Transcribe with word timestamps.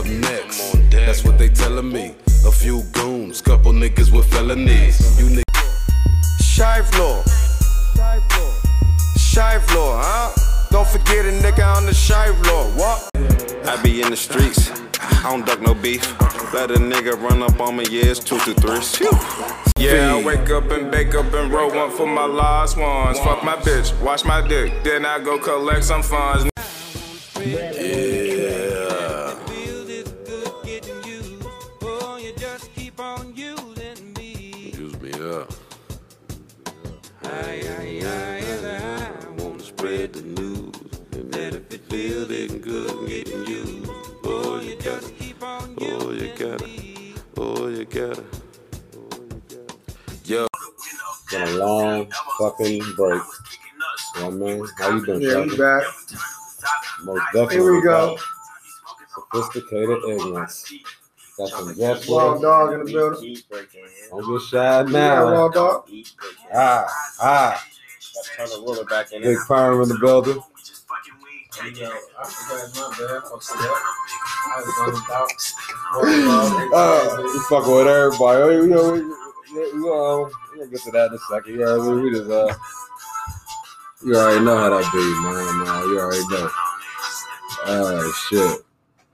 up 0.00 0.06
next. 0.06 0.90
That's 0.90 1.24
what 1.24 1.36
they 1.36 1.48
telling 1.48 1.92
me. 1.92 2.14
A 2.46 2.52
few 2.52 2.82
goons, 2.92 3.42
couple 3.42 3.72
niggas 3.72 4.10
with 4.10 4.26
felonies. 4.32 4.98
You 5.20 5.26
niggas. 5.26 5.66
Shive 6.40 6.90
law. 6.98 7.22
Shive 9.18 9.74
law, 9.74 10.00
huh? 10.02 10.30
Don't 10.70 10.88
forget 10.88 11.24
a 11.26 11.32
nigga 11.44 11.76
on 11.76 11.86
the 11.86 11.92
shive 11.92 12.40
law. 12.46 12.64
What? 12.78 13.10
I 13.68 13.80
be 13.82 14.00
in 14.00 14.10
the 14.10 14.16
streets. 14.16 14.70
I 15.00 15.30
don't 15.30 15.44
duck 15.44 15.60
no 15.60 15.74
beef. 15.74 16.04
Let 16.54 16.70
a 16.70 16.74
nigga 16.74 17.20
run 17.20 17.42
up 17.42 17.60
on 17.60 17.76
me, 17.76 17.84
yeah, 17.90 18.06
it's 18.06 18.20
two 18.20 18.38
to 18.38 18.54
three. 18.54 18.80
Yeah, 19.76 20.14
I 20.14 20.24
wake 20.24 20.50
up 20.50 20.70
and 20.70 20.90
bake 20.90 21.14
up 21.14 21.32
and 21.32 21.52
roll 21.52 21.70
one 21.70 21.90
for 21.90 22.06
my 22.06 22.26
last 22.26 22.76
ones. 22.76 23.18
Fuck 23.18 23.44
my 23.44 23.56
bitch, 23.56 23.88
wash 24.02 24.24
my 24.24 24.46
dick, 24.46 24.72
then 24.82 25.04
I 25.04 25.18
go 25.18 25.38
collect 25.38 25.84
some 25.84 26.02
funds. 26.02 26.50
Fucking 52.58 52.82
break. 52.96 53.22
You 54.16 54.20
know 54.20 54.26
what 54.26 54.26
I 54.26 54.30
mean? 54.30 54.66
How 54.78 54.96
you 54.96 55.06
been, 55.06 55.20
Yeah, 55.20 55.40
we 55.44 55.56
back. 55.56 55.82
Most 57.04 57.22
definitely. 57.32 57.56
Here 57.56 57.74
we 57.74 57.82
go. 57.82 58.16
Sophisticated 59.32 59.98
ignorance. 60.08 60.72
Got 61.38 61.48
some 61.48 61.74
guests 61.74 62.06
with 62.08 62.18
Raw 62.18 62.38
dog 62.38 62.72
in 62.74 62.84
the 62.84 62.92
building. 62.92 63.36
Don't 64.10 64.38
get 64.38 64.42
shy 64.48 64.82
Yeah, 64.90 65.18
raw 65.20 65.30
now. 65.30 65.48
dog. 65.48 65.88
Ah, 66.54 66.86
ah. 67.20 67.66
Turn 68.36 68.48
the 68.48 68.56
ruler 68.56 68.84
back 68.84 69.12
in. 69.12 69.22
Big 69.22 69.38
firm 69.46 69.82
in 69.82 69.88
the 69.88 69.98
building. 69.98 70.34
Yo, 71.74 71.90
I 72.18 72.24
forgot 72.26 72.74
my 72.74 72.88
bad. 72.98 73.22
Fuck 73.22 73.42
it 73.42 73.60
up. 73.60 73.76
I 74.46 74.60
was 74.60 74.76
on 74.80 74.92
about. 75.04 75.30
Uh, 76.74 77.22
we 77.22 77.38
fucking 77.48 77.74
with 77.74 77.86
everybody. 77.86 78.42
Oh, 78.42 78.50
You 78.50 78.66
know, 78.68 79.16
we, 79.52 79.58
we, 79.58 79.80
we, 79.82 79.90
uh, 79.90 80.28
we 80.52 80.58
gonna 80.58 80.70
get 80.70 80.80
to 80.82 80.90
that 80.90 81.08
in 81.08 81.14
a 81.14 81.18
second. 81.18 81.58
Yeah, 81.58 81.76
we, 81.78 82.02
we 82.02 82.10
just 82.10 82.30
uh, 82.30 82.54
you 84.02 84.16
already 84.16 84.44
know 84.44 84.56
how 84.56 84.70
that 84.70 84.92
be, 84.92 84.98
man. 84.98 85.58
man. 85.64 85.88
You 85.90 86.00
already 86.00 86.26
know. 86.28 86.50
Oh 87.66 88.12
shit. 88.28 88.64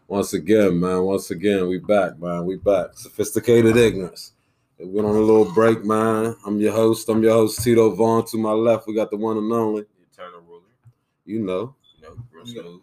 Once 0.07 0.33
again, 0.35 0.79
man. 0.79 1.03
Once 1.03 1.33
again, 1.33 1.69
we 1.69 1.79
back, 1.79 2.19
man. 2.21 2.47
We 2.47 2.57
back. 2.57 2.91
Sophisticated 2.95 3.77
ignorance. 3.77 4.33
We 4.79 4.87
went 4.87 5.09
on 5.09 5.17
a 5.17 5.21
little 5.21 5.53
break, 5.53 5.85
man. 5.85 6.37
I'm 6.47 6.61
your 6.61 6.73
host. 6.73 7.09
I'm 7.09 7.23
your 7.23 7.33
host, 7.33 7.65
Tito 7.65 7.91
Vaughn. 7.95 8.27
To 8.27 8.39
my 8.39 8.53
left, 8.53 8.87
we 8.87 8.95
got 8.95 9.11
the 9.11 9.17
one 9.17 9.39
and 9.39 9.53
only. 9.53 9.87
Eternal 10.13 10.43
ruler. 10.47 10.61
You 11.25 11.41
know. 11.41 11.75
You 11.97 12.03
know, 12.03 12.17
real 12.31 12.47
smooth. 12.47 12.81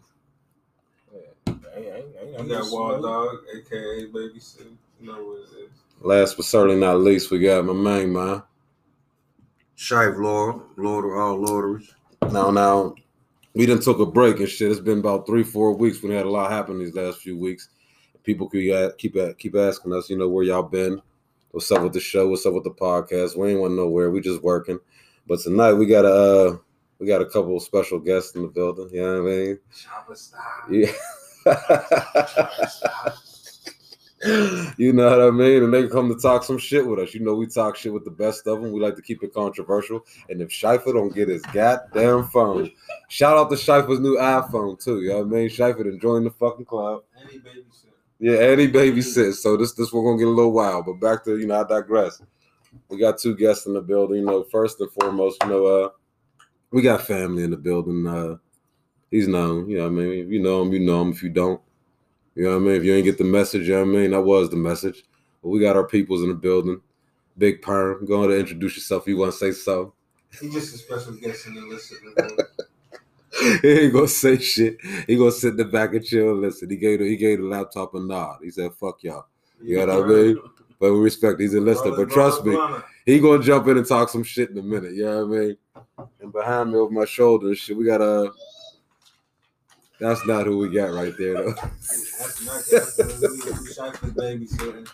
I 2.36 2.42
got 2.46 2.70
Wild 2.70 3.02
Dog, 3.02 3.38
aka 3.56 4.06
Baby 4.06 4.40
Sue. 4.40 4.76
You 5.00 5.06
know 5.06 5.24
what 5.24 5.38
it 5.38 5.64
is. 5.64 5.83
Last 6.04 6.36
but 6.36 6.44
certainly 6.44 6.78
not 6.78 7.00
least, 7.00 7.30
we 7.30 7.38
got 7.38 7.64
my 7.64 7.72
main 7.72 8.12
man. 8.12 8.42
Shive 9.74 10.18
Lord, 10.18 10.60
Lord 10.76 11.06
of 11.06 11.18
all 11.18 11.36
lords. 11.36 11.94
Now, 12.30 12.50
now, 12.50 12.94
we 13.54 13.64
done 13.64 13.80
took 13.80 14.00
a 14.00 14.04
break 14.04 14.38
and 14.38 14.46
shit. 14.46 14.70
It's 14.70 14.80
been 14.80 14.98
about 14.98 15.26
three, 15.26 15.42
four 15.42 15.72
weeks. 15.72 16.02
We 16.02 16.14
had 16.14 16.26
a 16.26 16.30
lot 16.30 16.50
happen 16.50 16.78
these 16.78 16.94
last 16.94 17.20
few 17.20 17.38
weeks. 17.38 17.70
People 18.22 18.50
keep 18.50 18.98
keep 18.98 19.16
keep 19.38 19.56
asking 19.56 19.94
us, 19.94 20.10
you 20.10 20.18
know, 20.18 20.28
where 20.28 20.44
y'all 20.44 20.62
been? 20.62 21.00
What's 21.52 21.72
up 21.72 21.82
with 21.82 21.94
the 21.94 22.00
show? 22.00 22.28
What's 22.28 22.44
up 22.44 22.52
with 22.52 22.64
the 22.64 22.70
podcast? 22.70 23.38
We 23.38 23.52
ain't 23.52 23.60
went 23.60 23.74
nowhere. 23.74 24.10
We 24.10 24.20
just 24.20 24.42
working. 24.42 24.80
But 25.26 25.40
tonight 25.40 25.72
we 25.72 25.86
got 25.86 26.04
a 26.04 26.12
uh, 26.52 26.56
we 26.98 27.06
got 27.06 27.22
a 27.22 27.26
couple 27.26 27.56
of 27.56 27.62
special 27.62 27.98
guests 27.98 28.34
in 28.34 28.42
the 28.42 28.48
building. 28.48 28.90
You 28.92 29.00
know 29.00 29.22
what 29.22 29.32
I 29.32 29.36
mean? 29.36 29.58
Yeah. 31.46 33.10
you 34.78 34.92
know 34.92 35.10
what 35.10 35.20
I 35.20 35.30
mean? 35.30 35.64
And 35.64 35.74
they 35.74 35.86
come 35.86 36.08
to 36.08 36.18
talk 36.18 36.44
some 36.44 36.58
shit 36.58 36.86
with 36.86 36.98
us. 36.98 37.14
You 37.14 37.20
know, 37.20 37.34
we 37.34 37.46
talk 37.46 37.76
shit 37.76 37.92
with 37.92 38.04
the 38.04 38.10
best 38.10 38.46
of 38.46 38.62
them. 38.62 38.72
We 38.72 38.80
like 38.80 38.96
to 38.96 39.02
keep 39.02 39.22
it 39.22 39.34
controversial. 39.34 40.06
And 40.30 40.40
if 40.40 40.50
Schiffer 40.50 40.92
don't 40.92 41.14
get 41.14 41.28
his 41.28 41.42
goddamn 41.42 42.24
phone, 42.28 42.70
shout 43.08 43.36
out 43.36 43.50
to 43.50 43.56
Schiffer's 43.56 44.00
new 44.00 44.16
iPhone 44.16 44.82
too. 44.82 45.02
You 45.02 45.10
know 45.10 45.18
what 45.18 45.26
I 45.26 45.40
mean? 45.40 45.48
Schiffer 45.48 45.86
enjoying 45.86 46.24
the 46.24 46.30
fucking 46.30 46.64
club. 46.64 47.02
Any 47.20 47.38
babysit. 47.38 47.84
Yeah, 48.18 48.56
he 48.56 48.68
babysits. 48.68 49.34
So 49.34 49.56
this 49.56 49.72
this 49.74 49.92
we're 49.92 50.04
gonna 50.04 50.18
get 50.18 50.28
a 50.28 50.30
little 50.30 50.52
wild. 50.52 50.86
But 50.86 50.94
back 50.94 51.24
to 51.24 51.36
you 51.36 51.46
know, 51.46 51.60
I 51.60 51.64
digress. 51.68 52.22
We 52.88 52.98
got 52.98 53.18
two 53.18 53.36
guests 53.36 53.66
in 53.66 53.74
the 53.74 53.82
building. 53.82 54.20
You 54.20 54.24
know, 54.24 54.44
first 54.44 54.80
and 54.80 54.90
foremost, 54.92 55.42
you 55.42 55.50
know, 55.50 55.66
uh, 55.66 55.88
we 56.70 56.80
got 56.80 57.02
family 57.02 57.42
in 57.42 57.50
the 57.50 57.56
building. 57.56 58.06
Uh, 58.06 58.36
he's 59.10 59.28
known. 59.28 59.68
You 59.68 59.78
know, 59.78 59.82
what 59.84 59.88
I 59.88 60.04
mean, 60.04 60.24
if 60.24 60.28
you 60.28 60.42
know 60.42 60.62
him, 60.62 60.72
you 60.72 60.80
know 60.80 61.02
him. 61.02 61.10
If 61.10 61.22
you 61.22 61.28
don't, 61.28 61.60
you 62.34 62.44
know 62.44 62.50
what 62.50 62.56
I 62.56 62.60
mean. 62.60 62.76
If 62.76 62.84
you 62.84 62.94
ain't 62.94 63.04
get 63.04 63.18
the 63.18 63.24
message, 63.24 63.68
you 63.68 63.74
know 63.74 63.84
what 63.84 63.88
I 63.88 64.00
mean. 64.00 64.10
That 64.10 64.22
was 64.22 64.50
the 64.50 64.56
message. 64.56 65.04
But 65.42 65.50
we 65.50 65.60
got 65.60 65.76
our 65.76 65.86
peoples 65.86 66.22
in 66.22 66.28
the 66.28 66.34
building. 66.34 66.80
Big 67.36 67.62
Perm, 67.62 68.06
go 68.06 68.22
on 68.22 68.28
to 68.28 68.38
introduce 68.38 68.76
yourself. 68.76 69.02
If 69.02 69.08
you 69.08 69.16
want 69.16 69.32
to 69.32 69.38
say 69.38 69.52
so. 69.52 69.92
He 70.40 70.50
just 70.50 70.74
a 70.74 70.78
special 70.78 71.12
guest 71.14 71.46
in 71.46 71.54
the 71.54 71.60
list. 71.62 71.94
he 73.62 73.68
ain't 73.68 73.92
gonna 73.92 74.08
say 74.08 74.38
shit. 74.38 74.78
He 75.06 75.16
gonna 75.16 75.32
sit 75.32 75.52
in 75.52 75.56
the 75.56 75.64
back 75.64 75.94
and 75.94 76.04
chill 76.04 76.30
and 76.30 76.40
listen. 76.40 76.70
He 76.70 76.76
gave 76.76 77.00
the, 77.00 77.06
he 77.06 77.16
gave 77.16 77.38
the 77.38 77.44
laptop 77.44 77.94
a 77.94 78.00
nod. 78.00 78.38
He 78.42 78.50
said, 78.50 78.72
"Fuck 78.74 79.02
y'all." 79.02 79.26
You 79.62 79.86
know 79.86 80.00
what 80.00 80.04
I 80.04 80.08
mean? 80.08 80.38
But 80.80 80.92
we 80.92 80.98
respect. 80.98 81.40
He's 81.40 81.54
a 81.54 81.60
listener. 81.60 81.96
But 81.96 82.10
trust 82.10 82.44
me, 82.44 82.56
he 83.06 83.20
gonna 83.20 83.42
jump 83.42 83.66
in 83.68 83.78
and 83.78 83.86
talk 83.86 84.08
some 84.08 84.24
shit 84.24 84.50
in 84.50 84.58
a 84.58 84.62
minute. 84.62 84.94
You 84.94 85.04
know 85.04 85.26
what 85.26 85.36
I 85.36 85.40
mean? 85.40 85.56
And 86.20 86.32
behind 86.32 86.72
me 86.72 86.78
over 86.78 86.92
my 86.92 87.04
shoulder 87.04 87.54
shit, 87.54 87.76
we 87.76 87.84
got 87.84 88.00
a. 88.00 88.32
That's 90.00 90.26
not 90.26 90.46
who 90.46 90.58
we 90.58 90.70
got 90.70 90.92
right 90.92 91.14
there 91.16 91.34
though. 91.34 91.54
That's 91.54 92.44
not 93.78 93.94
babysitting. 94.16 94.88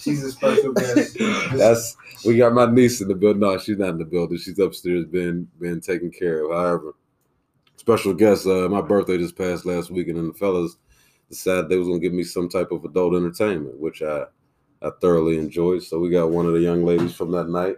She's 0.00 0.24
a 0.24 0.32
special 0.32 0.72
guest. 0.72 1.16
That's 1.54 1.96
we 2.24 2.36
got 2.36 2.52
my 2.52 2.66
niece 2.66 3.00
in 3.00 3.08
the 3.08 3.14
building. 3.14 3.40
No, 3.40 3.56
she's 3.58 3.78
not 3.78 3.90
in 3.90 3.98
the 3.98 4.04
building. 4.04 4.38
She's 4.38 4.58
upstairs, 4.58 5.04
being 5.06 5.48
being 5.60 5.80
taken 5.80 6.10
care 6.10 6.44
of. 6.44 6.50
However, 6.50 6.94
special 7.76 8.14
guest. 8.14 8.46
Uh, 8.46 8.68
my 8.68 8.80
birthday 8.80 9.16
just 9.16 9.36
passed 9.36 9.64
last 9.64 9.90
weekend, 9.90 10.18
and 10.18 10.30
the 10.34 10.38
fellas 10.38 10.76
decided 11.28 11.68
they 11.68 11.76
was 11.76 11.88
gonna 11.88 12.00
give 12.00 12.12
me 12.12 12.24
some 12.24 12.48
type 12.48 12.72
of 12.72 12.84
adult 12.84 13.14
entertainment, 13.14 13.78
which 13.78 14.02
I 14.02 14.24
I 14.82 14.90
thoroughly 15.00 15.38
enjoyed. 15.38 15.82
So 15.82 15.98
we 15.98 16.10
got 16.10 16.30
one 16.30 16.46
of 16.46 16.52
the 16.52 16.60
young 16.60 16.84
ladies 16.84 17.14
from 17.14 17.30
that 17.32 17.48
night. 17.48 17.76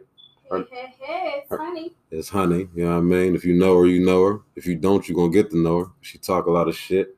Hey, 0.50 0.64
hey, 0.70 0.94
hey, 1.00 1.42
it's 1.42 1.50
honey. 1.60 1.92
It's 2.10 2.28
Honey. 2.28 2.68
You 2.74 2.84
know 2.84 2.92
what 2.92 2.98
I 2.98 3.00
mean? 3.00 3.34
If 3.34 3.44
you 3.44 3.54
know 3.54 3.78
her, 3.78 3.86
you 3.86 4.04
know 4.04 4.24
her. 4.24 4.40
If 4.54 4.66
you 4.66 4.76
don't, 4.76 5.06
you're 5.08 5.16
gonna 5.16 5.32
get 5.32 5.50
to 5.50 5.56
know 5.58 5.84
her. 5.84 5.90
She 6.02 6.18
talk 6.18 6.46
a 6.46 6.50
lot 6.50 6.68
of 6.68 6.76
shit. 6.76 7.16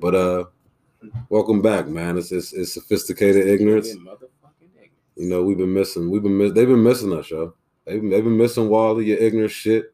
But 0.00 0.14
uh 0.14 0.44
welcome 1.28 1.62
back, 1.62 1.88
man. 1.88 2.16
It's 2.16 2.30
it's, 2.30 2.52
it's 2.52 2.72
sophisticated 2.72 3.48
ignorance. 3.48 3.92
Motherfucking. 3.94 4.90
You 5.16 5.28
know, 5.28 5.42
we've 5.42 5.58
been 5.58 5.74
missing. 5.74 6.10
We've 6.10 6.22
been 6.22 6.38
miss, 6.38 6.52
they've 6.52 6.68
been 6.68 6.82
missing 6.82 7.12
us, 7.12 7.30
yo. 7.30 7.54
They've 7.84 8.00
been, 8.00 8.10
they've 8.10 8.24
been 8.24 8.36
missing 8.36 8.68
Wally, 8.68 9.06
your 9.06 9.18
ignorant 9.18 9.50
shit. 9.50 9.92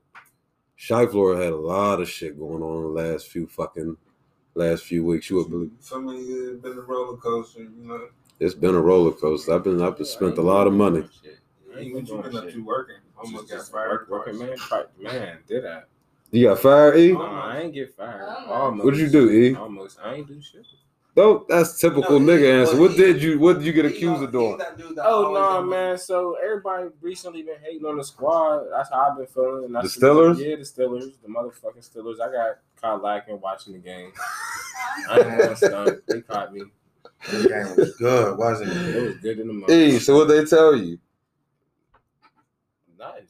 Shy 0.76 1.06
Flora 1.06 1.42
had 1.42 1.52
a 1.52 1.56
lot 1.56 2.00
of 2.00 2.08
shit 2.08 2.38
going 2.38 2.62
on 2.62 2.76
in 2.76 2.82
the 2.94 3.02
last 3.12 3.28
few 3.28 3.46
fucking 3.46 3.96
last 4.54 4.84
few 4.84 5.04
weeks. 5.04 5.30
You 5.30 5.36
would 5.36 5.50
believe 5.50 5.70
For 5.80 6.00
me, 6.00 6.18
it's 6.18 6.60
been 6.62 6.78
a 6.78 6.82
roller 6.82 7.16
coaster. 7.16 7.62
You 7.62 7.70
know, 7.84 8.08
it's 8.38 8.54
been 8.54 8.74
a 8.74 8.80
roller 8.80 9.12
coaster. 9.12 9.54
I've 9.54 9.64
been 9.64 9.82
I've 9.82 9.96
been 9.96 10.06
spent 10.06 10.38
a 10.38 10.42
lot 10.42 10.66
of 10.66 10.72
money. 10.74 11.04
What 11.72 11.82
you 11.84 12.22
been 12.22 12.36
up 12.36 12.50
to 12.50 12.64
working? 12.64 12.96
Almost 13.18 13.50
got 13.50 13.66
fired. 13.68 14.06
Working, 14.08 14.38
man. 14.38 14.56
Man, 14.98 15.38
did 15.46 15.66
I? 15.66 15.82
You 16.30 16.48
got 16.48 16.60
fired, 16.60 16.96
E? 16.98 17.12
No, 17.12 17.22
I 17.22 17.58
ain't 17.62 17.74
get 17.74 17.94
fired. 17.96 18.22
Almost. 18.22 18.48
Almost. 18.50 18.84
What'd 18.84 19.00
you 19.00 19.08
do, 19.10 19.30
E? 19.30 19.54
Almost. 19.54 19.98
I 20.02 20.14
ain't 20.14 20.28
do 20.28 20.40
shit. 20.40 20.64
No, 21.16 21.44
that's 21.48 21.78
typical 21.80 22.20
No, 22.20 22.32
nigga 22.32 22.60
answer. 22.62 22.80
What 22.80 22.96
did 22.96 23.20
you 23.20 23.38
what 23.40 23.54
did 23.58 23.64
you 23.64 23.72
get 23.72 23.84
accused 23.84 24.22
of 24.22 24.30
doing? 24.30 24.60
Oh 24.98 25.32
no, 25.34 25.60
man. 25.62 25.98
So 25.98 26.36
everybody 26.42 26.88
recently 27.00 27.42
been 27.42 27.56
hating 27.60 27.84
on 27.84 27.96
the 27.98 28.04
squad. 28.04 28.66
That's 28.70 28.90
how 28.90 29.10
I've 29.10 29.16
been 29.18 29.26
feeling. 29.26 29.64
And 29.64 29.74
The 29.74 29.88
see- 29.88 30.00
Steelers? 30.00 30.38
Yeah, 30.38 30.54
the 30.54 30.62
Steelers, 30.62 31.14
the 31.20 31.28
motherfucking 31.28 31.86
Steelers. 31.90 32.20
I 32.20 32.30
got 32.32 32.58
caught 32.80 33.02
lacking 33.02 33.40
watching 33.40 33.72
the 33.72 33.80
game. 33.80 34.12
I 35.10 35.18
ain't 35.18 35.38
gonna 35.38 35.56
stunt. 35.56 36.00
They 36.06 36.20
caught 36.22 36.54
me. 36.54 36.62
The 37.28 37.48
game 37.48 37.76
was 37.76 37.96
good, 37.96 38.38
wasn't 38.38 38.70
it? 38.70 38.96
It 38.96 39.02
was 39.02 39.16
good 39.16 39.40
in 39.40 39.48
the 39.48 39.52
moment. 39.52 39.70
E, 39.72 39.98
so 39.98 40.16
what 40.16 40.28
they 40.28 40.44
tell 40.44 40.76
you? 40.76 40.98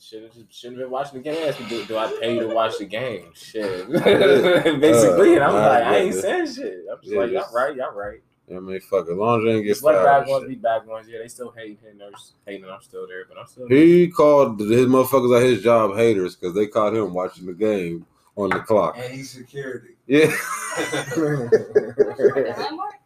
Nah, 0.01 0.07
should 0.07 0.23
have 0.23 0.33
should 0.51 0.73
have 0.73 0.79
been 0.81 0.91
watching 0.91 1.23
the 1.23 1.31
game. 1.31 1.49
Asked 1.49 1.61
me, 1.61 1.69
Do, 1.69 1.85
do 1.85 1.97
I 1.99 2.17
pay 2.21 2.35
you 2.35 2.41
to 2.41 2.49
watch 2.55 2.79
the 2.79 2.87
game? 2.87 3.31
Shit. 3.35 3.89
Basically, 4.81 5.35
and 5.35 5.45
I'm 5.45 5.55
Uh, 5.55 5.59
like, 5.61 5.85
I 5.85 5.97
ain't 5.99 6.15
yeah. 6.15 6.21
saying 6.21 6.47
shit. 6.55 6.85
I'm 6.91 6.99
just 7.01 7.13
Yeah, 7.13 7.21
like, 7.21 7.31
y'all 7.33 7.53
right, 7.53 7.77
y'all 7.77 7.93
right. 7.95 8.21
I 8.51 8.59
mean, 8.59 8.81
fuck, 8.81 9.09
as 9.09 9.15
long 9.17 9.39
as 9.39 9.45
you 9.45 9.51
ain't 9.53 9.65
get 9.65 9.71
Just 9.73 9.85
let 9.85 9.95
fired. 9.95 10.05
bad 10.25 10.29
ones 10.29 10.43
shit. 10.43 10.49
be 10.49 10.55
bad 10.57 10.87
ones. 10.87 11.07
Yeah, 11.09 11.19
they 11.19 11.29
still 11.29 11.53
hating, 11.57 11.79
hating, 11.85 12.03
us- 12.03 12.33
hating. 12.47 12.65
I'm 12.69 12.83
still 12.83 13.07
there, 13.07 13.25
but 13.29 13.39
I'm 13.39 13.47
still 13.47 13.69
there. 13.69 13.79
He 13.79 14.09
called 14.09 14.59
his 14.59 14.87
motherfuckers 14.87 15.37
at 15.41 15.47
his 15.47 15.63
job 15.63 15.95
haters 15.97 16.35
because 16.35 16.55
they 16.55 16.67
caught 16.67 16.95
him 16.95 17.15
watching 17.15 17.47
the 17.47 17.53
game 17.53 18.07
on 18.35 18.51
the 18.51 18.59
clock. 18.61 18.97
And 18.99 19.13
he's 19.13 19.31
security. 19.31 19.91
Yeah. 20.11 20.27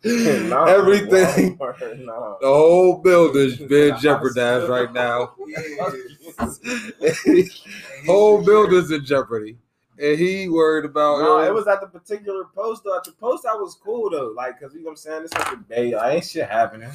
No, 0.04 0.64
Everything. 0.68 1.58
No. 1.58 2.38
The 2.40 2.46
whole 2.46 3.02
building's 3.02 3.58
being 3.58 3.94
jeopardized 3.98 4.70
right 4.70 4.90
now. 4.90 5.34
whole 8.06 8.42
building's 8.42 8.90
in 8.90 9.04
jeopardy. 9.04 9.58
And 9.98 10.18
he 10.18 10.48
worried 10.48 10.86
about 10.86 11.20
No, 11.20 11.44
it 11.44 11.52
was 11.52 11.66
at 11.66 11.82
the 11.82 11.88
particular 11.88 12.46
post 12.54 12.84
though. 12.84 12.96
At 12.96 13.04
the 13.04 13.12
post, 13.12 13.44
I 13.44 13.54
was 13.54 13.74
cool 13.74 14.08
though. 14.08 14.32
Like, 14.34 14.58
cause 14.58 14.72
you 14.72 14.80
know 14.80 14.86
what 14.86 14.92
I'm 14.92 14.96
saying? 14.96 15.24
It's 15.24 15.34
like 15.34 15.52
a 15.52 15.56
day. 15.56 15.92
I 15.92 16.14
ain't 16.14 16.24
shit 16.24 16.48
happening. 16.48 16.90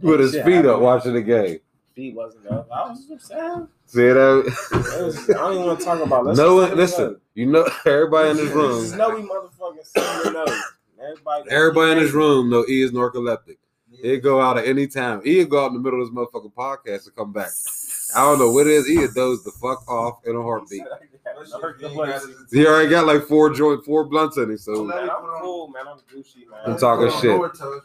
with 0.00 0.20
his 0.20 0.34
feet 0.36 0.64
up 0.64 0.80
watching 0.80 1.12
the 1.12 1.20
game. 1.20 1.58
Feet 1.94 2.14
wasn't 2.14 2.46
up. 2.46 2.68
I 2.72 2.88
was 2.88 3.04
just 3.06 3.26
saying. 3.28 3.68
See 3.86 4.00
that? 4.00 4.56
It 4.98 5.04
was, 5.04 5.30
I 5.30 5.32
don't 5.34 5.52
even 5.54 5.66
want 5.66 5.78
to 5.78 5.84
talk 5.84 6.00
about. 6.00 6.24
Let's 6.24 6.38
no, 6.38 6.60
just 6.60 6.70
say 6.70 6.76
listen. 6.76 7.20
You 7.34 7.46
know, 7.46 7.68
everybody 7.86 8.30
in 8.30 8.36
this 8.36 8.46
This 8.46 8.54
room, 8.54 8.84
is 8.84 8.92
Snowy 8.92 9.22
motherfucking 9.22 9.86
senior 9.86 10.32
nose. 10.32 10.62
Everybody, 11.02 11.50
everybody 11.50 11.92
in 11.92 11.98
this 11.98 12.12
room 12.12 12.48
know 12.50 12.64
E 12.68 12.82
is 12.82 12.92
narcoleptic. 12.92 13.56
He'd 14.02 14.22
go 14.22 14.40
out 14.40 14.58
at 14.58 14.66
any 14.66 14.86
time. 14.86 15.22
He'd 15.24 15.50
go 15.50 15.64
out 15.64 15.68
in 15.68 15.74
the 15.74 15.80
middle 15.80 16.00
of 16.00 16.08
this 16.08 16.16
motherfucking 16.16 16.54
podcast 16.54 17.06
and 17.06 17.16
come 17.16 17.32
back. 17.32 17.50
I 18.14 18.20
don't 18.22 18.38
know 18.38 18.50
what 18.50 18.66
it 18.66 18.72
is. 18.72 18.86
He'd 18.86 19.14
doze 19.14 19.42
the 19.44 19.52
fuck 19.52 19.88
off 19.88 20.20
in 20.26 20.36
a 20.36 20.42
heartbeat. 20.42 20.82
He 22.52 22.66
already 22.66 22.88
got 22.88 23.06
like 23.06 23.24
four 23.24 23.50
joint, 23.50 23.84
four 23.84 24.04
blunts 24.04 24.36
in 24.36 24.50
him. 24.50 24.58
So 24.58 24.84
Man, 24.84 25.08
I'm 25.10 25.40
cool, 25.40 25.68
man. 25.68 25.84
I'm 25.88 25.98
Gucci, 25.98 26.48
man. 26.48 26.60
I'm 26.66 26.78
talking 26.78 27.10
shit. 27.20 27.40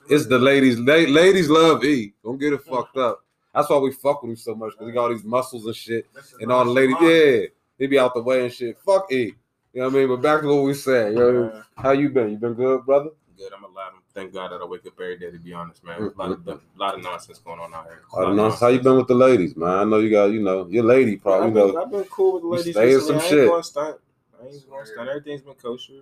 it's 0.10 0.27
the 0.27 0.38
ladies. 0.38 0.77
La- 0.77 0.95
ladies 0.95 1.50
love 1.50 1.83
E. 1.83 2.13
Don't 2.24 2.38
get 2.38 2.53
it 2.53 2.62
fucked 2.63 2.98
up. 2.98 3.24
That's 3.54 3.70
why 3.70 3.78
we 3.78 3.92
fuck 3.92 4.22
with 4.22 4.32
him 4.32 4.36
so 4.36 4.56
much 4.56 4.74
because 4.74 4.88
he 4.88 4.94
got 4.94 5.04
all 5.04 5.10
these 5.10 5.24
muscles 5.24 5.66
and 5.66 5.76
shit. 5.76 6.08
And 6.40 6.52
all 6.52 6.66
the 6.66 6.72
ladies, 6.72 6.96
yeah, 7.02 7.48
he 7.80 7.88
be 7.88 7.98
out 8.00 8.14
the 8.14 8.22
way 8.22 8.44
and 8.44 8.54
shit. 8.54 8.78
Fuck 8.86 9.08
it. 9.12 9.34
You 9.74 9.82
know 9.82 9.90
what 9.90 9.96
I 9.96 9.98
mean? 10.00 10.08
But 10.08 10.22
back 10.22 10.42
to 10.42 10.48
what 10.48 10.64
we 10.64 10.74
said. 10.74 11.14
You 11.14 11.20
know, 11.20 11.32
Man, 11.52 11.64
how 11.76 11.92
you 11.92 12.10
been? 12.10 12.32
You 12.32 12.38
been 12.38 12.54
good, 12.54 12.86
brother? 12.86 13.10
Good. 13.38 13.54
I'm 13.54 13.64
alive. 13.64 13.92
Thank 14.16 14.34
God 14.34 14.52
that 14.52 14.62
I 14.62 14.66
wake 14.66 14.86
up 14.88 14.94
every 15.00 15.20
day. 15.20 15.30
To 15.30 15.38
be 15.38 15.54
honest, 15.54 15.84
man, 15.84 16.02
a 16.02 16.20
lot 16.20 16.32
of 16.32 16.48
a 16.48 16.60
lot 16.76 16.96
of 16.96 17.04
nonsense 17.04 17.38
going 17.38 17.60
on 17.60 17.72
out 17.74 17.86
here. 17.86 18.02
A 18.12 18.16
I 18.16 18.20
lot 18.20 18.22
don't 18.24 18.32
of 18.32 18.36
know. 18.38 18.44
nonsense. 18.44 18.62
How 18.62 18.68
you 18.70 18.80
been 18.80 18.98
with 18.98 19.08
the 19.08 19.14
ladies, 19.14 19.56
man? 19.56 19.70
I 19.70 19.84
know 19.84 20.00
you 20.00 20.10
got, 20.10 20.26
you 20.32 20.42
know, 20.42 20.68
your 20.68 20.84
lady 20.84 21.18
probably, 21.18 21.48
I've 21.48 21.56
you 21.56 21.66
been, 21.66 21.74
know. 21.76 21.82
I've 21.84 21.92
been 21.92 22.04
cool 22.06 22.34
with 22.34 22.42
the 22.42 22.48
you 22.48 22.54
ladies. 22.56 22.76
stay 22.76 22.94
in 22.94 23.02
some 23.02 23.18
I 23.18 23.20
ain't 23.20 23.30
shit. 23.30 23.48
Going 23.48 23.64
stunt. 23.64 23.98
I 24.42 24.46
ain't 24.48 24.70
going 24.70 24.86
to 24.86 24.92
stunt. 24.92 25.10
Everything's 25.10 25.42
been 25.42 25.54
kosher. 25.54 26.02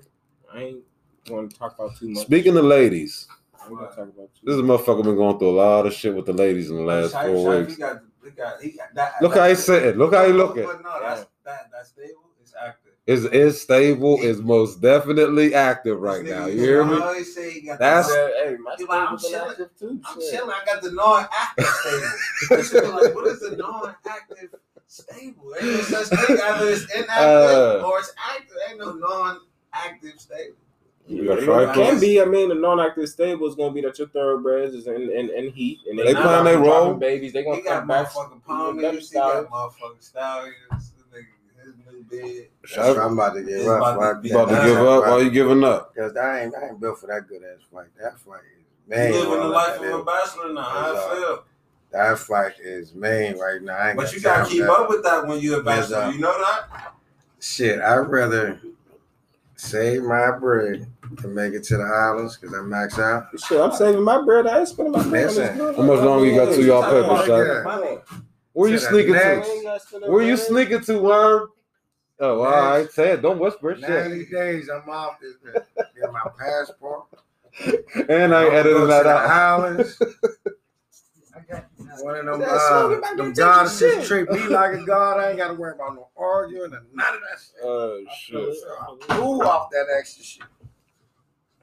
I 0.53 0.61
ain't 0.61 0.83
going 1.27 1.49
to 1.49 1.57
talk 1.57 1.77
about 1.77 1.97
too 1.97 2.07
much. 2.09 2.25
Speaking 2.25 2.55
of 2.55 2.63
ladies, 2.63 3.27
I 3.65 3.69
ain't 3.69 3.77
gonna 3.79 3.89
talk 3.89 3.97
about 3.97 4.29
too 4.35 4.41
this 4.45 4.53
is 4.53 4.59
a 4.59 4.63
motherfucker 4.63 5.03
been 5.03 5.15
going 5.15 5.39
through 5.39 5.49
a 5.49 5.57
lot 5.61 5.85
of 5.85 5.93
shit 5.93 6.15
with 6.15 6.25
the 6.25 6.33
ladies 6.33 6.69
in 6.69 6.77
the 6.77 6.83
last 6.83 7.11
Shai- 7.11 7.27
four 7.27 7.53
Shai, 7.53 7.59
weeks. 7.61 7.73
He 7.75 7.79
got, 7.79 8.01
he 8.23 8.29
got, 8.31 8.61
he 8.61 8.69
got, 8.71 8.93
that, 8.95 9.13
Look 9.21 9.35
how 9.35 9.47
he's 9.47 9.63
sitting. 9.63 9.97
Look 9.99 10.13
how 10.13 10.25
he 10.25 10.33
looking. 10.33 10.63
But 10.65 10.81
no, 10.83 10.99
that's 11.01 11.25
that, 11.45 11.69
that's 11.71 11.89
stable. 11.89 12.29
It's 12.41 12.53
active. 12.59 12.91
Is 13.07 13.25
is 13.25 13.61
stable, 13.61 14.17
is 14.21 14.41
most 14.41 14.81
definitely 14.81 15.53
active 15.53 15.99
right 15.99 16.23
This 16.23 16.31
now. 16.31 16.47
You 16.47 16.59
hear 16.59 16.83
me? 16.83 16.97
always 16.97 17.35
say 17.35 17.51
he 17.51 17.61
got 17.61 17.77
That's- 17.79 18.07
the, 18.07 18.31
Hey, 18.43 18.55
my 18.57 18.75
He 18.77 18.85
I'm 18.89 19.17
stable's 19.19 19.29
chilling. 19.57 19.69
too. 19.79 20.01
I'm 20.05 20.19
shit. 20.21 20.31
chilling. 20.31 20.49
I 20.49 20.65
got 20.65 20.81
the 20.81 20.91
non-active 20.91 21.65
stable. 21.65 22.57
This 22.57 22.73
like, 22.73 23.15
what 23.15 23.27
is 23.27 23.39
the 23.41 23.55
non-active 23.57 24.55
stable? 24.87 25.53
Ain't 25.55 25.65
no 25.65 25.81
such 25.81 26.07
thing. 26.27 26.37
Either 26.41 26.67
it's 26.69 26.91
inactive 26.95 27.11
Uh. 27.21 27.83
or 27.85 27.99
it's 27.99 28.13
active. 28.33 28.55
Ain't 28.69 28.79
no 28.79 28.93
non-active 28.93 30.19
stable. 30.19 30.55
You 31.07 31.27
got 31.27 31.37
It 31.39 31.45
trifles? 31.45 31.75
can 31.75 31.99
be. 31.99 32.19
I 32.21 32.25
mean, 32.25 32.49
the 32.49 32.55
non-active 32.55 33.07
stable 33.09 33.47
is 33.47 33.55
gonna 33.55 33.71
be 33.73 33.81
that 33.81 33.97
your 33.99 34.07
thoroughbreds 34.07 34.73
is 34.73 34.87
in, 34.87 35.11
in, 35.11 35.29
in 35.29 35.51
heat, 35.51 35.79
and 35.89 35.99
They 35.99 36.13
not 36.13 36.23
playing 36.23 36.45
their 36.45 36.57
role. 36.59 36.93
Babies, 36.95 37.31
they 37.33 37.43
gonna 37.43 37.57
He 37.57 37.61
got 37.61 37.79
come 37.79 37.87
back. 37.87 38.07
motherfucking 38.07 38.33
with 38.33 38.43
palm 38.45 38.75
better 38.77 38.91
he 38.91 38.97
got 38.97 39.03
style. 39.05 39.45
motherfucking 39.51 40.01
stallions. 40.03 40.55
This 40.71 41.03
nigga, 41.13 41.63
his 41.63 41.73
new 41.93 42.03
bed. 42.33 42.47
Shai, 42.65 42.89
I'm 43.03 43.13
about 43.13 43.33
to 43.35 43.41
give 43.43 43.49
It's 43.51 43.67
up. 43.67 43.77
about 43.77 43.93
to 43.93 43.99
Fuck 44.15 44.21
be- 44.23 44.29
you 44.29 44.35
about 44.35 44.49
to 44.49 44.55
that. 44.55 44.65
give 44.65 44.77
up? 44.77 45.03
Why 45.03 45.17
you 45.19 45.29
giving 45.29 45.63
up? 45.63 45.93
Because 45.93 46.17
I 46.17 46.41
ain't, 46.43 46.55
I 46.55 46.67
ain't 46.69 46.79
built 46.79 46.99
for 46.99 47.07
that 47.07 47.27
good 47.27 47.43
ass 47.43 47.61
fight. 47.71 47.85
That 48.01 48.17
fight 48.19 48.39
is 48.57 48.65
You 48.89 48.95
main. 48.97 49.11
living 49.11 49.29
the 49.41 49.47
life 49.47 49.79
of 49.79 49.99
a 49.99 50.03
bachelor 50.03 50.53
now. 50.53 50.61
How 50.63 50.93
That's 50.93 51.05
I 51.05 51.15
feel. 51.15 51.43
That 51.91 52.17
fight 52.19 52.53
is 52.59 52.93
main 52.95 53.37
right 53.37 53.61
now. 53.61 53.93
But 53.95 54.05
got 54.05 54.13
you 54.13 54.21
gotta 54.21 54.49
keep 54.49 54.63
up 54.63 54.89
with 54.89 55.03
that 55.03 55.27
when 55.27 55.39
you're 55.39 55.61
a 55.61 55.63
Yes, 55.63 55.89
bachelor. 55.91 55.97
uh, 56.05 56.09
You 56.11 56.19
know 56.19 56.31
that? 56.43 56.93
Shit, 57.39 57.79
I'd 57.79 57.97
rather 57.99 58.59
save 59.65 60.03
my 60.03 60.31
bread 60.37 60.87
to 61.21 61.27
make 61.27 61.53
it 61.53 61.63
to 61.65 61.77
the 61.77 61.83
islands 61.83 62.37
because 62.37 62.55
I 62.55 62.61
max 62.61 62.97
out. 62.99 63.27
Shit, 63.39 63.59
I'm 63.59 63.71
saving 63.71 64.03
my 64.03 64.21
bread. 64.23 64.47
I 64.47 64.59
ain't 64.59 64.67
spending 64.67 64.91
my 64.93 65.03
bread 65.07 65.23
on 65.23 65.27
this 65.27 65.37
Listen. 65.37 65.57
How 65.57 65.81
much 65.83 65.99
longer 66.01 66.25
you 66.25 66.35
got 66.35 66.53
to 66.53 66.63
y'all 66.63 66.81
Hey, 66.81 67.01
papers, 67.01 67.19
hey, 67.21 67.27
Shai? 67.27 68.17
Where 68.53 68.69
you 68.69 68.77
sneaking 68.79 69.13
next- 69.13 69.47
to? 69.47 69.53
ain't 69.53 69.63
gotta 69.63 69.79
spend 69.79 70.03
no 70.03 70.11
Where 70.11 70.23
you 70.25 70.37
sneaking 70.37 70.81
to, 70.81 70.99
Worm? 71.01 71.49
Oh, 72.21 72.41
all 72.41 72.45
right. 72.45 72.89
Say 72.91 73.11
it. 73.11 73.21
Don't 73.21 73.39
whisper. 73.39 73.75
Shit. 73.75 73.89
90 73.89 74.25
days, 74.27 74.69
I'm 74.69 74.89
off 74.89 75.19
this 75.19 75.33
bitch. 75.45 75.65
Get 75.99 76.11
my 76.13 76.21
passport. 76.39 77.05
And 78.09 78.33
I 78.35 78.43
ain't 78.43 78.49
I'ma 78.49 78.49
go 78.49 78.49
editing 78.51 78.81
to 78.81 78.87
that 78.87 79.03
the 79.03 79.09
out. 79.09 79.29
islands. 79.61 80.01
One 82.01 82.15
of 82.17 82.25
them, 82.25 82.39
That's 82.39 82.63
uh, 82.63 82.99
them 83.15 83.27
take 83.27 83.35
goddesses 83.35 83.93
shit. 83.93 84.05
treat 84.05 84.31
me 84.31 84.47
like 84.47 84.73
a 84.73 84.83
god. 84.85 85.19
I 85.19 85.29
ain't 85.29 85.37
got 85.37 85.49
to 85.49 85.53
worry 85.53 85.75
about 85.75 85.95
no 85.95 86.07
arguing 86.17 86.73
and 86.73 86.85
none 86.93 87.13
of 87.15 87.21
that 87.21 87.39
shit. 87.39 87.63
Oh, 87.63 88.03
shit. 88.19 89.09
Cool 89.09 89.41
off 89.43 89.69
that 89.71 89.85
extra 89.97 90.23
shit. 90.23 90.43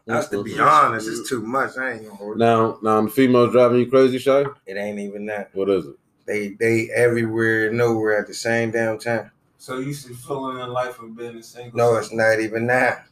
That's 0.07 0.29
to 0.29 0.43
be 0.43 0.59
honest, 0.59 1.09
it's 1.09 1.29
too 1.29 1.43
much. 1.43 1.77
I 1.79 1.93
ain't 1.93 2.03
gonna 2.03 2.15
hold 2.15 2.37
it. 2.37 2.39
Now, 2.39 2.79
now 2.83 3.01
the 3.03 3.11
females 3.11 3.53
driving 3.53 3.79
you 3.79 3.87
crazy, 3.89 4.19
Shay? 4.19 4.45
It 4.67 4.77
ain't 4.77 4.99
even 4.99 5.27
that. 5.27 5.55
What 5.55 5.71
is 5.71 5.87
it? 5.87 5.95
They 6.27 6.49
they 6.51 6.89
everywhere, 6.95 7.73
nowhere 7.73 8.19
at 8.19 8.27
the 8.27 8.35
same 8.35 8.73
damn 8.73 8.99
time. 8.99 9.31
So 9.59 9.79
you 9.79 9.95
see, 9.95 10.13
feeling 10.15 10.57
the 10.57 10.67
life 10.67 10.99
of 11.01 11.17
being 11.17 11.37
a 11.37 11.43
single. 11.43 11.77
No, 11.77 11.97
it's 11.97 12.13
not 12.13 12.41
even 12.41 12.67
that. 12.67 13.07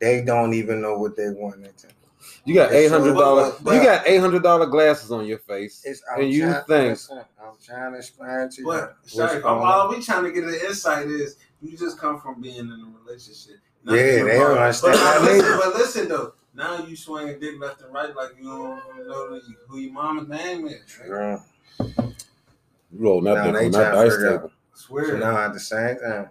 They 0.00 0.22
don't 0.22 0.54
even 0.54 0.80
know 0.80 0.96
what 0.96 1.16
they 1.16 1.30
want 1.30 1.64
at 1.64 1.76
time. 1.76 1.90
You 2.48 2.54
got 2.54 2.72
eight 2.72 2.88
hundred 2.90 3.14
dollars. 3.14 3.54
You 3.60 3.82
got 3.82 4.06
eight 4.06 4.18
hundred 4.18 4.42
dollar 4.42 4.66
glasses 4.66 5.12
on 5.12 5.26
your 5.26 5.38
face, 5.38 5.82
It's, 5.84 6.02
I'm 6.12 6.22
and 6.22 6.32
you 6.32 6.42
trying- 6.42 6.64
think 6.64 6.88
listen, 6.90 7.18
I'm 7.40 7.52
trying 7.64 7.92
to 7.92 7.98
explain 7.98 8.48
to 8.50 8.60
you. 8.60 8.66
But 8.66 8.96
what's 9.12 9.34
Shaq, 9.34 9.44
all 9.44 9.88
we 9.90 10.02
trying 10.02 10.24
to 10.24 10.32
get 10.32 10.44
an 10.44 10.54
insight 10.66 11.06
is 11.08 11.36
you 11.60 11.76
just 11.76 11.98
come 11.98 12.20
from 12.20 12.40
being 12.40 12.58
in 12.58 12.70
a 12.70 12.98
relationship. 13.04 13.56
Yeah, 13.84 13.92
they 14.24 14.38
don't 14.38 14.56
understand 14.58 14.94
But, 14.94 15.20
now 15.20 15.24
listen, 15.24 15.58
but 15.58 15.74
listen 15.74 16.08
though, 16.08 16.32
now 16.54 16.84
you 16.86 16.96
swinging 16.96 17.38
dick 17.38 17.60
left 17.60 17.82
and 17.82 17.92
right 17.92 18.14
like 18.14 18.30
you 18.38 18.44
don't 18.44 19.06
know 19.06 19.40
who 19.68 19.78
your 19.78 19.92
mama's 19.92 20.28
name 20.28 20.66
is. 20.66 20.98
Right? 21.06 21.38
Yeah. 21.78 21.86
you 22.06 22.14
rolling 22.92 23.24
that 23.24 23.34
Now 23.34 23.44
dick 23.44 23.54
they 23.54 23.66
on 23.66 23.72
that 23.72 23.92
trying 23.92 24.08
dice 24.08 24.16
table. 24.22 24.50
I 24.52 24.78
swear. 24.78 25.04
So 25.06 25.16
now 25.18 25.38
at 25.38 25.52
the 25.52 25.60
same 25.60 25.96
time, 25.98 26.30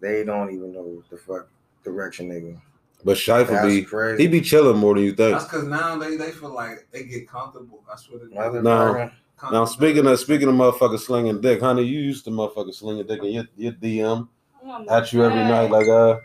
they 0.00 0.24
don't 0.24 0.50
even 0.52 0.72
know 0.72 0.82
what 0.82 1.08
the 1.10 1.16
fuck 1.16 1.48
direction 1.84 2.28
they 2.28 2.40
go. 2.40 2.60
But 3.04 3.16
Shife 3.16 3.50
will 3.50 3.62
be 3.62 3.82
crazy. 3.82 4.22
he 4.22 4.28
be 4.28 4.40
chilling 4.40 4.78
more 4.78 4.94
than 4.94 5.04
you 5.04 5.14
think. 5.14 5.38
That's 5.38 5.44
because 5.44 5.66
now 5.68 5.96
they, 5.96 6.16
they 6.16 6.32
feel 6.32 6.52
like 6.52 6.88
they 6.92 7.04
get 7.04 7.28
comfortable. 7.28 7.84
I 7.92 7.96
swear 7.96 8.20
to 8.20 8.26
God. 8.26 8.52
Motherfucker. 8.52 9.12
Now 9.52 9.64
speaking 9.66 10.06
of 10.06 10.18
speaking 10.18 10.48
of 10.48 10.54
motherfucker 10.54 10.98
slinging 10.98 11.40
dick, 11.40 11.60
honey, 11.60 11.82
you 11.82 12.00
used 12.00 12.24
to 12.24 12.30
motherfucker 12.30 12.74
slinging 12.74 13.06
dick 13.06 13.22
in 13.22 13.32
your, 13.32 13.44
your 13.56 13.72
DM 13.72 14.28
Oh 14.64 14.84
at 14.88 15.12
you 15.12 15.24
every 15.24 15.40
God. 15.40 15.48
night. 15.48 15.70
Like 15.70 15.88
uh, 15.88 16.18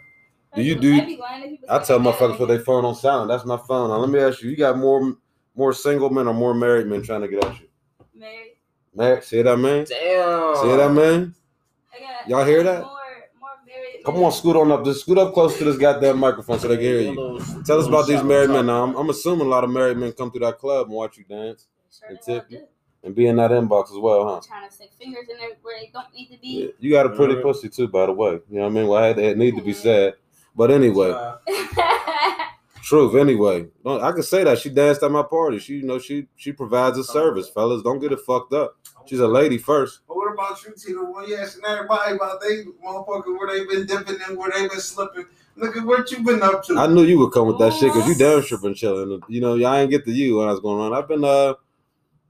do 0.56 0.62
you 0.64 0.76
do? 0.76 0.96
I'd 0.96 1.06
be 1.06 1.18
lying 1.18 1.44
if 1.44 1.52
you 1.52 1.58
was 1.68 1.82
I 1.82 1.84
tell 1.86 2.00
motherfuckers 2.00 2.38
put 2.38 2.48
their 2.48 2.60
phone 2.60 2.86
on 2.86 2.96
silent. 2.96 3.30
That's 3.30 3.46
my 3.46 3.58
phone. 3.58 3.90
Now 3.90 3.98
let 3.98 4.10
me 4.10 4.20
ask 4.20 4.42
you: 4.42 4.50
You 4.50 4.56
got 4.56 4.78
more 4.78 5.16
more 5.56 5.74
single 5.74 6.10
men 6.10 6.28
or 6.28 6.34
more 6.34 6.54
married 6.54 6.88
men 6.88 7.02
trying 7.04 7.22
to 7.22 7.28
get 7.28 7.44
at 7.44 7.60
you? 7.60 7.68
Married. 8.16 8.54
Married? 8.96 9.24
See 9.24 9.38
what 9.38 9.48
I 9.50 9.56
mean? 9.56 9.86
Damn. 9.86 10.56
See 10.56 10.68
what 10.68 10.80
I 10.80 10.88
mean? 10.88 11.36
I 11.94 12.00
got 12.00 12.30
Y'all 12.30 12.46
hear 12.46 12.64
that? 12.64 12.82
More, 12.82 12.86
more 12.86 12.94
married. 12.98 13.01
Come 14.06 14.16
on, 14.24 14.32
scoot 14.32 14.56
on 14.56 14.72
up. 14.72 14.84
Just 14.84 15.02
scoot 15.02 15.18
up 15.18 15.34
close 15.34 15.58
to 15.58 15.64
this 15.64 15.78
goddamn 15.78 16.18
microphone 16.20 16.60
so 16.60 16.68
they 16.68 16.76
can 16.76 16.84
hear 16.86 17.02
you. 17.02 17.16
Tell 17.66 17.80
us 17.80 17.88
about 17.88 18.08
these 18.08 18.24
married 18.24 18.50
men. 18.50 18.66
Now, 18.66 18.84
I'm, 18.84 18.96
I'm 18.96 19.10
assuming 19.10 19.48
a 19.48 19.50
lot 19.50 19.64
of 19.64 19.70
married 19.70 19.98
men 19.98 20.12
come 20.14 20.32
through 20.32 20.42
that 20.46 20.58
club 20.60 20.88
and 20.88 20.96
watch 20.96 21.18
you 21.18 21.24
dance 21.24 21.68
Sure 21.92 22.10
and 22.10 22.18
they 22.18 22.34
tip 22.34 22.46
you. 22.50 22.64
and 23.04 23.14
be 23.14 23.28
in 23.28 23.36
that 23.36 23.52
inbox 23.52 23.92
as 23.92 23.98
well, 23.98 24.28
huh? 24.28 24.42
Trying 24.48 24.68
to 24.68 24.74
stick 24.74 24.92
fingers 25.00 25.28
in 25.30 25.38
there 25.38 25.50
where 25.62 25.80
they 25.80 25.92
don't 25.94 26.12
need 26.14 26.28
to 26.28 26.34
Yeah. 26.48 26.68
be. 26.68 26.74
You 26.80 26.92
got 26.92 27.06
a 27.06 27.10
pretty 27.10 27.36
Mhm. 27.36 27.42
pussy 27.44 27.70
too, 27.70 27.88
by 27.88 28.06
the 28.08 28.14
way. 28.14 28.40
You 28.50 28.58
know 28.58 28.62
what 28.62 28.68
I 28.68 28.70
mean? 28.70 28.88
Well, 28.88 29.04
I 29.04 29.08
had 29.08 29.20
it 29.20 29.38
need 29.38 29.56
to 29.58 29.62
be 29.62 29.74
said, 29.74 30.16
but 30.56 30.72
anyway, 30.72 31.12
truth. 32.84 33.16
Anyway, 33.16 33.68
I 33.86 34.12
can 34.12 34.24
say 34.24 34.44
that 34.44 34.58
she 34.60 34.70
danced 34.70 35.04
at 35.04 35.12
my 35.12 35.24
party. 35.24 35.60
She, 35.60 35.76
you 35.76 35.84
know, 35.84 36.00
she 36.00 36.28
she 36.36 36.52
provides 36.52 36.98
a 36.98 37.04
service, 37.04 37.50
fellas. 37.50 37.84
Don't 37.84 38.00
get 38.00 38.12
it 38.12 38.20
fucked 38.22 38.54
up. 38.54 38.78
She's 39.12 39.20
a 39.20 39.28
lady 39.28 39.58
first. 39.58 40.00
But 40.08 40.16
what 40.16 40.32
about 40.32 40.64
you, 40.64 40.74
Tito? 40.74 41.04
When 41.04 41.28
you 41.28 41.36
asking 41.36 41.66
everybody 41.68 42.16
about 42.16 42.40
they 42.40 42.64
motherfucker 42.82 43.38
where 43.38 43.48
they 43.48 43.66
been 43.66 43.86
dipping 43.86 44.16
and 44.26 44.38
where 44.38 44.50
they 44.50 44.70
been 44.70 44.80
slipping, 44.80 45.26
look 45.58 45.76
at 45.76 45.86
what 45.86 46.10
you 46.12 46.24
been 46.24 46.42
up 46.42 46.64
to. 46.68 46.80
I 46.80 46.88
knew 46.88 47.04
you 47.04 47.20
would 47.20 47.34
come 47.34 47.48
with 47.48 47.60
that 47.60 47.74
shit 47.74 47.92
because 47.92 48.08
you 48.08 48.16
damn 48.16 48.42
sure 48.42 48.58
been 48.60 48.74
chilling. 48.74 49.22
You 49.28 49.42
know, 49.42 49.62
I 49.66 49.82
ain't 49.82 49.92
get 49.92 50.06
to 50.06 50.14
you 50.14 50.38
when 50.38 50.48
I 50.48 50.52
was 50.52 50.62
going 50.62 50.80
on. 50.80 50.98
I've 50.98 51.10
been 51.10 51.26
uh, 51.26 51.56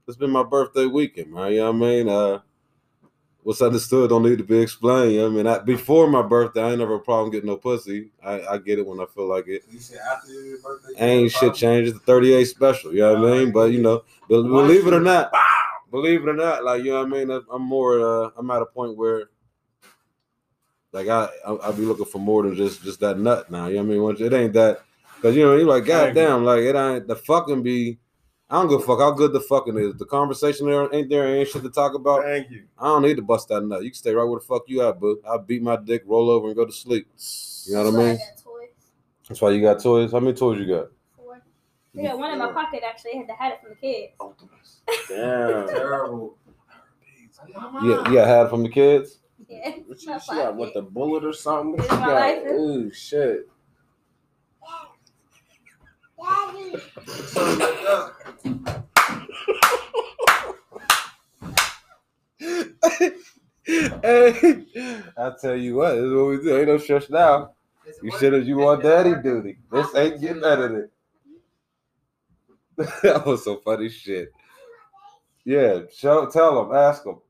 it's 0.08 0.16
been 0.16 0.32
my 0.32 0.42
birthday 0.42 0.86
weekend, 0.86 1.32
man. 1.32 1.52
You 1.52 1.58
know 1.58 1.70
what 1.70 1.86
I 1.86 1.88
mean? 1.88 2.08
Uh, 2.08 2.40
what's 3.44 3.62
understood 3.62 4.10
don't 4.10 4.24
need 4.24 4.38
to 4.38 4.44
be 4.44 4.58
explained. 4.58 5.12
You 5.12 5.18
know 5.18 5.24
what 5.26 5.32
I 5.32 5.36
mean? 5.36 5.46
I, 5.46 5.58
before 5.60 6.10
my 6.10 6.22
birthday, 6.22 6.64
I 6.64 6.70
ain't 6.70 6.80
never 6.80 6.96
a 6.96 7.00
problem 7.00 7.30
getting 7.30 7.48
no 7.48 7.58
pussy. 7.58 8.10
I, 8.24 8.40
I 8.44 8.58
get 8.58 8.80
it 8.80 8.86
when 8.88 8.98
I 8.98 9.04
feel 9.14 9.28
like 9.28 9.46
it. 9.46 9.62
You 9.70 9.78
said 9.78 10.00
after 10.12 10.32
your 10.32 10.58
birthday. 10.58 10.94
Ain't 10.98 11.30
shit 11.30 11.54
changes. 11.54 11.94
The 11.94 12.00
38 12.00 12.44
special. 12.46 12.92
You 12.92 13.02
know 13.02 13.20
what 13.20 13.32
I 13.32 13.38
mean? 13.38 13.52
But 13.52 13.70
you 13.70 13.80
know, 13.80 14.02
believe 14.26 14.88
it 14.88 14.94
or 14.94 15.00
not, 15.00 15.32
believe 15.92 16.22
it 16.22 16.28
or 16.28 16.34
not, 16.34 16.64
like 16.64 16.82
you 16.82 16.90
know 16.90 17.04
what 17.04 17.14
I 17.14 17.24
mean. 17.24 17.30
I'm 17.52 17.62
more. 17.62 18.00
Uh, 18.00 18.30
I'm 18.36 18.50
at 18.50 18.62
a 18.62 18.66
point 18.66 18.96
where 18.96 19.28
Like 20.92 21.08
I, 21.08 21.28
I, 21.46 21.68
I 21.68 21.72
be 21.72 21.82
looking 21.82 22.04
for 22.04 22.18
more 22.18 22.42
than 22.42 22.54
just 22.56 22.82
just 22.82 23.00
that 23.00 23.18
nut 23.18 23.50
now. 23.50 23.66
You 23.68 23.76
know 23.76 23.82
what 23.82 23.86
I 23.86 23.92
mean? 23.92 24.02
Once 24.02 24.20
it 24.20 24.32
ain't 24.32 24.52
that, 24.54 24.82
because 25.16 25.36
you 25.36 25.42
know 25.44 25.56
you're 25.56 25.66
like, 25.66 25.86
goddamn, 25.86 26.44
like 26.44 26.60
it 26.62 26.74
ain't 26.76 27.06
the 27.06 27.16
fucking 27.16 27.62
be. 27.62 27.98
I 28.50 28.56
don't 28.56 28.68
give 28.68 28.80
a 28.80 28.84
fuck 28.84 28.98
how 29.00 29.12
good 29.12 29.32
the 29.32 29.40
fucking 29.40 29.78
is. 29.78 29.94
The 29.94 30.04
conversation 30.04 30.66
there 30.66 30.94
ain't 30.94 31.08
there 31.08 31.26
ain't 31.26 31.48
shit 31.48 31.62
to 31.62 31.70
talk 31.70 31.94
about. 31.94 32.24
Thank 32.24 32.50
you. 32.50 32.64
I 32.78 32.84
don't 32.84 33.02
need 33.02 33.16
to 33.16 33.22
bust 33.22 33.48
that 33.48 33.62
nut. 33.62 33.82
You 33.82 33.90
can 33.90 33.94
stay 33.94 34.12
right 34.12 34.24
where 34.24 34.40
the 34.40 34.44
fuck 34.44 34.64
you 34.66 34.86
at, 34.86 35.00
boo. 35.00 35.22
I'll 35.26 35.38
beat 35.38 35.62
my 35.62 35.76
dick, 35.76 36.02
roll 36.04 36.28
over, 36.28 36.48
and 36.48 36.56
go 36.56 36.66
to 36.66 36.72
sleep. 36.72 37.06
You 37.66 37.74
know 37.74 37.84
what 37.84 37.88
I 37.88 37.90
So 37.92 37.96
mean? 37.96 38.18
got 38.18 38.42
toys. 38.44 38.68
That's 39.26 39.40
why 39.40 39.50
you 39.52 39.62
got 39.62 39.82
toys. 39.82 40.12
How 40.12 40.20
many 40.20 40.36
toys 40.36 40.58
you 40.60 40.66
got? 40.66 40.88
Four. 41.94 42.08
I 42.08 42.14
one 42.14 42.32
in 42.32 42.38
my 42.38 42.52
pocket 42.52 42.82
actually. 42.88 43.12
I 43.14 43.16
had 43.18 43.28
to 43.28 43.34
hide 43.34 43.52
it 43.52 43.60
from 43.60 43.70
the 43.70 43.76
kids. 43.76 44.82
Damn. 45.08 45.68
Terrible. 45.76 46.38
Yeah, 47.82 48.08
you 48.08 48.14
got 48.14 48.28
had 48.28 48.50
from 48.50 48.62
the 48.62 48.68
kids. 48.68 49.18
Yeah. 49.48 49.72
What 49.86 50.02
you, 50.02 50.20
she 50.20 50.32
got 50.32 50.54
what 50.54 50.72
the 50.74 50.82
bullet 50.82 51.24
or 51.24 51.32
something? 51.32 51.74
It's 51.74 51.84
She 51.84 51.90
got, 51.90 52.12
license. 52.14 52.52
ooh 52.52 52.92
shit. 52.92 53.48
Something 57.26 57.58
like 57.58 57.82
that. 57.82 58.12
hey, 63.64 64.64
I 65.16 65.32
tell 65.40 65.56
you 65.56 65.76
what, 65.76 65.94
this 65.94 66.04
is 66.04 66.12
what 66.12 66.26
we 66.26 66.36
do. 66.38 66.58
Ain't 66.58 66.68
no 66.68 66.78
stress 66.78 67.10
now. 67.10 67.52
You 68.02 68.12
should 68.18 68.32
have. 68.32 68.46
You 68.46 68.58
want 68.58 68.82
daddy 68.82 69.14
duty. 69.22 69.58
This 69.70 69.94
ain't 69.96 70.20
getting 70.20 70.44
out 70.44 70.60
of 70.60 70.72
it. 70.72 70.91
that 73.02 73.24
was 73.26 73.44
some 73.44 73.60
funny 73.64 73.88
shit. 73.88 74.32
Yeah, 75.44 75.80
show, 75.94 76.26
tell 76.30 76.64
them, 76.64 76.74
ask 76.76 77.04
them. 77.04 77.20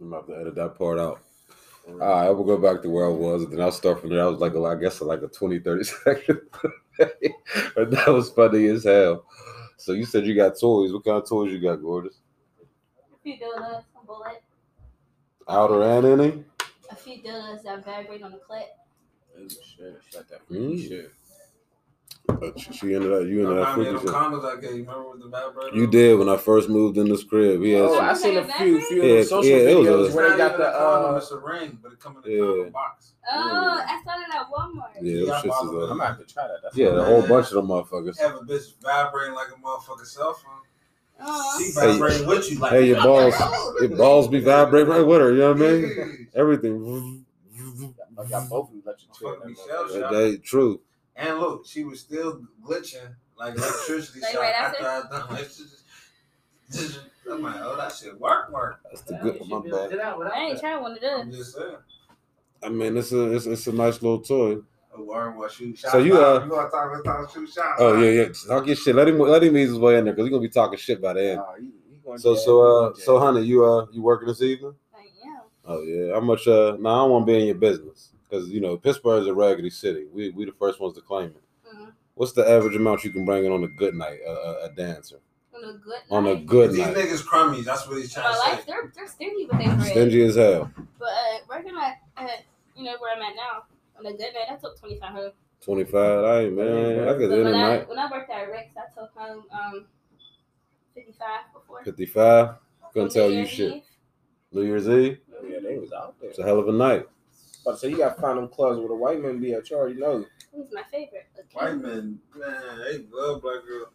I'm 0.00 0.12
about 0.12 0.28
to 0.28 0.36
edit 0.36 0.54
that 0.54 0.78
part 0.78 0.98
out. 0.98 1.20
All 1.88 1.96
right, 1.98 2.26
I 2.26 2.30
will 2.30 2.44
go 2.44 2.58
back 2.58 2.82
to 2.82 2.90
where 2.90 3.06
I 3.06 3.10
was, 3.10 3.42
and 3.42 3.52
then 3.52 3.60
I'll 3.60 3.72
start 3.72 4.00
from 4.00 4.10
there. 4.10 4.22
I 4.22 4.26
was 4.28 4.40
like, 4.40 4.54
I 4.54 4.80
guess, 4.80 5.00
like 5.00 5.22
a 5.22 5.26
20, 5.28 5.58
30 5.58 5.84
second. 6.04 6.40
but 6.98 7.90
that 7.90 8.08
was 8.08 8.30
funny 8.30 8.66
as 8.66 8.84
hell. 8.84 9.24
So 9.76 9.92
you 9.92 10.04
said 10.04 10.26
you 10.26 10.34
got 10.34 10.58
toys. 10.60 10.92
What 10.92 11.04
kind 11.04 11.16
of 11.22 11.28
toys 11.28 11.50
you 11.52 11.60
got, 11.60 11.76
Gorgeous? 11.76 12.18
A 12.60 13.18
few 13.22 13.34
dildos, 13.38 13.84
a 14.00 14.06
bullet. 14.06 14.42
Outer 15.48 15.82
and 15.82 16.06
inning? 16.06 16.44
A 16.90 16.96
few 16.96 17.22
dildos 17.22 17.62
that 17.64 17.84
vibrate 17.84 18.22
on 18.22 18.32
the 18.32 18.38
clip. 18.38 18.68
Ooh 19.40 19.48
shit. 19.48 20.00
She 20.10 20.16
got 20.16 20.28
that 20.28 20.48
Mm. 20.50 20.88
shit. 20.88 21.12
Uh, 22.28 22.50
she- 22.56 22.94
ended 22.94 23.12
up. 23.12 23.26
You 23.26 23.40
into 23.40 23.54
that 23.54 23.74
Remind 23.76 23.80
me 23.80 23.86
of 23.88 23.90
freaky 23.90 23.92
them 23.92 24.00
shit. 24.00 24.10
condoms 24.14 24.44
I 24.44 24.60
gave 24.60 24.70
you. 24.76 24.82
Remember 24.84 25.10
with 25.10 25.22
the 25.22 25.28
vibrator? 25.28 25.76
You 25.76 25.86
did 25.86 26.18
when 26.18 26.28
I 26.28 26.36
first 26.36 26.68
moved 26.68 26.98
in 26.98 27.08
this 27.08 27.24
crib. 27.24 27.62
He 27.62 27.74
Oh, 27.76 27.94
I 27.98 28.12
Is 28.12 28.22
seen 28.22 28.36
a 28.36 28.44
few 28.44 28.80
few 28.82 29.02
Yeah, 29.02 29.20
of 29.20 29.26
social 29.26 29.44
yeah, 29.50 29.56
it 29.70 29.76
was 29.78 29.86
videos 29.86 30.00
a- 30.02 30.04
It's 30.06 30.14
where 30.14 30.30
they 30.30 30.36
got 30.36 30.56
the 30.58 30.64
a 30.78 31.12
uh 31.14 31.16
it's 31.16 31.30
a 31.30 31.38
ring, 31.38 31.78
but 31.82 31.92
it 31.92 32.00
come 32.00 32.16
in 32.24 32.30
a 32.30 32.34
Yeah. 32.34 32.44
condom 32.54 32.70
box. 32.72 33.12
Oh, 33.30 33.82
I 33.84 34.00
saw 34.04 34.20
it 34.20 34.34
at 34.34 34.50
Walmart. 34.50 35.02
yeah, 35.02 35.12
Yeah, 35.12 35.24
them 35.26 35.34
I 35.34 35.38
shits 35.40 35.48
bought 35.48 35.64
is, 35.64 35.70
them. 35.70 35.80
I'm 35.82 35.88
gonna 35.88 36.04
have 36.06 36.18
to 36.18 36.24
try 36.32 36.46
that. 36.48 36.56
That's 36.62 36.76
yeah, 36.76 36.90
the 36.90 37.04
whole 37.04 37.22
bunch 37.22 37.46
of 37.48 37.52
them 37.54 37.66
motherfuckers. 37.68 38.18
Have 38.20 38.34
a 38.36 38.40
bitch 38.40 38.74
vibrating 38.82 39.34
like 39.34 39.48
a 39.48 39.60
motherfucking 39.60 40.06
cell 40.06 40.34
phone. 40.34 40.52
Oh. 41.20 41.58
She 41.58 41.64
Hey, 41.72 41.92
vibrating 41.98 42.26
with 42.28 42.50
you 42.52 42.58
like 42.60 42.72
Hey, 42.72 42.86
your 42.88 43.02
balls, 43.02 43.34
your 43.80 43.88
balls 43.96 44.28
be 44.28 44.38
vibrating 44.40 44.88
right 44.88 45.00
with 45.04 45.20
her. 45.20 45.32
You 45.32 45.38
know 45.38 45.52
what 45.54 45.62
I 45.62 45.72
mean? 45.72 46.28
Everything. 46.34 47.24
I 48.18 48.24
got 48.24 48.48
both 48.48 48.68
of 48.68 48.72
them 48.74 48.82
let 48.84 48.96
you 49.02 49.08
chill. 49.18 49.34
Fuck 49.34 49.44
me, 49.46 49.54
that 49.54 49.64
shell 49.66 49.84
motherfucker. 49.84 50.00
shock. 50.00 50.10
That 50.12 50.40
true. 50.44 50.80
And 51.18 51.40
look, 51.40 51.66
she 51.66 51.82
was 51.82 52.00
still 52.00 52.42
glitching 52.64 53.14
like 53.36 53.56
electricity 53.56 54.20
Like 54.22 54.32
shock 54.32 54.40
right 54.42 54.54
after 54.54 54.86
after? 54.86 55.16
I 55.16 55.18
done. 55.18 55.28
Like, 55.30 55.44
she 55.50 55.64
just, 56.70 57.00
I'm 57.30 57.42
like, 57.42 57.56
oh, 57.58 57.76
that 57.76 57.92
shit 57.92 58.18
work, 58.20 58.52
work. 58.52 58.80
That's 58.84 59.02
the 59.02 59.14
good. 59.14 59.40
My 59.48 59.60
bad. 59.60 59.98
I 60.32 60.40
ain't 60.44 60.60
trying 60.60 60.80
one 60.80 60.92
of 60.92 61.00
those. 61.00 61.20
I'm 61.22 61.32
just 61.32 61.56
saying. 61.56 61.76
I 62.62 62.68
mean, 62.68 62.96
it's 62.96 63.12
a 63.12 63.32
it's, 63.34 63.46
it's 63.46 63.66
a 63.66 63.72
nice 63.72 64.00
little 64.00 64.20
toy. 64.20 64.58
A 64.94 65.02
word 65.02 65.36
was 65.36 65.52
shoot 65.52 65.76
shot. 65.76 65.92
So 65.92 65.98
you, 65.98 66.20
uh, 66.20 66.44
you 66.44 66.50
gonna 66.50 66.70
talk 66.70 67.00
about 67.00 67.32
shoot 67.32 67.48
shot? 67.48 67.76
Oh 67.78 68.00
yeah, 68.00 68.10
yeah. 68.10 68.28
Talk 68.46 68.66
your 68.66 68.76
shit. 68.76 68.94
Let 68.94 69.08
him 69.08 69.18
let 69.18 69.42
him 69.42 69.56
ease 69.56 69.70
his 69.70 69.78
way 69.78 69.98
in 69.98 70.04
there 70.04 70.14
because 70.14 70.26
he's 70.26 70.30
gonna 70.32 70.42
be 70.42 70.48
talking 70.48 70.78
shit 70.78 71.00
by 71.02 71.14
the 71.14 71.30
end. 71.30 71.36
Nah, 71.36 71.54
he- 71.54 71.72
he 71.90 71.98
gonna 72.04 72.18
So 72.18 72.34
jab, 72.34 72.44
so 72.44 72.60
uh 72.60 72.88
gonna 72.90 73.00
so 73.00 73.18
honey, 73.18 73.42
you 73.42 73.64
uh 73.64 73.86
you 73.92 74.02
working 74.02 74.28
this 74.28 74.42
evening? 74.42 74.74
I 74.94 75.28
am. 75.28 75.40
Oh 75.64 75.82
yeah. 75.82 76.14
How 76.14 76.20
much? 76.20 76.46
Uh, 76.48 76.76
no, 76.80 76.88
I 76.88 76.96
don't 76.96 77.10
want 77.10 77.26
to 77.26 77.32
be 77.32 77.38
in 77.40 77.46
your 77.46 77.54
business 77.56 78.07
because 78.28 78.48
you 78.50 78.60
know 78.60 78.76
Pittsburgh's 78.76 79.26
a 79.26 79.34
raggedy 79.34 79.70
city. 79.70 80.06
We 80.12 80.30
we 80.30 80.44
the 80.44 80.52
first 80.52 80.80
ones 80.80 80.94
to 80.96 81.00
claim 81.00 81.30
it. 81.30 81.42
Mhm. 81.76 81.92
What's 82.14 82.32
the 82.32 82.48
average 82.48 82.76
amount 82.76 83.04
you 83.04 83.10
can 83.10 83.24
bring 83.24 83.44
in 83.44 83.52
on 83.52 83.64
a 83.64 83.68
good 83.68 83.94
night? 83.94 84.18
A, 84.26 84.30
a, 84.30 84.64
a 84.64 84.68
dancer 84.70 85.20
On 85.54 85.64
a 85.64 85.72
good 85.74 86.00
on 86.10 86.26
a 86.26 86.34
night. 86.34 86.46
good 86.46 86.70
These 86.72 86.78
night. 86.80 86.96
niggas 86.96 87.22
crummies. 87.24 87.64
That's 87.64 87.86
what 87.86 87.98
he's 87.98 88.12
trying 88.12 88.26
My 88.30 88.32
to 88.32 88.38
life, 88.40 88.58
say. 88.60 88.64
they're, 88.66 88.92
they're 88.94 89.06
stingy 89.08 89.46
with 89.46 89.58
their 89.58 89.74
bread. 89.76 89.86
Stingy 89.90 90.22
as 90.24 90.34
hell. 90.36 90.70
But 90.98 91.06
uh, 91.08 91.38
working 91.48 91.72
at, 91.80 91.98
at, 92.16 92.44
you 92.76 92.84
know, 92.84 92.96
where 92.98 93.14
I'm 93.16 93.22
at 93.22 93.36
now, 93.36 93.64
on 93.98 94.06
a 94.06 94.10
good 94.12 94.32
night, 94.34 94.50
I 94.50 94.56
took 94.56 94.76
2500 94.80 95.32
Twenty 95.60 95.84
five. 95.84 96.24
I 96.24 96.40
ain't 96.42 96.54
man. 96.54 97.08
I 97.08 97.12
could 97.14 97.30
But 97.30 97.34
end 97.34 97.44
when 97.44 97.52
the 97.52 97.58
I, 97.58 97.76
night. 97.78 97.88
when 97.88 97.98
I 97.98 98.10
worked 98.10 98.30
at 98.30 98.48
Rick's, 98.48 98.74
I 98.76 99.00
took 99.00 99.10
home 99.14 99.44
um, 99.52 99.86
55 100.94 101.28
before. 101.52 101.84
Fifty 101.84 102.06
five. 102.06 102.54
Couldn't 102.92 103.10
tell 103.12 103.26
New 103.28 103.32
you 103.34 103.38
Year's 103.40 103.50
shit. 103.50 103.74
Eve. 103.74 103.82
New 104.52 104.62
Year's 104.62 104.88
Eve. 104.88 105.18
Yeah, 105.48 105.58
they 105.62 105.76
was 105.78 105.92
out 105.92 106.14
there. 106.20 106.30
It's 106.30 106.38
a 106.38 106.42
hell 106.44 106.58
of 106.58 106.68
a 106.68 106.72
night. 106.72 107.06
But 107.64 107.78
so 107.78 107.86
you 107.86 107.98
got 107.98 108.16
to 108.16 108.20
find 108.22 108.38
them 108.38 108.48
clubs 108.48 108.78
where 108.78 108.88
the 108.88 108.94
white 108.94 109.20
men 109.20 109.40
be 109.40 109.52
at. 109.52 109.68
You 109.70 109.76
already 109.76 110.00
know. 110.00 110.24
Who's 110.54 110.68
my 110.72 110.82
favorite? 110.90 111.26
Okay. 111.38 111.48
White 111.52 111.78
men, 111.80 112.18
man, 112.34 112.78
they 112.78 113.04
love 113.12 113.42
black 113.42 113.62
girls. 113.66 113.88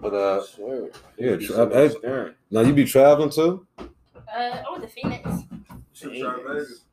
But 0.00 0.14
uh, 0.14 0.44
Sure. 0.46 0.90
yeah. 1.18 1.36
Tra- 1.36 1.46
sitting 1.46 1.70
hey, 2.02 2.30
now 2.50 2.60
you 2.60 2.72
be 2.74 2.84
traveling 2.84 3.30
too? 3.30 3.66
Uh, 3.78 3.84
I 4.36 4.64
went 4.70 4.82
to 4.82 4.88
Phoenix. 4.88 5.28
Shoot 5.94 6.12
Hey. 6.12 6.22
Vegas. 6.46 6.84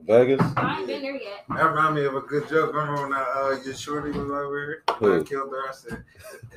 Vegas. 0.00 0.40
I 0.56 0.78
ain't 0.78 0.86
been 0.86 1.02
there 1.02 1.16
yet. 1.16 1.44
That 1.50 1.62
remind 1.64 1.96
me 1.96 2.04
of 2.04 2.14
a 2.14 2.20
good 2.22 2.48
joke. 2.48 2.72
Remember 2.72 3.02
when 3.02 3.12
I, 3.12 3.20
uh, 3.58 3.62
your 3.64 3.74
shorty 3.74 4.10
was 4.10 4.30
over 4.30 4.58
here? 4.58 4.82
When 5.00 5.20
I 5.20 5.22
killed 5.24 5.50
her. 5.50 5.68
I 5.68 5.72
said, 5.72 6.02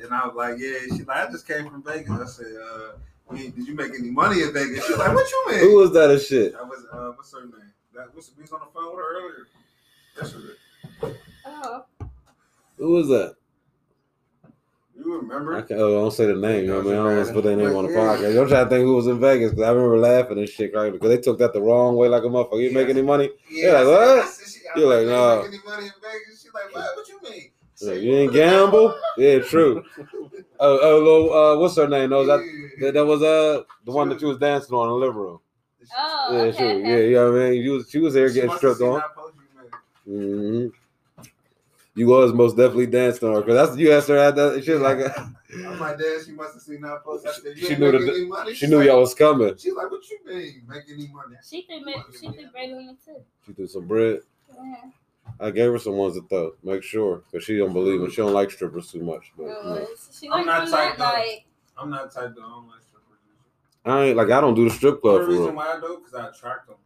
and 0.02 0.14
I 0.14 0.26
was 0.26 0.34
like, 0.34 0.58
yeah. 0.58 0.96
She 0.96 1.02
like, 1.04 1.28
I 1.28 1.30
just 1.30 1.46
came 1.46 1.68
from 1.68 1.82
Vegas. 1.82 2.10
I 2.10 2.24
said, 2.26 2.54
uh, 2.56 3.34
did 3.36 3.66
you 3.66 3.74
make 3.74 3.92
any 3.98 4.10
money 4.10 4.42
in 4.42 4.52
Vegas? 4.54 4.86
She 4.86 4.94
like, 4.94 5.12
what 5.12 5.30
you 5.30 5.50
mean? 5.50 5.60
Who 5.60 5.76
was 5.76 5.92
that 5.92 6.10
A 6.10 6.18
shit? 6.18 6.54
I 6.54 6.62
was, 6.62 6.86
uh, 6.90 7.12
what's 7.16 7.32
her 7.34 7.42
name? 7.42 7.71
That 7.94 8.14
what's 8.14 8.30
we 8.36 8.42
was 8.42 8.52
on 8.52 8.60
the 8.60 8.66
phone 8.72 8.96
with 8.96 9.04
her 9.04 9.18
earlier. 9.18 9.46
Yesterday. 10.16 11.18
Oh, 11.46 11.84
Who 12.78 12.92
was 12.92 13.08
that? 13.08 13.36
You 14.96 15.16
remember? 15.20 15.56
I, 15.56 15.62
can't, 15.62 15.80
oh, 15.80 15.98
I 15.98 16.00
don't 16.02 16.10
say 16.12 16.26
the 16.26 16.34
name. 16.34 16.64
You 16.64 16.70
know 16.70 16.76
what 16.76 16.86
I 16.86 16.90
mean? 16.90 16.92
I 16.94 16.96
don't 17.04 17.16
want 17.16 17.28
to 17.28 17.34
put 17.34 17.44
their 17.44 17.56
name 17.56 17.74
on 17.74 17.86
the 17.86 17.92
podcast. 17.92 18.40
I'm 18.42 18.48
trying 18.48 18.64
to 18.64 18.70
think 18.70 18.84
who 18.84 18.94
was 18.94 19.06
in 19.06 19.20
Vegas 19.20 19.50
because 19.50 19.64
I 19.64 19.72
remember 19.72 19.98
laughing 19.98 20.38
and 20.38 20.48
shit, 20.48 20.74
right? 20.74 20.92
Because 20.92 21.08
they 21.10 21.18
took 21.20 21.38
that 21.38 21.52
the 21.52 21.60
wrong 21.60 21.96
way, 21.96 22.08
like 22.08 22.22
a 22.22 22.26
motherfucker. 22.26 22.62
You 22.62 22.72
make 22.72 22.88
any 22.88 23.02
money? 23.02 23.30
Yeah, 23.50 23.72
like, 23.72 23.74
I 23.74 23.84
said- 23.84 23.86
what? 23.86 24.24
I 24.24 24.28
said 24.28 24.48
she- 24.74 24.80
You're 24.80 24.88
like, 24.88 25.04
"You 25.04 25.10
nah. 25.10 25.36
Make 25.36 25.46
any 25.48 25.58
money 25.64 25.84
in 25.86 25.92
Vegas? 26.02 26.42
She 26.42 26.48
like, 26.54 26.74
what? 26.74 26.96
What 26.96 27.08
you 27.08 27.20
mean? 27.22 27.32
I 27.32 27.34
Like, 27.34 27.50
said, 27.74 28.02
you 28.02 28.14
ain't 28.14 28.32
gamble? 28.32 28.94
Yeah, 29.16 29.38
true. 29.40 29.84
Oh, 30.64 30.78
oh, 30.80 30.98
little, 31.00 31.34
uh, 31.34 31.58
what's 31.58 31.74
her 31.76 31.88
name? 31.88 32.10
No, 32.10 32.24
that, 32.24 32.38
that 32.80 32.94
that 32.94 33.04
was 33.04 33.20
uh 33.20 33.62
the 33.84 33.90
one 33.90 34.08
that 34.10 34.20
you 34.20 34.28
was 34.28 34.38
dancing 34.38 34.72
on 34.76 34.84
in 34.86 34.90
the 34.90 34.94
living 34.94 35.16
room. 35.20 35.40
Oh, 35.96 36.28
Yeah, 36.36 36.38
okay. 36.42 36.56
true. 36.58 36.66
okay. 36.68 36.88
Yeah, 36.88 36.96
you 37.08 37.14
know 37.14 37.32
what 37.32 37.42
I 37.42 37.50
mean. 37.50 37.62
You 37.62 37.72
was, 37.72 37.90
she 37.90 37.98
was 37.98 38.14
there 38.14 38.28
She 38.28 38.34
getting 38.34 38.50
must 38.50 38.62
have 38.62 38.74
stripped 38.76 38.92
on. 38.92 39.00
that 39.00 39.14
post 39.14 39.34
you 39.36 40.16
made. 40.16 40.22
Mm-hmm. 40.28 41.22
You 41.94 42.06
was 42.06 42.32
most 42.32 42.56
definitely 42.56 42.86
dancing 42.86 43.28
on 43.28 43.34
her 43.34 43.40
because 43.42 43.68
that's 43.68 43.78
you 43.78 43.92
asked 43.92 44.08
her 44.08 44.16
at 44.16 44.34
that. 44.36 44.64
She 44.64 44.70
was 44.72 44.80
like, 44.80 44.98
I'm 45.18 45.78
like, 45.78 45.98
Dad, 45.98 46.20
she 46.24 46.32
must 46.32 46.54
have 46.54 46.62
seen 46.62 46.80
that 46.80 47.04
post. 47.04 47.26
I 47.26 47.32
said, 47.32 47.56
you 47.56 47.66
She 47.66 47.76
knew 47.76 47.92
making 47.92 48.06
the- 48.06 48.12
any 48.14 48.26
money? 48.26 48.50
she 48.54 48.60
She's 48.60 48.70
knew 48.70 48.78
like, 48.78 48.86
y'all 48.86 49.00
was 49.00 49.14
coming. 49.14 49.54
She's 49.58 49.74
like, 49.74 49.90
what 49.90 50.00
you 50.08 50.18
mean? 50.24 50.62
Make 50.66 50.84
any 50.90 51.08
money? 51.08 51.36
She 51.46 51.62
threw, 51.62 51.84
me, 51.84 51.94
she 52.18 52.28
threw 52.28 52.50
bread 52.50 52.70
on 52.72 52.86
me 52.86 52.96
too. 53.04 53.16
She 53.44 53.52
threw 53.52 53.66
some 53.66 53.86
bread. 53.86 54.20
Yeah. 54.54 54.74
I 55.38 55.50
gave 55.50 55.70
her 55.70 55.78
some 55.78 55.96
ones 55.96 56.14
to 56.16 56.22
throw. 56.28 56.52
Make 56.62 56.82
sure 56.82 57.22
because 57.30 57.44
she 57.44 57.58
don't 57.58 57.72
believe 57.74 58.00
in. 58.00 58.10
She 58.10 58.16
don't 58.16 58.32
like 58.32 58.50
strippers 58.50 58.90
too 58.90 59.02
much. 59.02 59.30
But 59.36 59.44
It 59.44 59.48
you 59.48 59.70
know. 59.70 59.86
She 60.12 60.30
I'm 60.30 60.46
not 60.46 60.62
them 60.64 60.70
type 60.72 60.96
that 60.96 60.98
though. 60.98 61.04
night. 61.18 61.38
I'm 61.76 61.90
not 61.90 62.10
type 62.12 62.32
though. 62.34 62.42
I 62.42 62.48
don't 62.48 62.68
like 62.68 62.80
strippers. 62.82 62.91
I 63.84 64.02
ain't 64.04 64.16
like 64.16 64.30
I 64.30 64.40
don't 64.40 64.54
do 64.54 64.64
the 64.68 64.74
strip 64.74 65.00
club 65.00 65.20
The 65.20 65.24
for 65.24 65.30
reason 65.30 65.44
real. 65.46 65.54
why 65.54 65.72
I 65.76 65.80
do 65.80 65.98
because 65.98 66.14
I 66.14 66.28
attract 66.28 66.68
them. 66.68 66.76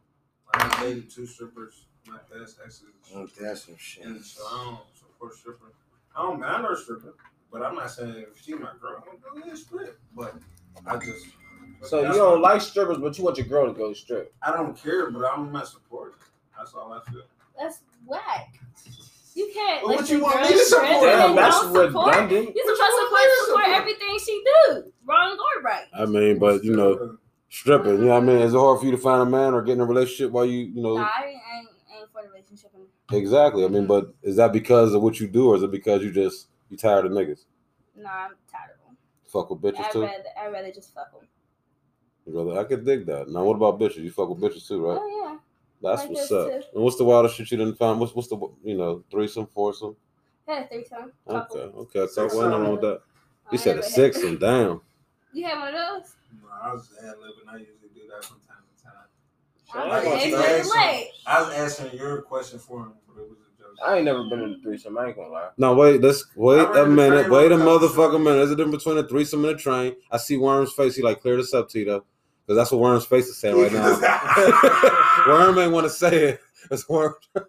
Like, 0.53 0.79
I 0.79 0.81
dated 0.83 1.09
two 1.09 1.25
strippers. 1.27 1.85
My 2.07 2.17
best 2.33 2.57
exes. 2.63 2.83
Oh, 3.15 3.27
that's 3.39 3.65
some 3.65 3.75
shit. 3.77 4.05
And 4.05 4.23
so 4.23 4.43
I 4.45 4.63
don't 4.65 4.79
support 4.97 5.33
strippers. 5.35 5.73
I 6.15 6.21
don't 6.23 6.39
man 6.39 6.63
her 6.63 6.75
stripper, 6.75 7.13
but 7.51 7.61
I'm 7.61 7.75
not 7.75 7.91
saying 7.91 8.25
if 8.31 8.41
she 8.41 8.53
my 8.55 8.71
girl, 8.81 9.03
I'm 9.05 9.19
gonna 9.19 9.41
go 9.41 9.47
get 9.47 9.57
strip. 9.57 9.99
But 10.15 10.35
I 10.85 10.97
just 10.97 11.27
So 11.83 11.99
you 12.01 12.13
don't 12.13 12.41
my- 12.41 12.53
like 12.53 12.61
strippers, 12.61 12.97
but 12.97 13.17
you 13.17 13.23
want 13.25 13.37
your 13.37 13.45
girl 13.47 13.67
to 13.67 13.77
go 13.77 13.93
strip. 13.93 14.33
I 14.41 14.51
don't 14.51 14.75
care, 14.75 15.11
but 15.11 15.23
I'm 15.25 15.51
not 15.51 15.67
supporting. 15.67 16.15
That's 16.57 16.73
all 16.73 16.91
I 16.93 17.01
feel. 17.11 17.23
That's 17.59 17.79
whack. 18.05 18.53
You 19.37 19.51
can't 19.53 19.85
Well, 19.85 19.95
what 19.97 20.09
your 20.09 20.17
you 20.17 20.23
want 20.23 20.35
girl 20.37 20.43
me 20.45 20.49
to 20.53 20.57
strip 20.59 20.81
support? 20.81 21.09
and 21.09 21.19
Damn, 21.19 21.19
then 21.27 21.35
that's 21.35 21.57
support. 21.61 21.85
redundant. 21.93 22.55
You're 22.55 22.65
What 22.65 22.77
supposed 22.77 22.79
you 22.79 23.05
to 23.05 23.11
want 23.11 23.45
support 23.45 23.65
support? 23.65 23.77
everything 23.77 24.17
she 24.25 24.43
do, 24.43 24.91
wrong 25.05 25.37
or 25.37 25.61
right. 25.61 25.85
I 25.93 26.05
mean, 26.05 26.39
but 26.39 26.63
you 26.63 26.75
know, 26.75 27.17
stripping. 27.49 27.99
You 27.99 28.05
know 28.05 28.13
what 28.15 28.23
I 28.23 28.25
mean? 28.25 28.37
Is 28.39 28.53
it 28.55 28.57
hard 28.57 28.79
for 28.79 28.85
you 28.85 28.91
to 28.93 28.97
find 28.97 29.21
a 29.21 29.25
man 29.25 29.53
or 29.53 29.61
get 29.61 29.73
in 29.73 29.81
a 29.81 29.85
relationship 29.85 30.31
while 30.31 30.45
you, 30.45 30.59
you 30.73 30.81
know? 30.81 30.95
Nah, 30.97 31.03
I 31.03 31.25
ain't, 31.27 31.37
I 31.53 31.57
ain't, 31.59 31.67
I 31.93 31.99
ain't 32.01 32.11
for 32.11 32.23
the 32.23 32.29
relationship. 32.29 32.71
Exactly. 33.11 33.63
I 33.63 33.67
mean, 33.67 33.85
but 33.85 34.11
is 34.23 34.35
that 34.37 34.51
because 34.51 34.93
of 34.95 35.03
what 35.03 35.19
you 35.19 35.27
do, 35.27 35.49
or 35.49 35.55
is 35.55 35.61
it 35.63 35.69
because 35.71 36.01
you 36.03 36.11
just 36.11 36.47
you 36.71 36.75
tired 36.77 37.05
of 37.05 37.11
niggas? 37.11 37.45
Nah, 37.95 38.09
I'm 38.09 38.31
tired 38.51 38.71
of 38.73 38.87
them. 38.87 38.97
Fuck 39.31 39.51
with 39.51 39.61
bitches 39.61 39.85
I'd 39.85 39.91
too. 39.91 40.01
rather, 40.01 40.23
I'd 40.41 40.51
rather 40.51 40.71
just 40.71 40.93
fuck 40.95 41.11
them. 41.11 41.27
Brother, 42.33 42.59
I 42.59 42.63
could 42.63 42.83
dig 42.85 43.05
that. 43.05 43.29
Now, 43.29 43.43
what 43.43 43.55
about 43.55 43.79
bitches? 43.79 43.97
You 44.03 44.11
fuck 44.11 44.29
with 44.29 44.39
bitches 44.39 44.67
too, 44.67 44.85
right? 44.85 44.99
Oh 44.99 45.23
yeah. 45.31 45.37
That's 45.81 46.01
like 46.01 46.09
what's 46.11 46.31
up. 46.31 46.49
too. 46.49 46.61
And 46.75 46.83
what's 46.83 46.97
the 46.97 47.03
wildest 47.03 47.35
shit 47.35 47.51
you 47.51 47.57
didn't 47.57 47.75
find? 47.77 47.99
What's 47.99 48.15
what's 48.15 48.27
the 48.27 48.37
you 48.63 48.75
know 48.77 49.03
threesome, 49.11 49.47
foursome? 49.53 49.95
Had 50.47 50.63
a 50.63 50.67
threesome. 50.67 51.11
Okay, 51.27 51.37
Couple. 51.39 51.59
okay. 51.81 51.99
So 51.99 52.07
Six, 52.07 52.17
what's 52.17 52.35
wrong 52.35 52.51
seven. 52.51 52.71
with 52.71 52.81
that? 52.81 53.01
I 53.47 53.51
You 53.51 53.57
said 53.57 53.71
a 53.71 53.75
never 53.75 53.85
had- 53.85 53.93
six 53.93 54.23
and 54.23 54.39
down. 54.39 54.81
You 55.33 55.45
had 55.45 55.59
one 55.59 55.67
of 55.67 55.73
those? 55.73 56.15
No, 56.41 56.47
I 56.63 56.73
was 56.73 56.89
ad 57.03 57.15
libbing. 57.15 57.53
I 57.53 57.57
usually 57.57 57.89
do 57.93 58.01
that 58.09 58.23
from 58.25 58.37
time 58.47 58.63
to 58.77 58.83
time. 58.83 58.93
I'm 59.75 59.79
I 59.79 59.83
ain't 59.83 59.91
like, 59.93 60.03
gonna 60.31 60.45
it's 60.57 60.73
say 60.73 60.79
late. 60.79 61.11
I 61.27 61.41
was 61.43 61.53
answering 61.53 61.97
your 61.99 62.21
question 62.23 62.57
for 62.59 62.79
him, 62.79 62.93
but 63.07 63.21
it 63.21 63.29
was 63.29 63.37
a 63.39 63.61
joke. 63.61 63.75
I 63.85 63.97
ain't 63.97 64.05
never 64.05 64.23
been 64.29 64.41
in 64.41 64.53
a 64.53 64.57
threesome. 64.63 64.97
I 64.97 65.07
ain't 65.07 65.15
gonna 65.17 65.27
lie. 65.29 65.49
No, 65.57 65.75
wait. 65.75 66.01
Let's 66.01 66.25
wait 66.35 66.59
a 66.75 66.85
minute. 66.87 67.29
Wait 67.29 67.51
a 67.51 67.55
on 67.55 67.59
the 67.59 67.65
motherfucking 67.65 68.19
minute. 68.23 68.37
There's 68.37 68.51
a 68.51 68.55
difference 68.55 68.83
between 68.83 69.03
a 69.03 69.07
threesome 69.07 69.43
and 69.45 69.55
a 69.55 69.57
train. 69.61 69.95
I 70.09 70.17
see 70.17 70.37
Worm's 70.37 70.71
face. 70.73 70.95
He 70.95 71.03
like 71.03 71.21
clear 71.21 71.35
this 71.37 71.53
up, 71.53 71.69
Tito, 71.69 72.05
because 72.47 72.57
that's 72.57 72.71
what 72.71 72.79
Worm's 72.79 73.05
face 73.05 73.27
is 73.27 73.37
saying 73.37 73.61
right 73.61 73.73
now. 73.73 73.99
Worm 75.27 75.59
ain't 75.59 75.73
want 75.73 75.85
to 75.85 75.89
say 75.89 76.15
it. 76.29 76.41
It's 76.71 76.87
Worm. 76.87 77.13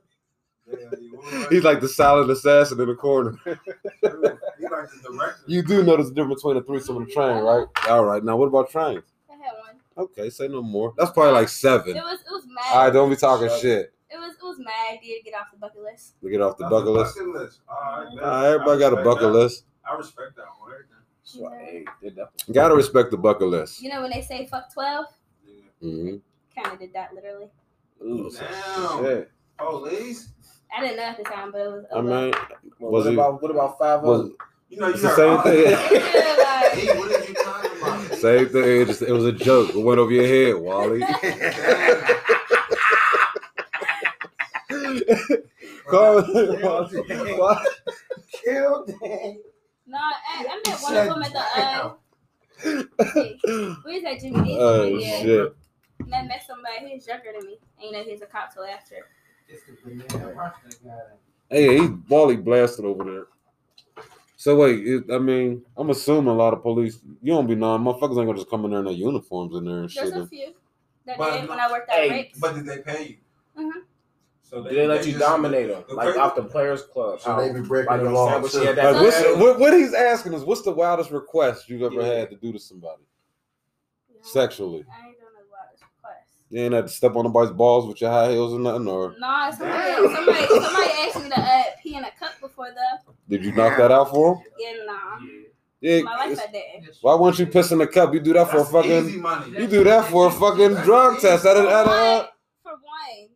He's 1.51 1.63
like 1.65 1.81
the 1.81 1.89
silent 1.89 2.31
assassin 2.31 2.81
in 2.81 2.89
the 2.89 2.95
corner. 2.95 3.39
He 3.45 3.51
like 3.53 3.63
the 4.03 4.99
director. 5.11 5.41
You 5.47 5.63
do 5.63 5.83
know 5.85 5.97
there's 5.97 6.11
a 6.11 6.15
difference 6.15 6.43
between 6.43 6.57
a 6.57 6.63
threesome 6.63 6.97
and 6.99 7.09
a 7.09 7.11
train, 7.11 7.43
right? 7.43 7.67
All 7.89 8.05
right. 8.05 8.23
Now, 8.23 8.37
what 8.37 8.47
about 8.47 8.71
trains? 8.71 9.05
I 9.31 9.35
had 9.35 9.53
one. 9.57 9.77
Okay, 9.97 10.31
say 10.31 10.49
no 10.49 10.61
more. 10.63 10.95
That's 10.99 11.11
probably 11.13 11.33
like 11.33 11.49
seven. 11.49 11.97
It 11.97 12.03
was 12.03 12.19
it 12.21 12.31
was 12.31 12.45
mad. 12.49 12.65
All 12.73 12.85
right, 12.85 12.93
don't 12.93 13.09
be 13.11 13.17
talking 13.17 13.49
Seven. 13.49 13.61
shit. 13.63 13.95
It 14.11 14.17
was 14.17 14.35
it 14.35 14.43
was 14.45 14.59
mad. 14.59 14.99
to 15.01 15.07
get 15.25 15.35
off 15.35 15.47
the 15.53 15.59
bucket 15.59 15.83
list. 15.83 16.15
We 16.23 16.31
get 16.31 16.41
off 16.41 16.57
the 16.59 16.65
That's 16.65 16.71
bucket 16.73 16.91
list. 16.91 17.19
List. 17.21 17.61
All 17.69 18.05
right, 18.05 18.15
man. 18.15 18.25
All 18.25 18.31
right, 18.31 18.47
everybody 18.49 18.79
got 18.79 18.93
a 18.93 18.97
bucket 18.97 19.23
that. 19.23 19.29
list. 19.29 19.65
I 19.89 19.95
respect 19.97 20.37
that 20.37 20.47
one. 20.61 20.73
Right 21.37 21.51
So, 21.51 21.51
hey, 21.51 21.85
did 22.03 22.17
that. 22.17 22.31
Gotta 22.53 22.75
respect 22.75 23.11
the 23.11 23.17
bucket 23.19 23.49
list. 23.49 23.83
You 23.83 23.91
know 23.91 24.01
when 24.03 24.11
they 24.11 24.23
say 24.23 24.47
fuck 24.47 24.73
twelve, 24.73 25.07
there. 25.83 25.91
hmm 25.91 26.17
kind 26.55 26.73
of 26.73 26.79
did 26.81 26.93
that 26.95 27.15
literally. 27.15 27.49
Ooh, 28.03 28.31
Damn. 28.31 29.05
shit. 29.05 29.31
Police. 29.59 30.31
I 30.77 30.81
didn't 30.81 30.97
know 30.97 31.03
at 31.05 31.17
the 31.19 31.25
time, 31.25 31.51
but 31.53 31.61
it 31.61 31.69
was. 31.69 31.85
I 31.95 32.01
mean, 32.01 32.33
Well, 32.79 32.91
Was 32.93 33.05
what 33.05 33.11
he- 33.11 33.17
about 33.17 33.43
what 33.43 33.51
about 33.51 33.79
five 33.79 34.03
was 34.03 34.31
You 34.69 34.79
know, 34.81 34.89
you 34.89 34.93
It's 34.95 35.03
the 35.03 35.15
same 35.17 35.37
all- 35.37 35.43
thing. 35.43 35.65
Yeah, 35.71 35.79
like- 36.39 36.73
Hey, 36.73 36.99
what 36.99 37.09
did 37.11 37.29
you 37.29 37.35
talking 37.35 37.71
about? 37.81 38.15
same 38.19 38.49
thing. 38.49 38.81
It, 38.83 38.87
just, 38.87 39.03
it 39.03 39.13
was 39.13 39.25
a 39.25 39.33
joke. 39.33 39.71
It 39.75 39.79
went 39.83 39.99
over 40.01 40.13
your 40.13 40.27
head, 40.27 40.57
Wally. 40.63 41.01
Call 45.91 46.23
Why- 46.23 47.65
Kill 48.45 48.85
that. 48.87 49.37
No, 49.89 49.99
I, 49.99 50.45
I 50.51 50.61
met 50.67 50.81
one 50.83 50.97
of 50.97 51.07
them 51.07 51.23
at 51.23 51.33
the. 51.33 51.41
Uh, 51.41 51.95
we 53.87 53.95
was 53.95 54.05
at 54.05 54.21
Jimmy 54.21 54.43
D's 54.43 54.57
Oh 54.61 54.83
one 54.91 55.01
year. 55.01 55.19
shit! 55.21 55.57
And 56.05 56.15
I 56.15 56.23
met 56.25 56.43
somebody. 56.47 56.89
He 56.89 56.95
was 56.97 57.07
younger 57.07 57.33
than 57.39 57.47
me. 57.47 57.59
And 57.81 57.87
you 57.87 57.93
know, 57.93 58.03
he 58.05 58.13
was 58.13 58.23
a 58.23 58.27
cop 58.27 58.53
till 58.53 58.65
after. 58.65 58.97
It's 59.49 59.63
the 59.65 59.77
banana 59.83 60.35
rush 60.35 60.53
guy. 60.85 60.91
Hey, 61.51 61.79
he 61.79 61.89
Wally 62.09 62.37
blasted 62.37 62.85
over 62.85 63.03
there. 63.05 63.27
So 64.37 64.57
wait, 64.57 64.87
it, 64.87 65.05
I 65.11 65.19
mean, 65.19 65.63
I'm 65.77 65.89
assuming 65.91 66.29
a 66.29 66.35
lot 66.35 66.53
of 66.53 66.63
police. 66.63 66.99
You 67.23 67.33
don't 67.33 67.47
be 67.47 67.55
knowing 67.55 67.83
motherfuckers 67.83 68.19
ain't 68.19 68.27
gonna 68.27 68.35
just 68.35 68.51
come 68.51 68.65
in 68.67 68.71
there 68.73 68.81
in 68.81 68.85
their 68.85 68.95
uniforms 68.95 69.57
in 69.57 69.65
there 69.65 69.79
and 69.81 69.91
There's 69.91 70.11
shit. 70.13 70.17
a 70.23 70.27
few 70.27 70.53
that 71.07 71.17
But 71.17 71.41
did 71.41 71.49
when 71.49 71.59
I 71.61 71.71
worked 71.71 71.89
at 71.89 71.97
Hey, 71.97 72.11
Rick's. 72.11 72.39
But 72.39 72.55
did 72.57 72.67
they 72.67 72.79
pay 72.79 73.07
you? 73.57 73.63
Mhm. 73.65 73.83
So 74.49 74.63
Did 74.63 74.73
they 74.73 74.87
let 74.87 75.05
you 75.07 75.13
just- 75.13 75.23
dominate 75.25 75.69
them 75.69 75.85
the 75.89 75.95
like 75.95 76.17
off 76.17 76.35
the 76.35 76.43
players 76.43 76.83
club? 76.83 77.21
So 77.21 77.37
they 77.37 77.53
be 77.53 77.61
breaking 77.61 77.91
like 77.91 78.01
the 78.01 78.07
on 78.07 78.13
law, 78.15 78.41
too. 78.41 78.59
Like, 78.61 78.77
that 78.77 78.95
what's, 78.95 79.21
bag. 79.23 79.39
what, 79.39 79.59
what 79.59 79.75
he's 79.75 79.93
asking 79.93 80.33
is, 80.33 80.43
what's 80.43 80.63
the 80.63 80.71
wildest 80.71 81.11
request 81.11 81.69
you've 81.69 81.83
ever 81.83 82.01
Yeah. 82.01 82.15
had 82.21 82.31
to 82.31 82.37
do 82.37 82.53
to 82.53 82.59
somebody 82.59 83.03
You 84.09 84.15
know, 84.15 84.21
sexually? 84.23 84.87
I 84.91 85.09
ain't 85.09 85.19
doing 85.19 85.33
no 85.35 85.41
wildest 85.53 85.83
request. 85.83 86.31
You 86.49 86.63
ain't 86.63 86.73
had 86.73 86.87
to 86.87 86.93
step 86.93 87.15
on 87.15 87.25
nobody's 87.25 87.51
balls 87.53 87.87
with 87.87 88.01
your 88.01 88.11
high 88.11 88.31
heels 88.31 88.55
or 88.55 88.59
nothing, 88.59 88.89
or 88.89 89.15
Nah, 89.19 89.51
somebody, 89.51 90.15
somebody, 90.15 90.47
somebody 90.47 90.91
asked 91.03 91.23
me 91.23 91.29
to 91.29 91.41
uh, 91.41 91.63
pee 91.83 91.95
in 91.97 92.05
a 92.05 92.11
cup 92.13 92.41
before 92.41 92.69
though. 92.75 93.13
did 93.29 93.45
you 93.45 93.53
knock 93.53 93.77
that 93.77 93.93
out 93.93 94.09
for 94.09 94.37
him? 94.37 94.43
Yeah, 94.59 94.85
nah. 94.87 95.27
Yeah. 95.83 96.01
My 96.05 96.17
life 96.27 96.41
I 96.41 96.51
didn't. 96.51 96.97
Why 97.03 97.15
won't 97.17 97.39
you 97.39 97.47
piss 97.47 97.71
in 97.71 97.77
the 97.79 97.87
cup? 97.87 98.15
You 98.15 98.21
do 98.21 98.33
that 98.33 98.51
for 98.51 98.61
a 98.61 98.65
fucking. 98.65 99.21
money. 99.21 99.59
You 99.61 99.67
do 99.67 99.85
that 99.85 100.07
for 100.07 100.29
a 100.29 100.31
fucking 100.31 100.75
drug 100.85 101.21
test. 101.21 101.45
At 101.45 101.57
a, 101.59 101.61
For 101.65 101.69
at 101.69 101.87
a, 101.87 101.89
one, 101.91 102.27
for 102.63 102.71
one, 102.73 103.29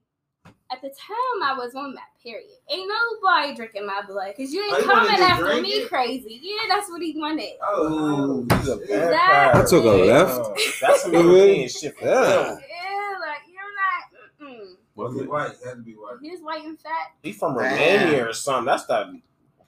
at 0.70 0.71
the 0.82 0.88
time 0.88 1.42
I 1.42 1.54
was 1.56 1.74
on 1.74 1.94
that 1.94 2.08
period. 2.22 2.50
Ain't 2.70 2.88
nobody 2.88 3.54
drinking 3.54 3.86
my 3.86 4.02
blood 4.06 4.34
because 4.36 4.52
you 4.52 4.60
Oh, 4.62 4.74
ain't 4.76 4.84
you 4.84 4.90
coming 4.92 5.20
after 5.20 5.60
me 5.62 5.68
it? 5.70 5.88
crazy. 5.88 6.40
Yeah, 6.42 6.56
that's 6.68 6.90
what 6.90 7.00
he 7.00 7.14
wanted. 7.18 7.50
Oh, 7.62 8.40
Ooh, 8.40 8.56
he's 8.56 8.68
a 8.68 8.78
shit. 8.78 8.88
vampire. 8.88 9.62
I 9.62 9.64
took 9.64 9.84
a 9.84 9.88
left. 9.88 10.30
Oh, 10.32 10.54
Damn. 10.54 10.72
That's 10.80 11.04
what 11.04 11.12
Yeah. 11.14 11.20
European 11.20 11.68
shit 11.68 11.96
for 11.98 12.04
Yeah. 12.04 12.10
Yeah, 12.12 13.18
like 13.20 13.42
you're 13.48 14.48
not. 14.50 14.50
Mm-mm. 14.50 14.76
Was 14.96 15.14
he 15.14 15.22
white? 15.26 15.52
Had 15.64 15.76
to 15.76 15.76
be 15.82 15.92
white. 15.94 16.16
He 16.20 16.30
was 16.30 16.40
white 16.40 16.64
and 16.64 16.78
fat. 16.80 17.12
He 17.22 17.32
from 17.32 17.56
Damn. 17.56 17.70
Romania 17.70 18.28
or 18.28 18.32
something. 18.32 18.66
That's 18.66 18.86
that 18.86 19.06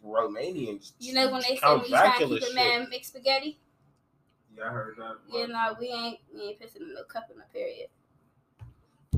Romanian. 0.04 0.92
You 0.98 1.14
know 1.14 1.30
when 1.30 1.40
they 1.42 1.54
say 1.54 1.56
Count 1.58 1.82
when 1.82 1.90
you 1.90 1.96
trying 1.96 2.12
to 2.12 2.18
Dracula 2.18 2.40
keep 2.40 2.50
a 2.50 2.54
man 2.54 2.88
mixed 2.90 3.10
spaghetti? 3.12 3.58
Yeah, 4.56 4.64
I 4.64 4.68
heard 4.68 4.96
that. 4.98 5.16
Yeah, 5.32 5.46
no, 5.46 5.76
we 5.80 5.86
ain't 5.88 6.18
we 6.34 6.42
ain't 6.42 6.60
pissing 6.60 6.82
in 6.82 6.94
no 6.94 7.04
cup 7.04 7.24
in 7.30 7.38
the 7.38 7.44
period. 7.52 7.88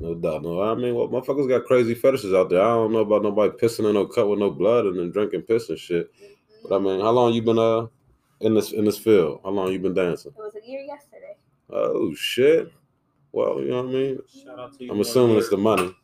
No 0.00 0.14
doubt. 0.14 0.42
No, 0.42 0.62
I 0.62 0.74
mean, 0.74 0.94
what 0.94 1.10
motherfuckers 1.10 1.48
got 1.48 1.64
crazy 1.64 1.94
fetishes 1.94 2.34
out 2.34 2.50
there. 2.50 2.60
I 2.60 2.74
don't 2.74 2.92
know 2.92 3.00
about 3.00 3.22
nobody 3.22 3.52
pissing 3.56 3.88
in 3.88 3.94
no 3.94 4.06
cup 4.06 4.28
with 4.28 4.38
no 4.38 4.50
blood 4.50 4.86
and 4.86 4.98
then 4.98 5.10
drinking 5.10 5.42
piss 5.42 5.68
and 5.68 5.78
shit. 5.78 6.10
But 6.62 6.76
I 6.76 6.78
mean, 6.78 7.00
how 7.00 7.10
long 7.10 7.32
you 7.32 7.42
been 7.42 7.58
uh 7.58 7.86
in 8.40 8.54
this 8.54 8.72
in 8.72 8.84
this 8.84 8.98
field? 8.98 9.40
How 9.44 9.50
long 9.50 9.72
you 9.72 9.78
been 9.78 9.94
dancing? 9.94 10.32
It 10.36 10.38
was 10.38 10.54
a 10.54 10.66
year 10.68 10.80
yesterday. 10.80 11.36
Oh 11.70 12.14
shit. 12.14 12.72
Well, 13.32 13.60
you 13.60 13.68
know 13.68 13.82
what 13.82 13.90
I 13.90 13.92
mean. 13.92 14.18
Shout 14.44 14.58
out 14.58 14.78
to 14.78 14.84
you. 14.84 14.90
I'm 14.90 15.00
assuming 15.00 15.36
it's 15.36 15.50
the 15.50 15.58
money. 15.58 15.94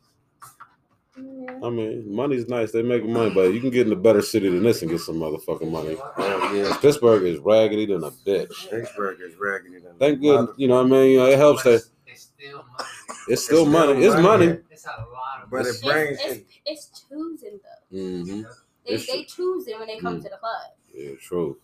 Yeah. 1.17 1.59
I 1.63 1.69
mean, 1.69 2.13
money's 2.13 2.47
nice. 2.47 2.71
They 2.71 2.81
make 2.81 3.05
money, 3.05 3.33
but 3.33 3.53
you 3.53 3.59
can 3.59 3.69
get 3.69 3.87
in 3.87 3.93
a 3.93 3.97
better 3.97 4.21
city 4.21 4.49
than 4.49 4.63
this 4.63 4.81
and 4.81 4.89
get 4.91 4.99
some 4.99 5.15
motherfucking 5.15 5.71
money. 5.71 5.95
Oh, 5.99 6.53
yeah. 6.53 6.75
Pittsburgh 6.77 7.23
is 7.23 7.39
raggedy 7.39 7.85
than 7.85 8.03
a 8.03 8.11
bitch. 8.11 8.69
Pittsburgh 8.69 9.19
is 9.21 9.35
raggedy. 9.39 9.79
than 9.79 9.97
Thank 9.99 10.19
a 10.19 10.21
good, 10.21 10.49
you 10.57 10.67
know 10.67 10.75
what 10.75 10.87
I 10.87 10.89
mean. 10.89 11.11
You 11.11 11.17
know, 11.19 11.25
it 11.27 11.37
helps 11.37 11.63
that 11.63 11.83
It's 12.07 12.23
still 12.23 12.65
money. 12.77 12.89
It's 13.27 13.43
still 13.45 13.63
It's 13.63 13.71
money. 13.71 13.93
still 13.93 14.03
It's 14.13 14.21
money. 14.23 14.47
money. 14.47 14.59
It's 14.71 14.85
a 14.85 14.89
lot 14.89 15.43
of 15.43 15.49
But 15.49 15.65
it 15.65 15.81
brings 15.83 16.19
it's, 16.21 16.41
it's 16.65 17.05
choosing 17.09 17.59
though. 17.63 17.97
hmm 17.97 18.41
They 18.85 18.93
It's 18.95 19.07
they 19.07 19.23
choosing 19.23 19.77
when 19.79 19.87
they 19.87 19.97
come 19.97 20.19
Mm. 20.19 20.23
to 20.23 20.29
the 20.29 20.37
club. 20.37 20.61
Yeah, 20.93 21.11
true. 21.21 21.57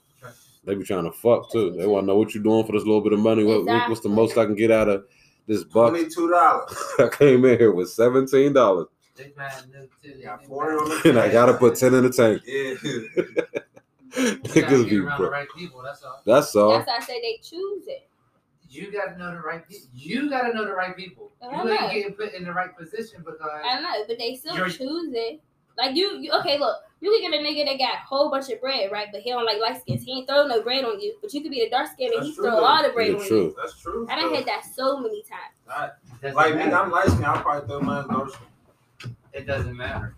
They 0.66 0.76
be 0.76 0.84
trying 0.84 1.06
to 1.06 1.12
fuck 1.12 1.52
too. 1.52 1.72
They 1.72 1.88
want 1.88 2.04
to 2.04 2.08
know 2.08 2.18
what 2.18 2.34
you're 2.34 2.44
doing 2.44 2.66
for 2.66 2.74
this 2.74 2.84
little 2.84 3.02
bit 3.02 3.14
of 3.14 3.20
money. 3.20 3.44
What, 3.44 3.66
what- 3.66 3.90
what's 3.90 4.02
the 4.02 4.10
most 4.10 4.38
I 4.38 4.46
can 4.46 4.56
get 4.56 4.72
out 4.72 4.90
of 4.90 5.06
this 5.48 5.64
buck? 5.64 5.92
Twenty-two 5.92 6.30
dollars. 6.30 6.78
I 7.00 7.08
came 7.10 7.46
in 7.46 7.58
here 7.58 7.72
with 7.72 7.90
seventeen 7.90 8.54
dollars, 8.54 8.88
They 9.16 9.32
might 9.38 9.50
know 9.74 9.88
too. 10.02 10.14
They 10.18 10.24
Got 10.24 10.46
forty 10.46 10.76
that. 10.76 10.82
on 10.84 10.90
the. 11.04 11.10
and 11.10 11.20
I 11.20 11.32
gotta 11.32 11.54
put 11.54 11.76
ten 11.78 11.94
in 11.94 12.04
the 12.04 12.10
tank. 12.12 12.42
Yeah. 12.46 12.76
You 14.18 14.36
gotta 14.38 14.76
Niggas 14.76 14.90
be 14.90 15.00
broke. 15.02 15.32
right 15.32 15.48
people. 15.56 15.84
That's 15.84 16.04
all. 16.04 16.22
That's 16.26 16.56
all. 16.56 16.72
That's 16.72 16.88
why 16.88 16.98
I 16.98 17.00
say 17.02 17.22
they 17.22 17.40
choose 17.44 17.84
it. 17.88 18.09
You 18.70 18.92
gotta 18.92 19.18
know 19.18 19.32
the 19.32 19.40
right 19.42 19.68
people. 19.68 19.88
You 19.94 20.30
gotta 20.30 20.54
know 20.54 20.64
the 20.66 20.74
right 20.74 20.96
people. 20.96 21.32
I 21.42 21.64
You 21.64 21.66
know. 21.66 21.72
ain't 21.74 21.92
getting 21.94 22.14
put 22.14 22.34
in 22.34 22.44
the 22.44 22.54
right 22.54 22.76
position 22.78 23.24
because 23.26 23.40
I 23.42 23.80
know, 23.82 24.04
but 24.08 24.18
they 24.20 24.36
still 24.36 24.56
choose 24.70 25.12
it. 25.14 25.42
Like 25.78 25.96
you, 25.96 26.20
you, 26.20 26.32
okay, 26.42 26.60
look, 26.60 26.76
you 27.00 27.10
can 27.12 27.32
get 27.32 27.40
a 27.40 27.44
nigga 27.44 27.66
that 27.66 27.78
got 27.80 27.96
a 27.96 28.06
whole 28.06 28.30
bunch 28.30 28.50
of 28.50 28.60
bread, 28.60 28.92
right? 28.92 29.08
But 29.12 29.22
he 29.22 29.30
don't 29.32 29.46
like 29.46 29.60
light 29.62 29.80
skins. 29.82 30.04
He 30.04 30.12
ain't 30.20 30.28
throw 30.28 30.46
no 30.46 30.62
bread 30.62 30.84
on 30.84 31.00
you. 31.00 31.16
But 31.22 31.34
you 31.34 31.42
could 31.42 31.52
be 31.52 31.62
a 31.62 31.70
dark 31.70 31.88
skin 31.92 32.12
and 32.14 32.24
he 32.26 32.36
true, 32.36 32.44
throw 32.44 32.54
a 32.54 32.56
though. 32.58 32.62
lot 32.62 32.86
of 32.86 32.94
bread 32.94 33.08
Yeah, 33.08 33.14
on 33.14 33.20
you. 33.22 33.26
That's 33.26 33.30
true. 33.30 33.56
That's 33.58 33.80
true. 33.80 34.08
I 34.10 34.16
done 34.20 34.36
had 34.36 34.46
that 34.46 34.64
so 34.76 35.00
many 35.00 35.24
times. 35.24 35.56
I, 35.70 35.90
doesn't 36.22 36.36
like 36.36 36.56
me. 36.56 36.64
I'm 36.64 36.92
light 36.92 37.08
skinned. 37.08 37.26
I'll 37.26 37.42
probably 37.42 37.68
throw 37.68 37.80
mine 37.80 38.04
endorsement. 38.04 38.52
It 39.34 39.48
doesn't 39.48 39.76
matter. 39.78 40.16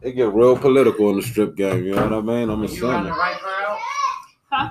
They 0.00 0.12
get 0.12 0.32
real 0.32 0.56
political 0.56 1.10
in 1.10 1.16
the 1.16 1.22
strip 1.22 1.54
game. 1.54 1.84
You 1.84 1.94
know 1.94 2.04
what 2.04 2.12
I 2.12 2.20
mean? 2.20 2.48
I'm 2.50 2.60
When 2.60 2.70
you 2.72 2.88
around 2.88 3.04
the 3.04 3.10
right 3.10 3.38
crowd, 3.38 3.78
Huh? 4.50 4.70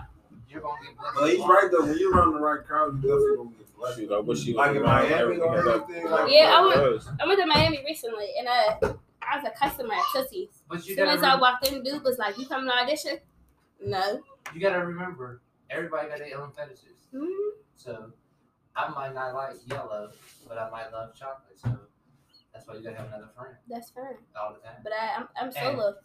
You're 0.54 0.62
gonna 0.62 0.78
get 0.86 0.98
blessed. 0.98 1.16
But 1.20 1.30
he's 1.32 1.40
right 1.40 1.70
though. 1.72 1.86
When 1.86 1.98
you're 1.98 2.14
around 2.16 2.34
the 2.34 2.40
right 2.40 2.64
crowd, 2.66 2.96
you 2.96 3.02
definitely 3.02 3.36
gonna 3.38 3.50
get 3.58 3.76
blessed. 3.76 3.98
Shoot, 4.00 4.12
I 4.12 4.20
wish 4.20 4.44
he 4.44 4.54
was 4.54 4.58
Like 4.58 4.76
in 4.76 4.84
Miami 4.84 5.14
or 5.14 5.32
anything 5.34 6.10
like 6.12 6.32
Yeah, 6.32 6.54
I 6.58 6.62
went- 6.66 7.04
I 7.22 7.26
went 7.28 7.40
to 7.40 7.46
Miami 7.48 7.84
recently, 7.86 8.30
and 8.40 8.48
uh, 8.48 8.94
I 9.22 9.38
was 9.38 9.46
a 9.48 9.52
customer 9.58 9.94
at 9.94 10.04
Tootsie's. 10.14 10.64
But 10.70 10.80
As 10.80 10.88
you 10.88 10.96
soon 10.96 11.06
gotta, 11.06 11.18
as 11.18 11.24
I 11.24 11.36
walked 11.40 11.68
in, 11.68 11.84
dude 11.84 12.04
was 12.04 12.18
like, 12.18 12.38
"You 12.38 12.46
coming 12.46 12.70
to 12.70 12.76
audition?" 12.76 13.20
No. 13.86 14.22
you 14.54 14.62
gotta 14.62 14.86
remember, 14.86 15.42
everybody 15.70 16.08
got 16.10 16.20
their 16.20 16.40
own 16.42 16.52
fetishes. 16.52 17.08
Mhm. 17.14 17.50
So 17.76 18.12
I 18.76 18.90
might 18.90 19.14
not 19.14 19.34
like 19.34 19.56
yellow, 19.68 20.12
but 20.48 20.58
I 20.58 20.70
might 20.70 20.92
love 20.92 21.14
chocolate. 21.16 21.58
So 21.60 21.78
that's 22.54 22.68
why 22.68 22.76
you 22.76 22.84
gotta 22.84 22.98
have 22.98 23.08
another 23.08 23.30
friend 23.38 23.56
That's 23.70 23.90
fine. 23.92 24.18
all 24.40 24.54
the 24.54 24.60
time. 24.60 24.78
But 24.84 24.94
I, 24.94 25.16
I'm, 25.18 25.28
I'm 25.40 25.46
And- 25.48 25.54
solo. 25.56 25.96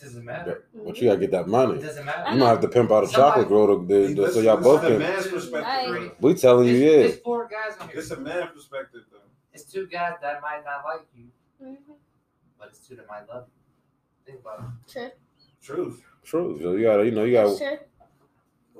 Doesn't 0.00 0.24
matter. 0.24 0.64
But 0.86 1.00
you 1.00 1.08
gotta 1.08 1.18
get 1.20 1.32
that 1.32 1.48
money. 1.48 1.78
It 1.78 1.82
doesn't 1.82 2.04
matter. 2.04 2.30
You 2.32 2.38
might 2.38 2.48
have 2.48 2.60
to 2.60 2.68
pimp 2.68 2.90
out 2.92 3.02
a 3.04 3.08
chocolate 3.08 3.48
girl 3.48 3.66
to, 3.66 3.86
to- 3.88 4.14
to- 4.14 4.32
so 4.32 4.40
y'all 4.40 4.56
both 4.56 4.84
It's 4.84 4.90
a 4.90 4.90
can. 4.90 4.98
man's 5.00 5.50
Right. 5.52 6.22
We 6.22 6.34
telling 6.34 6.68
you, 6.68 6.74
It's, 6.74 6.82
yeah. 6.82 7.08
it's 7.14 7.18
four 7.22 7.48
guys 7.48 7.76
on 7.80 7.88
here. 7.88 7.98
It's 7.98 8.10
a 8.12 8.20
man 8.20 8.48
perspective 8.54 9.02
though. 9.10 9.18
It's 9.52 9.64
two 9.64 9.86
guys 9.88 10.14
that 10.22 10.40
might 10.40 10.62
not 10.64 10.84
like 10.84 11.04
you, 11.16 11.24
Mhm. 11.60 11.76
but 12.58 12.68
it's 12.68 12.78
two 12.86 12.94
that 12.96 13.08
might 13.08 13.28
love 13.28 13.46
you. 14.26 14.32
Think 14.32 14.40
about 14.44 14.60
it. 14.60 14.92
True. 14.92 15.10
Truth. 15.60 16.02
True. 16.22 16.58
So 16.62 16.72
you 16.74 16.82
gotta, 16.84 17.04
you 17.04 17.10
know, 17.10 17.24
you 17.24 17.32
gotta. 17.32 17.56
true. 17.58 17.78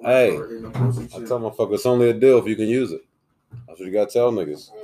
Hey, 0.02 0.36
In 0.36 0.62
the 0.62 0.70
pussy 0.70 1.08
I 1.12 1.18
shit. 1.18 1.26
tell 1.28 1.40
motherfucker, 1.40 1.74
it's 1.74 1.86
only 1.86 2.10
a 2.10 2.14
deal 2.14 2.38
if 2.38 2.46
you 2.46 2.54
can 2.54 2.68
use 2.68 2.92
it. 2.92 3.02
That's 3.66 3.80
what 3.80 3.86
you 3.86 3.92
gotta 3.92 4.10
tell 4.10 4.30
niggas. 4.30 4.70
Yeah. 4.72 4.82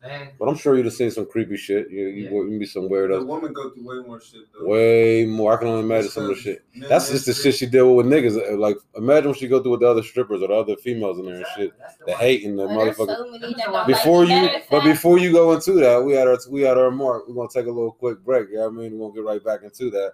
Dang. 0.00 0.30
But 0.38 0.48
I'm 0.48 0.56
sure 0.56 0.76
you'd 0.76 0.84
have 0.84 0.94
seen 0.94 1.10
some 1.10 1.26
creepy 1.26 1.56
shit. 1.56 1.90
You 1.90 2.06
you, 2.06 2.24
Yeah. 2.24 2.30
you 2.52 2.58
be 2.60 2.66
some 2.66 2.84
The 2.84 2.88
weirdos. 2.90 3.26
woman 3.26 3.52
go 3.52 3.70
through 3.70 3.82
way 3.84 4.06
more 4.06 4.20
shit 4.20 4.42
though. 4.56 4.66
Way 4.68 5.26
more. 5.26 5.54
I 5.54 5.56
can 5.56 5.66
only 5.66 5.80
imagine 5.82 6.10
some 6.12 6.22
of 6.24 6.28
the 6.30 6.36
shit. 6.36 6.62
That's 6.88 7.10
just 7.10 7.26
the 7.26 7.32
shit 7.32 7.56
she 7.56 7.66
deal 7.66 7.96
with 7.96 8.06
with 8.06 8.14
niggas. 8.14 8.36
Uh, 8.36 8.56
Like, 8.56 8.76
imagine 8.94 9.30
what 9.30 9.38
she 9.38 9.48
go 9.48 9.60
through 9.60 9.72
with 9.72 9.80
the 9.80 9.88
other 9.88 10.04
strippers 10.04 10.40
or 10.40 10.46
the 10.48 10.54
other 10.54 10.76
females 10.76 11.18
in 11.18 11.26
there 11.26 11.34
and 11.34 11.46
shit. 11.56 11.72
The 12.06 12.14
hate 12.14 12.44
and 12.44 12.56
the 12.56 12.66
Well, 12.68 12.76
motherfucker. 12.76 13.16
so 13.16 13.30
many 13.30 13.54
that 13.54 13.64
don't 13.66 13.86
Before 13.88 14.24
like 14.24 14.52
you, 14.54 14.60
but 14.70 14.84
before 14.84 15.18
you 15.18 15.32
go 15.32 15.50
into 15.52 15.72
that, 15.72 16.04
we 16.04 16.12
had 16.12 16.28
our 16.28 16.38
we 16.48 16.62
had 16.62 16.78
our 16.78 16.84
remark. 16.90 17.26
We're 17.26 17.34
gonna 17.34 17.48
take 17.52 17.66
a 17.66 17.70
little 17.70 17.90
quick 17.92 18.24
break. 18.24 18.50
You 18.50 18.56
know 18.58 18.68
what 18.68 18.78
I 18.78 18.82
mean? 18.82 18.98
We're 18.98 19.08
gonna 19.08 19.14
get 19.20 19.24
right 19.24 19.44
back 19.44 19.62
into 19.64 19.90
that. 19.90 20.12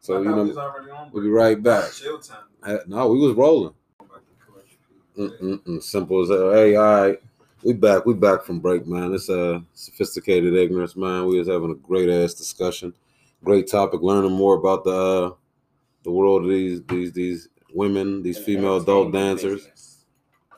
So 0.00 0.20
you 0.20 0.28
know, 0.28 1.08
we'll 1.10 1.22
be 1.22 1.30
right 1.30 1.62
back. 1.62 1.90
Chill 1.92 2.18
time. 2.18 2.80
No, 2.86 3.08
we 3.08 3.18
was 3.18 3.32
rolling. 3.34 3.72
Mm-mm-mm, 5.16 5.82
simple 5.82 6.22
as 6.22 6.28
that. 6.28 6.52
Hey, 6.54 6.74
all 6.76 7.02
right. 7.02 7.18
We 7.64 7.74
back. 7.74 8.06
We 8.06 8.14
back 8.14 8.42
from 8.42 8.58
break, 8.58 8.86
man. 8.88 9.14
It's 9.14 9.28
a 9.28 9.62
sophisticated 9.74 10.54
ignorance, 10.54 10.96
man. 10.96 11.26
We 11.26 11.38
was 11.38 11.46
having 11.46 11.70
a 11.70 11.74
great 11.74 12.08
ass 12.08 12.34
discussion. 12.34 12.92
Great 13.44 13.68
topic. 13.68 14.00
Learning 14.02 14.32
more 14.32 14.56
about 14.56 14.82
the 14.82 14.90
uh, 14.90 15.34
the 16.02 16.10
world 16.10 16.42
of 16.42 16.48
these 16.48 16.82
these 16.84 17.12
these 17.12 17.48
women, 17.72 18.22
these 18.22 18.38
female 18.38 18.78
adult 18.78 19.12
dancers, 19.12 19.68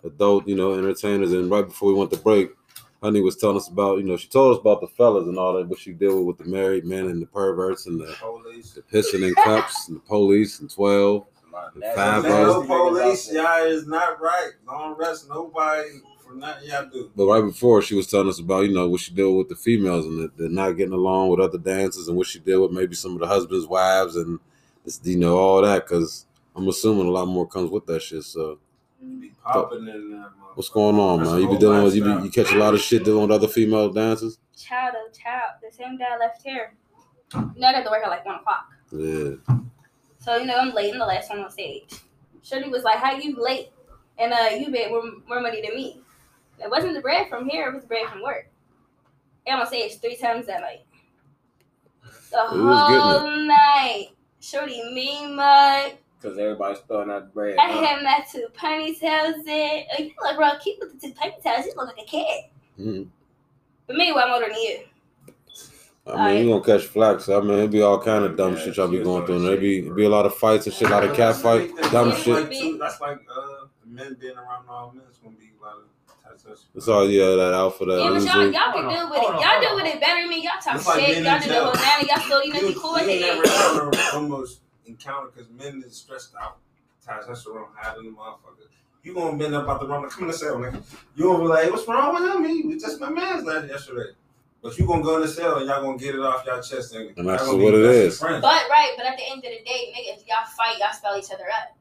adult 0.03 0.49
you 0.49 0.57
know 0.57 0.73
entertainers. 0.79 1.33
And 1.33 1.51
right 1.51 1.67
before 1.67 1.89
we 1.89 1.99
went 1.99 2.11
to 2.13 2.19
break, 2.19 2.51
Honey 3.03 3.21
was 3.21 3.37
telling 3.37 3.59
us 3.59 3.69
about 3.69 3.99
you 3.99 4.05
know 4.05 4.17
she 4.17 4.29
told 4.29 4.55
us 4.55 4.61
about 4.61 4.81
the 4.81 4.89
fellas 4.89 5.29
and 5.29 5.39
all 5.39 5.53
that, 5.55 5.69
what 5.69 5.79
she 5.79 5.93
deal 5.93 6.17
with 6.19 6.27
with 6.27 6.39
the 6.39 6.51
married 6.51 6.87
men 6.87 7.07
and 7.07 7.21
the 7.21 7.27
perverts 7.27 7.87
and 7.87 8.01
the, 8.01 8.17
Police. 8.19 8.73
the 8.73 8.83
pissing 8.83 9.29
in 9.29 9.35
cups 9.35 9.89
and 9.89 9.99
the 9.99 10.01
police 10.01 10.61
and 10.61 10.71
twelve. 10.71 11.27
Five 11.95 12.25
no 12.25 12.65
police, 12.65 13.33
y'all 13.33 13.65
is 13.65 13.87
not 13.87 14.21
right. 14.21 14.53
Don't 14.67 14.99
arrest 14.99 15.29
nobody 15.29 16.01
for 16.27 16.35
nothing 16.35 16.69
y'all 16.69 16.89
do. 16.91 17.11
But 17.17 17.27
right 17.27 17.43
before, 17.43 17.83
she 17.83 17.95
was 17.95 18.07
telling 18.07 18.29
us 18.29 18.39
about 18.41 18.61
you 18.67 18.73
know 18.73 18.89
what 18.89 19.01
she 19.01 19.13
deal 19.13 19.37
with 19.37 19.49
the 19.49 19.57
females 19.57 20.07
and 20.07 20.21
that 20.23 20.37
they're 20.37 20.49
not 20.49 20.73
getting 20.73 20.95
along 20.95 21.31
with 21.31 21.41
other 21.41 21.59
dancers 21.59 22.09
and 22.09 22.17
what 22.17 22.27
she 22.27 22.39
deal 22.39 22.63
with 22.63 22.71
maybe 22.73 22.95
some 22.95 23.13
of 23.13 23.21
the 23.21 23.27
husbands' 23.27 23.67
wives 23.67 24.17
and 24.17 24.39
this, 24.85 25.01
you 25.05 25.17
know 25.19 25.37
all 25.37 25.63
that 25.63 25.87
because 25.87 26.27
I'm 26.55 26.69
assuming 26.69 27.07
a 27.07 27.11
lot 27.11 27.27
more 27.27 27.47
comes 27.47 27.71
with 27.71 27.87
that 27.87 28.03
shit. 28.03 28.23
So 28.25 28.59
Be 29.03 29.33
popping 29.45 29.89
in 29.89 30.11
there, 30.11 30.31
what's 30.55 30.69
going 30.69 30.97
on, 30.99 31.23
man? 31.23 31.41
You 31.41 31.49
be 31.49 31.59
dealing 31.59 31.83
with 31.83 31.95
you, 31.95 32.05
be, 32.05 32.25
you 32.25 32.31
catch 32.31 32.53
a 32.53 32.59
lot 32.59 32.75
of 32.75 32.81
shit 32.81 33.05
dealing 33.05 33.23
with 33.23 33.31
other 33.31 33.49
female 33.49 33.91
dancers. 33.91 34.39
child 34.57 34.95
of 35.07 35.17
child, 35.17 35.53
the 35.63 35.75
same 35.75 35.97
day 35.99 36.07
I 36.11 36.19
left 36.19 36.43
here. 36.43 36.75
You 37.35 37.41
know, 37.57 37.69
I 37.69 37.73
got 37.73 37.85
to 37.85 37.91
work 37.91 38.05
at 38.05 38.11
like 38.11 38.25
one 38.25 38.37
o'clock. 38.37 38.71
Yeah, 38.93 39.57
So, 40.21 40.37
you 40.37 40.47
know, 40.47 40.57
I'm 40.57 40.73
late. 40.73 40.93
I'm 40.93 41.01
the 41.01 41.07
last 41.07 41.29
one 41.31 41.41
on 41.41 41.51
stage. 41.51 41.91
Shorty 42.43 42.69
was 42.69 42.85
like, 42.85 42.99
How 42.99 43.17
you 43.17 43.35
late? 43.43 43.71
And 44.19 44.33
uh, 44.33 44.51
you 44.57 44.69
made 44.71 44.91
more, 44.91 45.03
more 45.27 45.41
money 45.41 45.61
than 45.61 45.75
me. 45.75 46.01
It 46.63 46.71
wasn't 46.71 46.95
the 46.95 47.01
bread 47.01 47.29
from 47.29 47.49
here, 47.49 47.69
it 47.69 47.75
was 47.75 47.83
the 47.83 47.89
bread 47.89 48.09
from 48.09 48.23
work. 48.23 48.49
And 49.47 49.55
I'm 49.55 49.61
gonna 49.61 49.71
say 49.71 49.89
stage 49.89 50.01
three 50.01 50.17
times 50.17 50.47
that 50.47 50.61
night. 50.61 50.85
The 52.31 52.47
Who 52.49 52.67
was 52.67 52.89
getting 52.89 53.01
whole 53.01 53.47
night. 53.47 54.09
Shorty 54.41 54.83
mean 54.95 55.37
mug. 55.37 55.93
Because 56.21 56.39
everybody's 56.39 56.79
throwing 56.89 57.11
out 57.11 57.33
bread. 57.35 57.59
I 57.59 57.69
had 57.69 58.03
my 58.03 58.25
two 58.31 58.47
ponytails 58.59 59.47
in. 59.47 59.85
Oh, 59.93 60.03
you 60.03 60.11
look 60.23 60.39
real 60.39 60.59
cute 60.63 60.79
with 60.81 60.99
the 61.01 61.09
two 61.09 61.15
ponytails. 61.15 61.65
You 61.67 61.73
look 61.77 61.89
like 61.89 62.07
a 62.07 62.09
kid. 62.09 62.45
Mhm. 62.81 63.09
But 63.87 63.97
meanwhile, 63.97 64.25
I'm 64.25 64.33
older 64.33 64.49
than 64.49 64.57
you. 64.63 64.79
I 66.07 66.35
mean 66.35 66.47
you 66.47 66.53
gonna 66.53 66.65
catch 66.65 66.87
flack. 66.89 67.21
So 67.21 67.39
I 67.39 67.43
mean 67.43 67.59
it'd 67.59 67.71
be 67.71 67.81
all 67.83 67.99
kind 67.99 68.25
of 68.25 68.37
dumb 68.37 68.55
Yeah, 68.57 68.61
shit 68.65 68.77
y'all 68.77 68.89
be 68.89 69.03
going 69.03 69.25
through. 69.25 69.37
on 69.37 69.41
And 69.43 69.49
there 69.51 69.57
be 69.57 69.81
be 69.89 70.05
a 70.05 70.09
lot 70.09 70.27
of 70.27 70.35
fights 70.35 70.67
and 70.67 70.75
shit, 70.75 70.89
a 70.89 70.91
lot 70.91 71.03
of 71.05 71.17
cat 71.17 71.37
fight, 71.37 71.71
dumb 71.93 72.15
shit. 72.17 72.51
Like 72.51 72.79
that's 72.79 73.01
like 73.01 73.21
uh, 73.35 73.67
men 73.87 74.15
being 74.21 74.37
around 74.37 74.67
all 74.69 74.93
men. 74.95 75.05
It's 75.09 75.19
gonna 75.19 75.35
be 75.37 75.51
a 75.59 75.65
lot 75.65 75.77
of 75.77 75.85
testosterone. 76.23 76.34
It's 76.75 76.89
all 76.89 77.09
yeah 77.09 77.31
that 77.37 77.55
alpha 77.55 77.85
that 77.87 77.99
Yeah, 77.99 78.11
but 78.11 78.23
y'all, 78.23 78.35
Uzi. 78.45 78.53
y'all 78.53 78.73
can 78.73 78.89
deal 78.89 79.11
with 79.11 79.19
it. 79.19 79.23
Y'all 79.25 79.43
hold 79.43 79.61
deal 79.63 79.75
with 79.77 79.87
it 79.95 80.01
better 80.01 80.21
than 80.21 80.29
me. 80.31 80.43
Y'all 80.43 80.61
talk 80.63 80.75
It's 80.77 80.93
shit. 80.93 80.97
being 81.15 81.25
Y'all 81.25 81.35
in 81.37 81.41
do 81.43 81.47
the 81.49 81.55
jail. 81.55 81.65
whole 81.65 81.75
nine. 81.75 82.07
Y'all 82.09 82.21
still, 82.21 82.45
you 82.45 82.53
know, 82.53 82.61
be 82.69 82.75
cool 82.75 82.93
with 82.95 83.09
you 83.09 83.21
never 83.21 83.43
it. 83.43 83.51
ever 83.51 83.91
almost 84.15 84.61
encounter 84.87 85.31
because 85.35 85.51
men 85.51 85.83
is 85.87 85.97
stressed 85.97 86.35
out. 86.41 86.59
Testosterone 87.07 87.69
high 87.75 87.95
than 87.95 88.07
the 88.07 88.11
motherfucker. 88.13 88.67
You 89.03 89.15
gonna 89.15 89.37
bend 89.37 89.55
up 89.55 89.69
out 89.69 89.81
the 89.81 89.87
room, 89.87 90.09
come 90.09 90.23
in 90.25 90.29
the 90.29 90.33
cell, 90.33 90.57
nigga. 90.57 90.83
You 91.15 91.25
gonna 91.25 91.39
be 91.43 91.49
like, 91.49 91.71
what's 91.71 91.87
wrong 91.87 92.15
with 92.15 92.25
him? 92.35 92.45
He 92.45 92.63
was 92.67 92.83
just 92.83 93.01
my 93.01 93.11
man's 93.11 93.45
last 93.45 93.69
yesterday. 93.69 94.13
But 94.63 94.79
you 94.79 94.87
gonna 94.87 95.03
go 95.03 95.17
in 95.17 95.21
the 95.23 95.29
cell 95.29 95.59
and 95.59 95.67
y'all 95.67 95.83
gonna 95.83 95.99
get 95.99 96.15
it 96.15 96.21
off 96.23 96.45
y'all 96.47 96.63
chest 96.63 96.95
and, 96.95 97.13
And 97.19 97.29
that's 97.29 97.43
y'all 97.43 97.53
gonna 97.53 97.65
what 97.65 97.71
be 97.73 97.77
it 97.85 98.13
friends. 98.15 98.41
But 98.43 98.63
right, 98.71 98.93
but 98.97 99.05
at 99.05 99.17
the 99.19 99.25
end 99.31 99.39
of 99.39 99.43
the 99.53 99.63
day, 99.65 99.93
niggas, 99.95 100.27
y'all 100.27 100.47
fight. 100.57 100.79
Y'all 100.79 100.93
spell 100.95 101.19
each 101.19 101.31
other 101.33 101.45
up. 101.45 101.77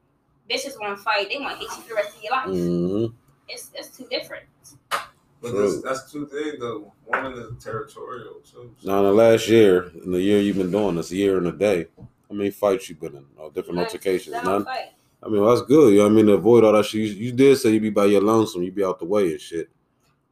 Bitches 0.50 0.78
want 0.78 0.96
to 0.98 1.02
fight. 1.02 1.30
They 1.30 1.38
want 1.38 1.54
to 1.54 1.58
hit 1.66 1.74
you 1.76 1.82
for 1.82 1.88
the 1.88 1.94
rest 1.94 2.16
of 2.16 2.22
your 2.22 2.32
life. 2.32 2.46
hmm 2.48 3.06
It's 3.48 3.70
it's 3.74 3.96
too 3.96 4.06
different. 4.10 4.44
But 4.90 5.50
True. 5.50 5.60
that's, 5.82 5.82
that's 5.82 6.12
two 6.12 6.26
things 6.26 6.58
though. 6.58 6.92
Woman 7.06 7.32
is 7.34 7.62
territorial 7.62 8.40
too. 8.50 8.74
So 8.78 8.88
Now, 8.88 8.98
in 9.00 9.04
the 9.04 9.12
last 9.12 9.48
year, 9.48 9.90
in 10.02 10.10
the 10.12 10.20
year 10.20 10.40
you've 10.40 10.56
been 10.56 10.70
doing 10.70 10.94
this, 10.96 11.10
a 11.10 11.16
year 11.16 11.36
and 11.36 11.46
a 11.46 11.52
day, 11.52 11.86
how 11.98 12.34
many 12.34 12.50
fights 12.50 12.88
you've 12.88 13.00
been 13.00 13.16
in? 13.16 13.26
Or 13.36 13.50
different 13.50 13.76
None. 13.76 13.84
altercations? 13.84 14.34
They 14.36 14.42
None. 14.42 14.64
fight. 14.64 14.94
I 15.22 15.28
mean, 15.28 15.40
well, 15.42 15.54
that's 15.54 15.66
good. 15.66 15.92
You 15.92 15.98
know 15.98 16.04
what 16.04 16.12
I 16.12 16.14
mean? 16.14 16.26
To 16.26 16.32
avoid 16.34 16.64
all 16.64 16.72
that 16.72 16.84
shit. 16.84 17.00
You, 17.00 17.26
you 17.26 17.32
did 17.32 17.56
say 17.56 17.70
you'd 17.70 17.82
be 17.82 17.90
by 17.90 18.06
your 18.06 18.20
lonesome, 18.20 18.62
You'd 18.62 18.74
be 18.74 18.84
out 18.84 18.98
the 18.98 19.06
way 19.06 19.32
and 19.32 19.40
shit. 19.40 19.70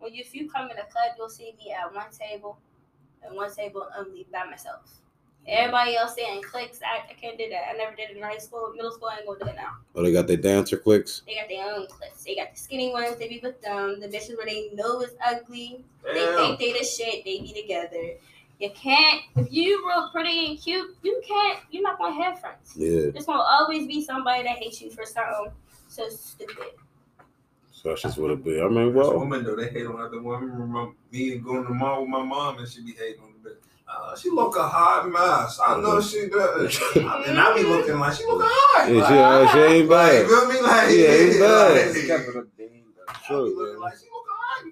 Well, 0.00 0.10
if 0.12 0.34
you 0.34 0.50
come 0.50 0.70
in 0.70 0.78
a 0.78 0.84
club, 0.84 1.12
you'll 1.16 1.28
see 1.30 1.54
me 1.58 1.72
at 1.72 1.94
one 1.94 2.10
table, 2.10 2.58
and 3.22 3.36
one 3.36 3.54
table 3.54 3.86
only 3.96 4.26
by 4.32 4.44
myself. 4.44 5.01
Everybody 5.48 5.96
else 5.96 6.14
saying 6.14 6.42
clicks. 6.42 6.78
I, 6.82 7.10
I 7.10 7.14
can't 7.14 7.36
do 7.36 7.48
that. 7.50 7.62
I 7.74 7.76
never 7.76 7.96
did 7.96 8.10
it 8.10 8.16
in 8.16 8.22
high 8.22 8.38
school, 8.38 8.72
middle 8.76 8.92
school. 8.92 9.08
I 9.08 9.18
ain't 9.18 9.26
gonna 9.26 9.38
do 9.40 9.46
it 9.46 9.56
now. 9.56 9.76
Oh, 9.94 10.02
they 10.02 10.12
got 10.12 10.26
their 10.28 10.36
dancer 10.36 10.76
clicks. 10.76 11.22
They 11.26 11.34
got 11.34 11.48
their 11.48 11.74
own 11.74 11.86
clips. 11.88 12.22
They 12.24 12.36
got 12.36 12.52
the 12.54 12.60
skinny 12.60 12.92
ones. 12.92 13.16
They 13.18 13.28
be 13.28 13.40
with 13.42 13.60
them. 13.60 13.98
The 14.00 14.06
bitches 14.06 14.36
where 14.36 14.46
they 14.46 14.70
know 14.74 15.00
it's 15.00 15.14
ugly. 15.24 15.84
They 16.04 16.14
Damn. 16.14 16.36
think 16.36 16.58
they 16.60 16.72
the 16.78 16.84
shit. 16.84 17.24
They 17.24 17.40
be 17.40 17.52
together. 17.60 18.14
You 18.60 18.70
can't. 18.70 19.22
If 19.36 19.52
you 19.52 19.84
real 19.86 20.10
pretty 20.12 20.46
and 20.46 20.60
cute, 20.60 20.96
you 21.02 21.20
can't. 21.26 21.58
You're 21.72 21.82
not 21.82 21.98
gonna 21.98 22.22
have 22.22 22.40
friends. 22.40 22.74
Yeah. 22.76 23.10
There's 23.10 23.26
gonna 23.26 23.42
always 23.42 23.88
be 23.88 24.04
somebody 24.04 24.44
that 24.44 24.58
hates 24.58 24.80
you 24.80 24.90
for 24.90 25.04
something 25.04 25.50
so 25.88 26.08
stupid. 26.08 26.74
So 27.72 27.88
that's 27.88 28.02
just 28.02 28.18
what 28.18 28.30
it 28.30 28.44
be. 28.44 28.60
I 28.62 28.68
mean, 28.68 28.94
Well, 28.94 29.10
well, 29.10 29.18
women 29.18 29.42
though, 29.42 29.56
they 29.56 29.68
hate 29.68 29.86
on 29.86 30.00
other 30.00 30.22
women. 30.22 30.52
Remember 30.52 30.92
me 31.10 31.36
going 31.38 31.62
to 31.64 31.68
the 31.68 31.74
mall 31.74 32.02
with 32.02 32.10
my 32.10 32.22
mom 32.22 32.58
and 32.58 32.68
she 32.68 32.82
be 32.84 32.92
hating 32.92 33.20
on 33.22 33.32
the 33.42 33.50
bitch. 33.50 33.56
Uh, 33.94 34.16
she 34.16 34.30
look 34.30 34.56
a 34.56 34.66
hot 34.66 35.08
mess. 35.10 35.60
I 35.64 35.80
know 35.80 36.00
she 36.00 36.28
does. 36.28 36.78
and 36.96 37.38
I 37.38 37.54
be 37.56 37.62
looking 37.62 37.98
like 37.98 38.14
she 38.14 38.24
look 38.26 38.42
hot. 38.44 38.88
yeah, 38.90 39.08
she, 39.08 39.14
uh, 39.18 39.52
she 39.52 39.58
ain't 39.58 39.88
like, 39.88 40.10
bad. 40.12 40.22
you 40.22 40.28
feel 40.28 40.48
me? 40.48 40.60
Like, 40.62 40.88
Yeah, 40.90 41.10
ain't 41.12 41.40
bad. 41.40 41.72
like, 41.72 41.96
It's 41.96 42.06
kept 42.06 42.28
it 42.28 42.36
a 42.36 42.42
bean. 42.56 42.84
I 43.08 43.28
be 43.28 43.34
looking 43.34 43.80
like 43.80 43.94
she 43.98 44.06
look 44.12 44.26
hot, 44.28 44.64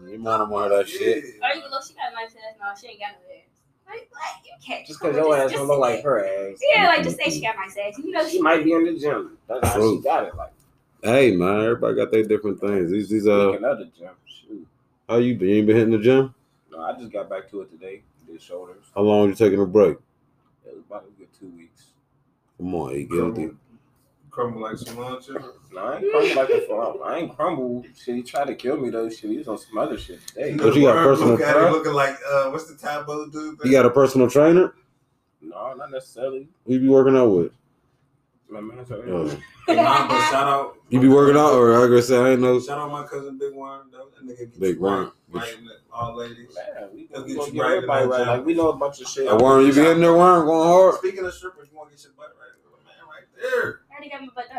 man. 0.00 0.10
You 0.12 0.22
want 0.22 0.48
more 0.48 0.64
of 0.64 0.70
that 0.70 0.88
shit. 0.88 1.24
Or 1.42 1.54
you 1.54 1.62
look, 1.70 1.84
she 1.86 1.94
got 1.94 2.12
a 2.12 2.14
nice 2.14 2.30
ass. 2.30 2.56
No, 2.60 2.66
she 2.80 2.88
ain't 2.92 3.00
got 3.00 3.08
no 3.12 3.34
ass. 3.34 3.50
Like, 3.86 4.08
like 4.12 4.44
you 4.46 4.52
can't. 4.64 4.86
Just 4.86 5.00
because 5.00 5.16
your 5.16 5.36
ass 5.36 5.52
don't 5.52 5.66
look 5.66 5.78
like 5.80 6.02
her 6.02 6.24
ass. 6.24 6.58
Yeah, 6.72 6.86
like 6.86 7.02
just 7.02 7.16
say 7.16 7.30
she 7.30 7.40
got 7.40 7.56
nice 7.56 7.76
ass. 7.76 7.98
You 7.98 8.10
know 8.12 8.24
She 8.24 8.36
she. 8.36 8.40
might 8.42 8.62
be 8.64 8.72
in 8.72 8.84
the 8.84 8.98
gym. 8.98 9.36
That's 9.48 9.66
how 9.68 9.74
True. 9.74 9.96
she 9.98 10.02
got 10.02 10.24
it. 10.26 10.34
Like, 10.36 10.52
Hey, 11.02 11.36
man, 11.36 11.60
everybody 11.62 11.96
got 11.96 12.10
their 12.10 12.22
different 12.22 12.60
things. 12.60 12.90
These, 12.90 13.10
these, 13.10 13.26
uh, 13.28 13.50
speaking 13.50 13.64
of 13.66 13.78
the 13.78 13.84
gym, 13.98 14.10
shoot. 14.26 14.66
how 15.06 15.16
you 15.18 15.34
been? 15.36 15.48
You 15.50 15.62
been 15.66 15.76
hitting 15.76 15.92
the 15.92 15.98
gym? 15.98 16.34
No, 16.72 16.80
I 16.80 16.94
just 16.98 17.12
got 17.12 17.28
back 17.28 17.50
to 17.50 17.60
it 17.60 17.70
today. 17.70 18.02
Did 18.34 18.42
shoulders. 18.42 18.86
How 18.96 19.02
long 19.02 19.28
you 19.28 19.34
taking 19.36 19.60
a 19.60 19.64
break? 19.64 19.96
It 20.66 20.74
was 20.74 20.82
about 20.88 21.04
a 21.04 21.18
good 21.20 21.28
two 21.38 21.50
weeks. 21.56 21.90
Come 22.58 22.74
on, 22.74 22.90
you 22.90 23.06
guilty. 23.06 23.50
Crumble, 24.32 24.58
crumble 24.58 24.62
like 24.62 24.74
cilantro. 24.74 25.52
No, 25.72 25.80
I 25.80 25.98
ain't 25.98 26.10
crumble 26.10 26.34
like 26.34 26.50
a 26.50 26.66
farm. 26.66 26.96
I 27.04 27.18
ain't 27.18 27.36
crumble. 27.36 27.84
Shit, 27.96 28.16
he 28.16 28.22
tried 28.24 28.46
to 28.48 28.56
kill 28.56 28.76
me 28.76 28.90
though. 28.90 29.08
Shit, 29.08 29.30
he 29.30 29.38
was 29.38 29.46
on 29.46 29.56
some 29.58 29.78
other 29.78 29.96
shit 29.96 30.26
today. 30.26 30.56
But 30.56 30.74
you 30.74 30.82
got 30.82 30.96
Worm 30.96 31.04
personal 31.04 31.36
trainer? 31.38 31.70
looking 31.70 31.92
like 31.92 32.16
uh, 32.28 32.50
what's 32.50 32.64
the 32.64 32.76
Tae 32.76 33.04
Bo 33.06 33.28
dude? 33.28 33.56
You 33.62 33.70
got 33.70 33.86
a 33.86 33.90
personal 33.90 34.28
trainer? 34.28 34.74
No, 35.40 35.74
not 35.74 35.92
necessarily. 35.92 36.48
Who 36.66 36.72
you 36.72 36.80
be 36.80 36.88
working 36.88 37.16
out 37.16 37.28
with? 37.28 37.52
My 38.54 38.60
man, 38.60 38.86
so, 38.86 39.02
Oh. 39.08 39.26
Hey, 39.66 39.74
nah, 39.82 40.06
but 40.06 40.20
shout 40.30 40.46
out. 40.46 40.76
You 40.90 41.00
be 41.00 41.08
working 41.08 41.36
out, 41.36 41.54
or 41.54 41.74
I 41.74 41.88
gotta 41.88 42.02
say, 42.02 42.16
I 42.16 42.30
ain't 42.32 42.40
know. 42.40 42.60
Shout 42.60 42.78
out 42.78 42.88
my 42.92 43.02
cousin 43.04 43.36
Big 43.36 43.52
Worm. 43.52 43.90
That 43.90 44.24
nigga 44.24 44.38
get 44.38 44.60
Big 44.60 44.76
you 44.76 44.80
Worm. 44.82 45.10
right, 45.32 45.42
right 45.42 45.56
all 45.92 46.14
ladies. 46.14 46.54
Man, 46.54 46.88
we 46.94 47.06
gonna 47.06 47.26
get 47.26 47.36
get, 47.36 47.52
you 47.52 47.60
right 47.62 47.76
everybody 47.78 48.06
right. 48.06 48.26
Like 48.28 48.46
we 48.46 48.54
know 48.54 48.68
a 48.68 48.76
bunch 48.76 49.00
of 49.00 49.08
shit. 49.08 49.28
Hey, 49.28 49.34
Warren, 49.34 49.66
you 49.66 49.72
be 49.72 49.84
in 49.84 50.00
there, 50.00 50.14
Warren, 50.14 50.46
going 50.46 50.68
hard? 50.68 50.94
Speaking 50.96 51.24
of 51.24 51.34
strippers, 51.34 51.66
you 51.72 51.76
want 51.76 51.90
to 51.90 51.96
get 51.96 52.04
your 52.04 52.12
butt 52.12 52.36
right? 52.38 52.86
Man, 52.86 52.94
right 53.08 53.26
there. 53.42 53.80
I 53.90 53.94
already 53.94 54.10
got 54.10 54.20
my 54.20 54.28
butt 54.36 54.48
done. 54.48 54.58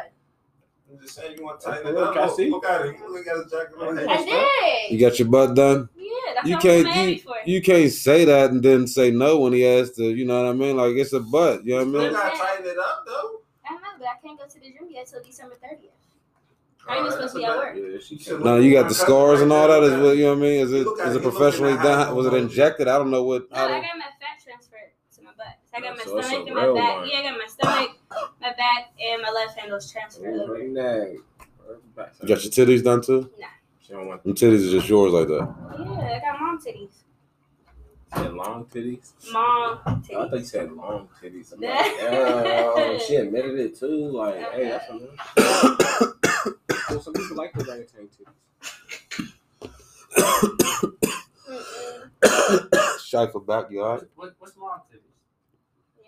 I'm 0.92 1.00
just 1.02 1.16
saying, 1.16 1.38
you 1.38 1.44
want 1.46 1.60
to 1.62 1.66
tighten 1.68 1.84
That's 1.86 1.98
it 1.98 2.04
up. 2.04 2.18
I 2.18 2.36
see? 2.36 2.50
look 2.50 2.66
at 2.66 2.86
it. 2.86 2.96
You 3.00 3.14
look 3.14 3.28
at 3.28 3.36
his 3.38 3.52
jacket. 3.52 3.76
on 3.80 3.98
Hey, 3.98 4.06
I 4.10 4.88
did. 4.90 4.92
You 5.00 5.00
got 5.10 5.20
your 5.20 5.28
butt 5.30 5.56
done? 5.56 5.88
Yeah, 5.96 6.10
that's 6.36 6.48
You 6.50 6.56
what 6.56 6.66
I'm 6.66 6.84
can't 6.84 7.08
you, 7.10 7.20
for. 7.20 7.36
you 7.46 7.62
can't 7.62 7.92
say 7.92 8.26
that 8.26 8.52
and 8.52 8.62
then 8.62 8.88
say 8.88 9.12
no 9.12 9.40
when 9.40 9.54
he 9.54 9.62
has 9.62 9.92
to. 9.92 10.04
You 10.04 10.26
know 10.26 10.44
what 10.44 10.50
I 10.50 10.54
mean? 10.54 10.76
Like 10.76 10.96
it's 10.96 11.14
a 11.14 11.22
butt. 11.22 11.66
You 11.66 11.76
know 11.76 11.86
what 11.86 11.88
I 11.88 11.90
Still 11.90 12.02
mean? 12.02 12.14
not 12.14 12.36
tighten 12.36 12.66
it 12.66 12.78
up 12.78 13.04
though. 13.06 13.42
I 13.68 13.74
know, 13.74 13.80
but 13.98 14.08
I 14.08 14.15
can't 14.26 14.40
go 14.40 14.46
to 14.48 14.60
the 14.60 14.72
gym 14.72 14.88
yet 14.90 15.08
till 15.08 15.22
December 15.22 15.56
30th. 15.56 15.94
I 16.88 16.98
All 16.98 17.04
right, 17.04 17.12
supposed 17.12 17.34
to 17.34 17.40
be 17.40 17.46
at 17.46 17.58
work. 17.58 17.76
Yeah, 17.76 18.00
she 18.00 18.18
Shit, 18.18 18.36
can. 18.36 18.44
No, 18.44 18.58
you 18.58 18.72
got 18.74 18.88
the 18.90 18.96
scars 18.96 19.42
and 19.42 19.52
all 19.52 19.68
that. 19.68 19.84
Is 19.84 19.92
what 20.02 20.18
you 20.18 20.24
know 20.26 20.30
what 20.32 20.38
I 20.38 20.42
mean? 20.42 20.60
Is 20.62 20.72
it 20.74 20.86
Look 20.86 21.00
at 21.00 21.08
is 21.08 21.16
it, 21.16 21.18
it 21.18 21.20
he 21.22 21.26
looking 21.26 21.40
professionally 21.40 21.76
done? 21.78 22.16
Was 22.16 22.26
it 22.28 22.34
it 22.34 22.38
injected? 22.38 22.88
I 22.88 22.98
don't 22.98 23.10
know 23.12 23.24
what. 23.24 23.50
No, 23.52 23.58
How 23.58 23.66
I 23.66 23.82
got 23.82 23.98
my 23.98 24.06
fat 24.20 24.44
transferred 24.44 24.92
to 25.16 25.22
my 25.24 25.32
butt. 25.38 25.58
So 25.66 25.78
I 25.78 25.82
got 25.82 25.94
oh, 25.94 25.96
my 25.96 26.04
So 26.04 26.18
it's 26.18 26.28
a 26.28 26.30
stomach 26.30 26.48
and 26.48 26.56
my 26.56 26.64
real 26.64 26.76
back. 26.76 26.98
one. 26.98 27.10
Yeah, 27.10 27.18
I 27.20 27.24
got 27.24 27.38
my 27.38 27.48
stomach, 27.48 27.98
my 28.42 28.54
back, 28.54 28.94
and 29.04 29.22
my 29.22 29.32
left 29.32 29.58
handles 29.58 29.92
transferred 29.92 30.36
Ooh, 30.36 30.44
over. 30.44 30.58
her 30.58 30.64
neck. 30.68 31.18
Her 31.68 31.78
back. 31.96 32.14
you 32.22 32.28
got 32.28 32.44
your 32.44 32.52
titties 32.52 32.84
done 32.84 33.02
too? 33.02 33.32
She 33.82 33.94
don't 33.94 34.08
want 34.08 34.24
Them 34.24 34.34
titties 34.34 34.66
is 34.66 34.72
just 34.72 34.90
yours 34.90 35.12
like 35.12 35.28
that. 35.28 35.56
Yeah, 35.80 36.18
I 36.18 36.20
got 36.20 36.40
mom 36.40 36.60
titties. 36.60 37.05
Said 38.16 38.34
long 38.34 38.66
titties. 38.66 39.14
Mom 39.32 39.80
I 39.86 39.92
thought 39.96 40.10
you 40.10 40.16
titties. 40.18 40.46
said 40.46 40.72
long 40.72 41.08
titties. 41.22 41.54
I'm 41.54 41.62
like, 41.62 41.76
oh, 42.02 43.00
she 43.08 43.16
admitted 43.16 43.60
it 43.60 43.78
too. 43.80 44.08
Like, 44.12 44.36
hey, 44.54 44.70
that's 44.70 44.88
something. 44.88 45.10
well, 46.90 47.02
some 47.02 47.14
people 47.14 47.36
like 47.38 47.54
the 47.54 47.66
orangutan 47.66 48.08
titties. 48.08 49.34
Mm-mm. 51.48 53.00
Shy 53.06 53.28
for 53.28 53.40
back, 53.42 53.66
you 53.72 53.82
alright? 53.82 54.04
What, 54.16 54.36
what's 54.40 54.58
long 54.58 54.80
titties? 54.92 55.02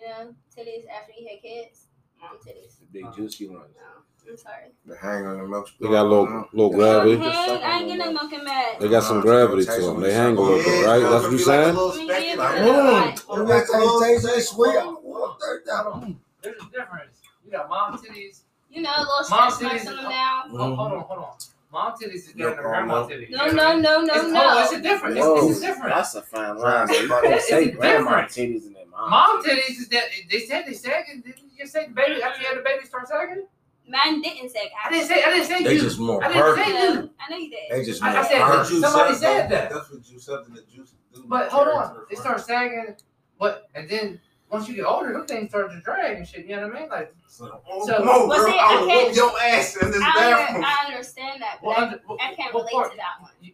You 0.00 0.06
know, 0.08 0.34
titties 0.56 0.86
after 0.88 1.12
you 1.18 1.28
had 1.28 1.42
kids. 1.42 1.86
Mom 2.20 2.36
titties. 2.38 2.78
The 2.80 2.86
big 2.92 3.06
juicy 3.14 3.48
ones. 3.48 3.74
No, 3.76 4.02
I'm 4.28 4.36
sorry. 4.36 4.56
The 4.86 4.96
hang 4.96 5.26
on 5.26 5.38
the 5.38 5.46
milk. 5.48 5.68
They 5.80 5.88
got 5.88 6.02
a 6.06 6.08
little, 6.08 6.48
little 6.52 6.70
gravity. 6.70 7.16
Hang, 7.16 7.30
mm-hmm. 7.30 7.64
I 7.64 7.78
ain't 7.78 7.88
getting 7.88 8.14
milk 8.14 8.32
and 8.32 8.44
mad. 8.44 8.80
They 8.80 8.88
got 8.88 9.02
some 9.04 9.20
gravity 9.20 9.64
to 9.64 9.80
them. 9.80 10.00
They 10.00 10.12
hang 10.12 10.36
a 10.36 10.40
little 10.40 10.58
bit, 10.58 10.86
right? 10.86 11.00
That's 11.00 11.24
what 11.24 11.32
you 11.32 11.38
saying? 11.38 11.74
Yeah, 11.74 12.34
Like, 12.36 13.26
but- 13.26 13.40
it 13.40 13.46
makes 13.46 13.70
it 13.72 14.00
taste 14.02 14.24
that 14.24 14.42
sweet. 14.42 14.76
I 14.76 14.84
want 14.86 15.38
that 15.40 15.60
down. 15.66 16.20
There's 16.42 16.56
a 16.62 16.64
difference. 16.66 17.20
You 17.44 17.52
got 17.52 17.68
mom 17.68 17.98
titties. 17.98 18.42
You 18.70 18.82
know, 18.82 18.90
a 18.96 19.00
little 19.00 19.30
Mom 19.30 19.50
stretch 19.50 19.62
marks 19.72 19.84
titties. 19.84 19.88
on 19.88 19.96
them 19.96 20.04
now. 20.10 20.42
Oh, 20.52 20.74
hold 20.74 20.92
on, 20.92 21.00
hold 21.00 21.18
on. 21.20 21.36
Mom 21.72 21.92
titties 22.00 22.14
is 22.14 22.26
different 22.32 22.56
than 22.56 22.64
grandma 22.64 23.06
titties. 23.06 23.30
No, 23.30 23.46
no, 23.46 23.78
no, 23.78 24.02
no, 24.02 24.14
it's, 24.14 24.28
no. 24.30 24.40
Oh, 24.44 24.62
it's 24.62 24.72
a 24.72 24.80
different. 24.82 25.16
It's, 25.16 25.26
Whoa, 25.26 25.48
it's 25.50 25.58
a 25.58 25.60
different. 25.62 25.94
That's 25.94 26.14
a 26.14 26.22
fine 26.22 26.58
line. 26.58 26.88
You 26.88 27.08
can't 27.08 27.24
It's 27.26 27.48
say 27.48 27.70
grandma 27.70 28.22
titties 28.22 28.66
and 28.66 28.76
then 28.76 28.90
mom. 28.90 29.10
Mom 29.10 29.42
titties 29.42 29.78
is 29.80 29.88
that 29.88 30.04
they 30.30 30.40
said 30.40 30.64
they 30.66 30.74
sagging. 30.74 31.22
Didn't 31.22 31.42
you 31.58 31.66
say 31.66 31.86
the 31.86 31.92
baby 31.94 32.22
after 32.22 32.40
you 32.42 32.48
had 32.48 32.58
the 32.58 32.62
baby 32.62 32.84
start 32.86 33.08
sagging? 33.08 33.46
Mine 33.88 34.20
didn't 34.22 34.50
say. 34.50 34.70
I 34.84 34.90
didn't 34.90 35.08
say. 35.08 35.22
I 35.24 35.30
didn't 35.30 35.46
say 35.46 35.62
They 35.64 35.74
you. 35.74 35.80
just 35.80 35.98
more 35.98 36.22
I 36.22 36.28
didn't 36.28 36.42
perfect. 36.42 36.66
say 36.68 36.72
you. 36.92 37.10
I 37.18 37.30
know 37.30 37.36
you 37.38 37.50
did. 37.50 37.58
They 37.70 37.84
just 37.84 38.02
I- 38.02 38.10
I 38.10 38.14
more 38.14 38.24
said- 38.24 38.42
perfect. 38.42 38.80
Somebody 38.80 39.14
said 39.14 39.48
that. 39.50 39.70
That's 39.70 39.90
what 39.90 40.10
you 40.10 40.18
said 40.18 40.38
in 40.48 40.54
the 40.54 40.62
juice. 40.62 40.94
do. 41.14 41.24
But 41.26 41.48
hold 41.50 41.68
on, 41.68 41.96
they 42.10 42.16
start 42.16 42.40
sagging, 42.40 42.94
but 43.38 43.68
and 43.74 43.88
then 43.88 44.20
once 44.50 44.68
you 44.68 44.74
get 44.74 44.84
older, 44.86 45.12
them 45.12 45.26
things 45.26 45.50
start 45.50 45.70
to 45.70 45.80
drag 45.80 46.16
and 46.18 46.26
shit. 46.26 46.46
You 46.46 46.56
know 46.56 46.68
what 46.68 46.76
I 46.76 46.80
mean? 46.80 46.88
Like, 46.90 47.14
So, 47.28 47.60
oh, 47.70 47.86
So- 47.86 47.98
come 47.98 48.08
on, 48.08 48.28
Well, 48.28 48.38
girl. 48.38 48.52
see, 48.52 48.58
I 48.58 48.64
I 48.64 48.80
will 48.80 48.86
can't- 48.88 49.06
whoop 49.08 49.16
your 49.16 49.40
ass 49.40 49.76
in 49.76 49.90
this 49.90 50.02
I, 50.02 50.12
bathroom. 50.14 50.64
I 50.64 50.84
understand 50.88 51.42
that, 51.42 51.58
but 51.62 51.66
Well, 51.68 51.76
I, 51.76 51.82
under- 51.82 52.00
I 52.20 52.34
can't 52.34 52.54
what 52.54 52.60
relate 52.62 52.72
part- 52.72 52.90
to 52.92 52.96
that 52.96 53.20
one. 53.20 53.30
you, 53.40 53.52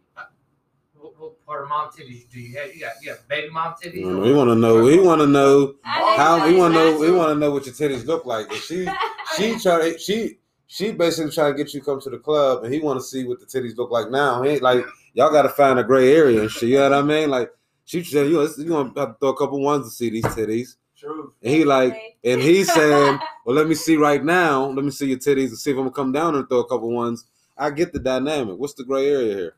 what, 1.04 1.20
what 1.20 1.46
part 1.46 1.62
of 1.62 1.68
mom 1.68 1.90
titties 1.90 2.28
do 2.30 2.40
you 2.40 2.58
have? 2.58 2.74
You 2.74 2.80
got, 2.80 2.92
you 3.02 3.10
got 3.10 3.28
baby 3.28 3.50
mom 3.50 3.74
titties. 3.74 4.04
Mm, 4.04 4.26
or- 4.26 4.36
want 4.36 4.50
to 4.50 4.54
know. 4.54 4.82
We 4.82 4.98
want 4.98 5.20
to 5.20 5.26
know 5.26 5.74
how. 5.82 6.46
We 6.46 6.56
want 6.56 6.74
to 6.74 6.80
know. 6.80 6.98
We 6.98 7.10
want 7.12 7.28
to 7.30 7.34
know 7.34 7.50
what 7.50 7.66
your 7.66 7.74
titties 7.74 8.06
look 8.06 8.24
like. 8.24 8.50
And 8.50 8.56
she, 8.56 8.88
she 9.36 9.58
try. 9.58 9.94
She, 9.98 10.38
she 10.66 10.92
basically 10.92 11.30
trying 11.30 11.52
to 11.52 11.56
get 11.62 11.74
you 11.74 11.80
to 11.80 11.86
come 11.86 12.00
to 12.00 12.10
the 12.10 12.18
club, 12.18 12.64
and 12.64 12.72
he 12.72 12.80
want 12.80 12.98
to 12.98 13.04
see 13.04 13.24
what 13.24 13.38
the 13.38 13.46
titties 13.46 13.76
look 13.76 13.90
like 13.90 14.10
now. 14.10 14.42
He 14.42 14.50
ain't 14.50 14.62
like 14.62 14.84
y'all 15.12 15.30
got 15.30 15.42
to 15.42 15.50
find 15.50 15.78
a 15.78 15.84
gray 15.84 16.14
area 16.14 16.40
and 16.40 16.50
shit. 16.50 16.70
You 16.70 16.76
know 16.76 16.90
what 16.90 16.98
I 16.98 17.02
mean? 17.02 17.30
Like 17.30 17.50
she 17.84 18.02
said, 18.02 18.28
you 18.28 18.34
know, 18.34 18.48
you 18.56 18.72
want 18.72 18.94
to 18.94 19.00
have 19.00 19.10
to 19.10 19.16
throw 19.20 19.28
a 19.30 19.36
couple 19.36 19.60
ones 19.60 19.86
to 19.86 19.90
see 19.90 20.08
these 20.08 20.24
titties. 20.24 20.76
True. 20.96 21.34
And 21.42 21.52
he 21.52 21.64
like, 21.64 21.94
and 22.24 22.40
he's 22.40 22.72
saying, 22.74 23.18
well, 23.44 23.54
let 23.54 23.68
me 23.68 23.74
see 23.74 23.96
right 23.96 24.24
now. 24.24 24.64
Let 24.66 24.84
me 24.84 24.90
see 24.90 25.08
your 25.08 25.18
titties 25.18 25.48
and 25.48 25.58
see 25.58 25.70
if 25.70 25.76
I'm 25.76 25.82
gonna 25.82 25.90
come 25.92 26.12
down 26.12 26.34
and 26.34 26.48
throw 26.48 26.60
a 26.60 26.68
couple 26.68 26.90
ones. 26.90 27.26
I 27.58 27.70
get 27.70 27.92
the 27.92 28.00
dynamic. 28.00 28.58
What's 28.58 28.74
the 28.74 28.84
gray 28.84 29.06
area 29.08 29.34
here? 29.34 29.54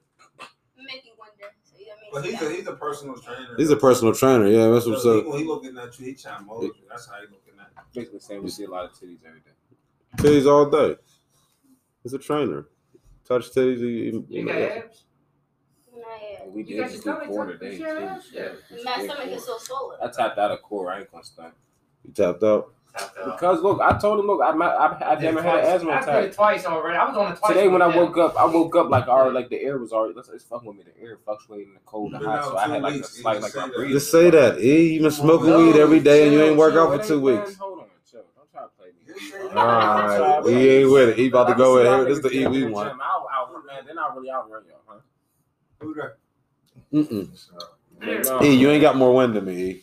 Make 0.87 1.05
you 1.05 1.13
wonder. 1.19 1.53
So 1.65 1.75
you 1.79 1.87
But 2.17 2.25
know 2.25 2.31
he's 2.31 2.43
a, 2.43 2.51
he's 2.57 2.67
a 2.67 2.73
personal 2.73 3.15
trainer. 3.17 3.55
He's 3.59 3.71
a 3.71 3.77
personal 3.77 4.15
trainer. 4.15 4.47
Yeah, 4.47 4.69
that's 4.69 4.87
what's 4.87 5.05
up. 5.05 5.23
he, 5.25 5.31
when 5.31 5.39
he 5.41 5.45
looking 5.45 5.77
at 5.77 5.99
you, 5.99 6.07
he 6.07 6.15
trying 6.15 6.39
to 6.39 6.45
mold 6.45 6.63
you. 6.65 6.73
That's 6.89 7.07
how 7.07 7.17
he 7.17 7.23
looking 7.23 7.61
at 7.61 7.71
you. 7.95 8.01
Basically 8.01 8.21
saying 8.21 8.43
we 8.43 8.49
see 8.51 8.65
a 8.65 8.71
lot 8.71 8.87
of 8.87 8.93
titties 8.93 9.19
every 9.27 9.41
day. 9.41 9.51
Titties 10.17 10.51
all 10.51 10.71
day. 10.71 10.97
He's 12.03 12.15
a 12.15 12.19
trainer. 12.19 12.67
Touch 13.29 13.51
titties. 13.51 13.81
You, 13.81 14.25
You 14.31 14.47
got 14.47 14.57
abs? 14.57 15.05
Yeah. 15.95 16.05
And 16.45 16.55
we 16.55 16.63
You 16.63 16.67
did 16.69 16.77
got 16.79 16.91
just 16.91 17.05
your 17.05 17.15
do 17.17 17.21
stomach 17.21 17.35
four 17.35 17.47
today. 17.47 17.75
in 17.75 17.79
too. 17.81 18.21
Yeah. 18.33 18.83
My 18.85 19.05
stomach 19.05 19.29
is 19.29 19.45
so 19.45 19.59
swollen. 19.59 19.99
I 20.03 20.09
tapped 20.09 20.39
out 20.39 20.53
a 20.53 20.57
core. 20.57 20.91
I 20.93 21.01
ain't 21.01 21.13
gonna 21.13 21.23
stunt. 21.25 21.53
You 22.07 22.13
tapped 22.15 22.43
out. 22.43 22.73
Tapped 22.97 23.19
out. 23.19 23.25
Because 23.37 23.61
look, 23.61 23.81
I 23.81 23.99
told 23.99 24.21
him, 24.21 24.27
look, 24.27 24.41
I 24.43 24.53
might, 24.53 24.69
I, 24.71 25.13
I 25.13 25.15
did 25.17 25.25
never 25.25 25.43
had 25.43 25.57
an 25.57 25.61
twice. 25.63 25.75
asthma 25.75 25.91
I 25.91 26.01
did 26.01 26.09
attack. 26.09 26.25
it 26.25 26.33
twice 26.35 26.65
already. 26.65 26.97
I 26.97 27.09
was 27.09 27.17
on 27.17 27.33
it 27.33 27.37
twice. 27.39 27.53
Today 27.53 27.69
when 27.69 27.83
I 27.83 27.95
woke 27.95 28.17
up, 28.17 28.37
I 28.37 28.45
woke 28.47 28.75
up 28.77 28.89
like 28.89 29.09
already 29.09 29.35
like 29.35 29.51
the 29.51 29.61
air 29.61 29.79
was 29.79 29.93
already 29.93 30.19
it's, 30.19 30.29
it's 30.31 30.45
fucking 30.45 30.67
with 30.69 30.77
me. 30.79 30.85
The 30.85 31.03
air 31.03 31.19
fluctuating 31.25 31.75
the 31.75 31.81
cold 31.85 32.15
and 32.15 32.25
hot, 32.25 32.45
so 32.45 32.57
I 32.57 32.69
had 32.69 32.83
like 32.83 32.95
a 32.95 33.05
slight 33.05 33.43
like 33.43 33.55
my 33.55 33.67
say 33.67 33.75
breathing. 33.75 33.93
Just 33.93 34.11
say 34.11 34.31
that. 34.31 34.61
E, 34.61 34.95
you 34.95 35.03
been 35.03 35.11
smoking 35.11 35.49
No, 35.49 35.59
weed 35.59 35.77
every 35.77 36.01
day 36.01 36.25
and 36.25 36.33
you 36.33 36.43
ain't 36.43 36.57
work 36.57 36.73
chill. 36.75 36.89
out 36.93 37.01
for 37.01 37.07
two 37.07 37.15
ain't 37.15 37.23
weeks. 37.23 37.57
Hold 37.57 37.81
on, 37.81 37.87
chill. 38.11 38.23
Don't 38.37 38.51
try 38.51 38.63
to 38.63 38.69
play 38.79 38.89
me. 38.89 39.15
Just 39.15 39.31
say 39.31 39.43
All 39.43 39.67
right, 39.67 40.47
he 40.47 40.69
ain't 40.71 40.91
with 40.91 41.09
it. 41.11 41.19
He 41.19 41.27
about 41.29 41.49
to 41.49 41.55
go 41.55 41.79
in 41.79 41.87
here. 41.87 42.05
This 42.05 42.19
is 42.19 42.23
the 42.23 42.31
E 42.33 42.47
we 42.47 42.65
want. 42.65 42.99
I'll, 43.03 43.29
I'll, 43.31 43.53
man, 43.67 43.85
then 43.87 43.99
I'll 43.99 44.15
really 44.17 44.31
outrun 44.31 44.63
y'all, 44.69 44.79
huh? 44.87 45.01
Who 45.81 45.95
that? 45.95 46.17
Mm-mm. 46.93 47.29
No. 48.01 48.43
E, 48.43 48.55
you 48.55 48.71
ain't 48.71 48.83
got 48.83 48.97
more 48.97 49.13
wind 49.15 49.35
than 49.35 49.45
me. 49.45 49.83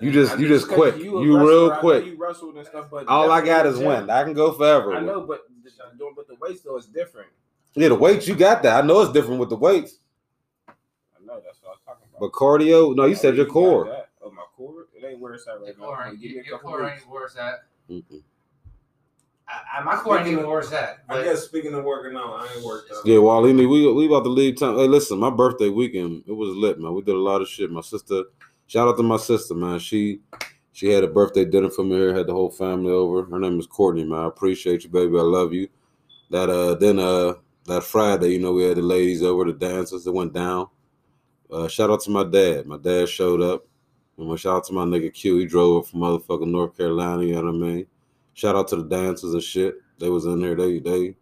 You 0.00 0.10
just, 0.12 0.38
you 0.38 0.48
just 0.48 0.66
quit. 0.68 0.94
quick. 0.94 1.04
a 1.04 1.04
You 1.04 1.38
real 1.38 1.70
quick. 1.76 2.06
You 2.06 2.16
wrestled 2.16 2.56
and 2.56 2.66
stuff, 2.66 2.86
but 2.90 3.06
All 3.06 3.30
I 3.30 3.44
got 3.44 3.66
is 3.66 3.74
definitely- 3.74 3.96
wind. 3.98 4.10
I 4.10 4.24
can 4.24 4.32
go 4.34 4.52
forever. 4.52 4.94
I 4.94 5.00
know, 5.00 5.20
but 5.22 5.46
the, 5.64 6.10
but 6.16 6.26
the 6.28 6.34
weight 6.40 6.58
still 6.58 6.76
is 6.78 6.86
different. 6.86 7.28
Yeah, 7.74 7.88
the 7.88 7.94
weights 7.94 8.26
you 8.26 8.34
got 8.34 8.62
that. 8.62 8.82
I 8.82 8.86
know 8.86 9.00
it's 9.02 9.12
different 9.12 9.38
with 9.40 9.48
the 9.50 9.56
weights, 9.56 9.98
I 10.68 10.72
know 11.24 11.40
that's 11.44 11.60
what 11.62 11.68
I 11.68 11.70
was 11.72 11.78
talking 11.86 12.06
about. 12.10 12.20
but 12.20 12.32
cardio. 12.32 12.96
No, 12.96 13.04
you 13.04 13.14
said 13.14 13.36
your 13.36 13.46
got 13.46 13.52
core. 13.52 14.04
Oh, 14.22 14.30
my 14.30 14.42
core? 14.56 14.86
It 14.94 15.04
ain't 15.04 15.20
where 15.20 15.34
it's 15.34 15.46
at 15.46 15.60
right 15.60 15.66
Your 15.68 15.76
now. 15.76 15.84
core 15.84 16.04
ain't, 16.08 16.20
Give 16.20 16.30
me 16.32 16.38
a 16.40 16.42
your 16.44 16.56
couple 16.58 16.70
core 16.70 16.82
weeks. 16.84 17.00
ain't 17.02 17.10
where 17.10 17.24
it's 17.26 17.36
at. 17.36 17.54
Mm-mm. 17.90 18.22
I, 19.48 19.78
I, 19.78 19.82
my 19.84 19.96
core 19.96 20.18
ain't 20.18 20.28
even 20.28 20.46
where 20.46 20.60
it's 20.60 20.72
at. 20.72 20.98
I 21.08 21.22
guess 21.22 21.42
speaking 21.44 21.74
of 21.74 21.84
working 21.84 22.16
out, 22.16 22.40
I 22.40 22.54
ain't 22.54 22.64
worked 22.64 22.90
out. 22.92 23.04
Yeah, 23.04 23.18
Wally, 23.18 23.52
we 23.52 23.92
we 23.92 24.06
about 24.06 24.22
to 24.24 24.28
leave 24.30 24.58
time. 24.58 24.76
Hey, 24.76 24.86
listen, 24.88 25.18
my 25.18 25.30
birthday 25.30 25.68
weekend 25.68 26.24
it 26.26 26.32
was 26.32 26.50
lit, 26.50 26.78
man. 26.80 26.94
We 26.94 27.02
did 27.02 27.14
a 27.14 27.18
lot 27.18 27.40
of 27.42 27.48
shit. 27.48 27.70
My 27.70 27.80
sister, 27.80 28.24
shout 28.70 28.86
out 28.86 28.96
to 28.96 29.02
my 29.02 29.16
sister, 29.16 29.52
man. 29.54 29.80
She 29.80 30.20
she 30.72 30.90
had 30.90 31.02
a 31.02 31.08
birthday 31.08 31.44
dinner 31.44 31.70
for 31.70 31.82
me 31.82 31.96
here. 31.96 32.14
Had 32.14 32.28
the 32.28 32.32
whole 32.32 32.50
family 32.50 32.92
over. 32.92 33.24
Her 33.24 33.40
name 33.40 33.58
is 33.58 33.66
Courtney, 33.66 34.04
man. 34.04 34.20
I 34.20 34.28
appreciate 34.28 34.84
you, 34.84 34.90
baby. 34.90 35.18
I 35.18 35.22
love 35.22 35.52
you. 35.52 35.68
That 36.30 36.48
uh, 36.48 36.76
then 36.76 37.00
uh, 37.00 37.34
that 37.66 37.82
Friday, 37.82 38.28
you 38.28 38.38
know, 38.38 38.52
we 38.52 38.62
had 38.62 38.76
the 38.76 38.82
ladies 38.82 39.24
over, 39.24 39.44
the 39.44 39.52
dancers 39.52 40.04
that 40.04 40.12
went 40.12 40.32
down. 40.32 40.68
Uh, 41.50 41.66
shout 41.66 41.90
out 41.90 42.00
to 42.02 42.10
my 42.10 42.22
dad. 42.22 42.66
My 42.66 42.78
dad 42.78 43.08
showed 43.08 43.42
up. 43.42 43.66
And 44.16 44.28
my 44.28 44.36
shout 44.36 44.58
out 44.58 44.64
to 44.66 44.72
my 44.72 44.84
nigga 44.84 45.12
Q. 45.12 45.38
He 45.38 45.46
drove 45.46 45.82
up 45.82 45.90
from 45.90 46.00
motherfucking 46.00 46.50
North 46.50 46.76
Carolina. 46.76 47.24
You 47.24 47.34
know 47.34 47.42
what 47.42 47.54
I 47.54 47.58
mean? 47.58 47.86
Shout 48.34 48.54
out 48.54 48.68
to 48.68 48.76
the 48.76 48.84
dancers 48.84 49.34
and 49.34 49.42
shit. 49.42 49.74
They 49.98 50.08
was 50.08 50.26
in 50.26 50.40
there. 50.40 50.54
They 50.54 50.78
they 50.78 51.16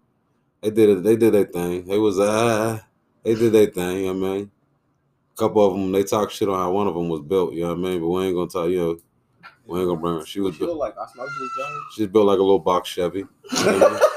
they 0.60 0.70
did 0.70 0.90
it. 0.90 1.02
They 1.02 1.16
did 1.16 1.32
their 1.32 1.44
thing. 1.46 1.86
They 1.86 1.98
was 1.98 2.18
uh 2.18 2.78
they 3.22 3.34
did 3.34 3.52
their 3.52 3.66
thing. 3.66 4.04
You 4.04 4.12
know 4.12 4.20
what 4.20 4.28
I 4.28 4.34
mean? 4.34 4.50
A 5.38 5.40
couple 5.40 5.64
of 5.64 5.72
them 5.74 5.92
they 5.92 6.02
talk 6.02 6.32
shit 6.32 6.48
on 6.48 6.58
how 6.58 6.72
one 6.72 6.88
of 6.88 6.94
them 6.94 7.08
was 7.08 7.20
built. 7.20 7.52
You 7.54 7.62
know 7.62 7.68
what 7.68 7.78
I 7.78 7.80
mean? 7.80 8.00
But 8.00 8.08
we 8.08 8.24
ain't 8.24 8.34
gonna 8.34 8.50
talk. 8.50 8.68
You 8.70 8.76
know, 8.78 8.98
we 9.66 9.78
ain't 9.78 9.88
gonna 9.88 10.00
bring 10.00 10.18
her. 10.18 10.26
She 10.26 10.40
was 10.40 10.54
What 10.54 10.60
you 10.60 10.66
built. 10.66 10.78
look 10.78 10.96
like 10.96 10.96
Osmosis 10.98 11.34
Jones? 11.56 11.84
She's 11.94 12.06
built 12.08 12.26
like 12.26 12.38
a 12.40 12.42
little 12.42 12.58
box 12.58 12.88
Chevy. 12.88 13.18
You 13.20 13.24
know 13.24 13.78
what 13.78 13.82
I 13.84 13.88
mean? 13.90 14.00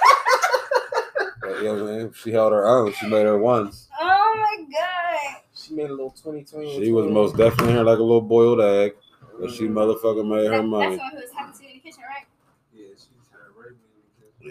But, 1.41 1.57
you 1.57 1.63
know 1.63 1.83
what 1.83 1.93
I 1.93 1.97
mean? 1.97 2.13
She 2.13 2.31
held 2.31 2.51
her 2.53 2.67
own. 2.67 2.93
She 2.93 3.07
made 3.07 3.23
her 3.25 3.37
ones. 3.37 3.87
Oh 3.99 4.35
my 4.35 4.63
god. 4.71 5.41
She 5.53 5.73
made 5.75 5.87
a 5.89 5.93
little 5.93 6.11
2020. 6.11 6.83
She 6.85 6.91
was 6.91 7.05
most 7.11 7.35
definitely 7.37 7.73
here 7.73 7.83
like 7.83 7.97
a 7.99 8.03
little 8.03 8.21
boiled 8.21 8.61
egg. 8.61 8.93
But 9.39 9.51
she 9.51 9.63
Mm. 9.63 9.73
motherfucker 9.73 10.27
made 10.27 10.45
her 10.45 10.49
That, 10.49 10.57
that's 10.57 10.67
money. 10.67 10.95
the 10.95 11.01
one 11.01 11.11
who 11.11 11.17
was 11.17 11.31
talking 11.31 11.53
to 11.57 11.63
you 11.63 11.69
in 11.69 11.75
the 11.77 11.81
kitchen, 11.81 12.03
right? 12.07 12.25
Yeah, 12.73 12.85
she's 12.93 13.07
trying 13.29 13.43
to 13.53 13.59
rape 13.59 13.77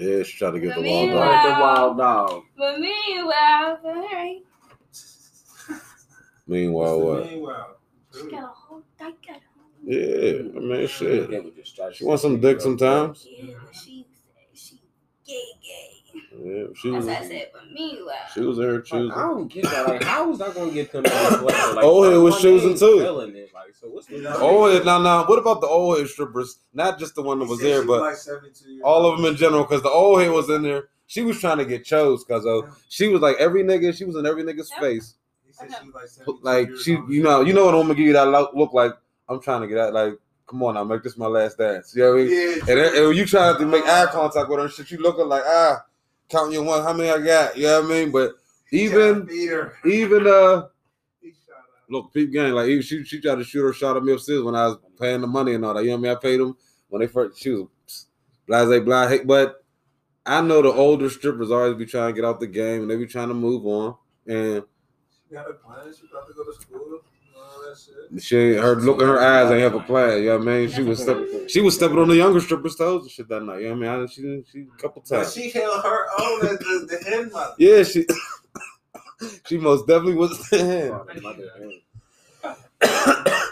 me. 0.03 0.17
Yeah, 0.17 0.23
she 0.25 0.37
tried 0.39 0.51
to 0.53 0.61
get 0.61 0.75
the 0.75 0.83
But 0.83 0.85
wall 0.91 1.07
meanwhile- 1.07 1.43
dog. 1.43 1.45
the 1.57 1.61
wild 1.61 1.99
dog. 1.99 2.43
But 2.57 2.81
meanwhile, 2.81 3.79
alright. 3.85 4.45
Meanwhile, 6.51 7.01
what? 7.01 7.27
Meanwhile, 7.31 7.77
She 8.13 8.29
got 8.29 8.43
a 8.43 8.47
whole 8.49 8.83
dyke 8.99 9.15
at 9.31 9.37
home. 9.37 9.71
Yeah, 9.85 10.01
I 10.57 10.61
mean, 10.61 10.87
shit. 10.89 11.31
They 11.31 11.39
would 11.41 11.55
just 11.55 11.77
try 11.77 11.89
to- 11.89 11.95
She 11.95 12.05
wants 12.05 12.23
some 12.23 12.41
dick 12.41 12.61
sometimes. 12.61 13.25
Yeah, 13.31 13.55
but 13.65 13.75
she 13.75 14.05
she 14.53 14.81
gay 15.25 15.45
gay. 15.63 15.87
Yeah, 16.43 16.65
she 16.75 16.91
That's 16.91 17.05
was. 17.05 17.07
what 17.07 17.17
I 17.23 17.29
said, 17.29 17.51
but 17.53 17.63
meanwhile. 17.73 18.15
She 18.35 18.41
was 18.41 18.57
there 18.59 18.75
Like, 18.75 18.85
choosing. 18.85 19.13
I 19.13 19.23
don't 19.23 19.47
get 19.49 19.65
that. 19.65 19.87
Like, 19.87 20.03
how 20.03 20.29
was 20.29 20.39
that 20.39 20.55
going 20.55 20.71
to 20.71 20.75
get 20.75 20.91
them? 20.91 21.05
Like, 21.05 21.43
like, 21.77 21.85
Old 21.85 22.07
head 22.07 22.17
was 22.19 22.33
one 22.35 22.43
choosing 22.43 22.69
name 22.71 22.79
too. 22.79 22.99
filling 23.01 23.37
it, 23.37 23.51
Like, 23.55 23.75
so 23.81 23.87
what's 23.89 24.07
the 24.09 24.41
Old 24.41 24.73
head, 24.73 24.85
now, 24.85 24.99
now, 25.01 25.25
what 25.27 25.39
about 25.39 25.61
the 25.61 25.69
old 25.69 25.99
head 25.99 26.09
strippers? 26.09 26.59
Not 26.75 26.99
just 26.99 27.15
the 27.15 27.23
one 27.23 27.39
that 27.39 27.45
was 27.49 27.61
He 27.61 27.67
said 27.67 27.81
there, 27.81 27.87
but 27.87 28.01
like 28.01 28.17
all 28.83 29.07
of 29.07 29.19
them 29.19 29.27
in 29.27 29.37
general. 29.37 29.63
Because 29.63 29.83
the 29.83 29.91
old 29.91 30.21
head 30.21 30.33
was 30.33 30.51
in 30.51 30.63
there. 30.63 30.89
She 31.07 31.23
was 31.23 31.39
trying 31.41 31.59
to 31.59 31.65
get 31.65 31.85
chose 31.85 32.25
because 32.25 32.45
of 32.47 32.65
she 32.89 33.09
was 33.09 33.21
like 33.21 33.37
every 33.39 33.63
nigga. 33.63 33.95
She 33.97 34.05
was 34.05 34.17
in 34.17 34.27
every 34.27 34.43
nigga's 34.45 34.71
face. 34.81 35.15
He 35.63 35.69
said 35.69 35.79
she 35.81 35.87
was 35.87 35.95
like 35.95 36.09
72 36.09 36.41
Like 36.43 36.69
years 36.69 36.83
she, 36.83 36.93
you 37.09 37.23
know, 37.23 37.41
you 37.43 37.53
know 37.53 37.65
what 37.67 37.75
I'm 37.75 37.83
gonna 37.83 37.95
give 37.95 38.07
you 38.07 38.13
that 38.15 38.27
look 38.55 38.73
like. 38.73 38.95
I'm 39.29 39.41
trying 39.41 39.61
to 39.63 39.69
get 39.69 39.79
out. 39.79 39.93
Like, 39.93 40.15
come 40.49 40.63
on, 40.65 40.75
now 40.75 40.85
make 40.85 41.03
this 41.03 41.17
my 41.17 41.27
last 41.27 41.59
dance. 41.59 41.95
You 41.95 42.03
know 42.03 42.11
what 42.11 42.21
I 42.21 42.25
mean? 42.25 42.31
Yeah, 42.33 42.73
And, 42.73 42.97
and 42.97 43.07
when 43.09 43.17
you 43.17 43.27
trying 43.27 43.59
to 43.59 43.67
make 43.67 43.85
eye 43.85 44.07
contact 44.07 44.49
with 44.49 44.59
her 44.59 44.65
and 44.65 44.73
shit, 44.75 44.91
you 44.91 44.99
looking 44.99 45.29
like 45.29 45.43
ah, 45.47 45.85
counting 46.29 46.55
your 46.55 46.65
one. 46.65 46.83
How 46.83 46.93
many 46.93 47.11
I 47.11 47.19
got? 47.19 47.57
You 47.57 47.65
know 47.65 47.83
what 47.83 47.91
I 47.91 47.95
mean? 47.95 48.11
But 48.11 48.35
He 48.71 48.89
tried 48.89 49.29
to 49.29 49.33
even 49.33 49.71
even 49.85 50.27
uh. 50.27 50.67
He 51.21 51.31
shot 51.31 51.57
her. 51.57 51.85
Look, 51.89 52.13
peep 52.13 52.33
gang, 52.33 52.53
like 52.53 52.69
even 52.69 52.83
she 52.83 53.05
she 53.05 53.21
tried 53.21 53.37
to 53.37 53.45
shoot 53.45 53.63
her 53.63 53.73
shot 53.73 53.97
at 53.97 54.03
me 54.03 54.13
upstairs 54.13 54.43
when 54.43 54.55
I 54.55 54.67
was 54.67 54.79
paying 54.99 55.21
the 55.21 55.27
money 55.27 55.55
and 55.55 55.65
all 55.65 55.75
that. 55.75 55.85
You 55.85 55.91
know 55.91 55.97
what 55.97 56.01
I 56.01 56.03
mean? 56.09 56.17
I 56.17 56.21
paid 56.21 56.41
them 56.41 56.57
when 56.89 57.01
they 57.01 57.07
first 57.07 57.41
she 57.41 57.51
was 57.51 57.69
blase 58.47 58.81
blase, 58.83 59.21
but 59.25 59.65
I 60.27 60.41
know 60.41 60.63
the 60.63 60.73
older 60.73 61.09
strippers 61.09 61.51
always 61.51 61.77
be 61.77 61.87
trying 61.87 62.15
to 62.15 62.21
get 62.21 62.27
out 62.27 62.41
the 62.41 62.47
game 62.47 62.83
and 62.83 62.91
they 62.91 62.97
be 62.97 63.07
trying 63.07 63.29
to 63.29 63.35
move 63.35 63.65
on. 63.67 63.97
And 64.27 64.63
She 65.31 65.37
got 65.37 65.49
a 65.49 65.53
plan. 65.55 65.95
She 65.95 66.07
about 66.11 66.27
to 66.27 66.35
go 66.35 66.43
to 66.43 66.53
school. 66.61 66.81
and 66.87 66.99
All 67.37 67.63
that 67.63 67.79
shit. 67.79 67.95
she 68.21 68.37
ain't 68.37 68.59
her 68.61 68.75
look 68.75 69.01
in 69.01 69.07
her 69.07 69.21
eyes 69.21 69.49
ain't 69.53 69.61
have 69.61 69.75
a 69.75 69.81
plan. 69.81 70.19
You 70.19 70.25
know 70.31 70.39
what 70.39 70.49
I 70.49 70.51
mean? 70.51 70.69
She 70.71 70.83
was 70.83 71.01
step, 71.01 71.19
she 71.49 71.61
was 71.61 71.77
stepping 71.77 71.99
on 71.99 72.09
the 72.09 72.17
younger 72.17 72.41
strippers' 72.41 72.75
toes 72.75 73.03
and 73.03 73.11
shit 73.13 73.29
that 73.29 73.45
night. 73.45 73.63
You 73.63 73.69
know 73.69 73.77
what 73.77 73.87
I 73.89 73.97
mean? 73.99 74.03
I, 74.03 74.07
she 74.07 74.43
she 74.51 74.63
a 74.63 74.67
couple 74.83 75.05
But 75.09 75.19
times. 75.19 75.33
she 75.33 75.51
held 75.51 75.85
her 75.85 76.07
own 76.19 76.47
as 76.49 76.59
the, 76.59 76.89
the 76.91 76.99
head 77.09 77.31
mother. 77.31 77.55
Yeah, 77.59 77.85
she 77.85 78.05
she 79.47 79.57
most 79.57 79.87
definitely 79.87 80.15
was. 80.15 80.37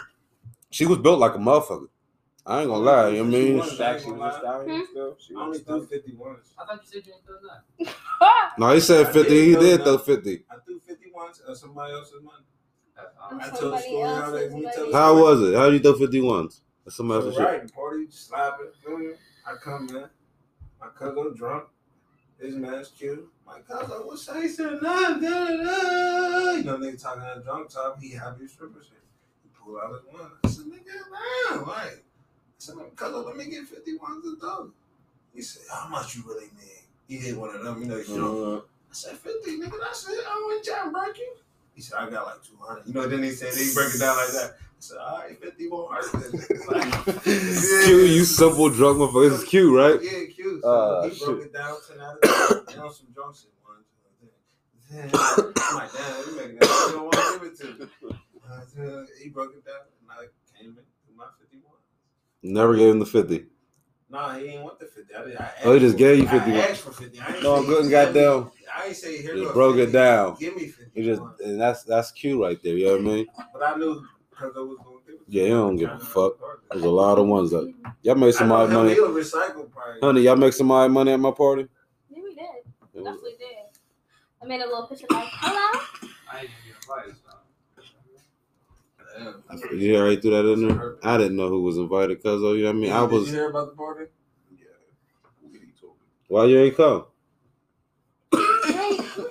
she 0.69 0.85
was 0.85 0.97
built 0.97 1.19
like 1.19 1.35
a 1.35 1.37
motherfucker. 1.37 1.87
I 2.45 2.59
ain't 2.61 2.69
gonna 2.69 2.83
lie. 2.83 3.07
You 3.09 3.23
know 3.23 3.23
what 3.23 3.27
I 3.27 3.31
mean? 3.31 3.59
Shaq, 3.61 4.03
she 4.03 4.11
was 4.11 4.35
stallion 4.35 4.79
hmm? 4.79 4.83
still. 4.91 5.15
She 5.17 5.33
only 5.35 5.59
threw 5.59 5.85
stallion. 5.85 6.17
51s. 6.19 6.37
I 6.59 6.65
thought 6.65 6.81
you 6.81 6.87
said 6.91 7.07
you 7.07 7.13
ain't 7.13 7.25
done 7.25 7.37
that. 7.85 7.95
No, 8.57 8.73
he 8.73 8.79
said 8.81 9.13
fifty. 9.13 9.45
He 9.45 9.55
did 9.55 9.83
throw 9.83 9.97
fifty. 9.97 10.43
I 10.51 10.55
threw 10.65 10.79
51s 11.19 11.41
of 11.47 11.57
somebody 11.57 11.93
else's 11.93 12.21
money. 12.23 12.43
Uh, 12.97 13.03
I 13.39 13.49
told 13.49 13.73
the 13.73 13.77
story 13.79 14.09
how 14.09 14.31
they 14.31 14.49
me 14.49 14.61
tell 14.73 14.91
How 14.91 15.09
story. 15.15 15.21
was 15.21 15.41
it? 15.49 15.55
How 15.55 15.67
do 15.67 15.73
you 15.73 15.79
throw 15.79 15.93
fifty 15.93 16.21
ones? 16.21 16.61
That's 16.83 16.97
somebody 16.97 17.21
So, 17.21 17.27
else's 17.27 17.37
shit. 17.39 17.47
right, 17.47 17.67
the 17.67 17.73
party 17.73 18.05
slapping. 18.09 18.65
mm, 18.87 19.13
I 19.47 19.55
come 19.55 19.89
in. 19.89 20.05
My 20.81 20.87
cousin 20.97 21.33
drunk. 21.35 21.65
His 22.39 22.55
man's 22.55 22.89
cute. 22.89 23.27
My 23.45 23.59
cousin, 23.59 23.97
what's 24.05 24.25
that? 24.27 24.41
He 24.41 24.47
said, 24.47 24.81
nah, 24.81 25.17
da, 25.17 25.19
da, 25.19 25.47
da. 25.57 26.51
You 26.51 26.63
know, 26.63 26.77
nigga 26.77 27.01
talking 27.01 27.21
that 27.21 27.43
drunk 27.43 27.69
talk. 27.69 27.99
He 28.01 28.11
happy 28.11 28.47
stripper 28.47 28.81
shit. 28.81 28.97
He 29.43 29.49
pulled 29.49 29.77
out 29.83 29.91
his 29.91 30.13
one. 30.13 30.31
I 30.45 30.47
said, 30.49 30.65
nigga, 30.65 31.55
man, 31.57 31.67
like. 31.67 31.75
I 31.75 32.01
said, 32.57 32.75
cousin, 32.95 33.25
let 33.25 33.35
me 33.35 33.45
get 33.45 33.65
51 33.67 34.21
to 34.23 34.37
dog. 34.39 34.71
He 35.33 35.41
said, 35.41 35.63
how 35.71 35.89
much 35.89 36.15
you 36.15 36.23
really 36.27 36.45
need? 36.57 36.83
He 37.07 37.17
hit 37.17 37.37
one 37.37 37.53
of 37.55 37.63
them, 37.63 37.81
you 37.81 37.87
know, 37.89 37.97
he's 37.97 38.07
drunk. 38.07 38.63
I 38.89 38.93
said, 38.93 39.17
50, 39.17 39.59
nigga, 39.59 39.79
that's 39.79 40.07
it. 40.09 40.19
I 40.27 40.53
ain't 40.55 40.65
trying 40.65 40.85
to 40.85 40.91
break 40.91 41.17
you. 41.17 41.31
He 41.75 41.81
said, 41.81 41.97
I 41.99 42.09
got 42.09 42.25
like 42.25 42.43
200. 42.43 42.87
You 42.87 42.93
know, 42.93 43.07
then 43.07 43.23
he 43.23 43.31
said, 43.31 43.53
he 43.53 43.71
break 43.73 43.93
it 43.93 43.99
down 43.99 44.17
like 44.17 44.31
that. 44.31 44.55
I 44.59 44.79
said, 44.79 44.97
all 44.97 45.19
right, 45.19 45.39
50 45.39 45.67
more. 45.69 45.89
Like, 46.67 47.23
Q, 47.23 47.97
you 48.05 48.23
simple 48.25 48.69
drunk 48.69 48.97
motherfucker. 48.99 49.29
This 49.29 49.41
is 49.43 49.47
Q, 49.47 49.77
right? 49.77 49.99
Yeah, 50.01 50.25
cute. 50.33 50.61
So 50.63 50.69
Uh, 50.69 51.09
he 51.09 51.19
broke 51.25 51.41
it 51.45 51.53
down 51.53 51.75
to 51.87 51.93
that. 51.93 52.65
And 52.73 52.81
on 52.81 52.93
some 52.93 53.07
drunk 53.13 53.35
shit. 53.35 53.51
One, 53.63 53.77
two, 54.19 54.27
three. 54.89 55.53
I'm 55.69 55.75
like, 55.75 55.93
damn, 55.93 56.25
you 56.25 56.35
making 56.35 56.55
that. 56.59 56.85
You 56.87 56.93
don't 56.93 57.05
want 57.05 57.15
to 57.15 57.39
give 57.39 57.43
it 57.43 57.57
to 57.59 58.09
me. 58.09 58.15
Uh, 58.49 59.05
he 59.21 59.29
broke 59.29 59.53
it 59.53 59.63
down, 59.65 59.75
and 60.01 60.09
I 60.09 60.25
came 60.57 60.69
in 60.71 60.75
to 60.75 60.81
my 61.15 61.25
51. 61.39 61.71
Never 62.41 62.75
gave 62.75 62.89
him 62.93 62.99
the 62.99 63.05
fifty. 63.05 63.45
Nah, 64.09 64.33
he 64.37 64.45
ain't 64.47 64.63
want 64.63 64.79
the 64.79 64.87
50. 64.87 65.13
I, 65.13 65.19
I 65.43 65.51
Oh, 65.65 65.73
he 65.73 65.79
just 65.79 65.95
gave 65.97 66.17
you 66.17 66.27
I 66.27 66.31
51. 66.31 66.59
asked 66.61 66.81
for 66.81 66.91
50. 66.91 67.19
I 67.19 67.33
ain't 67.35 67.43
No, 67.43 67.55
I'm 67.57 67.65
good 67.67 67.81
and 67.81 67.89
"Give 67.91 68.13
goddamn. 68.13 68.51
Me-" 68.79 68.83
I 68.83 68.87
ain't 68.87 68.95
say, 68.95 69.21
here 69.21 69.35
Just 69.35 69.47
go 69.47 69.53
broke 69.53 69.77
it 69.77 69.91
down. 69.91 70.35
Give 70.39 70.55
me 70.55 70.67
50. 70.67 70.91
He 70.93 71.05
just 71.05 71.21
and 71.43 71.59
that's 71.59 71.83
that's 71.83 72.11
Q 72.11 72.43
right 72.43 72.61
there. 72.63 72.75
You 72.75 72.85
know 72.85 72.91
what 72.93 73.01
I 73.01 73.03
mean? 73.03 73.27
But 73.53 73.63
I 73.63 73.75
knew 73.75 74.05
because 74.29 74.53
I 74.55 74.59
was 74.59 74.77
going 74.77 74.99
to 74.99 75.11
give 75.11 75.15
it 75.21 75.25
to 75.25 75.31
Yeah, 75.31 75.41
him. 75.43 75.47
he 75.47 75.53
don't 75.53 75.75
give 75.77 75.89
a 75.89 75.99
fuck. 75.99 76.33
There's 76.71 76.83
a 76.85 76.89
lot 76.89 77.17
of 77.17 77.27
ones 77.27 77.51
that 77.51 77.73
y'all 78.03 78.15
made 78.15 78.33
some 78.33 78.51
odd 78.51 78.69
money. 78.71 78.93
He'll 78.93 79.09
recycle 79.09 79.69
probably. 79.71 79.99
Honey, 80.01 80.21
y'all 80.21 80.35
make 80.37 80.53
some 80.53 80.71
odd 80.71 80.91
money 80.91 81.11
at 81.11 81.19
my 81.19 81.31
party. 81.31 81.67
Yeah, 82.09 82.23
we 82.23 82.35
did. 82.35 82.45
Definitely 82.95 83.31
did. 83.37 83.47
I 84.41 84.45
made 84.45 84.61
a 84.61 84.65
little 84.65 84.87
picture 84.87 85.07
like, 85.09 85.27
hello. 85.31 85.81
I 86.31 86.39
ain't 86.39 86.49
even 86.49 86.55
get 86.65 86.75
invited. 86.81 87.15
So. 87.15 87.35
Damn. 89.71 89.79
You 89.79 89.97
already 89.97 90.21
threw 90.21 90.31
that 90.31 90.45
in 90.53 90.67
there. 90.67 90.95
I 91.03 91.17
didn't 91.17 91.35
know 91.35 91.49
who 91.49 91.61
was 91.63 91.77
invited, 91.77 92.23
cause 92.23 92.41
oh, 92.43 92.53
you 92.53 92.63
know 92.63 92.69
what 92.69 92.75
I 92.77 92.79
mean. 92.79 92.91
I 92.91 93.01
Did 93.01 93.11
was. 93.11 93.27
you 93.27 93.33
hear 93.33 93.49
about 93.49 93.69
the 93.71 93.75
party? 93.75 94.05
Yeah. 94.51 94.65
Weedy 95.43 95.73
told 95.79 95.93
me. 95.93 95.99
Why 96.29 96.45
you 96.45 96.59
ain't 96.59 96.77
come? 96.77 97.05
Wait, 98.31 99.01
who 99.01 99.29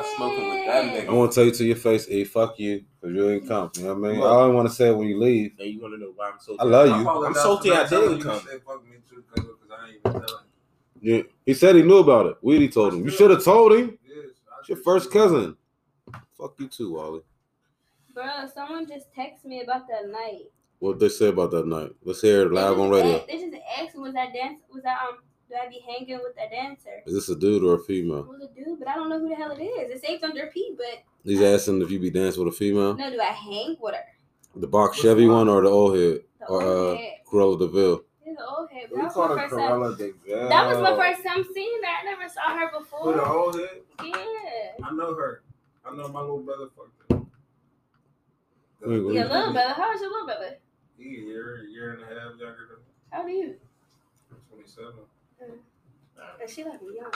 is 0.00 0.04
I 0.04 0.08
was 0.08 0.16
smoking 0.16 0.48
with 0.48 0.66
that 0.66 0.84
nigga. 0.84 1.08
I 1.08 1.12
want 1.12 1.32
to 1.32 1.34
tell 1.34 1.44
you 1.44 1.50
to 1.52 1.64
your 1.64 1.76
face, 1.76 2.06
hey, 2.06 2.24
fuck 2.24 2.58
you, 2.58 2.84
cause 3.00 3.12
you 3.12 3.30
ain't 3.30 3.46
come. 3.48 3.70
You 3.76 3.82
know 3.84 3.94
what 3.94 4.08
I 4.08 4.12
mean? 4.12 4.22
I 4.22 4.26
only 4.26 4.54
want 4.54 4.68
to 4.68 4.74
say 4.74 4.88
it 4.88 4.96
when 4.96 5.08
you 5.08 5.18
leave. 5.20 5.52
Hey, 5.58 5.66
you 5.68 5.80
wanna 5.80 5.98
know 5.98 6.12
why 6.14 6.30
I'm 6.30 6.38
so 6.40 6.56
I 6.58 6.64
love 6.64 6.88
you. 6.88 7.02
apologize 7.02 7.36
I'm 7.36 7.42
salty 7.42 7.68
for 7.70 7.74
I 7.76 7.84
didn't 7.88 8.20
come. 8.20 8.40
to 8.40 8.46
say 8.46 8.58
fuck 8.66 8.84
me 8.88 8.96
too, 9.08 9.24
cause, 9.34 9.44
'cause 9.44 9.78
I 9.80 9.86
ain't 9.88 9.96
even 10.04 10.12
telling 10.20 10.44
Yeah, 11.00 11.22
he 11.44 11.54
said 11.54 11.74
he 11.76 11.82
knew 11.82 11.98
about 11.98 12.26
it. 12.26 12.36
Weedy 12.42 12.68
told 12.68 12.94
him. 12.94 13.04
You 13.04 13.10
should 13.10 13.30
have 13.30 13.44
told 13.44 13.72
him. 13.72 13.98
Yes, 14.06 14.30
It's 14.60 14.68
your 14.68 14.78
first 14.78 15.10
cousin. 15.10 15.56
Fuck 16.38 16.54
you 16.58 16.68
too, 16.68 16.94
Wally. 16.94 17.20
Bro, 18.14 18.24
someone 18.54 18.86
just 18.86 19.06
texted 19.14 19.44
me 19.44 19.60
about 19.62 19.86
that 19.88 20.08
night. 20.10 20.50
What 20.78 20.98
they 20.98 21.08
say 21.08 21.28
about 21.28 21.50
that 21.52 21.66
night? 21.66 21.90
Let's 22.02 22.20
hear 22.20 22.42
it 22.42 22.52
live 22.52 22.72
just 22.76 22.80
on 22.80 22.90
radio. 22.90 23.16
a- 23.16 23.26
They 23.26 23.38
just 23.38 23.56
asked 23.78 23.94
me, 23.94 24.02
was 24.02 24.14
that 24.14 24.32
dance? 24.34 24.60
Was 24.72 24.82
that 24.82 24.98
um? 25.08 25.18
Do 25.48 25.54
I 25.54 25.68
be 25.68 25.80
hanging 25.86 26.18
with 26.22 26.34
that 26.36 26.50
dancer? 26.50 27.02
Is 27.06 27.14
this 27.14 27.28
a 27.28 27.38
dude 27.38 27.62
or 27.62 27.74
a 27.74 27.76
It 27.78 27.86
female? 27.86 28.24
was 28.24 28.42
a 28.42 28.48
dude, 28.48 28.78
but 28.80 28.88
I 28.88 28.94
don't 28.96 29.08
know 29.08 29.20
who 29.20 29.28
the 29.28 29.36
hell 29.36 29.52
it 29.52 29.62
is. 29.62 29.90
It's 29.92 30.06
saved 30.06 30.24
under 30.24 30.46
P, 30.48 30.74
but 30.76 31.02
He's 31.24 31.40
asking 31.42 31.82
if 31.82 31.90
you 31.90 31.98
be 32.00 32.10
dancing 32.10 32.44
with 32.44 32.52
a 32.54 32.56
female. 32.56 32.94
no, 32.94 33.10
do 33.10 33.20
I 33.20 33.24
hang 33.26 33.76
with 33.80 33.94
her? 33.94 34.04
The 34.56 34.66
box 34.66 34.98
Chevy 34.98 35.26
one 35.28 35.48
or 35.48 35.62
the 35.62 35.68
old 35.68 35.96
head 35.96 36.20
The 36.40 36.46
or 36.46 36.62
old 36.62 36.96
uh 36.96 37.00
head. 37.00 37.12
Cruella 37.30 37.58
Deville. 37.58 38.04
It's 38.24 38.36
the 38.38 38.46
old 38.46 38.70
head. 38.70 38.86
But 38.90 38.96
that 38.96 39.04
was 39.04 39.16
my 39.16 39.36
first 39.36 39.54
time. 39.54 39.60
Corella 39.70 39.98
Deville. 39.98 40.48
That 40.48 40.66
was 40.66 40.78
my 40.78 40.96
first 40.96 41.26
time 41.26 41.44
seeing 41.54 41.80
her. 41.82 41.88
I 41.88 42.04
never 42.04 42.28
saw 42.28 42.56
her 42.58 42.68
Who 42.68 42.78
the 42.78 42.84
before. 43.18 43.28
old 43.28 43.54
head? 43.54 43.80
Yeah. 44.02 44.84
I 44.84 44.90
know 44.92 45.14
her. 45.14 45.42
I 45.84 45.94
know 45.94 46.08
my 46.08 46.20
little 46.22 46.40
brother 46.40 46.66
fucked 46.76 47.12
her. 47.12 47.18
Wait, 48.88 49.00
what? 49.04 49.14
Your 49.14 49.24
little 49.28 49.52
brother. 49.52 49.74
How 49.74 49.86
old 49.88 49.94
is 49.96 50.00
your 50.00 50.10
little 50.10 50.26
brother? 50.26 50.58
He 50.98 51.04
a 51.04 51.20
year, 51.20 51.64
year 51.70 51.92
and 51.94 52.02
a 52.02 52.06
half 52.06 52.30
younger 52.40 52.66
than 52.68 52.78
me. 52.78 52.92
How 53.12 53.20
old 53.20 53.26
are 53.26 53.30
you? 53.30 53.54
27. 54.50 54.92
And 55.40 56.50
she 56.50 56.64
like 56.64 56.82
me 56.82 56.96
young. 56.96 57.12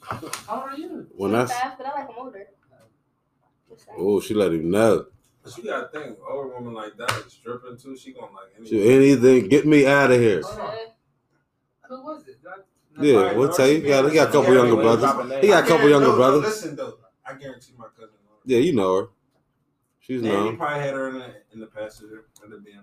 How 0.00 0.62
old 0.62 0.72
are 0.72 0.76
you? 0.76 1.06
When 1.14 1.32
that's 1.32 1.50
25, 1.52 1.78
but 1.78 1.86
I 1.86 2.00
like 2.00 2.08
him 2.08 2.14
older. 2.18 2.46
Oh, 3.96 4.20
she 4.20 4.34
let 4.34 4.52
him 4.52 4.70
know. 4.70 5.06
But 5.42 5.56
you 5.58 5.64
gotta 5.64 5.88
think, 5.88 6.18
older 6.28 6.48
woman 6.54 6.74
like 6.74 6.96
that 6.98 7.10
is 7.26 7.32
stripping 7.32 7.76
too. 7.76 7.96
She 7.96 8.12
gonna 8.12 8.26
like 8.32 8.50
anything. 8.56 8.78
She, 8.78 8.88
anything, 8.94 9.48
get 9.48 9.66
me 9.66 9.86
out 9.86 10.10
of 10.10 10.20
here. 10.20 10.42
Who 11.88 12.02
was 12.02 12.26
it? 12.28 12.42
That- 12.44 12.66
Yeah, 13.00 13.16
Right, 13.22 13.36
we'll 13.36 13.52
tell 13.52 13.66
you. 13.66 13.80
He 13.80 13.88
got, 13.88 14.08
he 14.08 14.14
got 14.14 14.28
a 14.28 14.32
couple 14.32 14.54
Yeah, 14.54 14.60
younger 14.64 14.76
brothers. 14.82 15.40
He 15.42 15.48
got 15.48 15.64
a 15.64 15.66
couple 15.66 15.88
younger 15.88 16.06
guarantee- 16.06 16.06
no, 16.06 16.10
no, 16.10 16.16
brothers. 16.16 16.42
Listen 16.42 16.76
though, 16.76 16.98
I 17.26 17.34
guarantee 17.34 17.72
my 17.78 17.86
cousin. 17.98 18.14
Yeah, 18.44 18.58
you 18.58 18.74
know 18.74 18.96
her. 18.96 19.08
She's 20.00 20.20
And 20.20 20.30
he 20.30 20.36
known. 20.36 20.56
probably 20.56 20.80
had 20.80 20.94
her 20.94 21.08
in 21.08 21.14
the 21.18 21.34
in 21.52 21.60
the 21.60 21.66
passenger 21.66 22.24
in 22.44 22.50
the 22.50 22.56
BMW. 22.56 22.82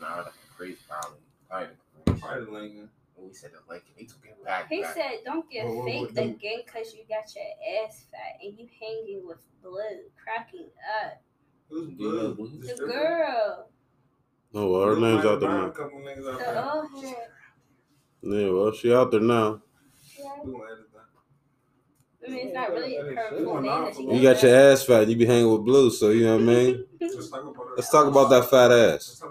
Nah, 0.00 0.22
that's 0.22 0.28
a 0.36 0.56
crazy 0.56 0.78
problem. 0.88 1.14
Probably 1.48 1.68
the. 2.04 2.12
Probably 2.14 2.44
the 2.44 2.50
Lincoln. 2.50 2.90
When 3.18 3.28
we 3.28 3.34
said 3.34 3.50
the 3.52 3.58
Lincoln, 3.72 3.94
he 3.96 4.06
took 4.06 4.24
it 4.24 4.44
back. 4.44 4.68
he 4.68 4.80
back. 4.82 4.94
said, 4.94 5.18
"Don't 5.24 5.50
get 5.50 5.66
What- 5.66 5.76
what- 5.76 5.84
fake 5.86 6.00
what 6.14 6.24
again, 6.24 6.62
cause 6.72 6.94
you 6.94 7.04
got 7.08 7.34
your 7.34 7.44
ass 7.84 8.04
fat 8.10 8.38
and 8.42 8.56
you 8.58 8.68
hanging 8.80 9.26
with 9.26 9.38
blood 9.62 9.98
cracking 10.22 10.70
up." 11.02 11.20
Who's 11.68 11.90
You 11.98 12.12
know 12.12 12.34
blue? 12.34 12.46
who? 12.46 12.58
The 12.60 12.68
stripper? 12.68 12.92
girl, 12.92 13.70
Oh, 14.54 14.70
well, 14.70 14.82
her 14.88 14.96
name's 15.00 15.24
out 15.26 15.40
there 15.40 15.48
now. 15.50 15.68
couple 15.70 15.98
niggas 15.98 16.32
out 16.32 16.38
the 16.38 16.74
old 16.96 17.04
head. 17.04 17.28
Yeah, 18.22 18.50
well, 18.50 18.72
she 18.72 18.94
out 18.94 19.10
there 19.10 19.20
now. 19.20 19.60
Yeah. 20.18 20.36
Who 20.42 20.52
gonna 20.52 20.64
edit 20.72 20.92
that? 20.92 22.26
I 22.26 22.30
mean, 22.30 22.46
it's 22.46 22.54
not 22.54 22.70
really 22.72 22.96
her 22.96 23.28
full 23.44 23.60
name 23.60 24.10
You 24.10 24.22
got 24.22 24.42
your 24.42 24.54
ass 24.54 24.84
fat. 24.84 25.06
You 25.08 25.16
be 25.16 25.26
hanging 25.26 25.52
with 25.52 25.64
blue, 25.64 25.90
so 25.90 26.08
you 26.10 26.24
know 26.24 26.34
what 26.36 26.42
I 26.42 26.46
mean. 26.46 26.86
Let's 27.00 27.28
talk 27.28 27.42
about 27.42 27.56
her. 27.56 27.74
Let's 27.76 27.90
talk 27.90 28.06
about 28.06 28.28
that 28.30 28.48
fat 28.48 28.72
ass. 28.72 29.22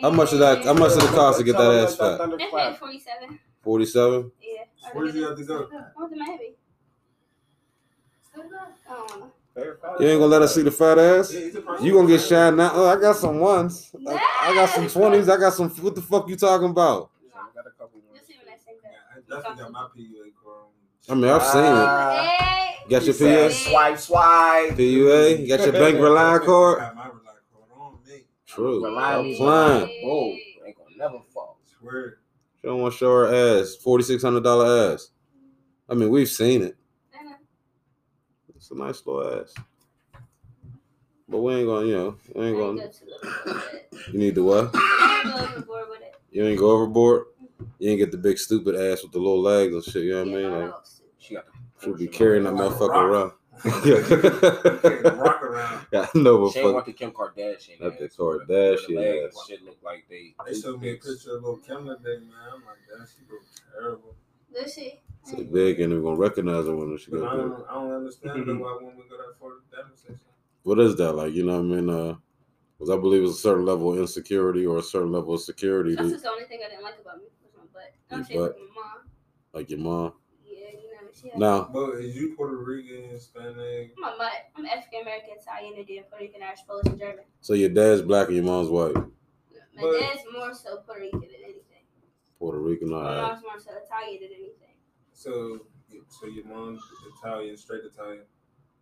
Steelers. 0.00 0.02
How 0.02 0.10
much 0.10 0.30
did 0.30 0.38
that? 0.40 0.64
How 0.64 0.74
much 0.74 0.94
did 0.94 1.02
it 1.02 1.10
cost 1.10 1.38
to 1.38 1.44
get 1.44 1.56
that 1.56 1.70
ass 1.72 1.96
fat? 1.96 2.18
That's 2.18 2.78
forty-seven. 2.78 3.38
Forty-seven. 3.62 4.32
Yeah. 4.40 4.64
Where 4.92 5.10
do 5.12 5.18
you 5.18 5.26
have 5.28 5.36
to 5.36 5.44
go? 5.44 5.68
I 5.72 6.00
went 6.00 6.12
to 6.12 6.18
Miami. 6.18 6.54
I 8.32 8.36
don't 8.38 8.50
know. 8.50 9.32
You 9.98 10.06
ain't 10.08 10.20
gonna 10.20 10.26
let 10.26 10.42
us 10.42 10.54
see 10.54 10.62
the 10.62 10.70
fat 10.70 10.98
ass? 10.98 11.32
Yeah, 11.34 11.40
he's 11.40 11.54
a 11.56 11.60
person. 11.60 11.84
You 11.84 11.92
gonna 11.92 12.08
get 12.08 12.20
shined 12.20 12.56
now? 12.56 12.70
Oh, 12.72 12.86
I 12.88 13.00
got 13.00 13.16
some 13.16 13.40
ones. 13.40 13.94
I, 14.08 14.20
I 14.42 14.54
got 14.54 14.70
some 14.70 14.88
twenties. 14.88 15.28
I 15.28 15.36
got 15.36 15.52
some. 15.52 15.68
What 15.70 15.94
the 15.94 16.02
fuck 16.02 16.28
you 16.28 16.36
talking 16.36 16.70
about? 16.70 17.10
got 17.54 17.66
a 17.66 17.70
couple 17.70 18.00
You'll 18.14 18.24
see 18.24 18.34
when 18.42 18.54
I 18.54 18.56
sing 18.56 18.76
I 18.84 19.40
definitely 19.42 19.62
got 19.64 19.72
my 19.72 19.88
PUA 19.96 20.32
card. 20.42 20.66
I 21.08 21.14
mean, 21.14 21.30
I've 21.30 21.42
seen 21.42 21.64
it. 21.64 22.90
Got 22.90 23.04
your 23.04 23.14
He 23.14 23.24
PUA? 23.24 23.50
Swipe, 23.50 23.98
swipe. 23.98 24.70
PUA? 24.76 25.40
You 25.40 25.48
got 25.48 25.60
your 25.60 25.72
bank 25.72 25.96
ReliaCard? 25.98 26.78
got 26.78 26.94
my 26.96 27.06
rely 27.06 27.20
card 27.52 27.70
on 27.76 27.98
me. 28.06 28.24
True. 28.50 28.84
Rely 28.84 29.14
on 29.14 29.24
me. 29.24 29.38
Fine. 29.38 29.86
Boom. 30.02 30.38
Ain't 30.66 30.76
gonna 30.76 30.96
never 30.96 31.20
fall. 31.32 31.58
Swear. 31.78 32.18
She 32.60 32.66
don't 32.66 32.80
want 32.80 32.92
to 32.92 32.98
show 32.98 33.10
her 33.10 33.60
ass. 33.60 33.76
Forty 33.76 34.02
six 34.02 34.22
hundred 34.22 34.42
dollar 34.42 34.92
ass. 34.92 35.10
I 35.88 35.94
mean, 35.94 36.10
we've 36.10 36.28
seen 36.28 36.62
it. 36.62 36.76
It's 38.56 38.70
a 38.72 38.74
nice 38.74 39.06
little 39.06 39.40
ass. 39.40 39.54
But 41.28 41.38
we 41.38 41.54
ain't 41.54 41.66
gonna, 41.66 41.86
you 41.86 41.94
know, 41.94 42.16
we 42.34 42.46
ain't 42.46 42.56
ain't 42.56 42.58
gonna. 42.58 42.80
go 42.80 42.88
too 42.88 43.06
little 43.06 43.54
with 43.54 43.74
it. 43.74 44.12
You 44.12 44.18
need 44.18 44.34
to 44.34 44.42
what? 44.42 44.70
I 44.74 45.22
ain't 45.24 45.34
go 45.34 45.44
overboard 45.44 45.88
with 45.90 46.00
it. 46.00 46.14
You 46.32 46.46
ain't 46.46 46.58
go 46.58 46.70
overboard. 46.72 47.26
You 47.78 47.90
ain't 47.90 47.98
get 48.00 48.10
the 48.10 48.18
big 48.18 48.36
stupid 48.36 48.74
ass 48.74 49.02
with 49.02 49.12
the 49.12 49.18
little 49.18 49.40
legs 49.40 49.72
and 49.72 49.84
shit. 49.84 50.02
You 50.02 50.12
know 50.12 50.24
what 50.24 50.28
I 50.28 50.42
mean? 50.42 50.70
Like. 50.70 50.74
She 51.18 51.34
got 51.34 51.46
the 51.46 51.52
she'll 51.84 51.96
be 51.96 52.08
carrying 52.08 52.44
that 52.44 52.54
motherfucker 52.54 52.96
around. 52.96 53.32
You 53.64 54.02
can't 54.02 55.04
rock 55.18 55.42
around. 55.42 55.86
Yeah, 55.92 56.06
I 56.14 56.18
know, 56.18 56.38
but 56.38 56.52
She 56.52 56.58
ain't 56.60 56.66
fuck. 56.66 56.74
want 56.74 56.86
the 56.86 56.92
Kim 56.92 57.10
Kardashian. 57.12 57.80
Not 57.80 57.98
the 57.98 58.04
ass. 58.04 58.16
Kardashian 58.16 58.86
The 58.88 58.94
legs 58.94 59.36
ass. 59.36 59.46
Shit 59.48 59.64
look 59.64 59.78
like 59.82 60.06
they. 60.08 60.34
They 60.46 60.58
showed 60.60 60.80
me 60.80 60.90
a 60.90 60.94
picture 60.94 61.12
of 61.36 61.42
little 61.42 61.56
Kim 61.58 61.86
today, 61.86 62.18
man. 62.24 62.30
I'm 62.54 62.62
like, 62.64 62.78
that 62.98 63.08
she 63.08 63.22
look 63.30 63.42
terrible. 63.74 64.14
Does 64.54 64.74
she? 64.74 65.00
Say 65.24 65.42
big, 65.42 65.80
and 65.80 65.92
they're 65.92 66.00
gonna 66.00 66.16
recognize 66.16 66.66
her 66.66 66.74
when 66.74 66.96
she 66.96 67.10
But 67.10 67.24
I 67.24 67.36
don't, 67.36 67.64
I 67.68 67.74
don't 67.74 67.92
understand 67.92 68.48
though 68.48 68.54
why 68.58 68.78
women 68.80 69.04
go 69.08 69.16
that 69.18 69.38
far 69.38 69.50
to 69.50 69.76
demonstration. 69.76 70.20
What 70.62 70.80
is 70.80 70.96
that 70.96 71.12
like? 71.12 71.34
You 71.34 71.44
know 71.44 71.60
what 71.60 71.76
I 71.76 71.80
mean? 71.80 71.90
Uh, 71.90 72.14
because 72.78 72.90
I 72.90 72.96
believe 72.98 73.22
it's 73.22 73.38
a 73.38 73.40
certain 73.40 73.66
level 73.66 73.92
of 73.92 73.98
insecurity 73.98 74.64
or 74.64 74.78
a 74.78 74.82
certain 74.82 75.12
level 75.12 75.34
of 75.34 75.42
security, 75.42 75.94
That's 75.94 76.08
to, 76.08 76.12
just 76.14 76.24
the 76.24 76.30
only 76.30 76.44
thing 76.44 76.60
I 76.64 76.70
didn't 76.70 76.82
like 76.84 76.98
about 76.98 77.18
me 77.18 77.24
was 77.42 77.52
my 77.54 77.64
butt. 77.74 77.92
I'm 78.10 78.18
Your 78.18 78.24
saying 78.24 78.40
butt? 78.40 78.54
with 78.58 78.68
my 78.74 78.82
mom. 78.82 79.10
like 79.52 79.70
your 79.70 79.78
mom. 79.80 80.12
Yeah, 81.10 81.16
you 81.16 81.22
she 81.22 81.28
had 81.30 81.38
Now, 81.40 81.68
But 81.72 81.90
is 81.98 82.16
you 82.16 82.34
Puerto 82.36 82.56
Rican, 82.56 83.10
Hispanic? 83.10 83.94
I'm 83.98 84.14
a 84.14 84.16
mutt. 84.16 84.32
I'm 84.56 84.66
African 84.66 85.02
American, 85.02 85.30
Italian, 85.40 85.74
Indian, 85.74 86.04
Puerto 86.08 86.24
Rican, 86.24 86.42
Irish, 86.42 86.60
Polish, 86.66 86.86
and 86.86 86.98
German. 86.98 87.24
so 87.40 87.54
your 87.54 87.68
dad's 87.70 88.02
black 88.02 88.26
and 88.28 88.36
your 88.36 88.44
mom's 88.44 88.68
white. 88.70 88.94
My 88.94 89.82
But- 89.82 90.00
dad's 90.00 90.20
more 90.32 90.54
so 90.54 90.78
Puerto 90.78 91.00
Rican 91.00 91.20
than 91.20 91.30
anything. 91.42 91.64
Puerto 92.38 92.58
Rican, 92.58 92.92
all 92.92 93.02
My 93.02 93.20
mom's 93.22 93.42
more 93.42 93.58
so 93.58 93.70
Italian 93.84 94.20
than 94.22 94.30
anything. 94.32 94.74
So, 95.12 95.66
so 96.08 96.26
your 96.26 96.44
mom's 96.46 96.80
Italian, 97.18 97.56
straight 97.56 97.82
Italian. 97.84 98.24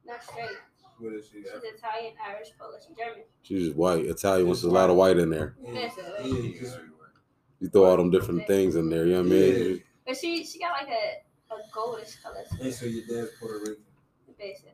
Not 0.04 0.22
straight. 0.22 0.56
What 1.00 1.12
is 1.12 1.26
she? 1.28 1.42
She's 1.42 1.46
Italian, 1.46 2.14
Irish, 2.26 2.50
Polish, 2.58 2.82
and 2.88 2.96
German. 2.96 3.22
She's 3.42 3.64
just 3.66 3.76
white. 3.76 4.04
Italian, 4.06 4.48
which 4.48 4.58
is 4.58 4.64
a 4.64 4.70
lot 4.70 4.90
of 4.90 4.96
white 4.96 5.16
in 5.18 5.30
there. 5.30 5.54
Yeah, 5.62 5.72
That's 5.74 5.96
yeah, 5.96 6.26
it. 6.26 6.80
You 7.60 7.68
throw 7.68 7.84
all 7.84 7.96
them 7.96 8.10
different 8.10 8.46
things 8.46 8.74
in 8.76 8.88
there. 8.88 9.06
You 9.06 9.14
know 9.14 9.22
what 9.22 9.26
I 9.26 9.30
mean? 9.30 9.82
But 10.06 10.16
she 10.16 10.44
she 10.44 10.58
got 10.58 10.72
like 10.72 10.88
a, 10.88 11.22
a 11.50 11.76
goldish 11.76 12.22
color, 12.22 12.44
And 12.60 12.72
so 12.72 12.86
your 12.86 13.02
dad's 13.06 13.36
Puerto 13.38 13.58
Rican. 13.60 13.84
basically. 14.38 14.72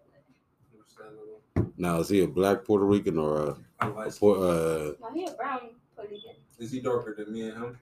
Understandable. 0.73 1.41
Now, 1.77 2.01
is 2.01 2.09
he 2.09 2.23
a 2.23 2.29
black 2.29 2.65
Puerto 2.65 2.85
Rican 2.85 3.19
or 3.19 3.41
a, 3.49 3.57
I 3.81 3.87
a 3.89 3.91
like. 3.91 4.19
Pu- 4.19 4.33
uh, 4.43 4.93
No, 5.01 5.11
he 5.13 5.25
a 5.27 5.33
brown 5.33 5.71
Puerto 5.95 6.11
Rican. 6.11 6.33
Is 6.59 6.71
he 6.73 6.81
darker 6.81 7.15
than 7.17 7.33
me 7.33 7.49
and 7.49 7.57
him? 7.57 7.79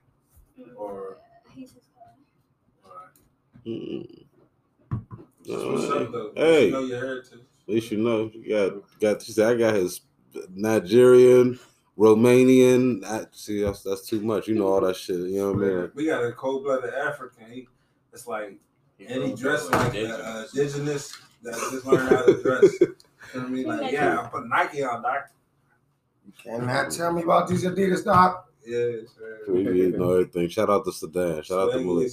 Mm, 0.59 0.75
Or 0.75 1.17
He's 1.55 1.73
just 1.73 1.89
alright. 2.85 4.07
Just 5.45 5.65
what's? 5.67 6.37
Hey. 6.37 6.65
You 6.67 6.71
know 6.71 6.81
your 6.83 6.99
heritage. 6.99 7.33
at 7.67 7.73
least 7.73 7.91
you 7.91 7.97
know. 7.99 8.31
You 8.33 8.49
got, 8.49 8.99
got, 8.99 9.21
she 9.21 9.31
said, 9.31 9.53
I 9.53 9.57
got 9.57 9.75
his 9.75 10.01
Nigerian, 10.53 11.59
Romanian. 11.97 13.03
I, 13.05 13.25
see, 13.31 13.61
that's, 13.63 13.83
that's 13.83 14.07
too 14.07 14.21
much. 14.21 14.47
You 14.47 14.55
know 14.55 14.67
all 14.67 14.81
that 14.81 14.95
shit. 14.95 15.17
You 15.17 15.37
know 15.39 15.51
what 15.53 15.63
I 15.63 15.67
mean? 15.67 15.91
We 15.95 16.05
got 16.07 16.23
a 16.23 16.31
cold 16.31 16.63
blooded 16.63 16.93
African. 16.93 17.51
He, 17.51 17.67
it's 18.11 18.27
like 18.27 18.57
and 18.99 19.23
he 19.23 19.33
dressed 19.35 19.71
like 19.71 19.95
a 19.95 20.13
uh, 20.13 20.45
indigenous 20.53 21.17
that 21.43 21.53
just 21.71 21.85
learned 21.85 22.09
how 22.09 22.25
to 22.25 22.41
dress. 22.41 22.79
You 22.81 22.87
know 22.87 22.95
what 23.33 23.45
I 23.45 23.49
mean? 23.49 23.67
Like, 23.67 23.91
yeah, 23.91 24.21
I 24.21 24.27
put 24.27 24.47
Nike 24.47 24.83
on, 24.83 25.01
doc. 25.01 25.29
You 26.25 26.33
cannot 26.41 26.91
tell 26.91 27.11
me 27.11 27.23
about 27.23 27.47
these 27.47 27.65
Adidas, 27.65 28.03
Doc. 28.05 28.49
Yeah, 28.65 28.77
sure. 29.17 29.55
We 29.55 29.63
need 29.63 29.91
to 29.93 29.97
know 29.97 30.11
everything. 30.13 30.47
Shout 30.47 30.69
out 30.69 30.85
to 30.85 30.91
Sedan. 30.93 31.43
Shout 31.43 31.59
out 31.59 31.65
to 31.67 31.71
Slang 31.73 31.87
Malik. 31.87 32.11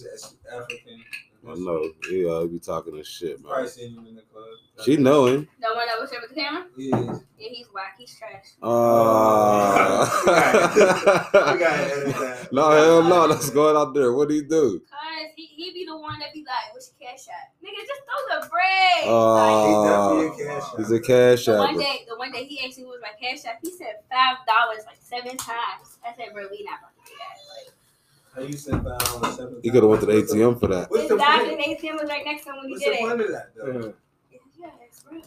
African. 0.52 1.04
I 1.48 1.54
know. 1.54 1.90
Yeah, 2.10 2.28
uh, 2.30 2.40
he 2.42 2.48
be 2.48 2.58
talking 2.58 2.96
this 2.96 3.08
shit, 3.08 3.42
Probably 3.42 3.62
man. 3.62 3.68
seen 3.70 3.94
him 3.96 4.06
in 4.06 4.14
the 4.16 4.22
club. 4.22 4.44
She 4.84 4.96
know 4.96 5.26
him. 5.26 5.48
the 5.60 5.68
one 5.74 5.86
that 5.86 5.98
was 6.00 6.10
here 6.10 6.20
with 6.20 6.30
the 6.30 6.36
camera. 6.40 6.66
Yeah. 6.76 7.18
Yeah, 7.38 7.48
he's 7.48 7.66
whack. 7.72 7.96
He's 7.98 8.14
trash. 8.18 8.44
Uh, 8.62 10.06
We 10.24 11.58
gotta 11.58 11.82
edit 11.82 12.14
that. 12.16 12.48
no, 12.52 12.70
hell 12.70 13.02
no. 13.02 13.28
That's 13.28 13.50
going 13.50 13.76
out 13.76 13.94
there. 13.94 14.12
What 14.12 14.28
do 14.28 14.34
he 14.34 14.42
do? 14.42 14.80
Cause 14.90 15.30
he, 15.36 15.46
he 15.46 15.72
be 15.72 15.86
the 15.86 15.96
one 15.96 16.18
that 16.20 16.32
be 16.34 16.40
like, 16.40 16.72
"What's 16.74 16.92
your 17.00 17.10
cash 17.10 17.26
at?" 17.28 17.52
Nigga, 17.64 17.86
just 17.86 18.02
throw 18.04 18.40
the 18.40 18.48
bread. 18.48 19.08
Uh, 19.08 19.66
He 19.66 19.72
definitely 19.88 20.44
a 20.44 20.48
cash 20.60 20.68
he's 20.76 20.90
a 20.90 21.00
cash 21.00 21.48
app. 21.48 21.58
one 21.58 21.78
day, 21.78 22.04
the 22.08 22.16
one 22.16 22.32
day 22.32 22.44
he 22.44 22.64
asked 22.66 22.78
me 22.78 22.84
what 22.84 23.00
was 23.00 23.02
my 23.02 23.16
cash 23.20 23.44
app, 23.46 23.58
he 23.62 23.70
said 23.70 24.00
five 24.10 24.38
dollars 24.46 24.84
like 24.86 24.98
seven 25.00 25.36
times. 25.36 25.98
I 26.06 26.12
said, 26.16 26.32
"Bro, 26.32 26.48
we 26.50 26.64
not 26.64 26.80
about 26.80 26.92
to 26.96 27.10
do 27.10 27.16
that." 27.16 27.36
Like, 27.56 27.72
How 28.34 28.42
you 28.42 28.52
sent 28.52 28.84
that 28.84 29.40
on? 29.40 29.60
He 29.62 29.70
could 29.70 29.82
have 29.82 29.90
went 29.90 30.00
to 30.02 30.06
the 30.06 30.12
ATM 30.12 30.58
for 30.60 30.68
that. 30.68 30.90
What's 30.90 31.02
his 31.02 31.10
the 31.10 31.16
doctor 31.16 31.46
point? 31.56 31.60
ATM 31.80 32.00
was 32.00 32.08
right 32.08 32.24
next 32.24 32.44
to 32.44 32.50
him 32.50 32.56
when 32.58 32.66
he 32.68 32.72
What's 32.74 32.84
did 32.84 32.92
the 32.92 32.96
it. 32.96 33.00
point 33.00 33.20
of 33.20 33.28
that 33.32 33.50
though? 33.56 33.94
Yeah, 34.58 34.68
yes, 34.80 35.04
bro. 35.08 35.20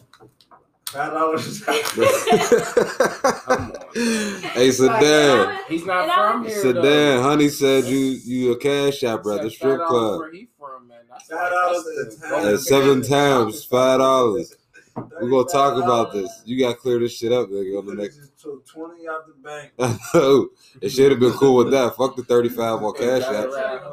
Five 0.86 1.12
dollars. 1.12 1.60
Come 1.64 1.74
on. 3.48 3.72
hey, 4.52 4.70
Sedan. 4.70 5.58
He's 5.68 5.84
not 5.84 6.02
And 6.04 6.10
I- 6.12 6.32
from 6.32 6.44
here. 6.44 6.62
Sedan, 6.62 6.82
though. 6.82 7.22
honey 7.22 7.48
said 7.48 7.84
you 7.84 7.98
you 7.98 8.52
a 8.52 8.56
cash 8.56 9.02
app, 9.04 9.18
He 9.20 9.22
brother. 9.24 9.42
said 9.50 9.52
Strip 9.52 9.80
$5 9.80 9.86
club. 9.88 10.20
Where 10.20 10.32
he 10.32 10.48
from, 10.58 10.88
man? 10.88 10.98
That's 11.10 11.26
Five 11.28 11.40
like- 11.40 11.50
dollars 11.50 11.84
the 11.84 11.90
a 11.90 12.30
time. 12.30 12.42
gold 12.42 12.54
At 12.54 12.60
seven 12.60 13.02
times, 13.02 13.64
five 13.64 13.98
dollars. 13.98 14.54
We 15.20 15.28
gonna 15.30 15.48
talk 15.48 15.82
about 15.82 16.12
this. 16.12 16.42
You 16.44 16.58
gotta 16.58 16.76
clear 16.76 16.98
this 17.00 17.16
shit 17.16 17.32
up, 17.32 17.48
nigga. 17.48 17.78
On 17.78 17.86
the 17.86 17.94
next, 17.94 18.16
Just 18.16 18.38
took 18.38 18.64
twenty 18.66 19.08
out 19.08 19.26
the 19.26 19.32
bank. 19.42 19.72
oh, 19.78 20.48
it 20.80 20.90
should 20.90 21.10
have 21.10 21.18
been 21.20 21.32
cool 21.32 21.56
with 21.56 21.70
that. 21.72 21.96
Fuck 21.96 22.14
the 22.16 22.22
thirty-five 22.22 22.82
on 22.82 22.94
cash 22.94 23.22
app. 23.22 23.32
I 23.32 23.88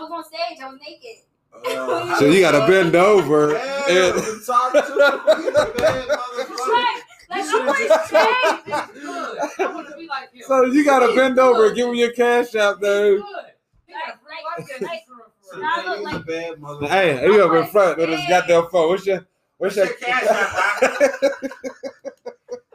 was 0.00 0.10
on 0.12 0.24
stage. 0.24 0.58
I 0.62 0.68
was 0.68 0.78
naked. 0.86 1.24
Uh, 1.66 2.18
So 2.18 2.26
you 2.26 2.40
gotta 2.40 2.66
bend 2.70 2.94
over 2.94 3.52
yeah, 3.52 3.88
and 3.88 4.16
you 4.26 4.40
talk 4.46 4.72
to 4.72 4.82
him. 4.82 5.44
You 5.44 5.50
the 5.52 5.74
bad 5.78 6.08
That's 6.08 6.22
motherfucker. 6.22 6.68
right. 6.68 7.02
Like 7.28 7.44
I'm 7.48 7.68
on 7.68 7.74
stage. 10.26 10.44
so 10.46 10.64
you 10.66 10.84
gotta 10.84 11.14
bend 11.16 11.38
over 11.38 11.66
and 11.66 11.74
give 11.76 11.90
me 11.90 11.98
your 12.00 12.12
cash 12.12 12.54
out, 12.54 12.80
dude. 12.80 13.22
Hey, 16.88 17.24
you 17.24 17.44
up 17.44 17.52
in 17.64 17.70
front 17.70 18.00
of 18.00 18.08
this 18.10 18.28
goddamn 18.28 18.68
phone. 18.70 18.88
What's 18.90 19.06
your 19.06 19.26
what's 19.58 19.76
What's 19.76 19.76
your 19.76 19.86
your 19.86 19.94
cash 19.96 20.24
app, 20.28 20.80
doc? 20.80 21.52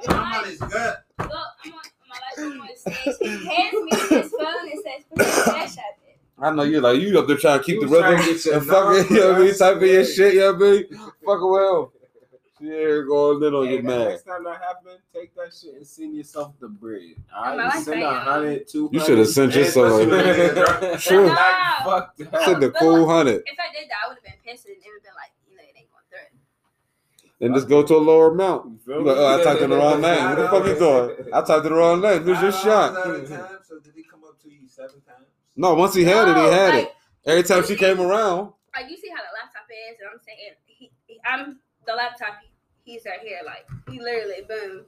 I'm 0.08 0.16
I'm 0.16 0.34
on 0.40 0.46
his 0.46 0.60
gut. 0.60 1.04
look, 1.20 1.30
I'm 1.66 1.74
on 1.74 1.82
my 2.10 2.16
life. 2.16 2.38
I'm 2.38 2.62
on 2.62 2.68
stage. 2.78 3.16
He 3.22 3.46
hands 3.48 3.74
me 3.74 3.92
his 3.92 4.32
phone 4.32 4.70
and 4.72 4.82
says, 4.84 5.04
"Put 5.16 5.26
your 5.26 5.46
cash 5.56 5.78
app 5.78 6.00
in." 6.08 6.44
I 6.44 6.50
know 6.52 6.64
you're 6.64 6.82
like 6.82 7.00
you 7.00 7.20
up 7.20 7.28
there 7.28 7.38
trying 7.38 7.60
to 7.60 7.64
keep 7.66 7.76
You 7.76 7.88
the 7.88 7.96
rhythm 7.96 8.18
to 8.18 8.26
get 8.34 8.46
your 8.46 8.56
and 8.58 8.66
fucking, 8.66 9.16
you 9.16 9.22
know 9.22 9.32
what 9.34 9.42
I 9.42 9.44
mean? 9.46 9.56
Typing 9.58 9.88
your 9.90 10.06
shit, 10.06 10.34
you 10.34 10.40
know 10.40 10.54
what 10.54 10.64
I 10.64 10.70
mean? 10.72 10.86
Fucking 11.24 11.52
well. 11.52 11.94
Yeah, 12.60 13.02
going 13.08 13.44
in 13.44 13.54
on 13.56 13.66
Hey, 13.66 13.74
your 13.74 13.82
the 13.82 13.88
man. 13.88 14.10
next 14.10 14.24
time 14.24 14.44
that 14.44 14.62
happen, 14.62 14.98
take 15.14 15.34
that 15.36 15.52
shit 15.54 15.76
and 15.76 15.86
send 15.88 16.16
yourself 16.16 16.54
the 16.60 16.68
bread. 16.68 17.16
All 17.36 17.44
I'm 17.44 17.58
like, 17.58 17.74
send 17.84 18.02
a 18.02 18.06
damn. 18.06 18.22
hundred, 18.22 18.68
two 18.68 18.86
hundred. 18.88 18.94
You 19.00 19.06
should 19.06 19.18
have 19.18 19.28
sent 19.30 19.56
yourself. 19.56 21.02
True. 21.02 21.28
Nah. 21.28 21.84
Fuck 21.86 22.18
that. 22.18 22.42
Send 22.46 22.62
the 22.64 22.72
cool 22.78 23.08
hundred 23.08 23.42
If 23.46 23.58
I 23.58 23.74
did 23.74 23.90
that, 23.90 23.98
I 24.06 24.10
would 24.10 24.18
have 24.18 24.24
been 24.24 24.34
pissed 24.46 24.66
and 24.66 24.76
it 24.78 24.82
would 24.86 25.02
have 25.02 25.04
been 25.04 25.18
like, 25.18 25.32
you 25.50 25.56
know, 25.58 25.64
it 25.64 25.74
ain't 25.78 25.90
going 25.90 26.06
through. 26.10 27.31
And 27.42 27.54
just 27.56 27.68
go 27.68 27.84
to 27.84 27.96
a 27.96 27.98
lower 27.98 28.32
amount. 28.32 28.82
You 28.88 28.94
You 28.94 29.04
like, 29.04 29.18
oh, 29.18 29.40
I 29.40 29.44
typed 29.44 29.62
in 29.62 29.70
the 29.70 29.78
wrong 29.78 30.02
name. 30.02 30.30
What 30.30 30.38
the 30.38 30.48
fuck 30.50 30.66
you 30.66 30.78
doing? 30.78 31.34
I 31.34 31.42
typed 31.42 31.66
in 31.66 31.72
the 31.72 31.78
wrong 31.78 32.02
name. 32.02 32.24
Lose 32.24 32.42
your 32.42 32.52
shot. 32.52 32.94
dollars 32.94 33.32
at 33.32 33.66
So 33.66 33.80
did 33.80 33.94
he 33.96 34.04
come 34.04 34.24
up 34.24 34.40
to 34.42 34.50
you 34.50 34.68
seven 34.68 35.02
times? 35.02 35.28
No, 35.56 35.74
once 35.74 35.94
he 35.94 36.04
had 36.04 36.30
it, 36.30 36.38
he 36.38 36.44
had 36.44 36.76
like, 36.76 36.84
it. 36.86 36.96
Every 37.26 37.44
time 37.44 37.66
she 37.66 37.76
came 37.76 38.00
around, 38.00 38.54
Like 38.74 38.90
you 38.90 38.98
see 38.98 39.10
how 39.10 39.18
the 39.18 39.34
laptop 39.40 39.68
is, 39.70 39.98
and 40.00 40.10
I'm 40.12 40.20
saying 40.26 40.54
he, 40.66 40.92
he 41.08 41.20
I'm 41.26 41.60
the 41.86 41.94
laptop. 41.94 42.40
He's 42.84 43.06
right 43.06 43.20
here, 43.20 43.40
like 43.46 43.68
he 43.90 44.00
literally 44.00 44.42
boom 44.48 44.86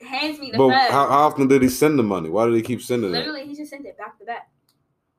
hands 0.00 0.38
me 0.38 0.50
the 0.50 0.58
but 0.58 0.68
phone. 0.70 0.92
how, 0.92 1.08
how 1.08 1.26
often 1.26 1.48
did 1.48 1.62
he 1.62 1.68
send 1.68 1.98
the 1.98 2.02
money? 2.02 2.28
Why 2.28 2.46
did 2.46 2.54
he 2.54 2.62
keep 2.62 2.80
sending 2.80 3.10
it? 3.10 3.12
literally, 3.12 3.46
he 3.46 3.54
just 3.54 3.70
sent 3.70 3.86
it 3.86 3.98
back 3.98 4.18
to 4.18 4.24
back. 4.24 4.48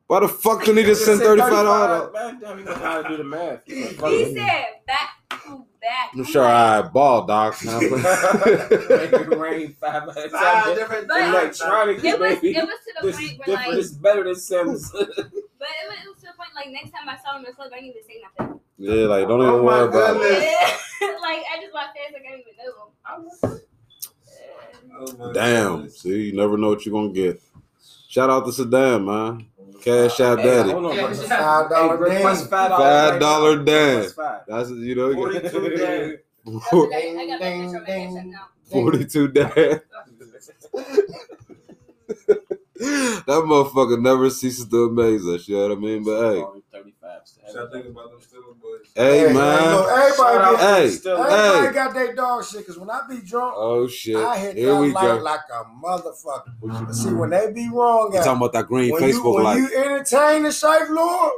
Why 0.07 0.19
the 0.19 0.27
fuck 0.27 0.59
didn't 0.59 0.77
he 0.77 0.83
just 0.83 1.03
send 1.03 1.19
thirty 1.19 1.41
five 1.41 1.51
dollars? 1.51 2.13
Man, 2.13 2.39
damn, 2.39 2.59
you 2.59 2.65
know 2.65 2.75
how 2.75 3.01
to 3.01 3.09
do 3.09 3.17
the 3.17 3.23
math. 3.23 3.63
He 3.65 3.83
said 3.83 4.65
back 4.85 5.09
to 5.45 5.65
back. 5.85 6.09
I'm 6.13 6.23
sure 6.25 6.43
I 6.45 6.81
ball, 6.81 7.25
doc. 7.25 7.55
Make 7.63 7.73
it 7.73 9.37
rain 9.37 9.73
five 9.79 10.09
at 10.09 10.31
Five 10.31 10.63
time. 10.65 10.75
different 10.75 11.07
But- 11.07 11.21
Electronic, 11.21 12.03
It 12.03 12.19
was 12.19 12.35
baby. 12.39 12.57
it 12.57 12.63
was 12.65 12.79
to 12.85 12.93
the 13.01 13.07
This 13.07 13.17
point 13.17 13.39
where 13.47 13.55
like, 13.57 13.73
is 13.73 13.91
better 13.93 14.23
than 14.23 14.35
Sims. 14.35 14.91
but 14.91 15.01
it 15.07 15.07
was, 15.07 15.23
it 15.23 16.09
was 16.09 16.17
to 16.21 16.27
the 16.27 16.33
point 16.37 16.49
like 16.55 16.69
next 16.71 16.91
time 16.91 17.07
I 17.07 17.17
saw 17.23 17.35
him 17.37 17.45
in 17.45 17.51
the 17.51 17.55
club, 17.55 17.71
I 17.73 17.79
didn't 17.81 17.91
even 17.91 18.03
say 18.03 18.21
nothing. 18.39 18.59
yeah, 18.77 19.05
like 19.07 19.27
don't 19.27 19.41
Oh 19.41 19.47
even 19.55 19.65
my 19.65 19.83
worry 19.83 19.87
about 19.87 20.17
it. 20.21 20.21
like 21.21 21.43
I 21.51 21.61
just 21.61 21.73
walked 21.73 21.95
past, 21.95 22.13
like 22.13 22.23
I 22.27 22.31
didn't 22.35 22.45
even 22.47 22.57
know 22.57 23.51
him. 23.51 23.61
Oh 25.19 25.33
Damn. 25.33 25.75
goodness. 25.75 25.99
See, 26.01 26.23
you 26.27 26.33
never 26.35 26.57
know 26.57 26.69
what 26.69 26.85
you're 26.85 26.93
gonna 26.93 27.13
get. 27.13 27.41
Shout 28.07 28.29
out 28.29 28.45
to 28.45 28.51
Saddam, 28.51 29.05
man. 29.05 29.47
Cash 29.81 30.19
out 30.19 30.37
daddy. 30.37 30.71
Hold 30.71 30.85
on, 30.85 30.95
bro. 30.95 31.13
Five 31.13 31.69
dollar 31.69 32.09
Hey, 32.09 32.15
request 32.17 32.39
dance. 32.41 32.49
five 32.49 32.69
dollars 32.69 32.83
Five 32.83 33.11
right 33.11 33.19
dollar 33.19 33.57
now. 33.57 33.63
Dan. 33.63 34.09
That's 34.47 34.69
you 34.71 34.95
know. 34.95 35.13
42 35.13 35.69
Dan. 35.77 36.17
I 36.47 36.51
got, 36.51 36.93
I 36.93 37.27
got 37.27 37.39
my 37.39 37.39
picture 37.39 37.65
on 37.65 37.73
my 37.73 37.79
cash 37.85 38.15
app 38.17 38.25
now. 38.25 38.47
Forty-two 38.71 39.27
Dan. 39.29 39.49
that 43.25 43.27
motherfucker 43.27 44.01
never 44.01 44.29
ceases 44.29 44.67
to 44.67 44.85
amaze 44.85 45.25
us. 45.27 45.47
You 45.47 45.55
know 45.57 45.69
what 45.69 45.77
I 45.77 45.81
mean? 45.81 46.03
But 46.03 46.33
hey, 46.33 46.43
Only 47.25 47.47
35 47.47 47.51
cents. 47.51 47.51
Should 47.51 47.67
I 47.67 47.71
think 47.71 47.85
about 47.87 48.11
them 48.11 48.21
still 48.21 48.41
boys? 48.61 48.87
hey, 48.95 49.23
look, 49.25 49.33
man. 49.33 49.73
everybody, 49.89 50.37
get, 50.37 50.59
Hey, 50.59 50.83
everybody 50.85 51.67
hey. 51.67 51.73
got 51.73 51.93
their 51.93 52.15
dog 52.15 52.45
shit. 52.45 52.65
Cause 52.65 52.77
when 52.77 52.89
I 52.89 53.01
be 53.09 53.17
drunk, 53.21 53.53
Oh 53.57 53.87
shit! 53.87 54.15
I 54.17 54.37
hit 54.37 54.55
Here 54.57 54.73
that 54.73 54.79
we 54.81 54.91
light 54.93 55.07
go. 55.07 55.15
like 55.17 55.39
a 55.51 55.63
motherfucker. 55.65 56.53
But 56.61 56.93
see, 56.93 57.13
when 57.13 57.29
they 57.31 57.51
be 57.51 57.69
wrong, 57.69 58.11
You 58.13 58.19
at, 58.19 58.25
talking 58.25 58.37
about 58.37 58.53
that 58.53 58.67
green 58.67 58.91
when, 58.91 59.03
you, 59.03 59.21
Facebook 59.21 59.35
when 59.35 59.43
light? 59.43 59.57
you 59.57 59.69
entertain 59.75 60.43
the 60.43 60.51
safe 60.51 60.89
Lord, 60.89 61.31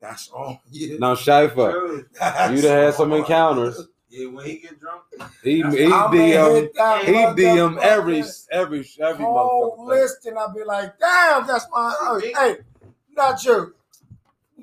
that's 0.00 0.30
on 0.30 0.58
you. 0.70 0.98
Now, 0.98 1.14
Shifa, 1.14 1.70
True. 1.72 2.06
That's 2.18 2.54
you 2.54 2.62
done 2.62 2.82
had 2.84 2.94
some 2.94 3.12
encounters. 3.12 3.86
Yeah, 4.08 4.26
when 4.28 4.44
he 4.46 4.56
get 4.56 4.80
drunk, 4.80 5.02
He 5.44 5.56
he 5.56 5.62
That's- 5.62 5.92
I'ma 5.92 6.10
DM 6.10 6.58
um, 6.62 6.68
that 6.74 7.04
he 7.04 7.12
DM 7.12 7.66
um, 7.66 7.78
every 7.82 8.20
motherfucker 8.20 8.48
every 8.50 8.88
every 9.00 9.24
whole 9.24 9.76
motherfucker. 9.78 9.86
list, 9.88 10.26
and 10.26 10.38
I'll 10.38 10.52
be 10.54 10.64
like, 10.64 10.98
damn, 10.98 11.46
that's 11.46 11.66
my. 11.70 12.20
Hey, 12.34 12.56
not 13.16 13.44
you. 13.44 13.74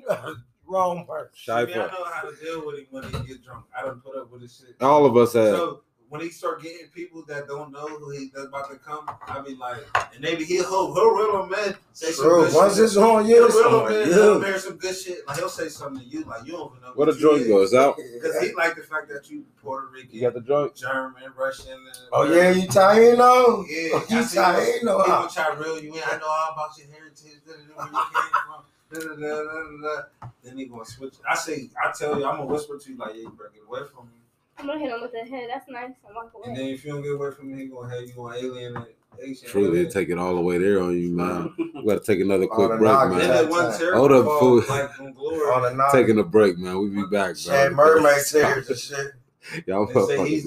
Wrong 0.68 1.06
person. 1.06 1.54
I, 1.54 1.64
mean, 1.64 1.74
I 1.78 1.86
know 1.86 2.04
how 2.12 2.28
to 2.28 2.36
deal 2.36 2.66
with 2.66 2.78
him 2.78 2.86
when 2.90 3.04
he 3.04 3.10
get 3.26 3.42
drunk. 3.42 3.64
I 3.76 3.86
done 3.86 4.00
put 4.04 4.16
up 4.16 4.30
with 4.30 4.42
his 4.42 4.56
shit. 4.56 4.76
All 4.82 5.06
of 5.06 5.16
us 5.16 5.32
have. 5.32 5.56
So 5.56 5.80
when 6.10 6.20
he 6.20 6.28
start 6.28 6.62
getting 6.62 6.88
people 6.88 7.24
that 7.28 7.46
don't 7.48 7.72
know 7.72 7.86
who 7.86 8.10
he 8.10 8.30
that's 8.34 8.46
about 8.46 8.70
to 8.70 8.76
come, 8.76 9.08
I 9.26 9.40
be 9.40 9.54
like, 9.54 9.78
and 10.12 10.20
maybe 10.20 10.44
he'll 10.44 10.64
he'll, 10.68 10.94
he'll 10.94 11.10
reel 11.14 11.44
him 11.44 11.52
in, 11.66 11.74
say 11.92 12.12
some 12.12 12.24
True. 12.26 12.44
good 12.46 12.54
Once 12.54 12.74
shit. 12.76 12.84
it's 12.84 12.96
on 12.96 13.26
you, 13.26 13.34
He'll 13.36 13.46
it's 13.46 13.54
reel 13.56 13.64
on 13.80 13.92
him 13.92 14.02
in, 14.02 14.08
he'll 14.08 14.40
hear 14.42 14.58
some 14.58 14.76
good 14.76 14.96
shit. 14.96 15.26
Like 15.26 15.36
he'll 15.38 15.48
say 15.48 15.68
something 15.68 16.02
to 16.02 16.08
you, 16.08 16.24
like 16.24 16.44
you 16.46 16.52
don't 16.52 16.70
even 16.72 16.82
know. 16.82 16.92
What 16.94 17.06
the 17.06 17.14
joint 17.18 17.46
goes 17.48 17.72
out? 17.74 17.96
Because 17.96 18.38
he 18.42 18.52
like 18.54 18.74
the 18.76 18.82
fact 18.82 19.08
that 19.08 19.30
you 19.30 19.44
Puerto 19.62 19.88
Rican, 19.92 20.10
You 20.12 20.20
got 20.22 20.34
the 20.34 20.40
joint? 20.40 20.74
German, 20.76 21.22
Russian. 21.36 21.72
And 21.72 21.80
Oh 22.12 22.24
yeah, 22.30 22.50
you 22.50 22.68
Taino? 22.68 23.66
Yeah, 23.68 24.00
you 24.08 24.18
I 24.18 24.22
see 24.22 24.36
He 24.38 24.86
Taino? 24.86 25.00
huh? 25.00 25.06
gonna 25.06 25.30
try 25.30 25.54
to 25.54 25.60
reel 25.62 25.82
you 25.82 25.94
in. 25.94 26.00
I 26.04 26.16
know 26.18 26.26
all 26.26 26.52
about 26.52 26.76
your 26.78 26.88
heritage. 26.88 27.40
Where 27.46 27.56
you 27.86 27.92
came 27.92 28.32
from. 28.46 28.62
Da, 28.92 29.00
da, 29.00 29.06
da, 29.06 29.14
da, 29.16 29.44
da, 29.44 30.02
da. 30.20 30.28
Then 30.42 30.58
he 30.58 30.66
gonna 30.66 30.84
switch. 30.84 31.14
I 31.28 31.34
say, 31.34 31.70
I 31.82 31.92
tell 31.92 32.18
you, 32.18 32.26
I'm 32.26 32.38
gonna 32.38 32.46
whisper 32.46 32.78
to 32.78 32.90
you 32.90 32.96
like, 32.96 33.14
"Yeah, 33.14 33.28
bro, 33.36 33.48
get 33.52 33.62
away 33.66 33.80
from 33.94 34.06
me." 34.06 34.12
I'm 34.58 34.66
gonna 34.66 34.78
hit 34.80 34.90
him 34.90 35.00
with 35.00 35.12
the 35.12 35.18
head. 35.18 35.48
That's 35.52 35.68
nice. 35.68 35.92
And 36.06 36.14
walk 36.14 36.32
And 36.44 36.56
then 36.56 36.66
if 36.66 36.84
you 36.84 36.92
don't 36.92 37.02
get 37.02 37.12
away 37.12 37.30
from 37.30 37.52
me, 37.52 37.62
he 37.62 37.66
gonna 37.68 37.94
have 37.94 38.08
you 38.08 38.14
on 38.24 38.34
alien 38.34 38.76
and 38.76 38.86
Asian. 39.20 39.48
Truly, 39.48 39.84
they 39.84 39.90
take 39.90 40.08
it 40.08 40.18
all 40.18 40.34
the 40.34 40.40
way 40.40 40.58
there 40.58 40.80
on 40.82 40.98
you, 40.98 41.10
man. 41.10 41.52
We 41.58 41.84
got 41.86 42.00
to 42.02 42.04
take 42.04 42.20
another 42.20 42.46
quick 42.46 42.68
break, 42.68 42.80
man. 42.80 43.20
yeah. 43.20 43.26
that 43.26 43.48
one 43.48 43.76
terrible 43.78 43.98
Hold 43.98 44.12
up, 44.12 44.24
ball, 44.24 44.40
fool. 44.40 44.64
like. 44.68 45.00
On 45.00 45.62
the 45.62 45.74
knock. 45.74 45.92
Taking 45.92 46.18
a 46.18 46.24
break, 46.24 46.58
man. 46.58 46.78
We 46.78 46.90
be 46.90 47.04
back, 47.10 47.36
Shed 47.36 47.74
bro. 47.74 48.00
mermaid 48.00 48.22
tears 48.26 48.68
and 48.68 48.78
shit. 48.78 49.12
Y'all 49.66 49.86
They 49.86 50.42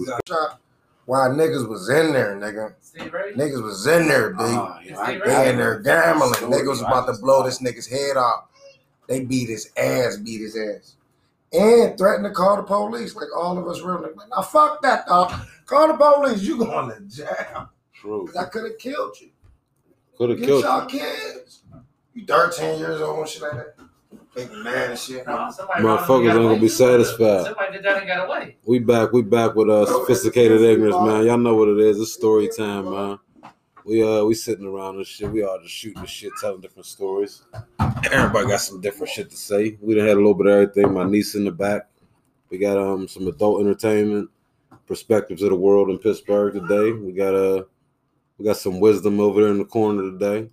say 1.07 1.17
he's 1.17 1.33
motherfuckers. 1.33 1.37
got 1.37 1.37
Why 1.37 1.43
niggas 1.45 1.69
was 1.69 1.89
in 1.89 2.13
there, 2.13 2.35
nigga? 2.35 2.73
Steve 2.81 3.11
Niggas 3.35 3.63
was 3.63 3.87
in 3.87 4.07
there, 4.07 4.31
B. 4.31 4.37
Oh, 4.39 4.79
yeah, 4.83 5.19
They 5.25 5.49
in 5.49 5.57
there 5.57 5.79
gambling. 5.79 6.33
Story, 6.33 6.51
Niggas 6.51 6.67
was 6.67 6.81
about 6.81 7.05
to 7.07 7.21
blow 7.21 7.43
this 7.43 7.61
nigga's 7.61 7.87
head 7.87 8.17
off. 8.17 8.45
They 9.07 9.25
beat 9.25 9.49
his 9.49 9.71
ass, 9.77 10.17
beat 10.17 10.41
his 10.41 10.57
ass. 10.57 10.95
And 11.53 11.97
threatened 11.97 12.25
to 12.25 12.31
call 12.31 12.55
the 12.57 12.63
police, 12.63 13.15
like 13.15 13.27
all 13.35 13.57
of 13.57 13.67
us 13.67 13.81
real 13.81 13.97
niggas. 13.97 14.15
Like, 14.15 14.29
now 14.29 14.41
fuck 14.41 14.81
that, 14.83 15.05
dog. 15.07 15.33
Call 15.65 15.87
the 15.87 15.93
police. 15.95 16.41
You 16.41 16.57
going 16.57 16.89
to 16.89 17.01
jail. 17.01 17.69
True. 17.93 18.29
I 18.39 18.45
could 18.45 18.63
have 18.63 18.77
killed 18.77 19.19
you. 19.19 19.29
Could 20.17 20.31
have 20.31 20.39
killed 20.39 20.63
y'all 20.63 20.83
you. 20.91 20.99
kids. 20.99 21.63
You 22.13 22.25
13 22.25 22.79
years 22.79 23.01
old 23.01 23.19
and 23.19 23.29
shit 23.29 23.41
like 23.41 23.51
that. 23.53 23.75
Big 24.33 24.49
man 24.51 24.91
and 24.91 24.99
shit. 24.99 25.27
No, 25.27 25.33
Motherfuckers 25.33 26.33
ain't 26.33 26.35
gonna 26.35 26.59
be 26.59 26.69
satisfied. 26.69 27.45
Somebody 27.45 27.73
did 27.73 27.83
that 27.83 27.97
and 27.97 28.07
got 28.07 28.27
away. 28.27 28.57
We 28.65 28.79
back. 28.79 29.11
We 29.11 29.23
back 29.23 29.55
with 29.55 29.69
uh, 29.69 29.85
sophisticated 29.85 30.61
ignorance, 30.61 30.95
man. 30.95 31.25
Y'all 31.25 31.37
know 31.37 31.55
what 31.55 31.67
it 31.67 31.79
is. 31.79 31.99
It's 31.99 32.13
story 32.13 32.49
time, 32.55 32.89
man. 32.89 33.19
We 33.83 34.03
uh 34.03 34.23
we 34.23 34.35
sitting 34.35 34.65
around 34.65 34.97
and 34.97 35.05
shit. 35.05 35.29
We 35.29 35.43
all 35.43 35.59
just 35.61 35.73
shooting 35.73 36.01
the 36.01 36.07
shit, 36.07 36.31
telling 36.39 36.61
different 36.61 36.85
stories. 36.85 37.43
Everybody 38.11 38.47
got 38.47 38.61
some 38.61 38.79
different 38.79 39.11
shit 39.11 39.29
to 39.31 39.35
say. 39.35 39.77
We 39.81 39.95
done 39.95 40.07
had 40.07 40.15
a 40.15 40.19
little 40.19 40.35
bit 40.35 40.47
of 40.47 40.53
everything. 40.53 40.93
My 40.93 41.03
niece 41.03 41.35
in 41.35 41.43
the 41.43 41.51
back. 41.51 41.89
We 42.49 42.57
got 42.57 42.77
um 42.77 43.07
some 43.09 43.27
adult 43.27 43.61
entertainment, 43.61 44.29
perspectives 44.87 45.41
of 45.41 45.49
the 45.49 45.55
world 45.55 45.89
in 45.89 45.97
Pittsburgh 45.97 46.53
today. 46.53 46.91
We 46.93 47.11
got 47.11 47.35
uh 47.35 47.63
we 48.37 48.45
got 48.45 48.57
some 48.57 48.79
wisdom 48.79 49.19
over 49.19 49.41
there 49.41 49.51
in 49.51 49.57
the 49.57 49.65
corner 49.65 50.03
today. 50.03 50.49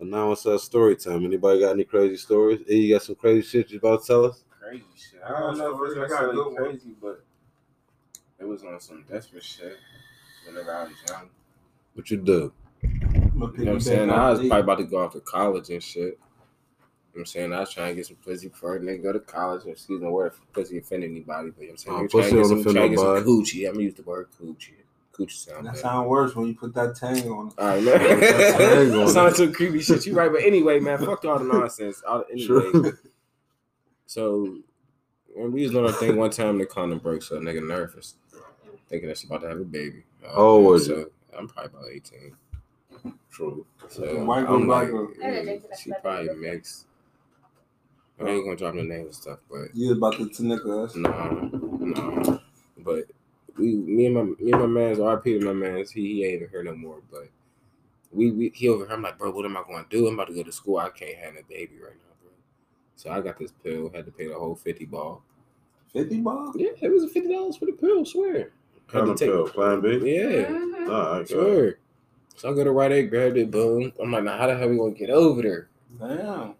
And 0.00 0.10
now 0.10 0.32
it's 0.32 0.46
uh 0.46 0.56
story 0.56 0.96
time. 0.96 1.26
Anybody 1.26 1.60
got 1.60 1.72
any 1.72 1.84
crazy 1.84 2.16
stories? 2.16 2.60
E, 2.68 2.86
you 2.86 2.94
got 2.94 3.02
some 3.02 3.16
crazy 3.16 3.46
shit 3.46 3.70
you 3.70 3.78
about 3.78 4.00
to 4.00 4.06
tell 4.06 4.24
us? 4.24 4.44
Crazy 4.58 4.84
shit. 4.96 5.20
I 5.22 5.38
don't 5.38 5.58
know 5.58 5.84
if 5.84 5.90
it's 5.90 5.98
I 5.98 6.00
got 6.00 6.02
a 6.02 6.08
necessarily 6.08 6.34
good 6.36 6.46
one. 6.46 6.56
crazy, 6.56 6.94
but 7.00 7.24
it 8.38 8.44
was 8.46 8.64
on 8.64 8.80
some 8.80 9.04
desperate 9.10 9.44
shit 9.44 9.76
whenever 10.46 10.74
I 10.74 10.84
was 10.84 10.92
young. 11.06 11.28
What 11.94 12.10
you 12.10 12.16
do? 12.16 12.52
You 12.82 12.88
know 12.88 13.46
what 13.46 13.68
I'm 13.68 13.80
saying? 13.80 14.10
I 14.10 14.30
was 14.30 14.38
probably 14.38 14.60
about 14.60 14.78
to 14.78 14.84
go 14.84 15.04
off 15.04 15.12
to 15.12 15.20
college 15.20 15.68
and 15.68 15.82
shit. 15.82 16.02
You 16.02 16.08
know 16.08 16.18
what 17.12 17.20
I'm 17.20 17.26
saying? 17.26 17.52
I 17.52 17.60
was 17.60 17.70
trying 17.70 17.88
to 17.90 17.94
get 17.96 18.06
some 18.06 18.16
pussy 18.16 18.48
before 18.48 18.76
I 18.76 18.78
nigga 18.78 19.02
go 19.02 19.12
to 19.12 19.20
college. 19.20 19.66
Excuse 19.66 20.00
my 20.00 20.08
word 20.08 20.32
if 20.32 20.52
pussy 20.54 20.78
offend 20.78 21.04
anybody, 21.04 21.50
but 21.50 21.60
you 21.60 21.66
know 21.66 21.72
what 21.72 21.72
I'm 21.72 21.76
saying? 21.76 21.96
Oh, 21.96 22.00
You're 22.00 22.08
trying 22.08 22.22
pussy 22.22 22.30
to 22.30 22.36
get 22.36 22.46
some, 22.46 22.60
offend 22.60 22.74
trying 22.76 22.90
to 22.90 22.96
get 22.96 23.00
some 23.00 23.24
coochie. 23.26 23.68
I'm 23.68 23.72
gonna 23.74 23.84
use 23.84 23.94
the 23.94 24.02
word 24.02 24.28
coochie. 24.40 24.79
Coochie 25.26 25.30
sound 25.32 25.66
That 25.66 25.72
better. 25.72 25.82
sound 25.82 26.08
worse 26.08 26.34
when 26.34 26.46
you 26.48 26.54
put 26.54 26.74
that 26.74 26.96
tang 26.96 27.28
on 27.30 27.48
it. 27.48 27.54
All 27.58 27.66
right, 27.66 27.82
Hang 28.58 28.90
man. 28.90 29.00
on. 29.00 29.08
Sounds 29.12 29.36
some 29.36 29.52
creepy 29.52 29.80
shit. 29.80 30.06
You 30.06 30.14
right, 30.14 30.30
but 30.32 30.42
anyway, 30.42 30.80
man, 30.80 30.98
fuck 30.98 31.24
all 31.24 31.38
the 31.38 31.44
nonsense. 31.44 32.02
All, 32.06 32.20
the, 32.20 32.32
anyway, 32.32 32.46
True. 32.46 32.98
so 34.06 34.56
when 35.34 35.52
we 35.52 35.62
was 35.62 35.70
doing 35.72 35.86
our 35.86 35.92
thing 35.92 36.16
one 36.16 36.30
time, 36.30 36.58
the 36.58 36.66
condom 36.66 36.98
broke, 36.98 37.22
so 37.22 37.36
a 37.36 37.40
nigga 37.40 37.66
nervous, 37.66 38.14
thinking 38.88 39.08
that 39.08 39.18
she 39.18 39.26
about 39.26 39.42
to 39.42 39.48
have 39.48 39.60
a 39.60 39.64
baby. 39.64 40.02
Uh, 40.24 40.28
How 40.30 40.34
old 40.42 40.64
was 40.66 40.86
so 40.86 40.96
you? 40.96 41.12
I'm 41.36 41.48
probably 41.48 41.70
about 41.70 41.90
18. 41.92 42.36
True. 43.30 43.66
So 43.88 44.24
White 44.24 44.46
I'm 44.48 44.66
black 44.66 44.90
like, 44.90 44.90
girl. 44.90 45.58
she 45.80 45.92
probably 46.02 46.34
mixed. 46.34 46.86
I 48.22 48.28
ain't 48.28 48.44
gonna 48.44 48.56
drop 48.56 48.74
no 48.74 48.82
name 48.82 49.06
and 49.06 49.14
stuff, 49.14 49.38
but 49.50 49.74
You 49.74 49.88
was 49.88 49.96
about 49.98 50.12
to 50.14 50.26
Tanika 50.26 50.84
us. 50.84 50.94
no, 50.96 51.50
no. 51.80 52.40
But 52.78 53.04
we, 53.58 53.74
me 53.76 54.06
and 54.06 54.14
my, 54.14 54.22
me 54.22 54.52
and 54.52 54.60
my 54.60 54.66
man's 54.66 54.98
RP 54.98 55.38
to 55.40 55.44
my 55.44 55.52
man's. 55.52 55.90
He, 55.90 56.00
he 56.14 56.24
ain't 56.24 56.34
even 56.36 56.48
here 56.50 56.62
no 56.62 56.74
more. 56.74 57.00
But 57.10 57.28
we, 58.12 58.30
we, 58.30 58.50
he 58.54 58.68
over 58.68 58.84
here. 58.86 58.94
I'm 58.94 59.02
like, 59.02 59.18
bro, 59.18 59.30
what 59.30 59.44
am 59.44 59.56
I 59.56 59.62
gonna 59.68 59.86
do? 59.90 60.06
I'm 60.08 60.14
about 60.14 60.28
to 60.28 60.34
go 60.34 60.42
to 60.42 60.52
school. 60.52 60.78
I 60.78 60.90
can't 60.90 61.16
have 61.18 61.34
a 61.34 61.42
baby 61.48 61.74
right 61.82 61.94
now, 61.94 62.14
bro. 62.22 62.30
So 62.96 63.10
I 63.10 63.20
got 63.20 63.38
this 63.38 63.52
pill. 63.64 63.90
Had 63.94 64.06
to 64.06 64.12
pay 64.12 64.28
the 64.28 64.34
whole 64.34 64.54
fifty 64.54 64.84
ball. 64.84 65.22
50 65.92 66.20
ball? 66.20 66.52
Yeah, 66.56 66.68
it 66.80 66.88
was 66.88 67.10
fifty 67.12 67.32
dollars 67.32 67.56
for 67.56 67.66
the 67.66 67.72
pill. 67.72 68.04
Swear. 68.04 68.34
Had 68.38 68.46
to 68.46 68.92
Kind 68.98 69.08
of 69.10 69.16
take- 69.18 69.28
pill, 69.30 69.48
Plan 69.48 69.80
B. 69.80 69.88
Yeah. 69.88 70.44
Mhm. 70.46 70.88
All 70.88 71.18
right. 71.18 71.28
Sure. 71.28 71.74
So 72.36 72.50
I 72.50 72.54
go 72.54 72.62
to 72.64 72.70
Rite 72.70 72.92
Aid, 72.92 73.10
grabbed 73.10 73.36
it, 73.36 73.50
boom. 73.50 73.92
I'm 74.00 74.12
like, 74.12 74.24
now 74.24 74.38
how 74.38 74.46
the 74.46 74.56
hell 74.56 74.68
we 74.68 74.76
gonna 74.78 74.92
get 74.92 75.10
over 75.10 75.42
there? 75.42 75.68
Damn. 75.98 76.54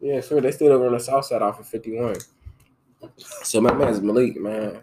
Yeah, 0.00 0.20
sure. 0.20 0.40
They 0.40 0.52
still 0.52 0.72
over 0.72 0.86
on 0.86 0.92
the 0.92 1.00
south 1.00 1.24
side 1.26 1.42
off 1.42 1.58
of 1.60 1.66
51. 1.66 2.16
So 3.18 3.60
my 3.60 3.72
man's 3.74 4.00
Malik, 4.00 4.40
man. 4.40 4.80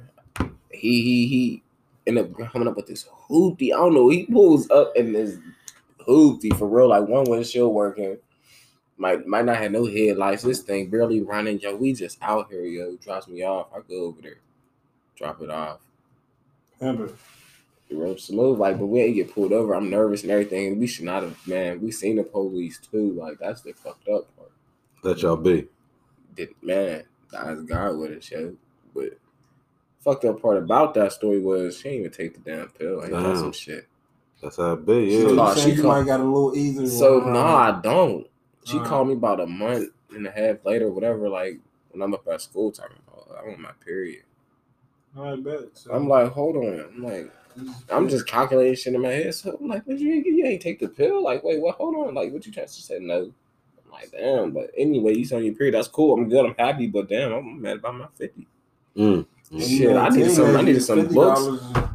He 0.72 1.02
he 1.02 1.28
he 1.28 1.64
ended 2.08 2.32
up 2.32 2.52
coming 2.52 2.68
up 2.68 2.76
with 2.76 2.88
this 2.88 3.08
hoopty. 3.30 3.74
I 3.74 3.78
don't 3.78 3.94
know. 3.94 4.10
He 4.10 4.26
pulls 4.26 4.70
up 4.70 4.94
in 4.96 5.14
this 5.14 5.38
hoopty 6.08 6.58
for 6.58 6.68
real, 6.68 6.90
like 6.90 7.08
one 7.08 7.26
windshield 7.30 7.74
working. 7.74 8.18
Might 8.98 9.26
might 9.26 9.46
not 9.46 9.58
have 9.58 9.72
no 9.72 9.86
headlights. 9.86 10.44
This 10.44 10.62
thing 10.62 10.90
barely 10.90 11.22
running. 11.22 11.60
Yo, 11.60 11.76
we 11.76 11.94
just 11.94 12.18
out 12.22 12.50
here, 12.50 12.66
yo. 12.66 12.96
Drops 12.98 13.28
me 13.28 13.44
off. 13.44 13.68
I 13.76 13.80
go 13.88 14.06
over 14.06 14.22
there, 14.22 14.40
drop 15.16 15.42
it 15.42 15.50
off. 15.50 15.80
Remember. 16.80 17.14
The 17.90 17.98
road 17.98 18.20
smooth, 18.20 18.60
like, 18.60 18.80
but 18.80 18.88
we 18.88 19.02
ain't 19.02 19.16
get 19.16 19.34
pulled 19.34 19.52
over. 19.52 19.76
I'm 19.76 19.90
nervous 19.90 20.24
and 20.24 20.32
everything. 20.32 20.80
We 20.80 20.88
should 20.88 21.04
not 21.06 21.22
have, 21.22 21.38
man. 21.46 21.82
We 21.82 21.92
seen 21.92 22.16
the 22.16 22.24
police 22.24 22.80
too. 22.80 23.12
Like 23.12 23.38
that's 23.40 23.62
the 23.62 23.74
fucked 23.74 24.08
up 24.08 24.36
part. 24.36 24.52
Let 25.04 25.22
y'all 25.22 25.36
be. 25.36 25.68
Did 26.36 26.50
man, 26.62 27.04
that's 27.32 27.62
God 27.64 27.98
with 27.98 28.12
it, 28.12 28.32
yo. 28.32 28.56
But 28.96 29.20
fucked 30.04 30.26
up 30.26 30.42
part 30.42 30.58
about 30.58 30.94
that 30.96 31.14
story 31.14 31.40
was 31.40 31.78
she 31.78 31.84
didn't 31.84 32.00
even 32.00 32.12
take 32.12 32.34
the 32.34 32.52
damn 32.52 32.70
pill. 32.70 33.02
Ain't 33.04 33.12
that 33.12 33.24
Damn. 33.24 33.36
some 33.38 33.52
shit? 33.54 33.88
That's 34.42 34.58
how 34.58 34.74
it 34.74 34.86
be. 34.86 35.10
So 35.12 35.34
Yeah. 35.34 35.48
You 35.48 35.54
she 35.56 35.62
saying 35.62 35.76
you 35.78 35.82
call- 35.84 35.92
might 35.92 36.06
got 36.06 36.20
a 36.20 36.24
little 36.24 36.56
easier. 36.56 36.88
So 36.88 37.20
no, 37.22 37.32
right? 37.44 37.70
I 37.78 37.82
don't. 37.82 38.28
She 38.66 38.76
Alright. 38.78 38.90
called 38.90 39.08
me 39.08 39.14
about 39.14 39.40
a 39.40 39.46
month 39.48 39.90
and 40.14 40.28
a 40.28 40.32
half 40.32 40.66
later, 40.66 40.92
whatever. 40.92 41.30
Like 41.30 41.60
when 41.92 42.02
I'm 42.02 42.14
up 42.14 42.28
at 42.28 42.42
school 42.42 42.72
talking 42.72 42.98
about, 43.08 43.38
I 43.40 43.48
want 43.48 43.60
my 43.60 43.72
period. 43.86 44.24
I 45.18 45.36
bet. 45.36 45.70
So 45.74 45.94
I'm 45.94 46.08
like, 46.08 46.32
hold 46.32 46.56
on. 46.58 46.80
I'm 46.80 47.04
like, 47.04 47.32
I'm 47.90 48.10
just 48.10 48.26
calculating 48.26 48.76
shit 48.76 48.96
in 48.96 49.02
my 49.02 49.10
head. 49.10 49.36
So 49.36 49.58
I'm 49.60 49.68
like, 49.68 49.86
but 49.86 50.00
you 50.00 50.12
ain't, 50.14 50.26
you 50.26 50.46
ain't 50.46 50.62
take 50.62 50.80
the 50.80 50.88
pill? 50.88 51.24
Like, 51.24 51.44
wait, 51.44 51.62
what? 51.62 51.76
Hold 51.76 51.96
on. 51.96 52.16
Like, 52.16 52.34
what 52.34 52.46
you 52.46 52.52
trying 52.52 52.66
to 52.66 52.74
say? 52.74 52.98
No. 53.00 53.32
I'm 53.86 53.92
like, 53.92 54.12
damn. 54.12 54.52
But 54.52 54.72
anyway, 54.76 55.16
you 55.16 55.36
on 55.36 55.44
your 55.46 55.54
period. 55.54 55.76
That's 55.76 55.88
cool. 55.88 56.14
I'm 56.16 56.28
good. 56.30 56.46
I'm 56.46 56.56
happy. 56.58 56.88
But 56.88 57.10
damn, 57.10 57.32
I'm 57.32 57.62
mad 57.62 57.78
about 57.78 57.96
my 57.96 58.08
50. 58.18 58.48
Mm. 58.98 59.26
Shit, 59.60 59.96
I 59.96 60.10
needed 60.10 60.32
some. 60.32 60.56
I 60.56 60.62
needed 60.62 60.82
some 60.82 61.08
books. 61.08 61.42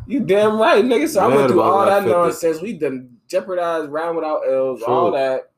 You 0.07 0.21
damn 0.21 0.59
right, 0.59 0.85
nigga. 0.85 1.09
So 1.09 1.21
I 1.21 1.27
went 1.35 1.51
through 1.51 1.61
all 1.63 1.81
that 1.85 1.91
that 1.91 2.05
50. 2.05 2.11
nonsense. 2.13 2.61
We 2.63 2.73
done 2.75 3.17
jeopardized 3.29 3.91
round 3.91 4.17
without 4.17 4.43
L's, 4.49 4.83
all 4.83 5.11
that. 5.13 5.51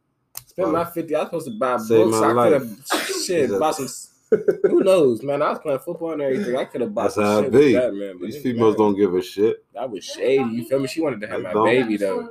Spent 0.47 0.69
Oh. 0.69 0.73
my 0.73 0.85
50. 0.85 1.15
I 1.15 1.19
was 1.21 1.27
supposed 1.29 1.47
to 1.47 1.59
buy 1.59 1.77
books. 1.77 1.89
my 1.91 2.19
I 2.19 2.29
could 2.29 2.37
life. 2.37 2.89
have 2.93 3.07
shit, 3.25 3.51
Is 3.51 3.59
buy 3.59 3.71
some. 3.71 3.89
Who 4.71 4.83
knows, 4.85 5.23
man? 5.23 5.43
I 5.43 5.51
was 5.51 5.59
playing 5.59 5.81
football 5.81 6.13
and 6.13 6.23
everything. 6.23 6.57
I 6.57 6.65
could 6.65 6.81
have 6.83 6.95
bought 6.95 7.03
That's 7.05 7.15
some 7.17 7.25
how 7.25 7.43
shit 7.43 7.53
be. 7.53 7.59
with 7.59 7.73
that, 7.75 7.95
man. 7.95 8.17
but 8.19 8.27
These 8.27 8.43
females 8.43 8.73
matter. 8.75 8.77
don't 8.79 8.97
give 8.97 9.15
a 9.15 9.23
shit. 9.23 9.65
That 9.75 9.91
was 9.91 10.05
shady. 10.05 10.51
You 10.51 10.65
feel 10.65 10.79
me? 10.79 10.87
She 10.89 11.01
wanted 11.01 11.21
to 11.21 11.27
have 11.27 11.39
They 11.39 11.43
my 11.43 11.53
don't. 11.53 11.65
baby 11.67 11.97
though. 11.97 12.29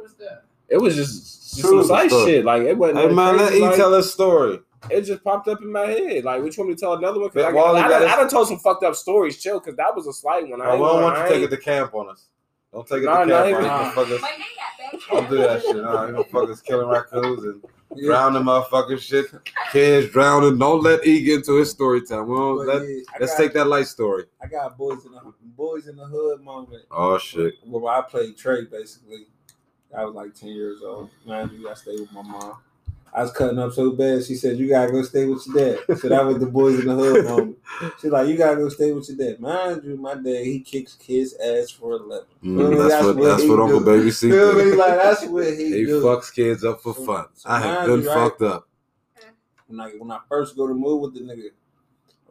It 0.70 0.78
was 0.78 0.96
just, 0.96 1.56
just 1.56 1.62
True 1.62 1.80
some 1.80 1.88
slight 1.88 2.10
story. 2.10 2.32
shit. 2.32 2.46
Like 2.46 2.62
it 2.64 2.78
wasn't. 2.78 3.00
Hey 3.00 3.04
nothing 3.06 3.16
man, 3.16 3.38
let 3.38 3.48
crazy, 3.50 3.64
E 3.64 3.68
like, 3.68 3.76
tell 3.76 3.94
a 3.94 4.04
story. 4.04 4.60
It 4.90 5.02
just 5.02 5.24
popped 5.24 5.48
up 5.48 5.62
in 5.62 5.72
my 5.72 5.86
head. 5.88 6.24
Like, 6.24 6.42
which 6.44 6.58
one 6.58 6.68
to 6.70 6.76
tell 6.76 6.94
another 6.94 7.20
one? 7.20 7.30
Because 7.30 7.46
I, 7.46 7.52
But 7.52 7.56
Wally 7.56 7.82
I, 7.82 7.90
got 7.90 8.00
done, 8.00 8.10
I 8.10 8.16
done 8.16 8.30
told 8.30 8.48
some 8.48 8.60
fucked 8.60 8.84
up 8.84 8.96
stories. 8.96 9.42
Chill, 9.42 9.60
because 9.60 9.76
that 9.76 9.96
was 9.96 10.08
a 10.08 10.14
slight 10.14 10.48
one. 10.48 10.62
I 10.62 10.66
I 10.66 10.78
don't 10.78 10.80
want 10.82 11.18
you 11.18 11.24
to 11.24 11.30
take 11.30 11.44
it 11.44 11.50
to 11.50 11.58
camp 11.58 11.94
on 11.94 12.10
us. 12.10 12.28
Don't 12.74 12.88
take 12.88 13.02
it 13.02 13.06
Nah, 13.06 13.22
to 13.22 13.26
nah, 13.26 13.44
camp 13.44 13.58
on 13.58 13.64
nah. 13.64 13.76
us, 13.76 13.96
motherfuckers. 13.96 14.10
Wait, 14.12 14.22
they 14.22 14.88
got 14.88 14.92
bank. 14.92 15.04
Don't 15.12 15.30
do 15.30 15.38
that 15.38 15.62
shit. 15.62 15.76
Nah, 15.78 16.06
you 16.06 16.12
gonna 16.14 16.24
fuck 16.26 16.50
us 16.50 16.62
killing 16.62 16.88
raccoons 16.88 17.44
and 17.44 17.64
drowning 18.06 18.44
motherfucking 18.44 19.00
shit. 19.00 19.26
Kids 19.72 20.12
drowning. 20.12 20.58
Don't 20.60 20.82
let 20.84 21.06
E 21.06 21.24
get 21.24 21.38
into 21.40 21.56
his 21.58 21.72
story 21.72 22.06
time. 22.06 22.28
We 22.28 22.36
don't 22.36 22.66
let, 22.68 22.82
yeah, 22.88 23.00
let's 23.20 23.34
got- 23.34 23.38
take 23.44 23.54
that 23.54 23.66
light 23.66 23.88
story. 23.88 24.26
I 24.42 24.48
got 24.48 24.78
boys 24.78 25.04
in 25.06 25.12
the 25.14 25.22
boys 25.58 25.88
in 25.88 25.96
the 25.96 26.06
hood 26.06 26.42
moment. 26.42 26.84
Oh 26.92 27.18
shit. 27.18 27.56
Where 27.66 27.92
I 27.94 28.02
played 28.02 28.38
Trey 28.38 28.66
basically. 28.66 29.26
I 29.98 30.06
was 30.06 30.14
like 30.14 30.36
ten 30.36 30.50
years 30.50 30.82
old. 30.84 31.10
Mind 31.26 31.52
you, 31.54 31.68
I 31.70 31.74
stayed 31.74 32.00
with 32.00 32.12
my 32.12 32.22
mom. 32.22 32.58
I 33.14 33.24
was 33.24 33.32
cutting 33.32 33.58
up 33.60 33.74
so 33.74 33.92
bad. 33.92 34.24
She 34.24 34.36
said, 34.36 34.58
"You 34.58 34.70
gotta 34.70 34.92
go 34.92 35.02
stay 35.04 35.26
with 35.26 35.46
your 35.48 35.56
dad." 35.88 35.98
So 36.00 36.10
that 36.10 36.26
was 36.26 36.38
the 36.40 36.46
boys 36.46 36.80
in 36.80 36.88
the 36.88 36.96
hood 36.96 37.26
moment. 37.30 37.58
She's 38.00 38.12
like, 38.12 38.28
"You 38.28 38.38
gotta 38.38 38.58
go 38.58 38.70
stay 38.70 38.92
with 38.92 39.10
your 39.10 39.18
dad." 39.18 39.40
Mind 39.40 39.84
you, 39.84 39.98
my 39.98 40.16
dad 40.16 40.44
he 40.46 40.60
kicks 40.60 40.94
kids 40.96 41.34
ass 41.44 41.70
for 41.72 41.94
a 41.94 41.98
living. 41.98 42.26
Feel 42.42 42.52
me? 42.52 42.64
Mm, 42.76 42.88
that's 42.90 43.06
what 43.06 43.16
that's 43.24 43.44
what 43.46 43.60
Uncle 43.60 43.80
do. 43.80 43.86
Baby 43.86 44.12
C 44.12 44.30
Feel 44.30 44.54
me? 44.54 44.64
did. 44.66 44.78
Like 44.78 44.96
that's 44.96 45.26
what 45.26 45.46
he, 45.46 45.66
He 45.80 45.86
do. 45.86 46.02
fucks 46.04 46.34
kids 46.34 46.64
up 46.64 46.82
for 46.82 46.94
So- 46.94 47.04
fun. 47.06 47.26
so 47.34 47.50
I 47.50 47.60
have 47.60 47.88
been 47.88 48.02
you, 48.02 48.08
right? 48.08 48.16
fucked 48.16 48.42
up. 48.44 48.68
when 49.68 49.80
I 49.80 49.90
when 49.92 50.12
I 50.12 50.20
first 50.30 50.56
go 50.56 50.68
to 50.68 50.74
move 50.74 51.02
with 51.02 51.14
the 51.16 51.22
nigga. 51.22 51.50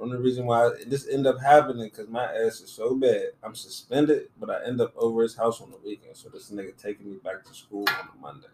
Only 0.01 0.17
reason 0.19 0.47
why 0.47 0.71
this 0.87 1.09
end 1.09 1.27
up 1.27 1.41
happening 1.41 1.87
because 1.87 2.09
my 2.09 2.23
ass 2.23 2.61
is 2.61 2.71
so 2.71 2.95
bad. 2.95 3.31
I'm 3.43 3.57
suspended, 3.57 4.29
but 4.39 4.49
I 4.49 4.65
end 4.65 4.81
up 4.81 4.93
over 4.97 5.23
his 5.23 5.35
house 5.35 5.61
on 5.61 5.73
the 5.73 5.77
weekend. 5.85 6.17
So 6.17 6.29
this 6.29 6.53
nigga 6.53 6.77
taking 6.81 7.11
me 7.11 7.17
back 7.17 7.43
to 7.47 7.53
school 7.53 7.85
on 7.89 8.09
a 8.17 8.21
Monday. 8.23 8.47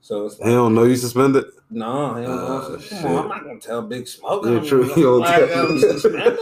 So 0.00 0.26
it's 0.26 0.36
He 0.38 0.44
don't 0.44 0.74
know 0.74 0.84
you 0.84 0.94
suspended. 0.96 1.46
no, 1.70 2.14
he 2.14 2.22
don't 2.24 2.38
Oh, 2.38 2.68
know. 2.70 2.78
shit. 2.78 3.00
Come 3.02 3.12
on, 3.12 3.18
I'm 3.24 3.28
not 3.28 3.44
gonna 3.44 3.58
tell 3.60 3.82
Big 3.82 4.06
Smoke. 4.06 4.44
Yeah, 4.46 4.60
true. 4.60 4.84
You 4.96 5.02
don't 5.02 5.20
like, 5.20 5.48
tell- 5.50 5.66
I'm 5.68 5.78
suspended. 5.80 6.38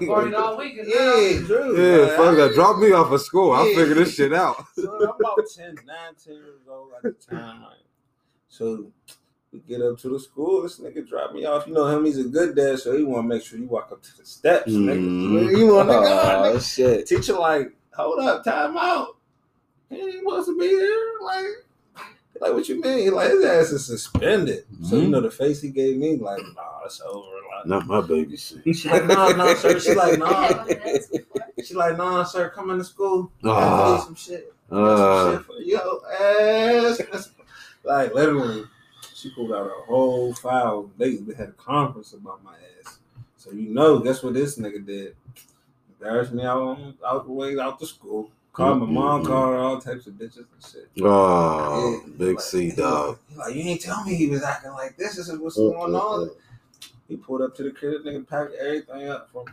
You 0.00 0.06
done 0.14 0.34
all 0.34 0.56
weekend. 0.56 0.88
yeah, 0.88 1.40
true. 1.46 1.76
Yeah, 1.76 1.96
Like, 2.02 2.10
fuck 2.16 2.28
I- 2.28 2.34
that. 2.36 2.52
Drop 2.54 2.78
me 2.78 2.92
off 2.92 3.10
of 3.10 3.20
school. 3.20 3.52
I'll 3.52 3.64
figure 3.66 3.94
this 3.94 4.14
shit 4.14 4.32
out. 4.32 4.64
So 4.76 4.94
I'm 4.96 5.02
about 5.20 5.40
10, 5.56 5.74
9, 5.84 5.96
10 6.24 6.34
years 6.34 6.60
old 6.70 6.90
at 6.96 7.02
the 7.02 7.10
time. 7.36 7.62
Like, 7.62 7.78
so 8.48 8.86
we 9.52 9.58
get 9.60 9.82
up 9.82 9.98
to 9.98 10.08
the 10.10 10.20
school. 10.20 10.62
This 10.62 10.78
nigga 10.78 11.06
drop 11.08 11.32
me 11.32 11.44
off. 11.44 11.66
You 11.66 11.74
know 11.74 11.86
him, 11.88 12.04
he's 12.04 12.18
a 12.18 12.24
good 12.24 12.54
dad, 12.54 12.78
so 12.78 12.96
he 12.96 13.02
want 13.02 13.24
to 13.24 13.28
make 13.28 13.42
sure 13.42 13.58
you 13.58 13.66
walk 13.66 13.90
up 13.90 14.00
to 14.02 14.16
the 14.16 14.24
steps. 14.24 14.70
Mhm. 14.70 14.84
Nigga. 15.32 15.58
You 15.58 15.74
want 15.74 15.88
to 15.88 15.96
Oh 15.98 16.52
go. 16.52 16.58
shit. 16.60 17.06
Teacher, 17.08 17.32
like, 17.34 17.72
hold 17.94 18.20
up, 18.20 18.44
time 18.44 18.76
out. 18.76 19.16
He 19.90 19.96
ain't 19.96 20.18
supposed 20.20 20.48
to 20.48 20.56
be 20.58 20.68
here. 20.68 21.12
Like, 21.22 21.46
like 22.40 22.52
what 22.54 22.68
you 22.68 22.80
mean? 22.80 23.12
Like, 23.14 23.30
his 23.30 23.44
ass 23.44 23.70
is 23.70 23.86
suspended. 23.86 24.64
So, 24.82 24.96
you 24.96 25.02
Mhm. 25.06 25.10
know, 25.10 25.20
the 25.20 25.30
face 25.30 25.60
he 25.60 25.68
gave 25.70 25.96
me, 25.96 26.16
like, 26.16 26.42
nah, 26.54 26.80
it's 26.84 27.00
over. 27.00 27.26
Like, 27.56 27.66
Not 27.66 27.86
my 27.86 28.00
baby 28.00 28.36
shit. 28.36 28.62
She 28.74 28.88
like, 28.88 29.06
no, 29.06 29.32
no, 29.32 29.54
sir. 29.54 29.78
She 29.78 29.94
like, 29.94 30.14
I 30.14 30.16
no. 30.16 30.26
had 30.26 30.56
one 30.56 30.68
of 30.70 30.82
those 30.82 31.06
before. 31.08 31.42
She 31.64 31.74
like, 31.74 31.96
no, 31.96 32.22
sir, 32.24 32.48
come 32.50 32.70
into 32.70 32.84
school. 32.84 33.30
I 33.44 33.48
Ah. 33.48 33.92
need 33.94 34.00
some 34.02 34.14
shit. 34.16 34.52
Uh, 34.70 35.24
Some 35.24 35.36
shit 35.38 35.46
for 35.46 35.60
your 35.60 36.12
ass. 36.12 37.28
Like 37.84 38.14
literally, 38.14 38.62
she 39.12 39.30
pulled 39.30 39.52
out 39.52 39.66
a 39.66 39.82
whole 39.86 40.32
file. 40.34 40.88
They 40.98 41.16
they 41.16 41.34
had 41.34 41.48
a 41.48 41.52
conference 41.52 42.12
about 42.12 42.42
my 42.44 42.54
ass. 42.54 42.98
So 43.36 43.50
you 43.50 43.70
know, 43.74 43.98
guess 43.98 44.22
what 44.22 44.34
this 44.34 44.56
nigga 44.56 44.86
did? 44.86 45.16
Embarrassed 45.98 46.32
me 46.32 46.44
out 46.44 46.78
out 47.04 47.26
the 47.26 47.32
way 47.32 47.58
out 47.58 47.80
the 47.80 47.86
school. 47.86 48.30
Called 48.52 48.80
my 48.80 48.86
mom, 48.86 49.24
called 49.24 49.54
her 49.54 49.58
all 49.58 49.80
types 49.80 50.06
of 50.06 50.14
bitches 50.14 50.36
and 50.36 50.46
shit. 50.70 50.88
oh, 51.02 52.02
Yeah, 52.06 52.12
big 52.18 52.34
like- 52.36 52.40
C 52.40 52.70
dog. 52.70 53.18
Like, 53.30 53.46
like, 53.48 53.56
you 53.56 53.62
ain't 53.62 53.80
tell 53.80 54.04
me 54.04 54.14
he 54.14 54.26
was 54.26 54.42
acting 54.42 54.72
like 54.72 54.96
this. 54.98 55.16
This 55.16 55.28
is 55.28 55.38
what's 55.38 55.58
uh, 55.58 55.62
going 55.62 55.94
uh, 55.94 55.98
on. 55.98 56.28
Uh. 56.28 56.32
He 57.08 57.16
pulled 57.16 57.40
up 57.42 57.54
to 57.56 57.62
the 57.62 57.70
crib, 57.70 58.02
nigga 58.04 58.28
packed 58.28 58.52
everything 58.60 59.08
up 59.08 59.30
for 59.32 59.44
me. 59.44 59.52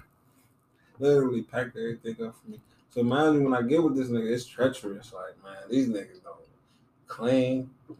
Literally 1.00 1.43
packed 1.43 1.78
everything 1.78 2.26
up 2.26 2.36
for 2.43 2.52
me. 2.52 2.60
So 2.89 3.04
mind 3.04 3.36
you, 3.36 3.43
when 3.43 3.54
I 3.54 3.62
get 3.66 3.82
with 3.82 3.95
this 3.95 4.10
nigga, 4.10 4.32
it's 4.34 4.45
treacherous. 4.45 5.14
Like, 5.14 5.41
man, 5.43 5.56
these 5.70 5.88
niggas 5.88 6.22
don't 6.24 6.36
clean. 7.08 7.70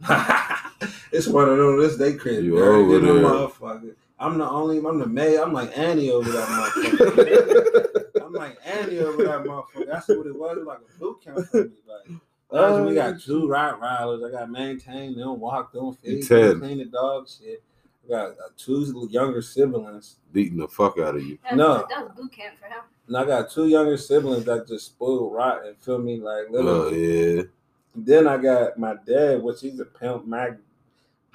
it's 1.12 1.26
one 1.26 1.48
of 1.48 1.56
those. 1.56 1.96
This 1.98 1.98
they 1.98 2.16
crib. 2.18 2.44
You 2.44 2.62
over 2.62 2.98
there. 2.98 3.14
motherfucker. 3.14 3.94
I'm 4.18 4.36
the 4.36 4.48
only. 4.48 4.78
I'm 4.78 4.98
the 4.98 5.06
maid. 5.06 5.38
I'm 5.38 5.52
like 5.52 5.76
Annie 5.78 6.10
over 6.10 6.30
that 6.30 6.48
motherfucker. 6.74 7.99
I'm 8.40 8.48
like 8.50 8.58
Annie 8.64 8.98
over 8.98 9.24
that 9.24 9.40
motherfucker. 9.44 9.86
That's 9.86 10.08
what 10.08 10.26
it 10.26 10.36
was. 10.38 10.56
It 10.56 10.60
was 10.60 10.66
like 10.66 10.78
a 10.78 10.98
boot 10.98 11.22
camp 11.24 11.46
for 11.50 11.64
me. 11.64 11.70
Like. 11.86 12.20
Imagine 12.52 12.86
we 12.86 12.94
got 12.94 13.20
two 13.20 13.46
right 13.48 13.78
riders. 13.78 14.22
I 14.26 14.30
got 14.32 14.50
maintain 14.50 15.16
them, 15.16 15.38
walk 15.38 15.72
them, 15.72 15.94
feed 16.02 16.26
Ted. 16.26 16.50
them, 16.50 16.60
clean 16.60 16.78
the 16.78 16.86
dog 16.86 17.28
shit. 17.28 17.62
I 18.04 18.08
got 18.08 18.30
uh, 18.30 18.34
two 18.56 19.06
younger 19.10 19.40
siblings. 19.40 20.16
Beating 20.32 20.58
the 20.58 20.66
fuck 20.66 20.98
out 20.98 21.14
of 21.14 21.22
you. 21.24 21.38
That 21.44 21.52
was, 21.52 21.58
No. 21.58 21.86
that 21.88 22.02
was 22.04 22.12
boot 22.16 22.32
camp 22.32 22.56
for 22.58 22.66
him. 22.66 22.80
And 23.06 23.16
I 23.16 23.24
got 23.24 23.50
two 23.52 23.68
younger 23.68 23.96
siblings 23.96 24.44
that 24.46 24.66
just 24.66 24.86
spoiled 24.86 25.32
rotten. 25.32 25.76
Feel 25.80 25.98
me? 25.98 26.18
Like 26.18 26.46
Oh 26.52 26.88
yeah. 26.90 27.42
Then 27.94 28.26
I 28.26 28.36
got 28.36 28.78
my 28.78 28.96
dad, 29.06 29.42
which 29.42 29.60
he's 29.60 29.78
a 29.78 29.84
pimp, 29.84 30.26
mag, 30.26 30.56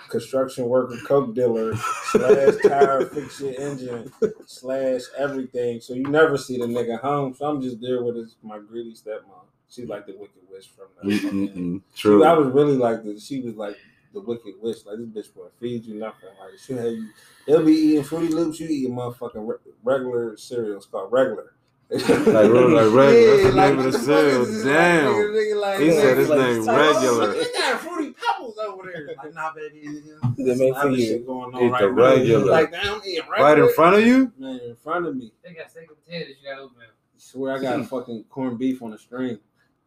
construction 0.10 0.66
worker, 0.66 0.98
coke 1.06 1.36
dealer, 1.36 1.76
slash 1.76 2.54
tire 2.64 3.06
fix 3.06 3.40
your 3.40 3.54
engine, 3.60 4.12
slash 4.46 5.02
everything. 5.18 5.82
So 5.82 5.94
you 5.94 6.04
never 6.04 6.38
see 6.38 6.58
the 6.58 6.66
nigga 6.66 7.00
home. 7.00 7.34
So 7.34 7.46
I'm 7.46 7.62
just 7.62 7.82
there 7.82 8.04
with 8.04 8.16
his 8.16 8.36
my 8.44 8.60
greedy 8.60 8.94
stepmom. 8.94 9.46
She's 9.70 9.88
like 9.88 10.06
the 10.06 10.14
wicked 10.14 10.44
witch 10.50 10.70
from 10.76 10.88
that. 10.98 11.82
True. 11.96 12.24
I 12.24 12.34
was 12.34 12.48
really 12.48 12.78
like 12.78 13.04
the. 13.04 13.20
She 13.20 13.42
was 13.42 13.56
like 13.56 13.78
the 14.14 14.22
wicked 14.22 14.54
witch. 14.62 14.86
Like 14.86 14.98
this 15.00 15.28
bitch 15.28 15.36
will 15.36 15.52
feed 15.60 15.86
you 15.86 15.96
nothing. 15.96 16.30
Like 16.40 16.60
she 16.60 16.74
have 16.74 16.86
you. 16.86 17.10
They'll 17.48 17.66
be 17.66 17.74
eating 17.74 18.04
Fruity 18.04 18.34
Loops. 18.34 18.60
You 18.60 18.68
eating 18.68 18.96
motherfucking 18.96 19.48
re- 19.48 19.74
regular 19.84 20.38
cereal. 20.38 20.78
It's 20.78 20.86
called 20.86 21.12
regular. 21.12 21.55
Like, 21.90 22.08
real- 22.08 22.70
like 22.72 22.94
regular. 22.94 23.38
That's 23.38 23.44
the 23.44 23.54
name 23.56 23.80
of 23.80 23.86
what 23.86 23.94
the 23.94 24.00
fuck 24.00 24.10
is? 24.10 24.64
Damn. 24.64 25.06
Like, 25.06 25.16
nigga, 25.16 25.34
nigga, 25.36 25.62
like, 25.62 25.80
He 25.80 25.92
said 25.92 26.18
his 26.18 26.30
like, 26.30 26.40
name 26.40 26.64
like, 26.66 26.78
regular. 26.78 27.10
Oh, 27.10 27.28
look, 27.28 27.54
they 27.54 27.60
got 27.60 27.80
Fruity 27.82 28.14
Pebbles 28.14 28.58
over 28.58 28.84
there. 28.92 29.16
Like, 29.18 29.34
nah, 29.36 29.54
baby. 29.54 29.80
You 29.84 30.20
know, 30.24 30.34
They 30.38 30.56
make 30.56 30.74
for 30.74 30.80
other 30.80 30.90
you. 30.92 31.20
going 31.20 31.54
on 31.56 31.64
Eat 31.64 31.70
right 31.70 31.82
the 31.82 31.88
now. 31.88 31.94
regular. 31.94 32.52
Like, 32.52 32.72
damn, 32.72 32.98
eating 33.06 33.22
regular. 33.30 33.38
Right 33.50 33.60
in 33.60 33.74
front 33.74 33.96
of 33.98 34.06
you? 34.06 34.32
Man, 34.38 34.60
in 34.62 34.76
front 34.76 35.06
of 35.06 35.16
me. 35.16 35.32
They 35.44 35.54
got 35.54 35.70
steak 35.70 35.88
and 35.90 36.04
potatoes. 36.04 36.36
You 36.42 36.50
got 36.50 36.60
open. 36.60 36.78
I 36.82 36.86
swear 37.18 37.56
I 37.56 37.62
got 37.62 37.86
fucking 37.88 38.26
corned 38.30 38.58
beef 38.58 38.82
on 38.82 38.90
the 38.92 38.98
string. 38.98 39.38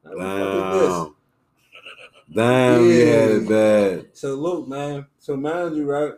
Like, 0.05 0.17
what 0.17 0.23
the 0.23 0.39
fuck 0.39 0.75
is 0.75 0.81
this? 0.81 1.15
Damn. 2.35 2.35
Damn, 2.35 2.85
you 2.85 3.07
had 3.07 3.49
bad. 3.49 4.07
So 4.17 4.35
look, 4.35 4.69
man. 4.69 5.07
So 5.19 5.37
mind 5.37 5.77
you, 5.77 5.85
right? 5.91 6.13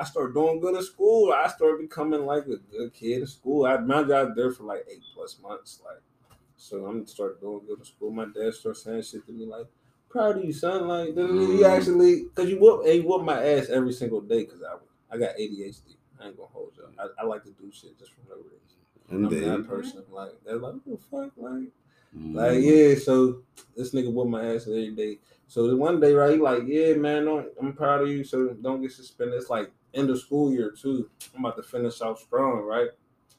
I 0.00 0.04
started 0.04 0.32
doing 0.32 0.60
good 0.60 0.76
in 0.76 0.82
school. 0.82 1.30
I 1.32 1.46
started 1.48 1.78
becoming 1.86 2.24
like 2.24 2.44
a 2.46 2.56
good 2.56 2.94
kid 2.94 3.20
in 3.20 3.26
school. 3.26 3.66
I 3.66 3.74
I 3.74 3.78
was 3.78 4.32
there 4.34 4.50
for 4.50 4.64
like 4.64 4.86
eight 4.90 5.02
plus 5.14 5.38
months. 5.42 5.82
Like, 5.84 6.00
so 6.56 6.86
I'm 6.86 7.06
started 7.06 7.40
doing 7.40 7.60
good 7.66 7.80
in 7.80 7.84
school. 7.84 8.10
My 8.10 8.24
dad 8.24 8.54
started 8.54 8.80
saying 8.80 9.02
shit 9.02 9.26
to 9.26 9.32
me 9.32 9.44
like, 9.44 9.66
"Proud 10.08 10.38
of 10.38 10.44
you, 10.44 10.54
son." 10.54 10.88
Like, 10.88 11.14
da. 11.14 11.26
he 11.26 11.62
Mm. 11.62 11.64
actually, 11.68 12.24
cause 12.34 12.48
you 12.48 12.58
whoop, 12.58 12.86
he 12.86 13.00
whoop 13.00 13.24
my 13.24 13.44
ass 13.44 13.68
every 13.68 13.92
single 13.92 14.22
day. 14.22 14.46
Cause 14.46 14.62
I, 14.62 14.76
I 15.14 15.18
got 15.18 15.36
ADHD. 15.36 15.96
I 16.18 16.28
ain't 16.28 16.36
gonna 16.36 16.48
hold 16.48 16.72
you. 16.78 16.84
I, 16.98 17.22
I 17.22 17.26
like 17.26 17.44
to 17.44 17.50
do 17.50 17.70
shit 17.70 17.98
just 17.98 18.12
for 18.12 18.20
no 18.30 18.36
reason. 18.36 18.80
I'm 19.10 19.28
that 19.28 19.68
person. 19.68 20.02
Like, 20.10 20.32
they're 20.46 20.56
like, 20.56 20.74
what 20.84 20.84
the 20.86 20.96
fuck, 21.10 21.32
like. 21.36 21.68
Mm. 22.16 22.34
Like, 22.34 22.62
yeah, 22.62 22.94
so 22.94 23.42
this 23.76 23.92
nigga 23.92 24.12
whoop 24.12 24.28
my 24.28 24.54
ass 24.54 24.62
every 24.62 24.92
day. 24.92 25.18
So 25.46 25.74
one 25.76 26.00
day, 26.00 26.12
right, 26.12 26.32
he 26.32 26.38
like, 26.38 26.62
yeah, 26.66 26.94
man, 26.94 27.24
don't, 27.24 27.48
I'm 27.60 27.72
proud 27.72 28.02
of 28.02 28.08
you, 28.08 28.24
so 28.24 28.48
don't 28.62 28.80
get 28.80 28.92
suspended. 28.92 29.34
It's 29.40 29.50
like 29.50 29.70
end 29.94 30.10
of 30.10 30.18
school 30.20 30.52
year 30.52 30.70
too. 30.70 31.08
I'm 31.34 31.44
about 31.44 31.56
to 31.56 31.62
finish 31.62 32.00
out 32.02 32.18
strong, 32.18 32.62
right? 32.62 32.88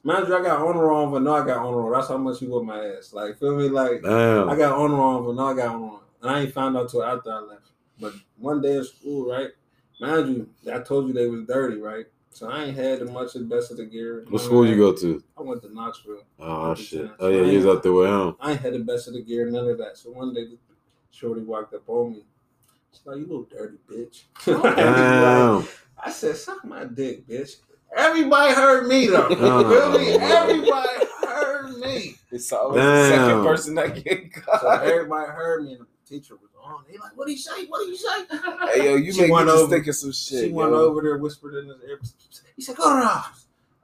Mind 0.04 0.26
you, 0.26 0.36
I 0.36 0.42
got 0.42 0.60
honor 0.60 0.90
on, 0.90 1.12
but 1.12 1.22
no, 1.22 1.34
I 1.34 1.46
got 1.46 1.58
honor 1.58 1.86
on. 1.86 1.92
That's 1.92 2.08
how 2.08 2.16
much 2.16 2.40
he 2.40 2.46
whooped 2.46 2.66
my 2.66 2.84
ass. 2.84 3.12
Like, 3.12 3.38
feel 3.38 3.56
me? 3.56 3.68
Like, 3.68 4.04
I 4.04 4.46
Damn. 4.48 4.58
got 4.58 4.72
honor 4.78 5.00
on, 5.00 5.24
but 5.24 5.34
no, 5.36 5.46
I 5.46 5.54
got 5.54 5.74
honor 5.74 5.84
on. 5.84 6.00
And 6.22 6.30
I 6.30 6.40
ain't 6.40 6.52
found 6.52 6.76
out 6.76 6.90
till 6.90 7.04
after 7.04 7.32
I 7.32 7.38
left. 7.38 7.70
But 8.00 8.14
one 8.36 8.60
day 8.60 8.76
in 8.76 8.84
school, 8.84 9.30
right? 9.30 9.50
Mind 10.00 10.28
you, 10.64 10.72
I 10.72 10.80
told 10.80 11.06
you 11.06 11.12
they 11.12 11.28
was 11.28 11.44
dirty, 11.46 11.80
right? 11.80 12.06
So 12.30 12.50
I 12.50 12.64
ain't 12.64 12.76
had 12.76 13.02
much 13.12 13.34
of 13.36 13.48
the 13.48 13.54
best 13.54 13.70
of 13.70 13.76
the 13.76 13.84
gear. 13.84 14.24
What 14.28 14.40
school 14.40 14.66
you 14.66 14.76
go 14.76 14.92
to? 14.94 15.22
I 15.38 15.42
went 15.42 15.62
to 15.62 15.72
Knoxville. 15.72 16.24
Oh 16.40 16.74
shit. 16.74 17.10
Oh 17.20 17.28
yeah, 17.28 17.42
you 17.42 17.58
was 17.58 17.66
out 17.66 17.82
there 17.82 17.92
with 17.92 18.08
him. 18.08 18.34
I 18.40 18.52
ain't 18.52 18.60
had 18.60 18.72
the 18.72 18.78
best 18.80 19.06
of 19.06 19.14
the 19.14 19.22
gear, 19.22 19.48
none 19.50 19.68
of 19.68 19.78
that. 19.78 19.98
So 19.98 20.10
one 20.10 20.32
day, 20.32 20.46
Shorty 21.10 21.42
walked 21.42 21.74
up 21.74 21.88
on 21.88 22.12
me. 22.12 22.24
She's 22.90 23.02
like, 23.04 23.18
"You 23.18 23.26
little 23.26 23.42
dirty 23.44 23.76
bitch." 23.88 24.24
Damn. 24.44 25.68
I 26.04 26.10
said, 26.10 26.36
"Suck 26.36 26.64
my 26.64 26.84
dick, 26.84 27.26
bitch." 27.28 27.56
Everybody 27.96 28.54
heard 28.54 28.86
me 28.88 29.06
though. 29.06 29.28
Oh, 29.38 29.70
Feel 29.70 29.98
me? 29.98 30.18
man. 30.18 30.30
Everybody 30.32 30.88
heard 31.26 31.76
me. 31.78 32.14
It's 32.30 32.50
always 32.52 32.76
the 32.82 33.08
second 33.10 33.44
person 33.44 33.74
that 33.76 34.02
get 34.02 34.30
So 34.34 34.40
caught. 34.40 34.84
everybody 34.84 35.30
heard 35.30 35.64
me, 35.64 35.72
and 35.74 35.80
the 35.82 35.86
teacher 36.08 36.34
was 36.36 36.50
on. 36.64 36.84
He 36.90 36.96
like, 36.98 37.16
"What 37.16 37.26
do 37.26 37.32
you 37.32 37.38
say? 37.38 37.66
What 37.66 37.84
do 37.84 37.90
you 37.90 37.96
say?" 37.96 38.24
Hey 38.74 38.86
yo, 38.90 38.96
you 38.96 39.12
She 39.12 39.20
make 39.20 39.28
me 39.28 39.32
went 39.34 39.48
just 39.48 39.58
over- 39.58 39.74
think 39.74 39.86
of 39.86 39.94
some 39.94 40.12
shit. 40.12 40.44
she 40.46 40.50
went 40.50 40.72
over 40.72 41.02
there, 41.02 41.18
whispered 41.18 41.54
in 41.56 41.68
his 41.68 41.76
ear. 41.86 42.00
He 42.56 42.62
said, 42.62 42.76
"Go 42.76 42.84
to 42.94 43.00
the. 43.04 43.22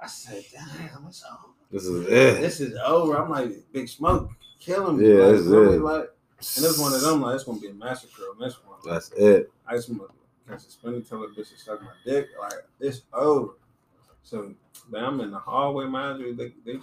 I 0.02 0.06
said, 0.06 0.44
"Damn, 0.52 1.06
it's 1.08 1.22
over. 1.30 1.52
This 1.70 1.84
is 1.84 2.06
it. 2.06 2.40
This 2.40 2.60
is 2.60 2.78
over." 2.84 3.16
I'm 3.18 3.28
like, 3.30 3.52
"Big 3.72 3.88
smoke, 3.88 4.30
killing 4.58 4.96
me." 4.98 5.08
Yeah, 5.08 5.24
like, 5.24 5.32
this 5.32 5.40
is 5.42 5.48
really, 5.48 5.76
it. 5.76 5.82
like, 5.82 6.00
and 6.56 6.64
this 6.64 6.78
one 6.78 6.94
of 6.94 7.00
them, 7.02 7.20
like, 7.20 7.34
it's 7.34 7.44
gonna 7.44 7.60
be 7.60 7.68
a 7.68 7.74
massacre 7.74 8.22
on 8.32 8.38
this 8.38 8.56
one. 8.64 8.78
That's 8.86 9.10
it. 9.12 9.52
I 9.66 9.74
just 9.76 9.90
want 10.48 10.60
to 10.60 10.64
suspend 10.66 11.06
tell 11.08 11.22
a 11.24 11.28
bitch 11.28 11.50
to 11.50 11.58
suck 11.58 11.80
my 11.82 11.88
dick. 12.04 12.28
Like 12.40 12.52
it's 12.80 13.02
over. 13.12 13.52
So 14.22 14.54
man, 14.90 15.04
I'm 15.04 15.20
in 15.20 15.30
the 15.30 15.38
hallway, 15.38 15.86
mind 15.86 16.20
you. 16.20 16.34
They, 16.34 16.52
they 16.64 16.78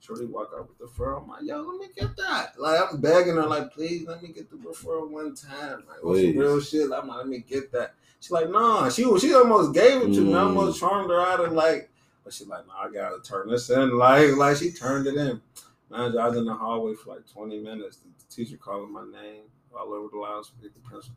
Shorty 0.00 0.24
walk 0.24 0.50
out 0.58 0.68
with 0.68 0.78
the 0.78 0.86
referral. 0.86 1.22
I'm 1.22 1.28
like, 1.28 1.42
yo, 1.44 1.60
let 1.60 1.78
me 1.80 1.86
get 1.96 2.16
that. 2.16 2.58
Like 2.58 2.80
I'm 2.90 3.00
begging 3.00 3.36
her, 3.36 3.46
like, 3.46 3.72
please 3.72 4.04
let 4.06 4.20
me 4.22 4.30
get 4.30 4.50
the 4.50 4.56
referral 4.56 5.08
one 5.08 5.34
time. 5.34 5.84
Like, 5.88 6.02
what's 6.02 6.20
some 6.22 6.36
real 6.36 6.60
shit? 6.60 6.90
I'm 6.92 7.06
like, 7.06 7.18
let 7.18 7.28
me 7.28 7.38
get 7.38 7.70
that. 7.72 7.94
She's 8.18 8.32
like, 8.32 8.50
nah. 8.50 8.88
She 8.88 9.02
she 9.20 9.32
almost 9.34 9.72
gave 9.72 10.02
it 10.02 10.12
to 10.14 10.20
me. 10.22 10.34
I 10.34 10.38
Mm. 10.38 10.46
almost 10.48 10.80
charmed 10.80 11.08
her 11.10 11.20
out 11.20 11.40
of 11.40 11.52
like, 11.52 11.88
but 12.24 12.32
she's 12.32 12.48
like, 12.48 12.66
nah, 12.66 12.88
I 12.88 12.90
gotta 12.92 13.20
turn 13.22 13.48
this 13.48 13.70
in. 13.70 13.96
Like, 13.96 14.32
like 14.36 14.56
she 14.56 14.72
turned 14.72 15.06
it 15.06 15.14
in. 15.14 15.40
Man, 15.88 16.18
I 16.18 16.28
was 16.28 16.36
in 16.36 16.46
the 16.46 16.54
hallway 16.54 16.94
for 16.94 17.10
like 17.14 17.28
20 17.32 17.60
minutes. 17.60 17.98
The 17.98 18.34
teacher 18.34 18.56
calling 18.56 18.92
my 18.92 19.04
name 19.04 19.42
all 19.76 19.92
over 19.92 20.08
the 20.12 20.18
loudspeaker. 20.18 20.72
The 20.74 20.80
principal. 20.80 21.16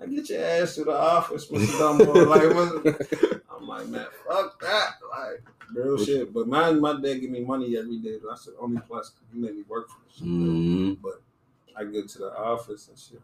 Like, 0.00 0.10
get 0.10 0.30
your 0.30 0.44
ass 0.44 0.74
to 0.76 0.84
the 0.84 0.96
office, 0.96 1.46
Mr. 1.48 1.66
Dumbledore. 1.78 2.26
like, 2.28 2.54
what? 2.54 3.40
I'm 3.56 3.66
like, 3.66 3.88
man, 3.88 4.06
fuck 4.28 4.60
that. 4.60 4.90
Like, 5.10 5.42
real 5.74 5.98
shit. 6.04 6.32
But 6.32 6.46
my 6.46 6.70
my 6.72 7.00
dad 7.00 7.14
give 7.20 7.30
me 7.30 7.40
money 7.44 7.76
every 7.76 7.98
day. 7.98 8.18
That's 8.26 8.44
the 8.46 8.54
only 8.60 8.80
plus. 8.86 9.12
He 9.32 9.38
made 9.40 9.56
me 9.56 9.64
work 9.68 9.88
for 9.88 9.96
this 10.06 10.18
shit. 10.18 10.26
Mhm. 10.26 10.98
I 11.76 11.84
get 11.84 12.08
to 12.10 12.18
the 12.18 12.36
office 12.36 12.88
and 12.88 12.98
shit. 12.98 13.20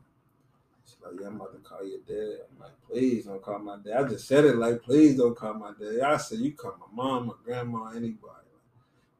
She's 0.87 0.97
like, 1.05 1.15
yeah, 1.21 1.27
I'm 1.29 1.37
about 1.37 1.53
to 1.53 1.59
call 1.69 1.85
your 1.85 1.99
dad. 2.07 2.45
I'm 2.53 2.61
like, 2.61 2.73
please 2.89 3.25
don't 3.27 3.43
call 3.43 3.59
my 3.59 3.77
dad. 3.85 4.05
I 4.05 4.09
just 4.09 4.29
said 4.29 4.45
it 4.45 4.57
like, 4.57 4.83
please 4.83 5.17
don't 5.17 5.37
call 5.37 5.55
my 5.55 5.73
dad. 5.79 6.01
I 6.03 6.17
said, 6.19 6.39
you 6.39 6.53
call 6.53 6.77
my 6.79 6.87
mom, 7.03 7.27
my 7.29 7.33
grandma, 7.45 7.89
anybody. 7.91 8.19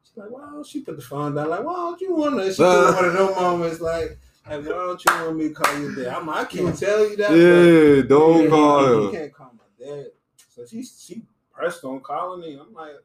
She's 0.03 0.15
like, 0.15 0.29
why 0.29 0.41
don't 0.51 0.65
she 0.65 0.81
put 0.81 0.95
the 0.95 1.01
phone 1.01 1.35
down? 1.35 1.49
Like, 1.49 1.63
why 1.63 1.73
don't 1.73 1.99
you 2.01 2.15
want 2.15 2.35
to? 2.37 2.53
She 2.53 2.57
put 2.63 2.95
one 2.95 3.05
of 3.05 3.13
those 3.13 3.35
moments 3.35 3.81
like, 3.81 4.19
like, 4.47 4.59
why 4.65 4.71
don't 4.71 5.05
you 5.05 5.13
want 5.25 5.37
me 5.37 5.47
to 5.49 5.53
call 5.53 5.79
your 5.79 5.95
dad? 5.95 6.07
I'm 6.15 6.29
I 6.29 6.45
can't 6.45 6.77
tell 6.77 7.07
you 7.09 7.15
that. 7.17 7.29
but- 7.29 7.35
Yeah, 7.35 8.01
don't 8.07 8.43
yeah, 8.43 8.49
call 8.49 8.81
You 8.85 9.07
him. 9.07 9.11
can't 9.11 9.33
call 9.33 9.51
my 9.57 9.85
dad. 9.85 10.05
So 10.49 10.65
she 10.65 10.83
she 10.83 11.21
pressed 11.51 11.83
on 11.83 11.99
calling 12.01 12.41
me. 12.41 12.59
I'm 12.59 12.73
like, 12.73 12.95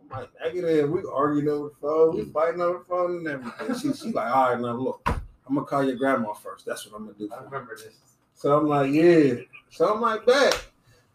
I'm 0.00 0.08
like 0.20 0.28
negative. 0.42 0.90
We 0.90 1.02
arguing 1.12 1.48
over 1.48 1.68
the 1.68 1.74
phone. 1.80 2.16
We 2.16 2.24
fighting 2.24 2.60
over 2.60 2.78
the 2.78 2.84
phone 2.84 3.16
and 3.18 3.28
everything. 3.28 3.74
She 3.92 3.92
she 3.98 4.12
like, 4.12 4.34
all 4.34 4.50
right, 4.52 4.60
now 4.60 4.72
look, 4.76 5.02
I'm 5.08 5.54
gonna 5.54 5.66
call 5.66 5.84
your 5.84 5.96
grandma 5.96 6.32
first. 6.34 6.66
That's 6.66 6.86
what 6.86 6.96
I'm 6.98 7.06
gonna 7.06 7.18
do. 7.18 7.28
I 7.32 7.42
remember 7.42 7.76
this. 7.76 7.94
So 8.34 8.58
I'm 8.58 8.68
like, 8.68 8.92
yeah. 8.92 9.34
So 9.70 9.92
I'm 9.94 10.00
like, 10.00 10.24
bet. 10.26 10.66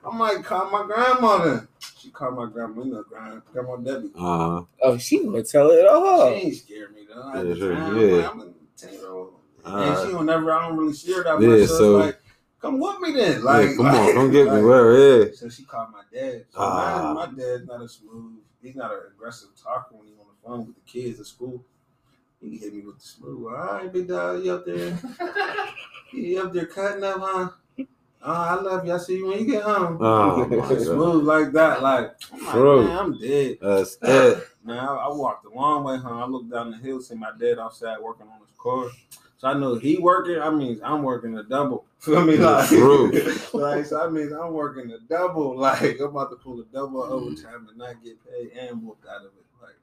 I'm 0.06 0.20
like, 0.20 0.44
call 0.44 0.70
my 0.70 0.86
grandma 0.86 1.38
then. 1.44 1.68
She 1.98 2.12
called 2.12 2.36
my 2.38 2.46
grandma, 2.50 2.84
you 2.84 2.92
know, 2.94 3.04
grandma, 3.04 3.40
grandma 3.52 3.76
Debbie. 3.78 4.12
Uh, 4.16 4.38
huh. 4.60 4.64
Oh, 4.84 4.98
she 4.98 5.24
gonna 5.24 5.44
tell 5.44 5.70
it 5.72 5.86
all. 5.88 6.30
She 6.30 6.36
ain't 6.36 6.56
scared 6.56 6.94
me 6.96 7.06
though. 7.14 7.30
At 7.32 7.36
Yeah, 7.46 7.54
the 7.54 7.56
sure, 7.58 7.74
time, 7.76 7.98
yeah. 8.00 8.30
I'm 8.30 8.40
a 8.42 8.46
10 8.78 8.94
year 8.94 9.10
old. 9.12 9.34
Alright. 9.68 9.98
And 9.98 10.08
she 10.08 10.12
don't 10.14 10.26
never, 10.26 10.52
I 10.52 10.68
don't 10.68 10.78
really 10.78 10.94
see 10.94 11.14
her 11.14 11.24
that 11.24 11.40
Yeah, 11.42 11.48
much. 11.48 11.68
So, 11.68 11.78
so- 11.78 11.98
like, 11.98 12.20
come 12.62 12.80
with 12.80 13.00
me 13.02 13.12
then. 13.14 13.44
Like, 13.44 13.70
yeah, 13.70 13.76
come 13.78 13.86
on, 13.88 13.94
like- 14.06 14.16
don't 14.16 14.32
get 14.32 14.46
me 14.46 14.52
like- 14.52 14.64
where, 14.64 15.26
yeah. 15.28 15.32
So 15.34 15.50
she 15.50 15.64
called 15.64 15.90
my 15.92 16.02
dad. 16.12 16.46
So 16.50 16.60
Ah. 16.60 17.14
my, 17.16 17.26
my 17.28 17.34
dad's 17.38 17.68
not 17.68 17.82
a 17.82 17.88
smooth. 17.90 18.34
He's 18.62 18.76
not 18.76 18.92
an 18.92 19.00
aggressive 19.16 19.50
talker 19.62 19.96
when 19.96 20.08
he's 20.08 20.18
on 20.20 20.26
the 20.28 20.48
phone 20.48 20.66
with 20.68 20.76
the 20.76 20.82
kids 20.92 21.20
at 21.20 21.26
school. 21.28 21.64
He 22.42 22.58
hit 22.58 22.74
me 22.74 22.82
with 22.82 23.00
the 23.00 23.06
smooth. 23.06 23.46
All 23.46 23.52
right, 23.52 23.92
big 23.92 24.08
dog, 24.08 24.44
you 24.44 24.54
up 24.54 24.66
there? 24.66 24.98
you 26.14 26.42
up 26.42 26.54
there 26.54 26.66
cutting 26.66 27.04
up, 27.04 27.20
huh? 27.20 27.50
Oh, 28.24 28.34
I 28.34 28.56
love 28.56 28.86
you. 28.86 28.94
I 28.94 28.98
see 28.98 29.18
you 29.18 29.28
when 29.28 29.40
you 29.40 29.46
get 29.46 29.64
home. 29.64 29.98
Oh, 30.02 30.48
smooth 30.78 31.24
like 31.24 31.52
that. 31.54 31.82
Like, 31.82 32.16
I'm 32.34 32.40
like, 32.44 32.52
True. 32.54 32.84
man, 32.84 32.98
I'm 32.98 33.20
dead. 33.20 33.58
That's 33.62 33.98
it. 34.02 34.48
Man, 34.66 34.78
I, 34.80 34.86
I 34.96 35.08
walked 35.10 35.46
a 35.46 35.50
long 35.50 35.84
way 35.84 35.98
home. 35.98 36.18
I 36.22 36.26
looked 36.26 36.50
down 36.52 36.72
the 36.72 36.78
hill, 36.78 37.00
see 37.00 37.16
my 37.16 37.32
dad 37.40 37.60
outside 37.60 38.00
working 38.02 38.28
on 38.28 38.40
his 38.40 38.50
car. 38.58 38.88
So 39.38 39.48
I 39.48 39.54
know 39.54 39.76
he 39.76 39.98
working. 39.98 40.40
I 40.40 40.50
mean, 40.50 40.80
I'm 40.84 41.04
working 41.04 41.38
a 41.38 41.44
double. 41.44 41.86
Feel 42.00 42.24
me? 42.26 42.38
Like, 42.38 42.68
True. 42.70 43.12
like 43.54 43.86
so 43.86 44.02
I 44.06 44.10
mean, 44.10 44.32
I'm 44.34 44.54
working 44.54 44.92
a 44.92 45.00
double. 45.00 45.56
Like, 45.60 46.00
I'm 46.00 46.08
about 46.08 46.32
to 46.32 46.38
pull 46.38 46.60
a 46.60 46.66
double 46.66 47.04
Mm. 47.04 47.12
overtime 47.12 47.68
and 47.70 47.78
not 47.78 48.04
get 48.04 48.18
paid 48.30 48.52
and 48.58 48.84
whooped 48.84 49.06
out 49.08 49.22
of 49.22 49.28
it. 49.28 49.46
Like, 49.62 49.76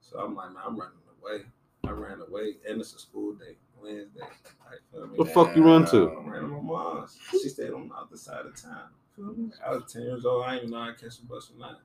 so 0.00 0.18
I'm 0.18 0.34
like, 0.34 0.52
man, 0.52 0.62
I'm 0.66 0.76
running 0.78 0.94
away. 1.22 1.44
I 1.86 1.90
ran 1.92 2.20
away, 2.20 2.56
and 2.68 2.78
it's 2.80 2.94
a 2.94 2.98
school 2.98 3.32
day, 3.34 3.56
Wednesday. 3.82 4.20
Like, 4.20 4.80
feel 4.92 5.06
me? 5.06 5.16
What 5.16 5.28
the 5.28 5.32
fuck 5.34 5.56
you 5.56 5.64
run 5.64 5.86
to? 5.86 6.10
I 6.10 6.28
ran 6.28 6.42
to 6.42 6.48
my 6.48 6.60
mom's. 6.60 7.18
She 7.30 7.48
stayed 7.48 7.72
on 7.72 7.88
the 7.88 7.94
other 7.94 8.16
side 8.16 8.44
of 8.44 8.54
town. 8.60 8.88
I 9.66 9.70
was 9.72 9.90
10 9.92 10.02
years 10.02 10.24
old. 10.26 10.44
I 10.44 10.56
didn't 10.56 10.68
even 10.68 10.70
know 10.72 10.82
I 10.88 10.92
catch 10.92 11.18
a 11.20 11.26
bus 11.26 11.50
or 11.54 11.58
not. 11.58 11.80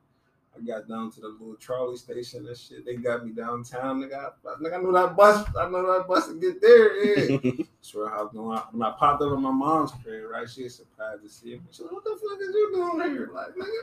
I 0.57 0.61
got 0.65 0.87
down 0.87 1.11
to 1.11 1.21
the 1.21 1.27
little 1.27 1.55
trolley 1.55 1.97
station 1.97 2.47
and 2.47 2.57
shit. 2.57 2.85
They 2.85 2.95
got 2.95 3.25
me 3.25 3.31
downtown. 3.31 4.01
Nigga, 4.01 4.31
I, 4.45 4.63
nigga, 4.63 4.73
I 4.79 4.81
know 4.81 4.91
that 4.93 5.15
bus. 5.15 5.45
I 5.59 5.69
know 5.69 5.97
that 5.97 6.07
bus 6.07 6.27
to 6.27 6.35
get 6.35 6.61
there. 6.61 7.03
Yeah. 7.29 7.37
Swear 7.81 8.13
I 8.13 8.21
was 8.23 8.31
going. 8.33 8.59
When 8.71 8.81
I 8.87 8.91
popped 8.97 9.21
up 9.21 9.31
at 9.33 9.39
my 9.39 9.51
mom's 9.51 9.91
crib, 10.03 10.29
right? 10.31 10.49
She 10.49 10.63
was 10.63 10.75
surprised 10.75 11.23
to 11.23 11.29
see 11.29 11.51
me. 11.55 11.61
She 11.71 11.83
was 11.83 11.91
like, 11.91 11.93
what 11.93 12.03
the 12.03 12.11
fuck 12.11 12.39
is 12.41 12.53
you 12.53 12.71
doing 12.73 13.11
here? 13.11 13.29
Like, 13.33 13.49
nigga. 13.55 13.81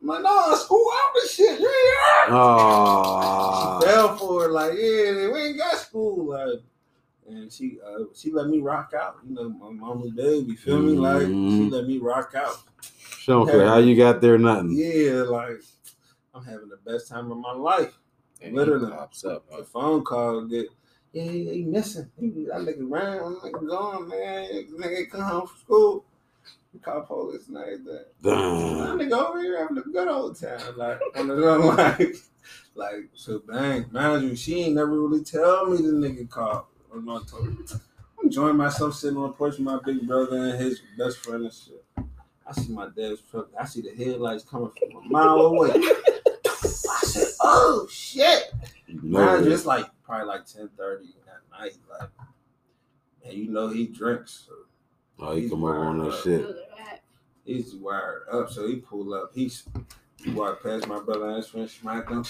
I'm 0.00 0.06
like, 0.08 0.22
no, 0.22 0.54
school 0.54 0.86
out 0.94 1.10
this 1.14 1.34
shit. 1.34 1.58
You 1.60 1.66
ain't. 1.66 2.32
Oh, 2.32 3.80
She 3.80 3.86
fell 3.86 4.16
for 4.16 4.44
it, 4.46 4.50
like, 4.52 4.72
yeah, 4.74 5.28
we 5.32 5.40
ain't 5.40 5.58
got 5.58 5.76
school. 5.78 6.26
Like, 6.30 6.60
and 7.28 7.52
she 7.52 7.78
uh, 7.84 8.04
she 8.14 8.30
let 8.32 8.46
me 8.48 8.60
rock 8.60 8.92
out. 8.98 9.16
You 9.28 9.34
know, 9.34 9.48
my 9.48 9.70
mama's 9.70 10.12
baby, 10.12 10.54
feel 10.56 10.80
me? 10.80 10.92
Like, 10.94 11.22
she 11.22 11.28
Mhm. 11.32 11.70
let 11.72 11.86
me 11.86 11.98
rock 11.98 12.34
out. 12.36 12.56
she 12.80 13.32
don't 13.32 13.46
care 13.46 13.66
how 13.66 13.78
you 13.78 13.96
got 13.96 14.20
there, 14.20 14.38
nothing. 14.38 14.70
Yeah, 14.72 15.22
like, 15.22 15.60
I'm 16.34 16.44
having 16.44 16.68
the 16.68 16.78
best 16.90 17.08
time 17.08 17.30
of 17.30 17.38
my 17.38 17.52
life. 17.52 17.98
And 18.40 18.54
Literally. 18.54 18.90
pops 18.92 19.24
up. 19.24 19.44
The 19.50 19.64
phone 19.64 20.04
call 20.04 20.42
get, 20.42 20.66
yeah, 21.12 21.24
he, 21.24 21.48
he 21.52 21.64
missing. 21.64 22.10
He, 22.20 22.28
that 22.46 22.60
nigga 22.60 22.88
ran, 22.88 23.18
I'm 23.18 23.36
nigga 23.36 23.68
gone, 23.68 24.08
man. 24.08 24.66
Nigga 24.78 25.10
come 25.10 25.22
home 25.22 25.46
from 25.46 25.58
school. 25.58 26.04
We 26.72 26.80
call 26.80 27.02
police 27.02 27.48
and 27.48 27.56
everything. 27.56 27.84
That 27.86 28.04
Damn. 28.22 28.98
nigga 28.98 29.12
over 29.12 29.40
here 29.42 29.58
having 29.58 29.78
a 29.78 29.82
good 29.82 30.06
old 30.08 30.38
time. 30.38 30.60
Like, 30.76 31.00
of 31.14 31.26
them, 31.26 31.36
like, 31.76 32.14
like, 32.74 33.08
so 33.14 33.40
bang. 33.40 33.86
Mind 33.90 34.22
you, 34.22 34.36
she 34.36 34.62
ain't 34.62 34.76
never 34.76 35.00
really 35.00 35.24
tell 35.24 35.66
me 35.66 35.78
the 35.78 35.92
nigga 35.92 36.28
called. 36.28 36.66
Or 36.90 37.02
not 37.02 37.26
told 37.28 37.48
me. 37.48 37.64
I'm 38.18 38.26
enjoying 38.26 38.56
myself 38.56 38.94
sitting 38.94 39.18
on 39.18 39.24
the 39.24 39.32
porch 39.32 39.56
with 39.56 39.60
my 39.60 39.78
big 39.84 40.06
brother 40.06 40.36
and 40.36 40.58
his 40.58 40.80
best 40.96 41.18
friend 41.18 41.44
and 41.44 41.52
shit. 41.52 41.84
I 42.46 42.52
see 42.52 42.72
my 42.72 42.88
dad's 42.96 43.20
truck. 43.22 43.48
I 43.58 43.66
see 43.66 43.82
the 43.82 43.94
headlights 43.94 44.44
coming 44.44 44.70
from 44.70 45.04
a 45.04 45.08
mile 45.08 45.38
away. 45.40 45.70
I 47.40 47.44
said, 47.44 47.50
oh, 47.50 47.86
shit. 47.90 48.52
You 48.86 49.00
Mind 49.02 49.12
know 49.12 49.38
you, 49.40 49.46
it. 49.46 49.52
it's 49.52 49.66
like 49.66 49.86
probably 50.04 50.26
like 50.26 50.46
ten 50.46 50.68
thirty 50.76 51.14
at 51.26 51.60
night, 51.60 51.76
like, 51.90 52.08
and 53.24 53.34
you 53.34 53.48
know 53.50 53.68
he 53.68 53.86
drinks, 53.86 54.46
so 54.46 54.52
Oh, 55.20 55.34
he 55.34 55.48
come 55.48 55.64
over 55.64 55.78
on 55.78 55.98
that 55.98 56.20
shit. 56.22 56.46
he's 57.44 57.74
wired 57.74 58.22
up. 58.32 58.50
So 58.50 58.66
he 58.68 58.76
pull 58.76 59.12
up, 59.14 59.30
he's 59.34 59.64
he 60.22 60.30
walk 60.30 60.62
past 60.62 60.86
my 60.86 61.00
brother 61.00 61.26
and 61.26 61.36
his 61.36 61.48
friend, 61.48 61.68
smack 61.68 62.08
him. 62.08 62.24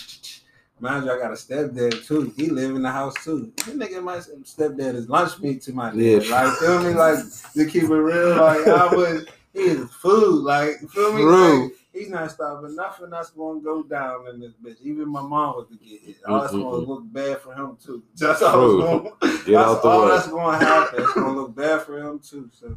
Mind 0.81 1.05
you, 1.05 1.13
I 1.13 1.19
got 1.19 1.31
a 1.33 1.35
stepdad 1.35 2.07
too. 2.07 2.33
He 2.37 2.49
live 2.51 2.75
in 2.77 2.83
the 2.83 2.91
house 2.91 3.15
too. 3.25 3.53
This 3.57 3.75
nigga, 3.75 4.03
my 4.03 4.19
stepdad 4.19 4.95
is 4.95 5.09
lunch 5.09 5.39
meat 5.41 5.61
to 5.63 5.73
my 5.73 5.91
nigga. 5.91 6.25
Yeah. 6.29 6.45
Like, 6.45 6.59
feel 6.59 6.83
me? 6.83 6.95
Like, 6.95 7.19
to 7.55 7.67
keep 7.67 7.83
it 7.85 7.89
real, 7.95 8.37
like, 8.37 8.67
I 8.67 8.95
was, 8.95 9.27
he 9.53 9.61
is 9.61 9.91
food. 9.93 10.45
Like, 10.45 10.79
feel 10.91 11.13
me? 11.15 11.23
Like, 11.25 11.73
he's 11.99 12.11
not 12.11 12.31
stopping 12.31 12.75
nothing 12.77 13.11
that's 13.11 13.31
going 13.31 13.61
to 13.61 13.65
go 13.65 13.83
down 13.83 14.27
in 14.29 14.41
this 14.41 14.53
bitch. 14.63 14.81
Even 14.83 15.09
my 15.09 15.23
mom 15.23 15.57
was 15.57 15.67
to 15.69 15.77
get 15.77 16.01
hit. 16.03 16.17
All 16.27 16.41
that's 16.41 16.53
to 16.53 16.59
look 16.93 17.13
bad 17.13 17.41
for 17.41 17.55
him 17.55 17.77
too. 17.85 18.03
That's 18.17 18.43
all 18.43 18.53
True. 18.53 18.81
it's 18.81 18.87
going 18.87 19.05
Get 19.45 19.53
that's 19.55 19.71
out 19.71 19.85
all 19.85 20.03
way. 20.03 20.09
that's 20.09 20.29
going 20.29 20.59
to 20.59 20.65
happen. 20.65 21.03
It's 21.03 21.13
going 21.15 21.35
to 21.35 21.41
look 21.41 21.55
bad 21.57 21.83
for 21.83 21.99
him 21.99 22.19
too. 22.21 22.51
So 22.53 22.77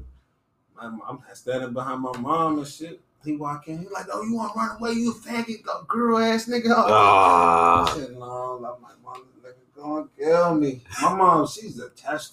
I'm, 0.79 1.01
I'm 1.07 1.19
standing 1.33 1.73
behind 1.73 2.01
my 2.01 2.17
mom 2.17 2.59
and 2.59 2.67
shit. 2.67 3.01
He 3.23 3.35
walk 3.35 3.67
in, 3.67 3.77
he 3.79 3.87
like, 3.89 4.07
oh, 4.11 4.23
you 4.23 4.35
want 4.35 4.53
to 4.53 4.59
run 4.59 4.77
away? 4.77 4.93
You 4.93 5.13
faggot, 5.13 5.61
go 5.63 5.83
girl 5.87 6.17
ass 6.17 6.47
nigga. 6.47 6.71
I 6.75 6.85
Ah, 6.89 7.93
said, 7.95 8.13
no, 8.13 8.23
I'm 8.57 8.61
like, 8.63 9.03
mom, 9.03 9.27
nigga 9.43 9.53
gonna 9.75 10.07
kill 10.17 10.55
me. 10.55 10.81
My 11.03 11.13
mom, 11.13 11.45
she's 11.47 11.77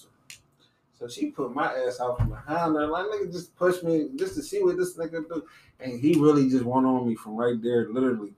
to 0.03 0.07
her. 0.07 0.13
So 0.99 1.07
she 1.09 1.31
put 1.31 1.55
my 1.55 1.73
ass 1.73 2.01
out 2.01 2.19
from 2.19 2.31
behind 2.31 2.75
her. 2.75 2.87
Like, 2.87 3.07
nigga 3.07 3.31
just 3.31 3.55
push 3.55 3.83
me 3.83 4.09
just 4.17 4.35
to 4.35 4.43
see 4.43 4.63
what 4.63 4.77
this 4.77 4.97
nigga 4.97 5.29
do. 5.29 5.45
And 5.81 6.01
he 6.01 6.19
really 6.19 6.49
just 6.51 6.65
went 6.65 6.87
on 6.87 7.07
me 7.07 7.15
from 7.15 7.37
right 7.37 7.61
there, 7.63 7.89
literally. 7.89 8.33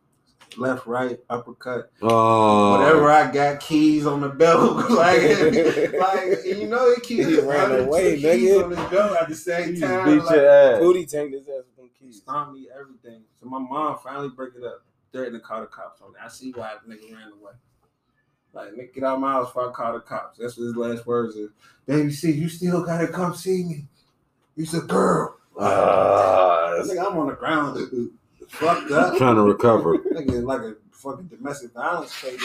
Left, 0.56 0.84
right, 0.86 1.18
uppercut. 1.30 1.92
oh, 2.02 2.72
Whatever 2.72 3.08
I 3.08 3.30
got, 3.30 3.60
keys 3.60 4.04
on 4.04 4.20
the 4.20 4.28
belt. 4.28 4.90
like, 4.90 5.22
like 5.94 6.44
you 6.44 6.66
know, 6.66 6.92
he 6.94 7.00
keeps 7.00 7.28
He 7.28 7.36
ran 7.40 7.70
102 7.70 7.84
away, 7.86 8.16
keys 8.16 8.50
nigga. 8.50 8.64
on 8.64 8.70
his 8.72 8.90
belt 8.90 9.16
at 9.16 9.28
the 9.28 9.34
same 9.36 9.74
He 9.76 9.80
time. 9.80 10.04
beat 10.18 10.24
like, 10.24 10.36
your 10.36 10.48
ass. 10.50 10.78
Booty 10.80 11.06
tanked 11.06 11.34
his 11.34 11.48
ass 11.48 11.62
with 11.66 11.76
them 11.76 11.90
keys. 11.98 12.16
stomped 12.18 12.54
me, 12.54 12.66
everything. 12.78 13.22
So 13.40 13.46
my 13.46 13.60
mom 13.60 13.98
finally 14.02 14.28
break 14.30 14.54
it 14.56 14.64
up. 14.64 14.82
Threatened 15.12 15.34
to 15.34 15.40
call 15.40 15.60
the 15.60 15.66
cops 15.68 16.00
on 16.02 16.12
me. 16.12 16.18
I 16.22 16.28
see 16.28 16.50
why 16.50 16.74
the 16.84 16.92
nigga 16.92 17.12
ran 17.14 17.30
away. 17.32 17.52
Like, 18.52 18.72
nigga, 18.72 18.94
get 18.94 19.04
out 19.04 19.14
of 19.14 19.20
my 19.20 19.32
house 19.32 19.46
before 19.48 19.70
I 19.70 19.72
call 19.72 19.92
the 19.94 20.00
cops. 20.00 20.38
That's 20.38 20.56
what 20.56 20.64
his 20.64 20.76
last 20.76 21.06
words 21.06 21.36
is. 21.36 21.50
Baby, 21.86 22.10
see, 22.12 22.32
you 22.32 22.48
still 22.48 22.84
gotta 22.84 23.08
come 23.08 23.34
see 23.34 23.64
me. 23.64 23.84
You's 24.56 24.74
a 24.74 24.80
girl. 24.80 25.36
Ah, 25.58 26.74
nigga, 26.80 27.10
I'm 27.10 27.18
on 27.18 27.28
the 27.28 27.34
ground, 27.34 27.76
dude. 27.90 28.10
Fucked 28.48 28.90
up. 28.90 29.16
trying 29.18 29.36
to 29.36 29.42
recover. 29.42 29.98
Nigga, 29.98 30.42
like 30.44 30.60
a 30.62 30.74
fucking 30.90 31.26
domestic 31.28 31.72
violence 31.72 32.20
case. 32.20 32.40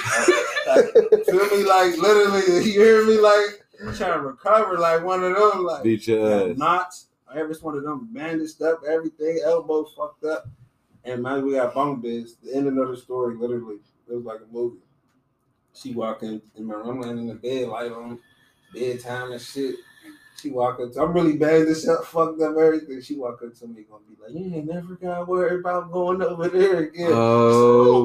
Like, 0.68 0.86
feel 1.26 1.48
me? 1.58 1.64
Like, 1.66 1.98
literally, 1.98 2.66
you 2.72 2.80
hear 2.80 3.06
me? 3.06 3.20
Like, 3.20 3.96
trying 3.98 4.14
to 4.14 4.28
recover, 4.28 4.78
like 4.78 5.04
one 5.04 5.24
of 5.24 5.36
them. 5.36 5.64
Like, 5.64 5.84
Beat 5.84 6.08
your 6.08 6.30
got 6.30 6.52
ass. 6.52 6.58
knots. 6.58 7.06
Every 7.36 7.56
one 7.56 7.76
of 7.76 7.84
them 7.84 8.08
bandaged 8.14 8.62
up, 8.62 8.82
everything, 8.88 9.42
elbow 9.44 9.84
fucked 9.84 10.24
up. 10.24 10.48
And 11.04 11.22
man, 11.22 11.46
we 11.46 11.54
got 11.54 11.74
bunk 11.74 12.02
beds. 12.02 12.36
The 12.42 12.56
ending 12.56 12.78
of 12.78 12.88
the 12.88 12.96
story, 12.98 13.36
literally, 13.36 13.78
it 14.10 14.14
was 14.14 14.24
like 14.24 14.40
a 14.40 14.54
movie. 14.54 14.78
She 15.76 15.94
walk 15.94 16.24
in, 16.24 16.42
my 16.58 16.76
room, 16.76 17.02
laying 17.02 17.18
in 17.18 17.28
the 17.28 17.36
bed, 17.36 17.68
light 17.68 17.92
on, 17.92 18.20
bedtime 18.74 19.32
and 19.34 19.42
shit. 19.42 19.76
She 20.42 20.50
walk 20.50 20.80
up 20.80 20.94
to, 20.94 21.02
I'm 21.02 21.14
really 21.14 21.38
bad 21.38 21.68
this 21.68 21.88
up, 21.88 22.06
fucked 22.06 22.42
up 22.42 22.58
everything. 22.58 23.02
She 23.02 23.16
walk 23.16 23.42
up 23.44 23.54
to 23.56 23.68
me, 23.68 23.86
gonna 23.90 24.04
be 24.08 24.16
like, 24.22 24.34
you 24.34 24.56
ain't 24.56 24.68
never 24.68 24.96
gotta 24.96 25.26
worry 25.26 25.60
about 25.60 25.92
going 25.92 26.22
over 26.22 26.48
there 26.50 26.80
again. 26.80 27.12
Oh. 27.12 28.04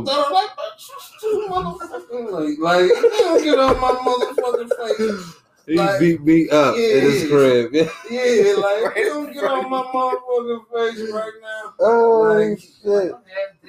like, 2.31 2.59
like, 2.59 2.89
you 2.89 3.41
get 3.45 3.59
on 3.59 3.81
my 3.81 3.91
motherfucking 3.91 4.97
face. 4.97 5.39
He 5.71 5.77
Like, 5.77 6.01
beat 6.01 6.21
me 6.23 6.49
up 6.51 6.75
in 6.75 7.01
his 7.01 7.29
crib. 7.31 7.71
Yeah. 7.73 7.89
Yeah, 8.11 8.55
like, 8.57 8.97
you 8.97 9.05
don't 9.07 9.33
get 9.33 9.45
on 9.45 9.71
my 9.71 9.83
motherfucking 9.95 10.64
face 10.75 11.12
right 11.12 11.33
now. 11.41 11.75
Oh 11.79 12.21
Like, 12.23 12.59
shit! 12.59 13.12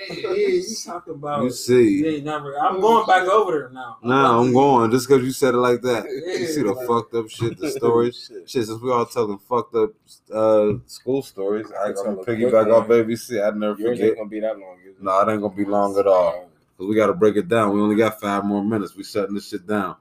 Yeah, 0.23 0.31
you 0.31 0.63
talk 0.83 1.07
about 1.07 1.39
You 1.41 1.45
You 1.45 1.51
see, 1.51 2.07
ain't 2.07 2.25
never. 2.25 2.57
I'm 2.59 2.81
going 2.81 3.05
back 3.05 3.27
over 3.27 3.51
there 3.51 3.69
now. 3.69 3.97
nah, 4.01 4.41
I'm 4.41 4.51
going 4.51 4.89
just 4.89 5.07
because 5.07 5.23
you 5.23 5.31
said 5.31 5.53
it 5.53 5.57
like 5.57 5.81
that. 5.83 6.05
Yeah, 6.05 6.37
You 6.39 6.47
see 6.47 6.63
the 6.63 6.73
like- 6.73 6.87
fucked 6.87 7.13
up 7.13 7.29
shit, 7.29 7.59
the 7.59 7.69
stories. 7.79 8.31
Shit, 8.47 8.65
since 8.65 8.81
we 8.81 8.91
all 8.91 9.05
telling 9.05 9.37
fucked 9.37 9.75
up 9.75 9.91
uh, 10.33 10.73
school 10.87 11.21
stories, 11.21 11.67
I, 11.71 11.89
I'm 11.89 11.93
gonna 11.95 12.15
piggyback 12.23 12.73
off 12.75 12.87
one. 12.89 12.97
ABC. 13.05 13.39
I'd 13.45 13.55
never 13.57 13.79
Yours 13.79 13.99
forget. 13.99 14.07
ain't 14.09 14.17
gonna 14.17 14.29
be 14.29 14.39
that 14.39 14.57
long. 14.57 14.77
is 14.83 14.95
it? 14.97 15.03
No, 15.03 15.19
it 15.21 15.31
ain't 15.31 15.41
gonna 15.43 15.55
be 15.55 15.65
long 15.65 15.95
at 15.99 16.07
all. 16.07 16.49
Cause 16.79 16.87
we 16.87 16.95
gotta 16.95 17.13
break 17.13 17.35
it 17.35 17.47
down. 17.47 17.73
We 17.75 17.79
only 17.81 17.95
got 17.95 18.19
five 18.19 18.43
more 18.43 18.63
minutes. 18.63 18.95
We 18.95 19.03
shutting 19.03 19.35
this 19.35 19.49
shit 19.49 19.67
down. 19.67 19.97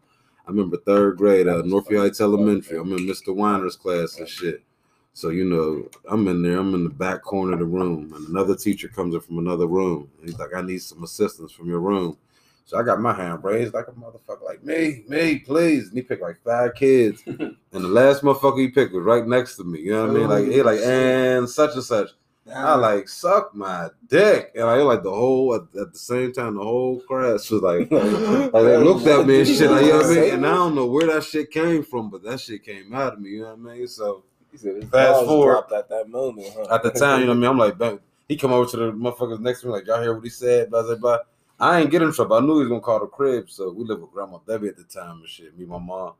I 0.50 0.52
remember 0.52 0.78
third 0.78 1.16
grade, 1.16 1.46
uh, 1.46 1.62
Northview 1.62 2.00
Heights 2.00 2.20
Elementary. 2.20 2.76
I'm 2.76 2.92
in 2.92 3.06
Mr. 3.06 3.32
Weiner's 3.32 3.76
class 3.76 4.18
and 4.18 4.28
shit. 4.28 4.64
So 5.12 5.28
you 5.28 5.44
know, 5.44 5.88
I'm 6.10 6.26
in 6.26 6.42
there. 6.42 6.58
I'm 6.58 6.74
in 6.74 6.82
the 6.82 6.90
back 6.90 7.22
corner 7.22 7.52
of 7.52 7.60
the 7.60 7.66
room, 7.66 8.12
and 8.12 8.26
another 8.26 8.56
teacher 8.56 8.88
comes 8.88 9.14
in 9.14 9.20
from 9.20 9.38
another 9.38 9.68
room. 9.68 10.10
And 10.18 10.28
he's 10.28 10.40
like, 10.40 10.52
"I 10.52 10.60
need 10.62 10.82
some 10.82 11.04
assistance 11.04 11.52
from 11.52 11.68
your 11.68 11.78
room." 11.78 12.16
So 12.64 12.78
I 12.78 12.82
got 12.82 13.00
my 13.00 13.12
hand 13.12 13.44
raised 13.44 13.74
like 13.74 13.86
a 13.86 13.92
motherfucker, 13.92 14.44
like 14.44 14.64
me, 14.64 15.04
me, 15.06 15.38
please. 15.38 15.86
And 15.86 15.96
he 15.96 16.02
picked 16.02 16.22
like 16.22 16.42
five 16.44 16.74
kids, 16.74 17.22
and 17.26 17.56
the 17.70 17.78
last 17.78 18.24
motherfucker 18.24 18.58
he 18.58 18.68
picked 18.70 18.92
was 18.92 19.04
right 19.04 19.24
next 19.28 19.54
to 19.58 19.64
me. 19.64 19.82
You 19.82 19.92
know 19.92 20.08
what 20.08 20.10
I 20.10 20.14
mean? 20.14 20.28
Like 20.28 20.44
he 20.46 20.62
like 20.64 20.80
and 20.80 21.48
such 21.48 21.74
and 21.74 21.84
such. 21.84 22.08
I 22.54 22.74
like 22.74 23.08
suck 23.08 23.54
my 23.54 23.88
dick, 24.08 24.52
and 24.54 24.64
I 24.64 24.76
like 24.76 25.02
the 25.02 25.10
whole 25.10 25.54
at, 25.54 25.62
at 25.80 25.92
the 25.92 25.98
same 25.98 26.32
time 26.32 26.56
the 26.56 26.64
whole 26.64 27.00
class 27.00 27.50
was 27.50 27.62
like, 27.62 27.90
like 27.90 28.52
they 28.52 28.76
looked 28.76 29.06
at 29.06 29.26
me 29.26 29.40
and 29.40 29.48
shit. 29.48 29.70
Like, 29.70 29.84
you 29.84 29.92
know 29.92 29.98
what 29.98 30.06
I 30.06 30.08
mean? 30.08 30.34
And 30.34 30.46
I 30.46 30.54
don't 30.54 30.74
know 30.74 30.86
where 30.86 31.06
that 31.06 31.24
shit 31.24 31.50
came 31.50 31.82
from, 31.82 32.10
but 32.10 32.22
that 32.24 32.40
shit 32.40 32.64
came 32.64 32.92
out 32.94 33.14
of 33.14 33.20
me. 33.20 33.30
You 33.30 33.42
know 33.42 33.54
what 33.54 33.72
I 33.72 33.76
mean? 33.76 33.88
So 33.88 34.24
He 34.50 34.58
said 34.58 34.90
Fast 34.90 35.26
forward. 35.26 35.64
at 35.72 35.88
that 35.88 36.08
moment. 36.08 36.48
Huh? 36.54 36.74
at 36.74 36.82
the 36.82 36.90
time, 36.90 37.20
you 37.20 37.26
know 37.26 37.32
what 37.32 37.38
I 37.38 37.40
mean? 37.40 37.50
I'm 37.50 37.58
like, 37.58 37.78
"Bang." 37.78 38.00
he 38.28 38.36
come 38.36 38.52
over 38.52 38.70
to 38.70 38.76
the 38.76 38.92
motherfuckers 38.92 39.40
next 39.40 39.62
to 39.62 39.66
me, 39.66 39.72
like, 39.72 39.86
y'all 39.86 40.00
hear 40.00 40.14
what 40.14 40.22
he 40.22 40.30
said? 40.30 40.70
Blah 40.70 40.82
blah 40.82 40.94
blah. 40.94 41.18
I 41.58 41.80
ain't 41.80 41.90
get 41.90 42.00
in 42.00 42.12
trouble. 42.12 42.36
I 42.36 42.40
knew 42.40 42.54
he 42.54 42.60
was 42.60 42.68
gonna 42.68 42.80
call 42.80 43.00
the 43.00 43.06
crib, 43.06 43.50
so 43.50 43.70
we 43.70 43.84
lived 43.84 44.00
with 44.00 44.12
grandma 44.12 44.38
Debbie 44.46 44.68
at 44.68 44.76
the 44.76 44.84
time 44.84 45.18
and 45.18 45.28
shit. 45.28 45.56
Me 45.58 45.64
and 45.64 45.72
my 45.72 45.78
mom. 45.78 46.12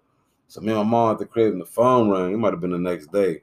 So 0.49 0.61
me 0.61 0.69
and 0.69 0.79
my 0.79 0.85
mom 0.85 1.13
at 1.13 1.19
the 1.19 1.27
crib, 1.27 1.53
and 1.53 1.61
the 1.61 1.67
phone 1.67 2.11
rang. 2.11 2.33
It 2.33 2.37
might 2.37 2.53
have 2.53 2.61
been 2.61 2.73
the 2.73 2.79
next 2.79 3.13
day. 3.13 3.43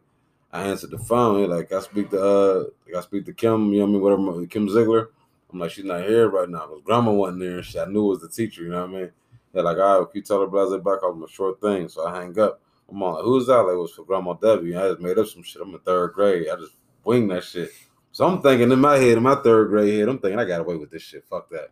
I 0.52 0.64
answered 0.64 0.92
the 0.92 0.98
phone. 0.98 1.50
Like, 1.50 1.72
I 1.72 1.82
speak 1.82 2.10
to 2.12 2.22
uh, 2.22 2.98
I 2.98 3.02
speak 3.02 3.26
to 3.26 3.34
Kim. 3.34 3.74
You 3.74 3.80
know 3.80 4.00
what 4.00 4.14
I 4.14 4.16
mean? 4.18 4.24
Whatever, 4.24 4.46
Kim 4.48 4.70
Ziegler. 4.70 5.10
I'm 5.52 5.60
like, 5.60 5.72
she's 5.72 5.86
not 5.86 6.04
here 6.04 6.30
right 6.30 6.50
now. 6.50 6.68
Cause 6.68 6.82
grandma 6.84 7.12
wasn't 7.12 7.40
there. 7.40 7.64
Shit. 7.64 7.82
I 7.82 7.86
knew 7.86 8.06
it 8.06 8.10
was 8.10 8.22
the 8.22 8.30
teacher. 8.30 8.64
You 8.64 8.70
know 8.70 8.86
what 8.86 8.96
I 8.96 9.02
mean? 9.02 9.12
They're 9.54 9.64
like, 9.64 9.78
all 9.78 10.00
right, 10.00 10.12
can 10.12 10.20
you 10.20 10.22
tell 10.22 10.42
her 10.42 10.48
blah? 10.48 10.98
Call 10.98 11.14
him 11.14 11.24
a 11.24 11.28
short 11.30 11.62
thing. 11.62 11.88
So 11.90 12.06
I 12.06 12.22
hang 12.22 12.38
up. 12.40 12.62
I'm 12.90 13.00
like, 13.02 13.24
who's 13.24 13.48
that? 13.48 13.62
Like, 13.62 13.74
it 13.74 13.78
was 13.78 13.94
for 13.94 14.04
grandma 14.04 14.34
Debbie. 14.34 14.76
I 14.76 14.90
just 14.90 15.00
made 15.00 15.18
up 15.18 15.28
some 15.28 15.44
shit. 15.44 15.62
I'm 15.62 15.74
in 15.74 15.80
third 15.80 16.14
grade. 16.14 16.48
I 16.50 16.56
just 16.56 16.74
wing 17.04 17.28
that 17.30 17.44
shit. 17.44 17.72
So 18.12 18.26
I'm 18.26 18.42
thinking 18.42 18.72
in 18.72 18.80
my 18.80 18.98
head, 18.98 19.18
in 19.18 19.24
my 19.24 19.36
third 19.36 19.70
grade 19.70 19.94
head, 19.94 20.10
I'm 20.10 20.20
thinking 20.20 20.40
I 20.40 20.46
got 20.46 20.62
away 20.62 20.76
with 20.76 20.90
this 20.90 21.04
shit. 21.04 21.26
Fuck 21.30 21.50
that. 21.50 21.70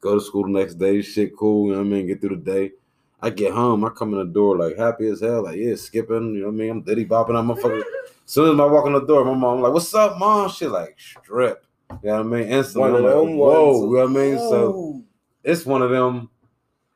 Go 0.00 0.14
to 0.14 0.20
school 0.20 0.44
the 0.44 0.50
next 0.50 0.74
day, 0.74 1.02
shit 1.02 1.36
cool, 1.36 1.66
you 1.66 1.72
know 1.72 1.78
what 1.78 1.86
I 1.86 1.90
mean? 1.90 2.06
Get 2.06 2.20
through 2.20 2.36
the 2.36 2.52
day. 2.52 2.72
I 3.20 3.30
get 3.30 3.52
home, 3.52 3.84
I 3.84 3.88
come 3.90 4.12
in 4.12 4.18
the 4.20 4.32
door 4.32 4.56
like 4.56 4.76
happy 4.76 5.08
as 5.08 5.20
hell, 5.20 5.42
like 5.44 5.56
yeah, 5.56 5.74
skipping, 5.74 6.34
you 6.34 6.42
know 6.42 6.46
what 6.46 6.54
I 6.54 6.56
mean? 6.56 6.70
I'm 6.70 6.82
diddy 6.82 7.04
bopping, 7.04 7.36
I'm 7.36 7.48
motherfucker. 7.48 7.80
As 7.80 8.12
soon 8.32 8.54
as 8.54 8.60
I 8.60 8.64
walk 8.64 8.86
in 8.86 8.92
the 8.92 9.00
door, 9.04 9.24
my 9.24 9.34
mom 9.34 9.60
like, 9.60 9.72
"What's 9.72 9.92
up, 9.94 10.18
mom?" 10.18 10.48
She 10.50 10.66
like 10.66 10.96
strip, 11.00 11.64
you 11.90 11.98
know 12.04 12.12
what 12.16 12.20
I 12.20 12.22
mean? 12.22 12.48
Instantly, 12.48 12.92
One 12.92 12.94
I'm 12.96 13.04
like, 13.04 13.36
"Whoa," 13.36 13.70
ones. 13.72 13.80
you 13.80 13.96
know 13.96 14.02
what 14.02 14.10
I 14.10 14.12
mean? 14.12 14.38
So 14.38 15.02
it's 15.42 15.66
one 15.66 15.82
of 15.82 15.90
them. 15.90 16.30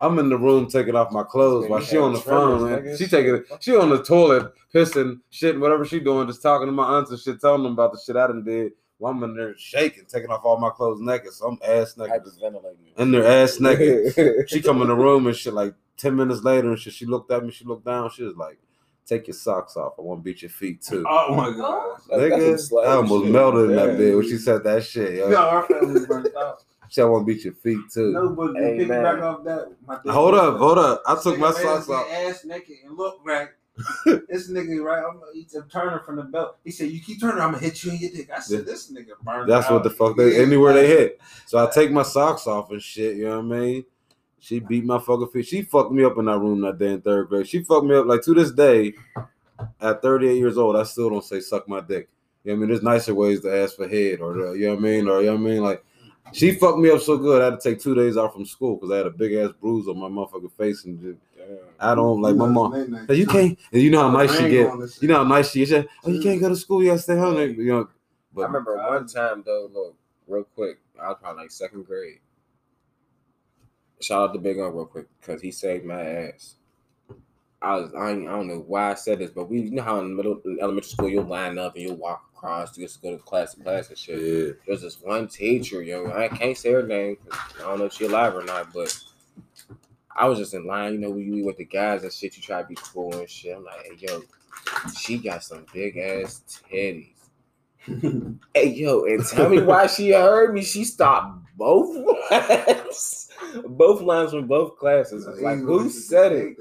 I'm 0.01 0.19
in 0.19 0.29
the 0.29 0.37
room 0.39 0.67
taking 0.69 0.97
off 0.97 1.13
my 1.13 1.23
clothes 1.23 1.69
while 1.69 1.81
she 1.81 1.97
on 1.97 2.13
the 2.13 2.21
tremors, 2.21 2.61
phone. 2.61 2.85
Man. 2.85 2.97
She 2.97 3.07
taking 3.07 3.37
it. 3.37 3.47
She 3.61 3.77
on 3.77 3.89
the 3.89 4.03
toilet 4.03 4.53
pissing 4.75 5.21
shit, 5.31 5.59
whatever 5.59 5.85
she 5.85 6.01
doing, 6.01 6.27
just 6.27 6.43
talking 6.43 6.67
to 6.67 6.73
my 6.73 6.85
aunts 6.85 7.11
and 7.13 7.21
shit, 7.21 7.41
telling 7.41 7.63
them 7.63 7.73
about 7.73 7.93
the 7.93 8.01
shit 8.05 8.17
I 8.17 8.27
done 8.27 8.43
did. 8.45 8.73
While 8.99 9.13
I'm 9.13 9.23
in 9.25 9.37
there 9.37 9.57
shaking, 9.57 10.05
taking 10.07 10.31
off 10.31 10.45
all 10.45 10.59
my 10.59 10.71
clothes 10.71 11.01
naked, 11.01 11.33
so 11.33 11.47
I'm 11.49 11.59
ass 11.65 11.97
naked, 11.97 12.23
Hyperventilating. 12.23 12.99
in 12.99 13.11
there 13.11 13.25
ass 13.27 13.59
naked. 13.59 14.49
she 14.49 14.61
come 14.61 14.83
in 14.83 14.89
the 14.89 14.95
room 14.95 15.27
and 15.27 15.37
shit 15.37 15.55
like 15.55 15.75
ten 15.97 16.17
minutes 16.17 16.43
later 16.43 16.69
and 16.69 16.79
shit. 16.79 16.93
She 16.93 17.07
looked 17.07 17.31
at 17.33 17.45
me. 17.45 17.51
She 17.51 17.65
looked 17.65 17.85
down. 17.85 18.11
She 18.11 18.23
was 18.23 18.37
like, 18.37 18.59
"Take 19.07 19.27
your 19.27 19.35
socks 19.35 19.77
off. 19.77 19.95
I 19.99 20.03
want 20.03 20.21
to 20.21 20.25
beat 20.25 20.43
your 20.43 20.51
feet 20.51 20.83
too." 20.83 21.05
Oh 21.09 21.35
my 21.35 21.51
god. 21.51 21.99
Like, 22.11 22.33
Nigga, 22.33 22.85
I 22.87 22.95
almost 22.97 23.25
shit. 23.25 23.33
melted 23.33 23.71
in 23.71 23.77
that 23.77 23.91
Yeah. 23.93 23.97
bed 23.97 24.15
when 24.17 24.29
she 24.29 24.37
said 24.39 24.65
that 24.65 24.85
shit. 24.85 25.15
Yo. 25.15 25.29
No, 25.31 25.37
our 25.37 25.67
family 25.67 26.07
burnt 26.07 26.29
out. 26.37 26.63
She 26.89 26.97
said, 27.01 27.07
I 27.07 27.09
want 27.09 27.27
to 27.27 27.33
beat 27.35 27.43
your 27.43 27.55
feet 27.55 27.79
too. 27.91 28.13
No, 28.13 28.29
but 28.35 28.55
Hey, 28.55 28.77
to 28.77 28.85
man. 28.85 29.03
piggyback 29.03 29.23
off 29.23 29.45
that, 29.45 29.73
my 29.87 30.13
Hold 30.13 30.35
up, 30.35 30.59
hold 30.59 30.77
up. 30.77 31.03
I 31.07 31.15
took 31.23 31.39
my 31.39 31.51
socks 31.51 31.89
off. 31.89 32.07
Ass 32.13 32.45
naked 32.45 32.77
and 32.85 32.99
look 32.99 33.19
right. 33.25 33.49
this 34.29 34.51
nigga 34.51 34.85
right, 34.85 34.99
I'm 35.03 35.15
gonna 35.19 35.31
eat 35.35 35.49
he's 35.51 35.57
turning 35.73 36.01
from 36.05 36.17
the 36.17 36.25
belt. 36.25 36.59
He 36.63 36.71
said, 36.71 36.91
"You 36.91 37.01
keep 37.01 37.19
turning, 37.19 37.41
I'm 37.41 37.53
gonna 37.53 37.65
hit 37.65 37.83
you 37.83 37.93
in 37.93 37.97
your 37.99 38.11
dick." 38.11 38.29
I 38.31 38.41
said, 38.41 38.59
Yeah. 38.59 38.65
"This 38.67 38.93
nigga 38.93 39.19
burned." 39.25 39.51
That's 39.51 39.71
what 39.71 39.83
the 39.85 39.89
fuck 39.89 40.19
they 40.19 40.39
anywhere 40.43 40.75
they 40.75 40.87
hit. 40.87 41.19
So 41.47 41.67
I 41.67 41.71
take 41.71 41.91
my 41.91 42.03
socks 42.03 42.47
off 42.47 42.71
and 42.71 42.83
shit. 42.83 43.17
You 43.17 43.25
know 43.25 43.41
what 43.41 43.57
I 43.57 43.59
mean? 43.61 43.85
She 44.43 44.59
beat 44.59 44.85
my 44.85 44.99
fucking 44.99 45.29
feet. 45.29 45.47
She 45.47 45.63
fucked 45.63 45.93
me 45.93 46.03
up 46.03 46.19
in 46.19 46.25
that 46.25 46.37
room 46.37 46.63
that 46.63 46.77
day 46.77 46.95
in 46.95 47.01
third 47.01 47.29
grade. 47.29 47.47
She 47.47 47.63
fucked 47.63 47.87
me 47.87 47.95
up 47.95 48.07
like 48.07 48.23
to 48.23 48.35
this 48.35 48.51
day. 48.51 48.93
At 49.81 50.03
38 50.03 50.37
years 50.37 50.59
old, 50.59 50.75
I 50.75 50.83
still 50.83 51.11
don't 51.11 51.23
say 51.25 51.39
suck 51.39 51.69
my 51.69 51.81
dick. 51.81 52.09
You 52.43 52.51
know 52.51 52.55
what 52.55 52.57
I 52.57 52.59
mean? 52.59 52.69
There's 52.71 52.83
nicer 52.83 53.15
ways 53.15 53.41
to 53.43 53.57
ask 53.57 53.77
for 53.77 53.87
head 53.87 54.19
or 54.19 54.33
the, 54.35 54.53
you 54.55 54.67
know 54.67 54.75
what 54.75 54.81
I 54.81 54.83
mean? 54.83 55.07
Or 55.09 55.21
you 55.21 55.27
know 55.27 55.37
what 55.37 55.41
I 55.43 55.45
mean? 55.45 55.63
Like 55.63 55.85
she 56.33 56.57
fucked 56.57 56.79
me 56.79 56.91
up 56.91 57.01
so 57.01 57.17
good 57.19 57.41
I 57.41 57.45
had 57.45 57.61
to 57.61 57.71
take 57.71 57.81
two 57.81 57.95
days 57.95 58.17
off 58.17 58.33
from 58.33 58.45
school 58.45 58.75
because 58.75 58.91
I 58.91 58.97
had 58.97 59.07
a 59.07 59.11
big 59.11 59.33
ass 59.35 59.53
bruise 59.61 59.87
on 59.87 59.97
my 59.97 60.09
motherfucking 60.09 60.51
face 60.59 60.87
and 60.87 61.01
just, 61.01 61.19
I 61.79 61.95
don't 61.95 62.21
like 62.21 62.35
my 62.35 62.49
mom. 62.49 63.07
Hey, 63.07 63.15
You 63.15 63.27
can't 63.27 63.57
and 63.73 63.81
you 63.81 63.91
know 63.93 64.01
how 64.01 64.11
nice 64.11 64.37
she 64.37 64.49
get. 64.49 64.73
You 65.01 65.07
know 65.07 65.19
how 65.19 65.25
nice 65.25 65.53
she 65.53 65.63
is. 65.63 65.69
She 65.69 65.75
said, 65.75 65.89
Oh, 66.03 66.11
you 66.11 66.21
can't 66.21 66.41
go 66.41 66.49
to 66.49 66.57
school, 66.57 66.83
you 66.83 66.89
gotta 66.89 66.99
stay 67.01 67.17
home. 67.17 67.39
You 67.39 67.65
know, 67.65 67.89
I 68.39 68.47
remember 68.47 68.77
one 68.77 69.07
time 69.07 69.45
though, 69.47 69.71
look, 69.73 69.95
real 70.27 70.43
quick. 70.57 70.79
I 71.01 71.11
was 71.11 71.19
probably 71.21 71.43
like 71.43 71.53
second 71.53 71.87
grade. 71.87 72.19
Shout 74.03 74.31
out 74.31 74.33
to 74.35 74.41
Big 74.41 74.59
On 74.59 74.75
real 74.75 74.87
quick 74.87 75.07
because 75.21 75.41
he 75.41 75.53
saved 75.53 75.85
my 75.85 76.01
ass. 76.03 76.57
I 77.63 77.77
was 77.77 77.95
I, 77.95 78.11
I 78.11 78.15
don't 78.15 78.49
know 78.49 78.65
why 78.67 78.91
I 78.91 78.95
said 78.95 79.21
this, 79.21 79.31
but 79.31 79.49
we 79.49 79.61
you 79.61 79.71
know 79.71 79.83
how 79.83 80.01
in 80.01 80.17
middle 80.17 80.41
in 80.45 80.59
elementary 80.61 80.91
school 80.91 81.09
you'll 81.09 81.25
line 81.25 81.59
up 81.59 81.75
and 81.75 81.85
you'll 81.85 81.97
walk 81.97 82.25
across 82.35 82.73
to 82.73 82.81
just 82.81 83.01
go 83.01 83.17
to 83.17 83.23
class 83.23 83.55
to 83.55 83.63
class 83.63 83.89
and 83.89 83.97
shit. 83.97 84.21
yeah. 84.21 84.53
There's 84.67 84.83
this 84.83 85.01
one 85.01 85.29
teacher, 85.29 85.83
yo. 85.83 86.11
I 86.11 86.29
can't 86.29 86.57
say 86.57 86.73
her 86.73 86.83
name. 86.83 87.17
I 87.31 87.61
don't 87.61 87.79
know 87.79 87.85
if 87.85 87.93
she 87.93 88.07
alive 88.07 88.35
or 88.35 88.43
not, 88.43 88.73
but 88.73 88.99
I 90.15 90.27
was 90.27 90.39
just 90.39 90.55
in 90.55 90.67
line. 90.67 90.95
You 90.95 90.99
know, 90.99 91.11
we, 91.11 91.31
we 91.31 91.43
with 91.43 91.57
the 91.57 91.65
guys 91.65 92.03
and 92.03 92.13
shit. 92.13 92.37
You 92.37 92.43
try 92.43 92.63
to 92.63 92.69
be 92.69 92.77
cool 92.77 93.15
and 93.15 93.31
shit. 93.31 93.57
I'm 93.57 93.65
like, 93.65 93.87
hey, 93.87 93.97
yo, 93.99 94.23
she 94.99 95.19
got 95.19 95.45
some 95.45 95.65
big 95.73 95.97
ass 95.97 96.43
titties. 96.69 97.11
hey, 98.55 98.69
yo, 98.69 99.05
and 99.05 99.25
tell 99.25 99.49
me 99.49 99.61
why 99.61 99.87
she 99.87 100.11
heard 100.11 100.53
me. 100.53 100.63
She 100.63 100.85
stopped 100.85 101.42
both 101.63 102.19
lines, 102.31 103.29
both 103.67 104.03
lines 104.03 104.33
from 104.33 104.49
both 104.49 104.77
classes. 104.79 105.27
It's 105.27 105.41
like, 105.41 105.59
who 105.59 105.89
said 105.89 106.33
it? 106.33 106.57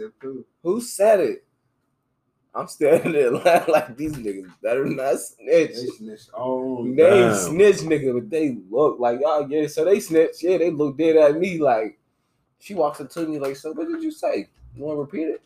Who 0.62 0.80
said 0.80 1.20
it? 1.20 1.44
I'm 2.54 2.68
standing 2.68 3.14
there 3.14 3.32
like, 3.46 3.68
like 3.68 3.98
these 3.98 4.14
niggas 4.14 4.52
better 4.62 4.86
not 4.86 5.20
snitch. 5.20 5.72
They 5.74 5.86
snitched. 5.88 6.30
Oh, 6.36 6.86
They 6.86 7.22
Damn. 7.22 7.34
snitch, 7.34 7.78
nigga, 7.78 8.14
but 8.14 8.30
they 8.30 8.58
look 8.70 9.00
like 9.00 9.22
y'all. 9.22 9.50
Yeah, 9.50 9.68
so 9.68 9.86
they 9.86 10.00
snitch. 10.00 10.44
Yeah, 10.44 10.58
they 10.58 10.70
look 10.70 10.98
dead 10.98 11.16
at 11.16 11.40
me 11.40 11.60
like. 11.60 11.98
She 12.60 12.76
walks 12.76 13.02
up 13.02 13.10
to 13.12 13.28
me 13.28 13.40
like, 13.40 13.56
"So 13.56 13.72
what 13.72 13.88
did 13.88 14.04
you 14.04 14.12
say? 14.12 14.50
You 14.76 14.84
want 14.84 14.98
to 14.98 15.02
repeat 15.02 15.30
it?" 15.30 15.42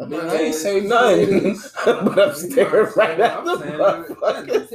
I 0.00 0.36
ain't 0.36 0.54
say 0.54 0.80
nothing, 0.80 1.56
but 1.84 2.18
I'm 2.18 2.34
staring 2.34 2.92
right 2.96 3.20
at 3.20 3.44
the 3.44 3.56
motherfucker. 3.56 4.68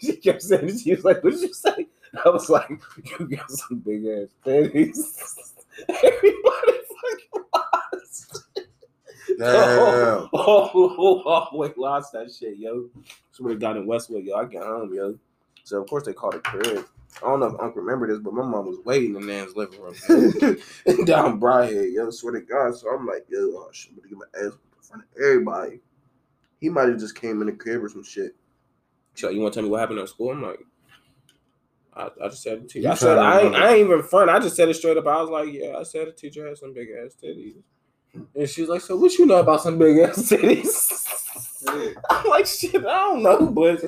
She 0.00 0.16
kept 0.16 0.42
saying, 0.42 0.78
she 0.78 0.94
was 0.94 1.04
like, 1.04 1.22
"What 1.22 1.32
did 1.32 1.42
you 1.42 1.52
say?" 1.54 1.86
I 2.24 2.28
was 2.28 2.48
like, 2.48 2.70
"You 3.18 3.26
got 3.28 3.50
some 3.50 3.78
big 3.78 4.04
ass 4.06 4.28
titties." 4.44 4.98
Everybody 5.88 6.78
fucking 7.02 7.44
lost. 7.54 8.44
Damn. 9.38 9.48
Oh, 9.48 10.30
oh, 10.32 10.70
oh, 10.74 10.94
oh, 10.98 11.22
oh 11.26 11.56
wait, 11.56 11.76
lost 11.78 12.12
that 12.12 12.32
shit, 12.32 12.58
yo. 12.58 12.88
Swear 13.32 13.54
to 13.54 13.58
God 13.58 13.76
in 13.76 13.86
Westwood, 13.86 14.24
yo. 14.24 14.36
I 14.36 14.44
get 14.44 14.62
home, 14.62 14.94
yo. 14.94 15.18
So 15.64 15.80
of 15.80 15.88
course 15.88 16.04
they 16.04 16.12
called 16.12 16.34
a 16.34 16.40
crib. 16.40 16.86
I 17.22 17.28
don't 17.28 17.40
know 17.40 17.46
if 17.46 17.60
Uncle 17.60 17.82
remember 17.82 18.08
this, 18.08 18.18
but 18.18 18.34
my 18.34 18.44
mom 18.44 18.66
was 18.66 18.78
waiting 18.84 19.14
in 19.16 19.26
Nan's 19.26 19.56
living 19.56 19.80
room 19.80 19.94
down 21.06 21.40
Briarhead, 21.40 21.92
yo. 21.92 22.10
Swear 22.10 22.34
to 22.34 22.40
God. 22.40 22.76
So 22.76 22.90
I'm 22.90 23.06
like, 23.06 23.26
yo, 23.28 23.38
oh, 23.38 23.68
shit, 23.72 23.92
I'm 23.92 23.96
gonna 23.98 24.08
get 24.08 24.18
my 24.18 24.46
ass 24.46 24.52
in 24.52 24.82
front 24.82 25.04
of 25.04 25.22
everybody. 25.22 25.80
He 26.60 26.68
might 26.68 26.88
have 26.88 26.98
just 26.98 27.14
came 27.14 27.40
in 27.40 27.46
the 27.46 27.52
crib 27.52 27.82
or 27.82 27.88
some 27.88 28.04
shit. 28.04 28.34
So 29.14 29.28
you 29.30 29.40
want 29.40 29.54
to 29.54 29.58
tell 29.58 29.64
me 29.64 29.70
what 29.70 29.80
happened 29.80 30.00
at 30.00 30.08
school? 30.08 30.32
I'm 30.32 30.42
like, 30.42 30.60
I, 31.94 32.08
I 32.22 32.28
just 32.28 32.42
said 32.42 32.64
the 32.64 32.66
teacher. 32.66 32.80
You 32.80 32.90
I 32.90 32.94
said 32.94 33.18
I 33.18 33.40
ain't. 33.40 33.54
I 33.54 33.74
ain't 33.74 33.86
even 33.86 34.02
front. 34.02 34.30
I 34.30 34.40
just 34.40 34.56
said 34.56 34.68
it 34.68 34.74
straight 34.74 34.96
up. 34.96 35.06
I 35.06 35.20
was 35.20 35.30
like, 35.30 35.52
yeah, 35.52 35.76
I 35.78 35.84
said 35.84 36.08
the 36.08 36.12
teacher 36.12 36.46
had 36.46 36.58
some 36.58 36.74
big 36.74 36.88
ass 36.90 37.16
titties. 37.22 37.56
And 38.34 38.48
she 38.48 38.60
was 38.62 38.70
like, 38.70 38.80
so 38.80 38.96
what 38.96 39.12
you 39.14 39.26
know 39.26 39.40
about 39.40 39.62
some 39.62 39.78
big 39.78 39.98
ass 39.98 40.16
titties? 40.30 41.10
I'm 42.10 42.28
like, 42.28 42.46
shit, 42.46 42.76
I 42.76 43.08
don't 43.08 43.22
know, 43.22 43.46
but 43.46 43.82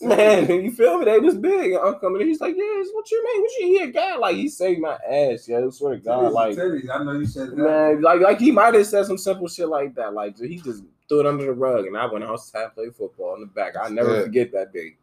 man, 0.00 0.48
you 0.50 0.70
feel 0.72 0.98
me? 0.98 1.04
They 1.04 1.18
was 1.18 1.36
big. 1.36 1.74
I'm 1.74 1.94
coming 1.94 2.22
in. 2.22 2.28
He's 2.28 2.40
like, 2.40 2.56
yeah, 2.56 2.82
what 2.92 3.10
you 3.10 3.24
mean? 3.24 3.42
What 3.42 3.50
you 3.60 3.66
hear, 3.66 3.86
guy? 3.86 4.16
Like 4.16 4.36
he 4.36 4.48
saved 4.48 4.80
my 4.80 4.98
ass, 5.08 5.48
yo. 5.48 5.66
I 5.66 5.70
swear 5.70 5.94
to 5.94 6.00
God, 6.00 6.32
like 6.32 6.56
titties. 6.56 6.90
I 6.90 7.04
know 7.04 7.12
you 7.12 7.26
said 7.26 7.50
that. 7.50 7.56
man, 7.56 8.02
like 8.02 8.20
like 8.20 8.40
he 8.40 8.50
might 8.50 8.74
have 8.74 8.86
said 8.86 9.06
some 9.06 9.18
simple 9.18 9.48
shit 9.48 9.68
like 9.68 9.94
that. 9.94 10.12
Like 10.12 10.38
he 10.38 10.56
just 10.60 10.82
threw 11.10 11.20
it 11.20 11.26
under 11.26 11.44
the 11.44 11.52
rug, 11.52 11.86
and 11.86 11.96
I 11.96 12.06
went 12.06 12.24
outside 12.24 12.64
and 12.64 12.72
played 12.74 12.94
football 12.94 13.34
in 13.34 13.40
the 13.40 13.46
back. 13.48 13.74
I 13.76 13.88
never 13.88 14.16
Yeah. 14.16 14.22
forget 14.22 14.52
that 14.52 14.72
day. 14.72 14.96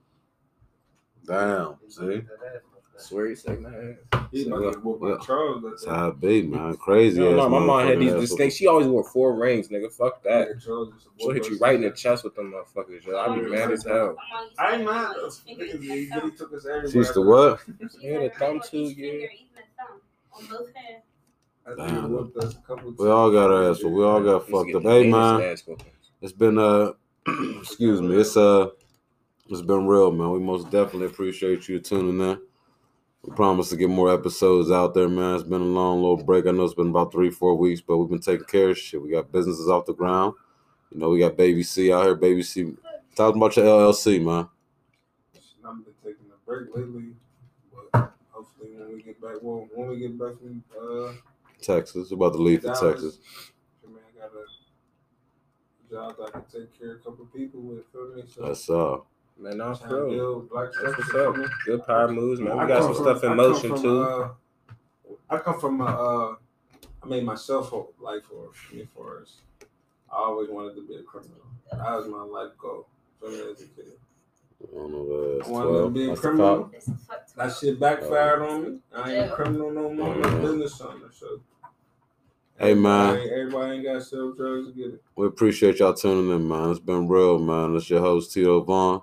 Damn. 1.26 1.76
See, 1.89 2.24
Swear 2.99 3.28
he 3.28 3.36
saved 3.36 3.62
my 3.62 3.70
ass. 3.70 4.22
He 4.32 4.43
So, 4.45 4.49
might 4.49 4.64
have 4.74 4.84
whooped 4.84 5.01
my 5.03 5.10
yeah. 5.10 5.18
Charles, 5.20 5.62
that's 5.64 5.86
how 5.86 6.08
it 6.08 6.20
be, 6.20 6.41
man. 6.41 6.76
Crazy. 6.78 7.20
No, 7.20 7.30
ass 7.30 7.38
no, 7.38 7.49
my 7.49 7.60
mom 7.60 7.86
had 7.88 7.99
these 7.99 8.14
ass 8.14 8.22
distinct. 8.22 8.55
She 8.55 8.66
always 8.66 8.88
wore 8.88 9.03
four 9.03 9.36
rings, 9.36 9.68
nigga. 9.68 9.91
Fuck 9.91 10.24
that. 10.24 10.60
She'll 10.60 10.91
hit 11.32 11.47
you 11.47 11.60
right 11.60 11.76
in 11.76 11.82
the 11.82 11.91
chest 11.91 12.24
with 12.24 12.34
them 12.36 12.53
motherfuckers. 12.53 13.05
Yo. 13.05 13.18
I'd 13.20 13.36
be 13.36 13.41
mad 13.47 13.70
as 13.72 13.84
hell. 13.84 14.16
I 14.58 14.76
ain't 14.78 14.86
mad. 14.86 15.14
He 15.45 16.10
really 16.16 16.32
took 16.32 16.51
us 16.53 16.66
everywhere. 16.66 16.89
She 16.89 16.97
used 16.97 17.14
to 17.14 17.22
what? 17.22 17.60
Yeah, 18.01 18.20
the 18.20 18.30
thumb 18.39 18.62
too, 18.68 18.86
yeah. 18.97 19.28
On 20.34 20.47
both 20.47 20.74
hands. 20.74 21.03
I 21.68 21.76
think 21.76 21.88
Damn. 21.89 22.03
he 22.08 22.10
whooped 22.16 22.38
us 22.38 22.55
a 22.55 22.62
couple 22.62 22.91
We 22.97 23.10
all 23.10 23.30
got 23.30 23.51
our 23.51 23.70
ass, 23.70 23.80
but 23.84 23.89
we 23.89 24.03
all 24.03 24.24
got 24.24 24.47
fucked 24.47 24.74
up. 24.74 24.82
the 24.84 24.89
Hey, 24.89 25.12
meanest 25.12 25.68
man. 25.68 25.78
It's 26.22 26.34
been 26.34 26.57
uh 26.57 26.93
excuse 27.59 28.01
me, 28.01 28.18
it's 28.18 28.36
uh 28.38 28.70
it's 29.49 29.61
been 29.61 29.88
real, 29.88 30.11
man. 30.11 30.32
We 30.32 30.39
most 30.39 30.65
definitely 30.72 31.05
appreciate 31.07 31.68
you 31.70 31.80
tuning 31.80 32.20
in. 32.20 32.39
We 33.24 33.36
promise 33.36 33.70
to 33.70 33.78
get 33.78 33.89
more 33.89 34.13
episodes 34.13 34.72
out 34.72 34.93
there, 34.93 35.07
man. 35.07 35.36
It's 35.36 35.43
been 35.43 35.61
a 35.61 35.65
long 35.65 36.01
little 36.01 36.24
break. 36.24 36.47
I 36.47 36.51
know 36.51 36.63
it's 36.63 36.74
been 36.74 36.89
about 36.89 37.11
three, 37.11 37.30
four 37.30 37.55
weeks, 37.55 37.82
but 37.82 37.97
we've 37.97 38.09
been 38.09 38.20
taking 38.20 38.45
care 38.45 38.70
of 38.70 38.78
shit. 38.78 39.01
We 39.01 39.11
got 39.11 39.32
businesses 39.32 39.70
off 39.70 39.86
the 39.86 39.93
ground. 39.93 40.34
You 40.91 40.99
know, 40.99 41.09
we 41.09 41.20
got 41.20 41.38
Baby 41.38 41.63
C 41.63 41.91
out 41.91 42.03
here. 42.03 42.15
Baby 42.15 42.43
C. 42.43 42.74
Talk 43.15 43.36
about 43.36 43.55
your 43.55 43.65
LLC, 43.65 44.24
man. 44.24 44.47
I've 45.65 45.84
been 45.84 45.93
taking 46.03 46.28
a 46.32 46.45
break 46.45 46.74
lately, 46.76 47.13
but 47.74 48.13
hopefully 48.32 48.70
when 48.78 48.93
we 48.93 49.01
get 49.01 49.22
back, 49.22 49.36
well, 49.41 49.68
when 49.74 49.89
we 49.89 49.99
get 49.99 50.18
back 50.18 50.38
from 50.39 50.63
uh, 50.80 51.13
Texas. 51.61 52.11
We're 52.11 52.15
about 52.28 52.38
to 52.38 52.41
leave 52.41 52.61
for 52.61 52.68
Dallas, 52.68 52.80
Texas. 52.80 53.20
I 53.84 53.88
mean, 53.88 53.97
I 54.15 54.20
got 54.20 54.32
a 55.89 55.93
job 55.93 56.15
that 56.17 56.27
I 56.27 56.31
can 56.31 56.43
take 56.51 56.77
care 56.79 56.93
of 56.93 57.01
a 57.01 57.03
couple 57.03 57.25
people 57.25 57.61
with. 57.61 57.85
Feel 57.91 58.15
me? 58.15 58.23
So 58.27 58.41
That's 58.45 58.69
uh 58.69 58.97
Man, 59.39 59.57
no, 59.57 59.75
trying 59.75 59.89
for 59.89 60.05
real. 60.07 60.39
black 60.41 60.69
That's 60.83 60.97
what's 60.97 61.13
up. 61.13 61.35
Good 61.65 61.85
power 61.85 62.07
moves, 62.07 62.39
man. 62.41 62.55
We 62.57 62.63
I 62.63 62.67
got 62.67 62.81
some 62.83 62.95
from- 62.95 63.03
stuff 63.03 63.23
in 63.23 63.31
I 63.31 63.35
motion 63.35 63.69
from, 63.69 63.81
too. 63.81 64.01
Uh, 64.01 64.29
I 65.29 65.38
come 65.38 65.59
from 65.59 65.81
a, 65.81 65.85
uh, 65.85 66.35
I 67.03 67.07
made 67.07 67.23
myself 67.23 67.71
a 67.71 67.83
life 68.01 68.23
for 68.25 68.49
me 68.73 68.88
for 68.95 69.21
us. 69.21 69.41
I 70.11 70.15
always 70.15 70.49
wanted 70.49 70.75
to 70.75 70.88
be 70.88 70.95
a 70.95 71.03
criminal. 71.03 71.38
That 71.71 71.81
was 71.81 72.07
my 72.07 72.23
life 72.23 72.57
goal. 72.57 72.88
For 73.19 73.29
me 73.29 73.41
as 73.51 73.61
a 73.61 73.65
kid. 73.67 73.93
I 74.63 74.73
don't 74.75 74.91
know 74.91 75.39
I 75.45 75.49
wanted 75.49 75.81
to 75.83 75.89
be 75.89 76.09
a 76.09 76.15
criminal. 76.15 76.63
cop. 76.63 76.71
This 76.71 76.88
is 76.88 76.95
fucked 77.07 77.35
That 77.35 77.55
shit 77.55 77.79
backfired 77.79 78.41
on 78.41 78.63
me. 78.63 78.79
I 78.95 79.13
ain't 79.13 79.31
a 79.31 79.35
criminal 79.35 79.69
no 79.71 79.93
more. 79.93 80.13
I'm 80.15 80.23
a 80.23 80.41
business 80.41 80.81
owner. 80.81 81.09
So. 81.11 81.41
Hey, 82.60 82.74
man. 82.74 83.10
Everybody, 83.18 83.30
everybody 83.32 83.76
ain't 83.76 83.84
got 83.86 83.93
to 83.93 84.01
sell 84.01 84.32
drugs 84.32 84.68
to 84.68 84.74
get 84.74 84.93
it. 84.93 85.03
We 85.16 85.28
appreciate 85.28 85.78
y'all 85.78 85.93
tuning 85.93 86.36
in, 86.36 86.47
man. 86.47 86.72
It's 86.72 86.80
been 86.80 87.08
real, 87.08 87.38
man. 87.38 87.76
It's 87.76 87.88
your 87.88 87.99
host 87.99 88.34
Tito 88.34 88.62
Vaughn. 88.62 89.01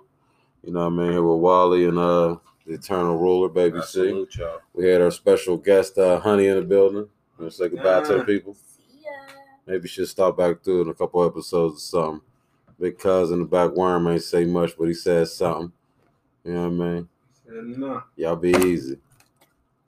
You 0.65 0.73
know 0.73 0.81
what 0.81 0.87
I 0.87 0.97
mean? 1.05 1.13
Here 1.13 1.23
with 1.23 1.41
Wally 1.41 1.85
and 1.85 1.99
uh 1.99 2.37
the 2.67 2.75
Eternal 2.75 3.17
Ruler, 3.17 3.49
Baby 3.49 3.81
C. 3.83 4.27
Y'all. 4.37 4.61
We 4.73 4.89
had 4.89 5.03
our 5.03 5.11
special 5.13 5.57
guest, 5.57 5.99
uh, 5.99 6.19
Honey, 6.19 6.49
in 6.49 6.57
the 6.57 6.63
building. 6.63 7.03
You 7.03 7.11
want 7.39 7.53
to 7.53 7.57
say 7.57 7.69
goodbye 7.69 8.01
to 8.03 8.15
the 8.19 8.25
people? 8.25 8.55
See 8.55 8.83
ya. 9.05 9.11
Maybe 9.67 9.87
she'll 9.87 10.07
stop 10.07 10.37
back 10.37 10.65
through 10.65 10.83
in 10.83 10.89
a 10.89 10.95
couple 10.95 11.25
episodes 11.25 11.77
or 11.77 11.79
something. 11.79 12.21
Big 12.81 12.99
cuz 12.99 13.31
in 13.31 13.39
the 13.39 13.45
back 13.45 13.71
worm 13.73 14.09
ain't 14.09 14.23
say 14.23 14.45
much, 14.45 14.77
but 14.77 14.87
he 14.87 14.95
said 14.95 15.29
something. 15.29 15.71
You 16.43 16.55
know 16.55 16.69
what 16.71 16.87
I 16.87 16.89
mean? 16.95 17.09
Said, 17.47 17.79
nah. 17.79 18.01
Y'all 18.17 18.35
be 18.35 18.51
easy. 18.51 18.99